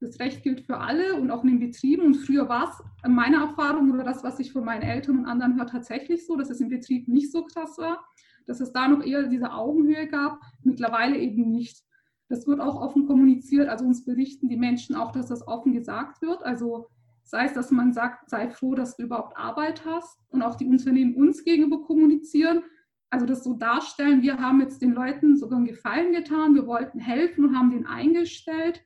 das 0.00 0.20
Recht 0.20 0.44
gilt 0.44 0.60
für 0.60 0.78
alle 0.78 1.14
und 1.14 1.32
auch 1.32 1.42
in 1.42 1.58
den 1.58 1.70
Betrieben. 1.70 2.06
Und 2.06 2.14
früher 2.14 2.48
war 2.48 2.70
es 2.70 3.08
meine 3.08 3.38
Erfahrung 3.38 3.90
oder 3.90 4.04
das, 4.04 4.22
was 4.22 4.38
ich 4.38 4.52
von 4.52 4.64
meinen 4.64 4.82
Eltern 4.82 5.18
und 5.18 5.26
anderen 5.26 5.56
höre, 5.56 5.66
tatsächlich 5.66 6.24
so, 6.24 6.36
dass 6.36 6.50
es 6.50 6.60
im 6.60 6.68
Betrieb 6.68 7.08
nicht 7.08 7.32
so 7.32 7.44
krass 7.44 7.78
war, 7.78 8.06
dass 8.46 8.60
es 8.60 8.72
da 8.72 8.86
noch 8.86 9.04
eher 9.04 9.24
diese 9.24 9.52
Augenhöhe 9.52 10.06
gab, 10.06 10.40
mittlerweile 10.62 11.18
eben 11.18 11.50
nicht. 11.50 11.82
Das 12.30 12.46
wird 12.46 12.60
auch 12.60 12.80
offen 12.80 13.08
kommuniziert, 13.08 13.68
also 13.68 13.84
uns 13.84 14.04
berichten 14.04 14.48
die 14.48 14.56
Menschen 14.56 14.94
auch, 14.94 15.10
dass 15.10 15.26
das 15.26 15.46
offen 15.48 15.72
gesagt 15.72 16.22
wird. 16.22 16.44
Also 16.44 16.86
sei 17.24 17.44
es, 17.44 17.54
dass 17.54 17.72
man 17.72 17.92
sagt, 17.92 18.30
sei 18.30 18.48
froh, 18.48 18.76
dass 18.76 18.96
du 18.96 19.02
überhaupt 19.02 19.36
Arbeit 19.36 19.84
hast 19.84 20.20
und 20.30 20.40
auch 20.40 20.54
die 20.54 20.66
Unternehmen 20.66 21.16
uns 21.16 21.42
gegenüber 21.42 21.82
kommunizieren. 21.82 22.62
Also 23.10 23.26
das 23.26 23.42
so 23.42 23.54
darstellen, 23.54 24.22
wir 24.22 24.38
haben 24.38 24.60
jetzt 24.60 24.80
den 24.80 24.92
Leuten 24.92 25.36
sogar 25.36 25.58
einen 25.58 25.66
Gefallen 25.66 26.12
getan, 26.12 26.54
wir 26.54 26.68
wollten 26.68 27.00
helfen 27.00 27.46
und 27.46 27.58
haben 27.58 27.70
den 27.70 27.86
eingestellt 27.86 28.80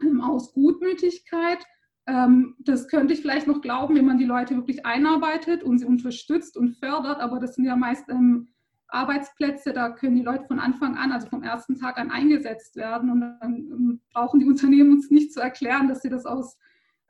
ähm, 0.00 0.22
aus 0.22 0.54
Gutmütigkeit. 0.54 1.62
Ähm, 2.06 2.56
das 2.60 2.88
könnte 2.88 3.12
ich 3.12 3.20
vielleicht 3.20 3.46
noch 3.46 3.60
glauben, 3.60 3.94
wenn 3.94 4.06
man 4.06 4.16
die 4.16 4.24
Leute 4.24 4.56
wirklich 4.56 4.86
einarbeitet 4.86 5.62
und 5.62 5.80
sie 5.80 5.84
unterstützt 5.84 6.56
und 6.56 6.78
fördert, 6.78 7.20
aber 7.20 7.40
das 7.40 7.56
sind 7.56 7.66
ja 7.66 7.76
meist 7.76 8.08
ähm, 8.08 8.48
Arbeitsplätze, 8.88 9.72
da 9.72 9.90
können 9.90 10.16
die 10.16 10.22
Leute 10.22 10.44
von 10.46 10.58
Anfang 10.58 10.96
an, 10.96 11.12
also 11.12 11.28
vom 11.28 11.42
ersten 11.42 11.78
Tag 11.78 11.98
an 11.98 12.10
eingesetzt 12.10 12.76
werden. 12.76 13.10
Und 13.10 13.20
dann 13.20 13.54
ähm, 13.54 14.00
brauchen 14.12 14.40
die 14.40 14.46
Unternehmen 14.46 14.92
uns 14.92 15.10
nicht 15.10 15.32
zu 15.32 15.40
erklären, 15.40 15.88
dass 15.88 16.02
sie 16.02 16.08
das 16.08 16.26
aus 16.26 16.56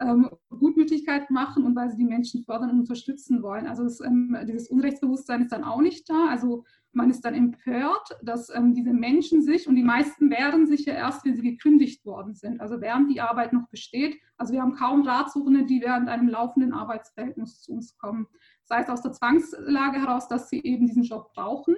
ähm, 0.01 0.31
Gutmütigkeit 0.51 1.31
machen 1.31 1.65
und 1.65 1.75
weil 1.75 1.91
sie 1.91 1.97
die 1.97 2.05
Menschen 2.05 2.45
fördern 2.45 2.71
und 2.71 2.81
unterstützen 2.81 3.43
wollen. 3.43 3.67
Also 3.67 3.85
das, 3.85 4.01
ähm, 4.01 4.37
dieses 4.47 4.69
Unrechtsbewusstsein 4.69 5.43
ist 5.43 5.53
dann 5.53 5.65
auch 5.65 5.81
nicht 5.81 6.09
da. 6.09 6.29
Also 6.29 6.65
man 6.93 7.11
ist 7.11 7.25
dann 7.25 7.35
empört, 7.35 8.19
dass 8.23 8.51
ähm, 8.55 8.75
diese 8.75 8.93
Menschen 8.93 9.43
sich, 9.43 9.69
und 9.69 9.77
die 9.77 9.83
meisten 9.83 10.31
wehren 10.31 10.67
sich 10.67 10.85
ja 10.87 10.95
erst, 10.95 11.25
wenn 11.25 11.37
sie 11.37 11.43
gekündigt 11.43 12.05
worden 12.05 12.35
sind, 12.35 12.61
also 12.61 12.81
während 12.81 13.11
die 13.11 13.21
Arbeit 13.21 13.53
noch 13.53 13.69
besteht. 13.69 14.17
Also 14.37 14.53
wir 14.53 14.63
haben 14.63 14.75
kaum 14.75 15.03
Ratsuchende, 15.03 15.65
die 15.65 15.81
während 15.81 16.09
einem 16.09 16.29
laufenden 16.29 16.73
Arbeitsverhältnis 16.73 17.63
zu 17.63 17.73
uns 17.73 17.97
kommen 17.99 18.27
sei 18.69 18.83
es 18.83 18.89
aus 18.89 19.03
der 19.03 19.13
Zwangslage 19.13 20.01
heraus, 20.01 20.29
dass 20.29 20.51
sie 20.51 20.61
eben 20.63 20.87
diesen 20.87 21.03
Job 21.03 21.33
brauchen 21.35 21.75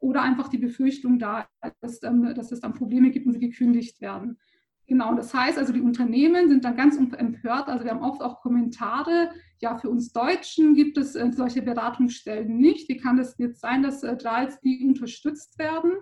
oder 0.00 0.22
einfach 0.22 0.48
die 0.48 0.58
Befürchtung 0.58 1.18
da, 1.18 1.46
dass, 1.80 2.02
ähm, 2.02 2.34
dass 2.34 2.52
es 2.52 2.60
dann 2.60 2.74
Probleme 2.74 3.10
gibt 3.10 3.26
und 3.26 3.32
sie 3.32 3.40
gekündigt 3.40 4.00
werden. 4.00 4.38
Genau, 4.86 5.14
das 5.14 5.32
heißt 5.32 5.56
also, 5.56 5.72
die 5.72 5.80
Unternehmen 5.80 6.48
sind 6.48 6.64
dann 6.64 6.76
ganz 6.76 6.98
empört. 6.98 7.68
Also 7.68 7.84
wir 7.84 7.92
haben 7.92 8.02
oft 8.02 8.22
auch 8.22 8.42
Kommentare, 8.42 9.30
ja, 9.62 9.78
für 9.78 9.88
uns 9.88 10.12
Deutschen 10.12 10.74
gibt 10.74 10.98
es 10.98 11.14
äh, 11.14 11.30
solche 11.32 11.62
Beratungsstellen 11.62 12.58
nicht. 12.58 12.88
Wie 12.90 12.98
kann 12.98 13.16
das 13.16 13.38
jetzt 13.38 13.60
sein, 13.60 13.82
dass 13.82 14.02
äh, 14.02 14.16
da 14.16 14.42
jetzt 14.42 14.62
die 14.62 14.84
unterstützt 14.86 15.58
werden? 15.58 15.92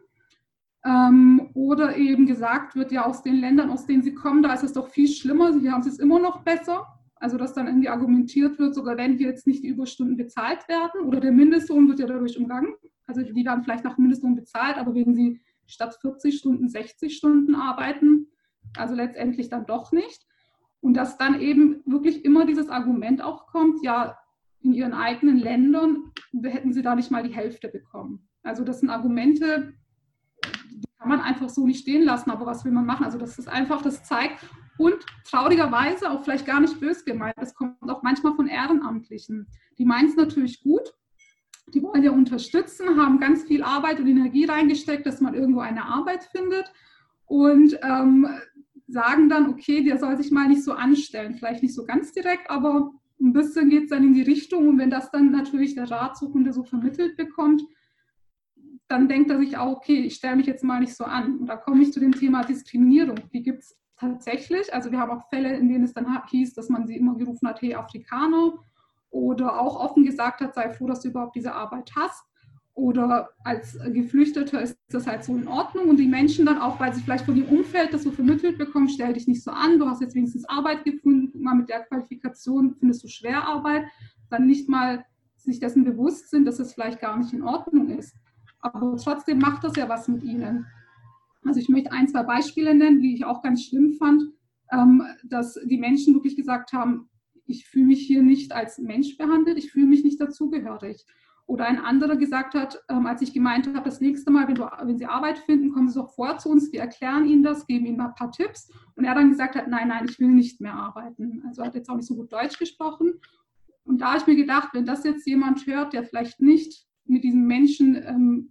Ähm, 0.84 1.50
oder 1.54 1.96
eben 1.96 2.26
gesagt 2.26 2.74
wird, 2.74 2.90
ja, 2.90 3.06
aus 3.06 3.22
den 3.22 3.36
Ländern, 3.36 3.70
aus 3.70 3.86
denen 3.86 4.02
sie 4.02 4.14
kommen, 4.14 4.42
da 4.42 4.52
ist 4.52 4.64
es 4.64 4.72
doch 4.72 4.88
viel 4.88 5.06
schlimmer, 5.06 5.52
sie 5.52 5.70
haben 5.70 5.86
es 5.86 6.00
immer 6.00 6.18
noch 6.18 6.42
besser. 6.42 6.84
Also 7.22 7.36
dass 7.36 7.52
dann 7.52 7.68
irgendwie 7.68 7.88
argumentiert 7.88 8.58
wird, 8.58 8.74
sogar 8.74 8.96
wenn 8.96 9.16
hier 9.16 9.28
jetzt 9.28 9.46
nicht 9.46 9.62
die 9.62 9.68
Überstunden 9.68 10.16
bezahlt 10.16 10.68
werden 10.68 11.02
oder 11.02 11.20
der 11.20 11.30
Mindestlohn 11.30 11.86
wird 11.86 12.00
ja 12.00 12.06
dadurch 12.06 12.36
umgangen. 12.36 12.74
Also 13.06 13.22
die 13.22 13.44
werden 13.44 13.62
vielleicht 13.62 13.84
nach 13.84 13.96
Mindestlohn 13.96 14.34
bezahlt, 14.34 14.76
aber 14.76 14.92
wenn 14.96 15.14
sie 15.14 15.40
statt 15.64 15.96
40 16.00 16.36
Stunden 16.36 16.68
60 16.68 17.16
Stunden 17.16 17.54
arbeiten, 17.54 18.26
also 18.76 18.96
letztendlich 18.96 19.48
dann 19.48 19.66
doch 19.66 19.92
nicht. 19.92 20.26
Und 20.80 20.94
dass 20.94 21.16
dann 21.16 21.40
eben 21.40 21.80
wirklich 21.86 22.24
immer 22.24 22.44
dieses 22.44 22.68
Argument 22.68 23.22
auch 23.22 23.46
kommt, 23.46 23.84
ja, 23.84 24.18
in 24.60 24.72
ihren 24.72 24.92
eigenen 24.92 25.36
Ländern 25.36 26.10
hätten 26.42 26.72
sie 26.72 26.82
da 26.82 26.96
nicht 26.96 27.12
mal 27.12 27.22
die 27.22 27.34
Hälfte 27.34 27.68
bekommen. 27.68 28.28
Also 28.42 28.64
das 28.64 28.80
sind 28.80 28.90
Argumente, 28.90 29.74
die 30.72 30.88
kann 30.98 31.08
man 31.08 31.20
einfach 31.20 31.50
so 31.50 31.68
nicht 31.68 31.82
stehen 31.82 32.02
lassen, 32.02 32.32
aber 32.32 32.46
was 32.46 32.64
will 32.64 32.72
man 32.72 32.84
machen? 32.84 33.04
Also 33.04 33.16
das 33.16 33.38
ist 33.38 33.46
einfach, 33.46 33.80
das 33.80 34.02
zeigt 34.02 34.44
und 34.82 35.06
traurigerweise 35.24 36.10
auch 36.10 36.24
vielleicht 36.24 36.44
gar 36.44 36.60
nicht 36.60 36.80
bös 36.80 37.04
gemeint, 37.04 37.36
das 37.36 37.54
kommt 37.54 37.76
auch 37.88 38.02
manchmal 38.02 38.34
von 38.34 38.48
Ehrenamtlichen. 38.48 39.46
Die 39.78 39.84
meinen 39.84 40.09
es 40.09 40.16
natürlich 40.16 40.60
gut, 40.62 40.92
die 41.72 41.82
wollen 41.82 42.02
ja 42.02 42.10
unterstützen, 42.10 43.00
haben 43.00 43.20
ganz 43.20 43.44
viel 43.44 43.62
Arbeit 43.62 44.00
und 44.00 44.09
Energie 44.09 44.44
reingesteckt, 44.44 45.06
dass 45.06 45.20
man 45.20 45.34
irgendwo 45.34 45.60
eine 45.60 45.84
Arbeit 45.84 46.24
findet 46.24 46.72
und 47.26 47.78
ähm, 47.82 48.26
sagen 48.88 49.28
dann, 49.28 49.48
okay, 49.48 49.84
der 49.84 49.98
soll 49.98 50.16
sich 50.16 50.32
mal 50.32 50.48
nicht 50.48 50.64
so 50.64 50.72
anstellen. 50.72 51.34
Vielleicht 51.34 51.62
nicht 51.62 51.74
so 51.74 51.84
ganz 51.84 52.12
direkt, 52.12 52.50
aber 52.50 52.92
ein 53.20 53.32
bisschen 53.32 53.70
geht 53.70 53.84
es 53.84 53.90
dann 53.90 54.02
in 54.02 54.14
die 54.14 54.22
Richtung. 54.22 54.68
Und 54.68 54.78
wenn 54.78 54.90
das 54.90 55.12
dann 55.12 55.30
natürlich 55.30 55.76
der 55.76 55.90
Ratsuchende 55.90 56.52
so 56.52 56.64
vermittelt 56.64 57.16
bekommt, 57.16 57.62
dann 58.88 59.09
denkt 59.09 59.30
er 59.30 59.38
sich 59.38 59.56
auch, 59.56 59.76
okay, 59.76 60.00
ich 60.00 60.16
stelle 60.16 60.36
mich 60.36 60.46
jetzt 60.46 60.64
mal 60.64 60.80
nicht 60.80 60.94
so 60.94 61.04
an. 61.04 61.38
Und 61.38 61.46
da 61.46 61.56
komme 61.56 61.82
ich 61.82 61.92
zu 61.92 62.00
dem 62.00 62.12
Thema 62.12 62.42
Diskriminierung. 62.42 63.16
Die 63.32 63.42
gibt 63.42 63.62
es 63.62 63.81
tatsächlich. 64.02 64.74
Also 64.74 64.90
wir 64.90 64.98
haben 64.98 65.10
auch 65.10 65.28
Fälle, 65.28 65.56
in 65.56 65.68
denen 65.68 65.84
es 65.84 65.94
dann 65.94 66.06
hieß, 66.28 66.54
dass 66.54 66.68
man 66.68 66.86
sie 66.86 66.96
immer 66.96 67.16
gerufen 67.16 67.48
hat, 67.48 67.62
hey 67.62 67.74
Afrikaner, 67.74 68.52
oder 69.10 69.60
auch 69.60 69.78
offen 69.78 70.04
gesagt 70.04 70.40
hat, 70.40 70.54
sei 70.54 70.70
froh, 70.70 70.86
dass 70.86 71.00
du 71.00 71.08
überhaupt 71.08 71.36
diese 71.36 71.54
Arbeit 71.54 71.90
hast 71.94 72.24
oder 72.74 73.28
als 73.44 73.78
Geflüchteter 73.92 74.62
ist 74.62 74.78
das 74.88 75.06
halt 75.06 75.24
so 75.24 75.36
in 75.36 75.46
Ordnung 75.46 75.90
und 75.90 75.98
die 75.98 76.06
Menschen 76.06 76.46
dann 76.46 76.58
auch, 76.58 76.80
weil 76.80 76.94
sie 76.94 77.02
vielleicht 77.02 77.26
von 77.26 77.36
ihrem 77.36 77.58
Umfeld 77.58 77.92
das 77.92 78.04
so 78.04 78.10
vermittelt 78.10 78.56
bekommen, 78.56 78.88
stell 78.88 79.12
dich 79.12 79.28
nicht 79.28 79.44
so 79.44 79.50
an, 79.50 79.78
du 79.78 79.86
hast 79.86 80.00
jetzt 80.00 80.14
wenigstens 80.14 80.48
Arbeit 80.48 80.84
gefunden, 80.84 81.42
mal 81.42 81.54
mit 81.54 81.68
der 81.68 81.84
Qualifikation 81.84 82.74
findest 82.78 83.04
du 83.04 83.08
schwer 83.08 83.46
Arbeit, 83.46 83.84
dann 84.30 84.46
nicht 84.46 84.70
mal 84.70 85.04
sich 85.36 85.60
dessen 85.60 85.84
bewusst 85.84 86.30
sind, 86.30 86.46
dass 86.46 86.60
es 86.60 86.72
vielleicht 86.72 87.00
gar 87.00 87.18
nicht 87.18 87.34
in 87.34 87.42
Ordnung 87.42 87.90
ist. 87.90 88.16
Aber 88.60 88.96
trotzdem 88.96 89.38
macht 89.38 89.64
das 89.64 89.76
ja 89.76 89.88
was 89.88 90.08
mit 90.08 90.22
ihnen. 90.22 90.66
Also 91.44 91.60
ich 91.60 91.69
möchte 91.69 91.93
ein, 91.93 92.09
zwei 92.09 92.23
Beispiele 92.23 92.74
nennen, 92.74 93.01
die 93.01 93.14
ich 93.14 93.24
auch 93.24 93.43
ganz 93.43 93.64
schlimm 93.64 93.94
fand, 93.94 94.23
ähm, 94.70 95.02
dass 95.24 95.59
die 95.64 95.78
Menschen 95.78 96.14
wirklich 96.14 96.36
gesagt 96.36 96.73
haben, 96.73 97.09
ich 97.47 97.66
fühle 97.66 97.86
mich 97.86 98.06
hier 98.06 98.23
nicht 98.23 98.52
als 98.52 98.78
Mensch 98.78 99.16
behandelt, 99.19 99.59
ich 99.59 99.73
fühle 99.73 99.86
mich 99.86 100.05
nicht 100.05 100.20
dazugehörig. 100.20 101.05
Oder 101.47 101.66
ein 101.66 101.81
anderer 101.81 102.16
gesagt 102.16 102.55
hat, 102.55 102.81
ähm, 102.89 103.05
als 103.05 103.20
ich 103.20 103.35
gemeint 103.35 103.66
habe, 103.66 103.85
das 103.85 104.01
nächste 104.01 104.31
Mal, 104.31 104.47
wenn, 104.47 104.55
du, 104.55 104.62
wenn 104.85 104.97
Sie 104.97 105.06
Arbeit 105.06 105.39
finden, 105.39 105.73
kommen 105.73 105.89
Sie 105.89 105.98
doch 105.98 106.14
vor 106.14 106.39
zu 106.39 106.48
uns, 106.48 106.73
wir 106.73 106.81
erklären 106.81 107.27
Ihnen 107.27 107.43
das, 107.43 107.66
geben 107.66 107.85
Ihnen 107.85 107.97
mal 107.97 108.09
ein 108.09 108.14
paar 108.14 108.31
Tipps. 108.31 108.70
Und 108.94 109.05
er 109.05 109.14
dann 109.14 109.31
gesagt 109.31 109.56
hat, 109.56 109.69
nein, 109.69 109.89
nein, 109.89 110.06
ich 110.09 110.19
will 110.20 110.28
nicht 110.28 110.60
mehr 110.60 110.74
arbeiten. 110.74 111.43
Also 111.47 111.62
er 111.62 111.66
hat 111.66 111.74
jetzt 111.74 111.90
auch 111.90 111.97
nicht 111.97 112.06
so 112.06 112.14
gut 112.14 112.32
Deutsch 112.32 112.59
gesprochen. 112.59 113.20
Und 113.85 114.01
da 114.01 114.12
habe 114.12 114.19
ich 114.19 114.27
mir 114.27 114.36
gedacht, 114.36 114.69
wenn 114.73 114.86
das 114.86 115.05
jetzt 115.05 115.27
jemand 115.27 115.66
hört, 115.66 115.93
der 115.93 116.05
vielleicht 116.05 116.40
nicht 116.40 116.86
mit 117.05 117.24
diesem 117.24 117.44
Menschen 117.47 117.97
ähm, 117.97 118.51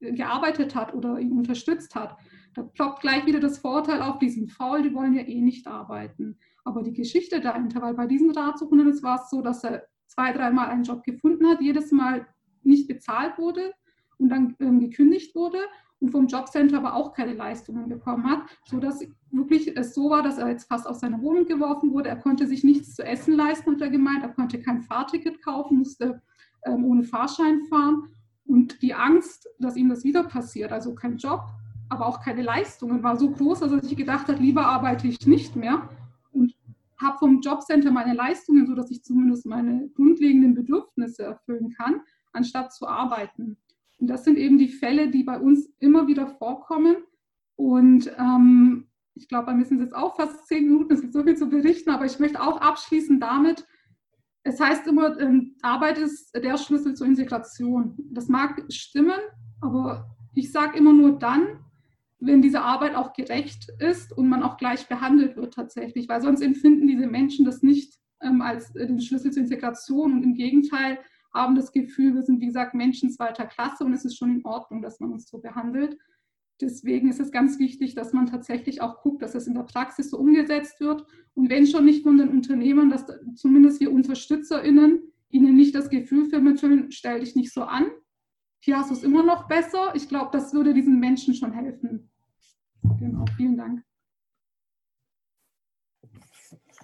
gearbeitet 0.00 0.74
hat 0.74 0.94
oder 0.94 1.18
ihn 1.18 1.32
unterstützt 1.32 1.94
hat, 1.94 2.16
da 2.54 2.62
ploppt 2.62 3.00
gleich 3.00 3.26
wieder 3.26 3.40
das 3.40 3.58
Vorteil 3.58 4.00
auf, 4.00 4.18
die 4.18 4.30
sind 4.30 4.50
faul, 4.50 4.82
die 4.82 4.94
wollen 4.94 5.14
ja 5.14 5.22
eh 5.22 5.40
nicht 5.40 5.66
arbeiten. 5.66 6.38
Aber 6.64 6.82
die 6.82 6.92
Geschichte 6.92 7.40
dahinter, 7.40 7.82
weil 7.82 7.94
bei 7.94 8.06
diesen 8.06 8.30
Ratsuchenden 8.30 9.02
war 9.02 9.22
es 9.22 9.30
so, 9.30 9.42
dass 9.42 9.62
er 9.64 9.86
zwei, 10.06 10.32
dreimal 10.32 10.68
einen 10.68 10.84
Job 10.84 11.04
gefunden 11.04 11.46
hat, 11.46 11.60
jedes 11.60 11.92
Mal 11.92 12.26
nicht 12.62 12.88
bezahlt 12.88 13.38
wurde 13.38 13.72
und 14.18 14.30
dann 14.30 14.56
ähm, 14.60 14.80
gekündigt 14.80 15.34
wurde 15.34 15.58
und 16.00 16.10
vom 16.10 16.26
Jobcenter 16.26 16.78
aber 16.78 16.94
auch 16.94 17.12
keine 17.12 17.34
Leistungen 17.34 17.88
bekommen 17.88 18.28
hat, 18.28 18.42
sodass 18.64 19.06
wirklich 19.30 19.76
es 19.76 19.94
so 19.94 20.10
war, 20.10 20.22
dass 20.22 20.38
er 20.38 20.48
jetzt 20.48 20.68
fast 20.68 20.86
aus 20.86 21.00
seiner 21.00 21.20
Wohnung 21.22 21.46
geworfen 21.46 21.92
wurde. 21.92 22.08
Er 22.08 22.16
konnte 22.16 22.46
sich 22.46 22.64
nichts 22.64 22.94
zu 22.94 23.04
essen 23.04 23.34
leisten, 23.34 23.72
hat 23.72 23.80
er 23.80 23.90
gemeint. 23.90 24.22
Er 24.22 24.30
konnte 24.30 24.60
kein 24.60 24.82
Fahrticket 24.82 25.42
kaufen, 25.42 25.78
musste 25.78 26.22
ähm, 26.64 26.84
ohne 26.84 27.02
Fahrschein 27.02 27.62
fahren. 27.68 28.04
Und 28.46 28.80
die 28.82 28.94
Angst, 28.94 29.48
dass 29.58 29.76
ihm 29.76 29.88
das 29.88 30.04
wieder 30.04 30.24
passiert, 30.24 30.72
also 30.72 30.94
kein 30.94 31.16
Job, 31.16 31.42
aber 31.88 32.06
auch 32.06 32.20
keine 32.20 32.42
Leistungen, 32.42 33.02
war 33.02 33.16
so 33.16 33.30
groß, 33.30 33.60
dass 33.60 33.72
er 33.72 33.82
sich 33.82 33.96
gedacht 33.96 34.28
hat, 34.28 34.40
lieber 34.40 34.66
arbeite 34.66 35.06
ich 35.06 35.26
nicht 35.26 35.56
mehr 35.56 35.88
habe 37.00 37.18
vom 37.18 37.40
Jobcenter 37.40 37.90
meine 37.90 38.14
Leistungen, 38.14 38.66
sodass 38.66 38.90
ich 38.90 39.02
zumindest 39.02 39.46
meine 39.46 39.88
grundlegenden 39.90 40.54
Bedürfnisse 40.54 41.24
erfüllen 41.24 41.74
kann, 41.76 42.00
anstatt 42.32 42.72
zu 42.72 42.86
arbeiten. 42.86 43.56
Und 43.98 44.08
das 44.08 44.24
sind 44.24 44.38
eben 44.38 44.58
die 44.58 44.68
Fälle, 44.68 45.10
die 45.10 45.22
bei 45.22 45.38
uns 45.38 45.68
immer 45.78 46.06
wieder 46.06 46.26
vorkommen. 46.26 46.96
Und 47.56 48.10
ähm, 48.18 48.88
ich 49.14 49.28
glaube, 49.28 49.46
bei 49.46 49.54
mir 49.54 49.64
sind 49.64 49.78
es 49.78 49.84
jetzt 49.84 49.96
auch 49.96 50.16
fast 50.16 50.46
zehn 50.46 50.64
Minuten, 50.64 50.92
es 50.92 51.00
gibt 51.00 51.14
so 51.14 51.22
viel 51.22 51.36
zu 51.36 51.48
berichten, 51.48 51.90
aber 51.90 52.04
ich 52.04 52.18
möchte 52.18 52.42
auch 52.42 52.60
abschließen 52.60 53.20
damit, 53.20 53.66
es 54.46 54.60
heißt 54.60 54.86
immer, 54.86 55.18
ähm, 55.20 55.56
Arbeit 55.60 55.98
ist 55.98 56.32
der 56.34 56.56
Schlüssel 56.56 56.94
zur 56.94 57.08
Integration. 57.08 57.96
Das 58.12 58.28
mag 58.28 58.62
stimmen, 58.68 59.18
aber 59.60 60.16
ich 60.34 60.52
sage 60.52 60.78
immer 60.78 60.92
nur 60.92 61.18
dann, 61.18 61.64
wenn 62.20 62.42
diese 62.42 62.62
Arbeit 62.62 62.94
auch 62.94 63.12
gerecht 63.12 63.68
ist 63.80 64.16
und 64.16 64.28
man 64.28 64.44
auch 64.44 64.56
gleich 64.56 64.88
behandelt 64.88 65.36
wird 65.36 65.54
tatsächlich, 65.54 66.08
weil 66.08 66.22
sonst 66.22 66.42
empfinden 66.42 66.86
diese 66.86 67.08
Menschen 67.08 67.44
das 67.44 67.62
nicht 67.62 67.98
ähm, 68.22 68.40
als 68.40 68.74
äh, 68.76 68.86
den 68.86 69.00
Schlüssel 69.00 69.32
zur 69.32 69.42
Integration 69.42 70.12
und 70.12 70.22
im 70.22 70.34
Gegenteil 70.34 70.98
haben 71.34 71.56
das 71.56 71.72
Gefühl, 71.72 72.14
wir 72.14 72.22
sind 72.22 72.40
wie 72.40 72.46
gesagt 72.46 72.72
Menschen 72.72 73.10
zweiter 73.10 73.46
Klasse 73.46 73.84
und 73.84 73.92
es 73.92 74.04
ist 74.04 74.16
schon 74.16 74.30
in 74.30 74.44
Ordnung, 74.46 74.80
dass 74.80 75.00
man 75.00 75.12
uns 75.12 75.28
so 75.28 75.38
behandelt. 75.38 75.98
Deswegen 76.60 77.10
ist 77.10 77.20
es 77.20 77.30
ganz 77.30 77.58
wichtig, 77.58 77.94
dass 77.94 78.12
man 78.12 78.26
tatsächlich 78.26 78.80
auch 78.80 79.02
guckt, 79.02 79.22
dass 79.22 79.34
es 79.34 79.46
in 79.46 79.54
der 79.54 79.64
Praxis 79.64 80.10
so 80.10 80.18
umgesetzt 80.18 80.80
wird 80.80 81.04
und 81.34 81.50
wenn 81.50 81.66
schon 81.66 81.84
nicht 81.84 82.02
von 82.02 82.16
den 82.16 82.30
Unternehmern, 82.30 82.88
dass 82.88 83.06
zumindest 83.34 83.80
wir 83.80 83.92
UnterstützerInnen 83.92 85.00
ihnen 85.28 85.54
nicht 85.54 85.74
das 85.74 85.90
Gefühl 85.90 86.30
vermitteln, 86.30 86.90
stell 86.90 87.20
dich 87.20 87.36
nicht 87.36 87.52
so 87.52 87.62
an, 87.62 87.90
hier 88.58 88.78
hast 88.78 88.90
du 88.90 88.94
es 88.94 89.02
immer 89.02 89.22
noch 89.22 89.46
besser. 89.48 89.94
Ich 89.94 90.08
glaube, 90.08 90.30
das 90.32 90.52
würde 90.54 90.72
diesen 90.72 90.98
Menschen 90.98 91.34
schon 91.34 91.52
helfen. 91.52 92.10
Genau, 92.98 93.24
vielen 93.36 93.56
Dank. 93.56 93.82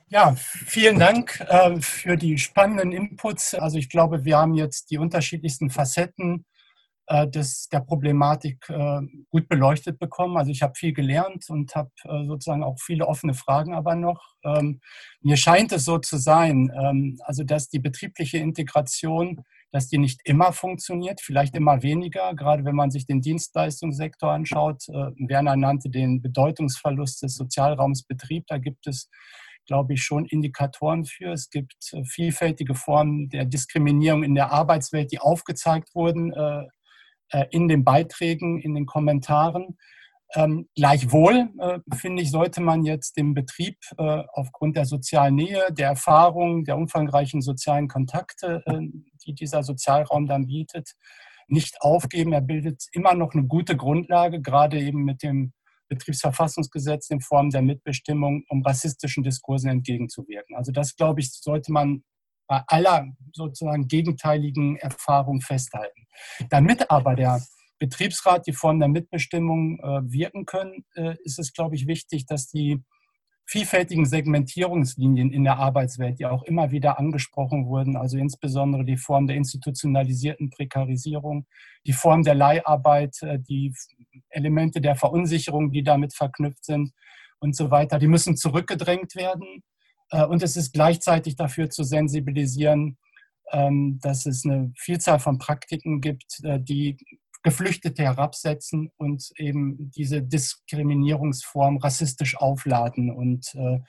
Ja, 0.09 0.35
vielen 0.37 0.99
Dank 0.99 1.41
äh, 1.41 1.81
für 1.81 2.17
die 2.17 2.37
spannenden 2.37 2.93
Inputs. 2.93 3.55
Also 3.55 3.79
ich 3.79 3.89
glaube, 3.89 4.27
wir 4.27 4.37
haben 4.37 4.53
jetzt 4.53 4.91
die 4.91 4.99
unterschiedlichsten 4.99 5.71
Facetten 5.71 6.45
äh, 7.07 7.29
des, 7.29 7.69
der 7.69 7.81
Problematik 7.81 8.69
äh, 8.69 9.01
gut 9.31 9.49
beleuchtet 9.49 9.99
bekommen. 9.99 10.37
Also 10.37 10.51
ich 10.51 10.63
habe 10.63 10.75
viel 10.77 10.93
gelernt 10.93 11.45
und 11.49 11.75
habe 11.75 11.91
äh, 12.05 12.25
sozusagen 12.25 12.63
auch 12.63 12.79
viele 12.81 13.07
offene 13.07 13.35
Fragen 13.35 13.75
aber 13.75 13.95
noch. 13.95 14.35
Ähm, 14.45 14.81
mir 15.21 15.37
scheint 15.37 15.73
es 15.73 15.85
so 15.85 15.99
zu 15.99 16.17
sein, 16.17 16.71
ähm, 16.79 17.19
also 17.25 17.45
dass 17.45 17.69
die 17.69 17.81
betriebliche 17.81 18.39
Integration 18.39 19.43
dass 19.73 19.89
die 19.89 19.99
nicht 19.99 20.21
immer 20.25 20.53
funktioniert, 20.53 21.23
vielleicht 21.23 21.57
immer 21.57 21.83
weniger, 21.83 22.35
gerade 22.35 22.65
wenn 22.65 22.77
man 22.77 22.91
sich 22.91 23.07
den 23.07 23.23
Dienstleistungssektor 23.23 24.31
anschaut. 24.31 24.87
Äh, 24.89 25.11
Werner 25.27 25.57
nannte 25.57 25.89
den 25.89 26.21
Bedeutungsverlust 26.21 27.23
des 27.23 27.37
Sozialraums 27.37 28.03
Betrieb. 28.03 28.47
Da 28.49 28.59
gibt 28.59 28.87
es, 28.87 29.09
glaube 29.67 29.95
ich, 29.95 30.03
schon 30.03 30.27
Indikatoren 30.27 31.07
für. 31.07 31.33
Es 31.33 31.49
gibt 31.49 31.75
äh, 31.93 32.05
vielfältige 32.05 32.75
Formen 32.75 33.31
der 33.31 33.47
Diskriminierung 33.47 34.23
in 34.25 34.35
der 34.35 34.53
Arbeitswelt, 34.53 35.11
die 35.11 35.21
aufgezeigt 35.21 35.95
wurden 35.95 36.33
in 37.51 37.69
den 37.69 37.85
Beiträgen, 37.85 38.61
in 38.61 38.75
den 38.75 38.87
Kommentaren. 38.87 39.79
Ähm, 40.35 40.69
gleichwohl, 40.75 41.51
äh, 41.59 41.79
finde 41.95 42.23
ich, 42.23 42.31
sollte 42.31 42.63
man 42.63 42.85
jetzt 42.85 43.17
den 43.19 43.35
Betrieb 43.35 43.77
äh, 43.99 44.23
aufgrund 44.33 44.77
der 44.77 44.87
sozialen 44.87 45.35
Nähe, 45.35 45.67
der 45.73 45.89
Erfahrung, 45.89 46.65
der 46.65 46.77
umfangreichen 46.77 47.43
sozialen 47.43 47.87
Kontakte, 47.89 48.63
äh, 48.65 48.81
die 49.27 49.35
dieser 49.35 49.63
Sozialraum 49.63 50.27
dann 50.27 50.47
bietet, 50.47 50.95
nicht 51.49 51.83
aufgeben. 51.83 52.33
Er 52.33 52.41
bildet 52.41 52.87
immer 52.93 53.15
noch 53.15 53.35
eine 53.35 53.47
gute 53.47 53.77
Grundlage, 53.77 54.41
gerade 54.41 54.81
eben 54.81 55.05
mit 55.05 55.23
dem 55.23 55.53
Betriebsverfassungsgesetz 55.89 57.11
in 57.11 57.21
Form 57.21 57.51
der 57.51 57.61
Mitbestimmung, 57.61 58.45
um 58.49 58.63
rassistischen 58.63 59.23
Diskursen 59.23 59.69
entgegenzuwirken. 59.69 60.57
Also 60.57 60.73
das, 60.73 60.97
glaube 60.97 61.21
ich, 61.21 61.31
sollte 61.31 61.71
man 61.71 62.05
bei 62.49 62.63
aller 62.69 63.07
sozusagen 63.35 63.87
gegenteiligen 63.87 64.77
Erfahrung 64.77 65.43
festhalten. 65.43 66.02
Damit 66.51 66.91
aber 66.91 67.15
der 67.15 67.41
Betriebsrat 67.79 68.47
die 68.47 68.53
Form 68.53 68.79
der 68.79 68.89
Mitbestimmung 68.89 69.81
äh, 69.81 70.13
wirken 70.13 70.47
können, 70.47 70.85
äh, 70.95 71.17
ist 71.25 71.39
es, 71.39 71.53
glaube 71.53 71.75
ich, 71.75 71.87
wichtig, 71.87 72.27
dass 72.27 72.49
die 72.49 72.81
vielfältigen 73.45 74.07
Segmentierungslinien 74.07 75.33
in 75.33 75.45
der 75.45 75.59
Arbeitswelt, 75.59 76.19
die 76.19 76.27
auch 76.27 76.45
immer 76.45 76.71
wieder 76.71 76.99
angesprochen 76.99 77.67
wurden, 77.67 77.97
also 77.97 78.17
insbesondere 78.17 78.85
die 78.85 78.97
Form 78.97 79.27
der 79.27 79.37
institutionalisierten 79.37 80.51
Prekarisierung, 80.51 81.47
die 81.87 81.93
Form 81.93 82.23
der 82.23 82.35
Leiharbeit, 82.35 83.21
äh, 83.23 83.39
die 83.39 83.75
Elemente 84.31 84.81
der 84.81 84.97
Verunsicherung, 84.97 85.71
die 85.71 85.83
damit 85.83 86.15
verknüpft 86.15 86.65
sind 86.65 86.93
und 87.41 87.57
so 87.57 87.71
weiter, 87.71 87.99
die 87.99 88.07
müssen 88.07 88.37
zurückgedrängt 88.37 89.17
werden. 89.17 89.63
Äh, 90.11 90.25
und 90.25 90.43
es 90.43 90.57
ist 90.57 90.73
gleichzeitig 90.73 91.37
dafür 91.37 91.69
zu 91.69 91.83
sensibilisieren, 91.83 92.97
dass 93.53 94.27
es 94.27 94.45
eine 94.45 94.73
Vielzahl 94.77 95.19
von 95.19 95.39
Praktiken 95.39 96.01
gibt, 96.01 96.41
äh, 96.43 96.59
die 96.61 96.97
Geflüchtete 97.43 98.03
herabsetzen 98.03 98.91
und 98.97 99.31
eben 99.37 99.91
diese 99.91 100.23
Diskriminierungsform 100.23 101.79
rassistisch 101.79 102.37
aufladen. 102.37 103.11
Und 103.11 103.55
äh, 103.55 103.81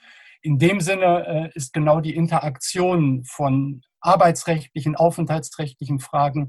in 0.42 0.58
dem 0.58 0.80
Sinne 0.80 1.26
äh, 1.26 1.56
ist 1.56 1.72
genau 1.72 2.00
die 2.00 2.14
Interaktion 2.14 3.24
von 3.24 3.82
arbeitsrechtlichen, 4.00 4.96
aufenthaltsrechtlichen 4.96 5.98
Fragen 5.98 6.48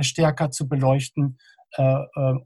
stärker 0.00 0.50
zu 0.50 0.68
beleuchten 0.68 1.38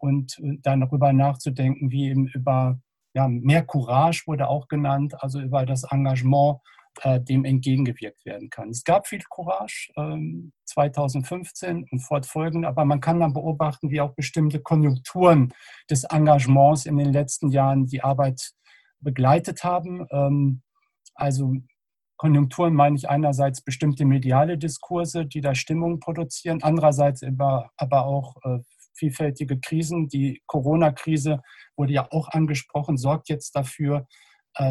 und 0.01 0.37
dann 0.63 0.81
darüber 0.81 1.13
nachzudenken, 1.13 1.91
wie 1.91 2.09
eben 2.09 2.27
über 2.29 2.81
ja, 3.15 3.29
mehr 3.29 3.63
Courage 3.65 4.23
wurde 4.27 4.49
auch 4.49 4.69
genannt, 4.69 5.15
also 5.23 5.41
über 5.41 5.67
das 5.67 5.85
Engagement 5.85 6.61
äh, 7.03 7.21
dem 7.21 7.45
entgegengewirkt 7.45 8.25
werden 8.25 8.51
kann. 8.51 8.71
Es 8.71 8.85
gab 8.85 9.07
viel 9.07 9.23
Courage 9.29 9.93
ähm, 9.97 10.53
2015 10.67 11.87
und 11.91 12.01
fortfolgend, 12.01 12.65
aber 12.67 12.85
man 12.85 13.01
kann 13.01 13.21
dann 13.21 13.33
beobachten, 13.33 13.91
wie 13.91 14.01
auch 14.01 14.15
bestimmte 14.15 14.61
Konjunkturen 14.61 15.53
des 15.91 16.05
Engagements 16.05 16.87
in 16.87 16.97
den 16.97 17.13
letzten 17.13 17.51
Jahren 17.51 17.87
die 17.87 18.03
Arbeit 18.03 18.53
begleitet 19.01 19.65
haben. 19.65 20.07
Ähm, 20.11 20.63
also 21.15 21.55
Konjunkturen 22.17 22.75
meine 22.75 22.97
ich 22.97 23.09
einerseits 23.09 23.63
bestimmte 23.63 24.05
mediale 24.05 24.59
Diskurse, 24.59 25.25
die 25.25 25.41
da 25.41 25.55
Stimmung 25.55 26.01
produzieren, 26.01 26.63
andererseits 26.63 27.23
aber, 27.23 27.71
auch 28.07 28.37
äh, 28.43 28.59
vielfältige 28.95 29.61
Krisen. 29.61 30.09
Die 30.09 30.43
Corona-Krise 30.47 31.41
wurde 31.77 31.93
ja 31.93 32.09
auch 32.11 32.29
angesprochen, 32.29 32.97
sorgt 32.97 33.29
jetzt 33.29 33.55
dafür, 33.55 34.09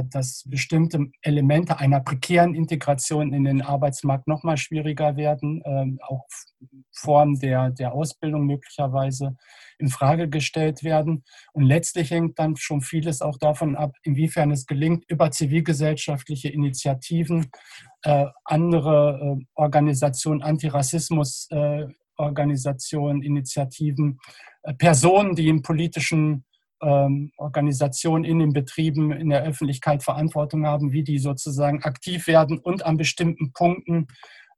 dass 0.10 0.44
bestimmte 0.48 1.08
Elemente 1.22 1.80
einer 1.80 2.02
prekären 2.02 2.56
Integration 2.56 3.34
in 3.34 3.46
den 3.46 3.62
Arbeitsmarkt 3.62 4.28
noch 4.28 4.44
mal 4.44 4.58
schwieriger 4.58 5.16
werden, 5.16 5.62
ähm, 5.66 6.00
auch 6.06 6.26
Formen 6.92 7.40
der, 7.40 7.70
der 7.70 7.94
Ausbildung 7.94 8.46
möglicherweise 8.46 9.38
in 9.78 9.88
Frage 9.88 10.30
gestellt 10.30 10.84
werden. 10.84 11.24
Und 11.54 11.64
letztlich 11.64 12.12
hängt 12.12 12.38
dann 12.40 12.56
schon 12.58 12.82
vieles 12.82 13.22
auch 13.22 13.38
davon 13.38 13.76
ab, 13.76 13.96
inwiefern 14.04 14.52
es 14.52 14.66
gelingt, 14.66 15.06
über 15.08 15.32
zivilgesellschaftliche 15.32 16.50
Initiativen, 16.50 17.50
äh, 18.04 18.26
andere 18.44 19.38
äh, 19.40 19.46
Organisationen, 19.56 20.42
Antirassismus, 20.42 21.48
Organisationen, 22.18 23.22
Initiativen, 23.22 24.20
Personen, 24.78 25.36
die 25.36 25.48
im 25.48 25.62
politischen 25.62 26.46
ähm, 26.82 27.32
Organisationen 27.38 28.24
in 28.24 28.40
den 28.40 28.54
Betrieben, 28.54 29.12
in 29.12 29.30
der 29.30 29.44
Öffentlichkeit 29.44 30.04
Verantwortung 30.04 30.66
haben, 30.66 30.92
wie 30.92 31.04
die 31.04 31.20
sozusagen 31.20 31.84
aktiv 31.84 32.28
werden 32.28 32.60
und 32.60 32.86
an 32.86 32.98
bestimmten 32.98 33.52
Punkten, 33.54 34.08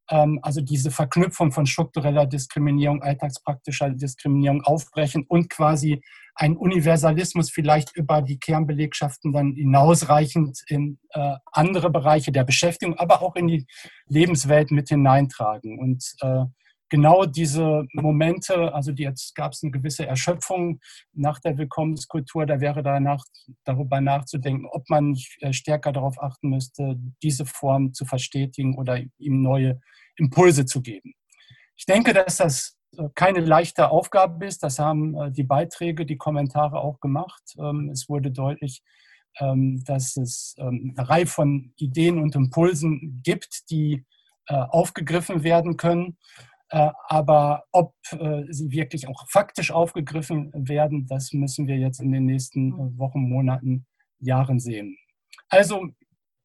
ähm, 0.10 0.40
also 0.42 0.62
diese 0.62 0.92
Verknüpfung 0.92 1.52
von 1.52 1.66
struktureller 1.66 2.26
Diskriminierung, 2.26 3.02
alltagspraktischer 3.02 3.92
Diskriminierung 3.92 4.64
aufbrechen 4.64 5.26
und 5.28 5.50
quasi 5.50 6.02
ein 6.36 6.56
Universalismus 6.56 7.52
vielleicht 7.52 7.96
über 7.96 8.22
die 8.22 8.40
Kernbelegschaften 8.40 9.34
dann 9.34 9.54
hinausreichend 9.56 10.64
in 10.68 10.98
äh, 11.10 11.36
andere 11.52 11.90
Bereiche 11.90 12.32
der 12.32 12.46
Beschäftigung, 12.46 12.98
aber 12.98 13.22
auch 13.22 13.36
in 13.36 13.48
die 13.48 13.68
Lebenswelt 14.08 14.72
mit 14.72 14.88
hineintragen. 14.88 15.78
Und 15.78 16.16
äh, 16.22 16.46
genau 16.90 17.26
diese 17.26 17.86
Momente, 17.94 18.74
also 18.74 18.92
die, 18.92 19.04
jetzt 19.04 19.36
gab 19.36 19.54
es 19.54 19.64
eine 19.64 19.72
gewisse 19.72 20.06
Erschöpfung 20.06 20.80
nach 21.14 21.40
der 21.40 21.58
Willkommenskultur, 21.58 22.46
da 22.46 22.60
wäre 22.60 22.84
danach 22.84 23.24
darüber 23.64 24.02
nachzudenken, 24.02 24.66
ob 24.66 24.90
man 24.90 25.18
äh, 25.42 25.54
stärker 25.54 25.92
darauf 25.92 26.22
achten 26.22 26.50
müsste, 26.50 27.00
diese 27.22 27.46
Form 27.46 27.94
zu 27.94 28.06
verstetigen 28.06 28.78
oder 28.78 29.00
ihm 29.18 29.42
neue 29.42 29.80
Impulse 30.18 30.66
zu 30.66 30.82
geben. 30.82 31.14
Ich 31.76 31.86
denke, 31.86 32.14
dass 32.14 32.38
das 32.38 32.80
äh, 32.98 33.10
keine 33.16 33.40
leichte 33.40 33.90
Aufgabe 33.90 34.46
ist. 34.46 34.64
Das 34.64 34.80
haben 34.80 35.16
äh, 35.16 35.32
die 35.32 35.44
Beiträge, 35.44 36.06
die 36.06 36.18
Kommentare 36.18 36.80
auch 36.80 37.00
gemacht. 37.00 37.44
Ähm, 37.58 37.90
es 37.90 38.10
wurde 38.10 38.32
deutlich, 38.32 38.84
ähm, 39.40 39.84
dass 39.86 40.18
es 40.18 40.56
ähm, 40.58 40.94
eine 40.98 41.10
Reihe 41.10 41.28
von 41.28 41.74
Ideen 41.78 42.20
und 42.20 42.36
Impulsen 42.36 43.22
gibt, 43.24 43.70
die 43.70 44.06
aufgegriffen 44.52 45.44
werden 45.44 45.78
können. 45.78 46.18
Äh, 46.72 46.92
aber 47.08 47.64
ob 47.72 47.96
äh, 48.12 48.44
sie 48.50 48.72
wirklich 48.72 49.08
auch 49.08 49.28
faktisch 49.28 49.72
aufgegriffen 49.72 50.52
werden, 50.54 51.08
das 51.08 51.34
müssen 51.34 51.68
wir 51.68 51.78
jetzt 51.78 52.00
in 52.00 52.12
den 52.12 52.26
nächsten 52.26 52.74
äh, 52.74 52.98
Wochen, 52.98 53.22
Monaten, 53.22 53.88
Jahren 54.20 54.60
sehen. 54.60 54.96
Also 55.50 55.88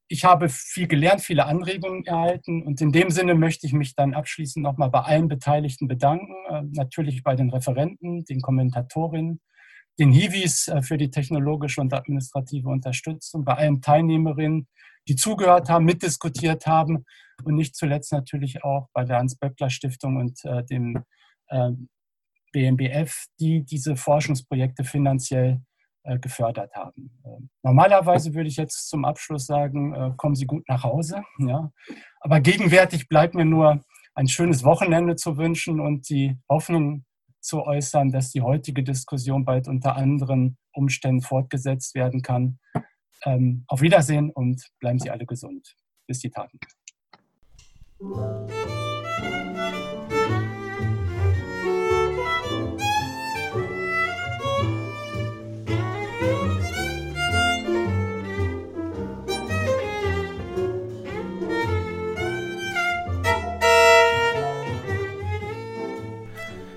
ich 0.07 0.23
habe 0.23 0.49
viel 0.49 0.87
gelernt, 0.87 1.21
viele 1.21 1.45
Anregungen 1.45 2.05
erhalten 2.05 2.63
und 2.63 2.81
in 2.81 2.91
dem 2.91 3.11
Sinne 3.11 3.35
möchte 3.35 3.67
ich 3.67 3.73
mich 3.73 3.95
dann 3.95 4.13
abschließend 4.15 4.63
nochmal 4.63 4.89
bei 4.89 5.01
allen 5.01 5.27
Beteiligten 5.27 5.87
bedanken. 5.87 6.33
Natürlich 6.73 7.23
bei 7.23 7.35
den 7.35 7.49
Referenten, 7.49 8.23
den 8.23 8.39
Kommentatorinnen, 8.39 9.41
den 9.97 10.11
Hiwis 10.11 10.71
für 10.81 10.97
die 10.97 11.09
technologische 11.09 11.81
und 11.81 11.91
administrative 11.91 12.69
Unterstützung, 12.69 13.45
bei 13.45 13.55
allen 13.55 13.81
Teilnehmerinnen, 13.81 14.67
die 15.07 15.15
zugehört 15.15 15.69
haben, 15.69 15.85
mitdiskutiert 15.85 16.65
haben 16.67 17.05
und 17.43 17.55
nicht 17.55 17.75
zuletzt 17.75 18.11
natürlich 18.11 18.63
auch 18.63 18.89
bei 18.93 19.03
der 19.03 19.17
Hans-Böckler-Stiftung 19.17 20.17
und 20.17 20.43
äh, 20.45 20.63
dem 20.63 21.03
äh, 21.47 21.71
BMBF, 22.51 23.25
die 23.39 23.63
diese 23.63 23.95
Forschungsprojekte 23.95 24.83
finanziell 24.83 25.61
äh, 26.03 26.19
gefördert 26.19 26.73
haben. 26.75 27.11
Ähm, 27.25 27.49
normalerweise 27.63 28.33
würde 28.33 28.47
ich 28.47 28.57
jetzt 28.57 28.89
zum 28.89 29.05
Abschluss 29.05 29.45
sagen, 29.45 29.93
äh, 29.93 30.11
kommen 30.17 30.35
Sie 30.35 30.45
gut 30.45 30.63
nach 30.69 30.83
Hause. 30.83 31.23
Ja? 31.39 31.71
Aber 32.21 32.39
gegenwärtig 32.39 33.09
bleibt 33.09 33.35
mir 33.35 33.45
nur 33.45 33.81
ein 34.13 34.27
schönes 34.27 34.63
Wochenende 34.63 35.15
zu 35.15 35.37
wünschen 35.37 35.79
und 35.79 36.07
die 36.09 36.37
Hoffnung 36.47 37.05
zu 37.41 37.63
äußern, 37.63 38.11
dass 38.11 38.31
die 38.31 38.41
heutige 38.41 38.83
Diskussion 38.83 39.45
bald 39.45 39.67
unter 39.67 39.95
anderen 39.95 40.57
Umständen 40.73 41.21
fortgesetzt 41.21 41.95
werden 41.95 42.21
kann. 42.21 42.59
Ähm, 43.23 43.63
auf 43.67 43.81
Wiedersehen 43.81 44.29
und 44.31 44.61
bleiben 44.79 44.99
Sie 44.99 45.09
alle 45.09 45.25
gesund. 45.25 45.75
Bis 46.07 46.19
die 46.19 46.29
Taten. 46.29 46.59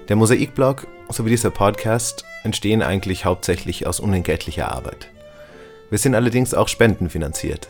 Der 0.08 0.16
Mosaikblog 0.16 0.86
sowie 1.10 1.28
dieser 1.28 1.50
Podcast 1.50 2.24
entstehen 2.42 2.80
eigentlich 2.80 3.26
hauptsächlich 3.26 3.86
aus 3.86 4.00
unentgeltlicher 4.00 4.72
Arbeit. 4.72 5.10
Wir 5.90 5.98
sind 5.98 6.14
allerdings 6.14 6.54
auch 6.54 6.68
spendenfinanziert. 6.68 7.68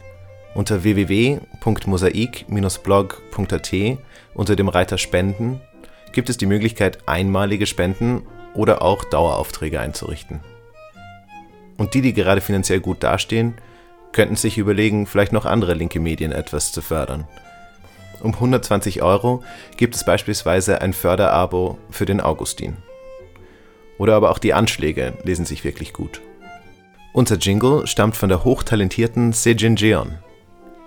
Unter 0.55 0.83
www.mosaik-blog.at 0.83 3.75
unter 4.35 4.57
dem 4.57 4.69
Reiter 4.69 4.99
Spenden 4.99 5.61
gibt 6.13 6.29
es 6.29 6.37
die 6.37 6.47
Möglichkeit, 6.47 6.99
einmalige 7.07 7.67
Spenden 7.67 8.27
oder 8.55 8.83
auch 8.83 9.05
Daueraufträge 9.05 9.81
einzurichten. 9.81 10.41
Und 11.77 11.95
die, 11.95 12.03
die 12.03 12.13
gerade 12.13 12.41
finanziell 12.41 12.81
gut 12.81 13.03
dastehen, 13.03 13.55
könnten 14.13 14.37
sich 14.37 14.59
überlegen, 14.59 15.07
vielleicht 15.07 15.33
noch 15.33 15.45
andere 15.45 15.75
linke 15.75 16.01
Medien 16.01 16.33
etwas 16.33 16.73
zu 16.73 16.83
fördern. 16.83 17.29
Um 18.21 18.35
120 18.35 19.03
Euro 19.03 19.45
gibt 19.77 19.95
es 19.95 20.05
beispielsweise 20.05 20.83
ein 20.83 20.93
Förderabo 20.93 21.79
für 21.91 22.05
den 22.05 22.21
Augustin. 22.21 22.77
Oder 23.97 24.17
aber 24.17 24.31
auch 24.31 24.39
die 24.39 24.55
Anschläge 24.55 25.15
lesen 25.23 25.47
sich 25.47 25.63
wirklich 25.63 25.93
gut. 25.93 26.21
Unser 27.13 27.37
Jingle 27.37 27.87
stammt 27.87 28.17
von 28.17 28.29
der 28.29 28.45
hochtalentierten 28.45 29.33
Sejin 29.33 29.77
Jeon, 29.77 30.19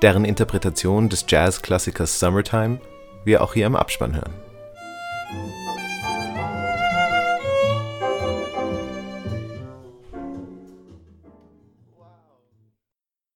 deren 0.01 0.23
Interpretation 0.23 1.09
des 1.09 1.25
Jazzklassikers 1.27 2.19
Summertime 2.19 2.79
wir 3.25 3.43
auch 3.43 3.53
hier 3.53 3.65
im 3.65 3.75
Abspann 3.75 4.15
hören. 4.15 4.33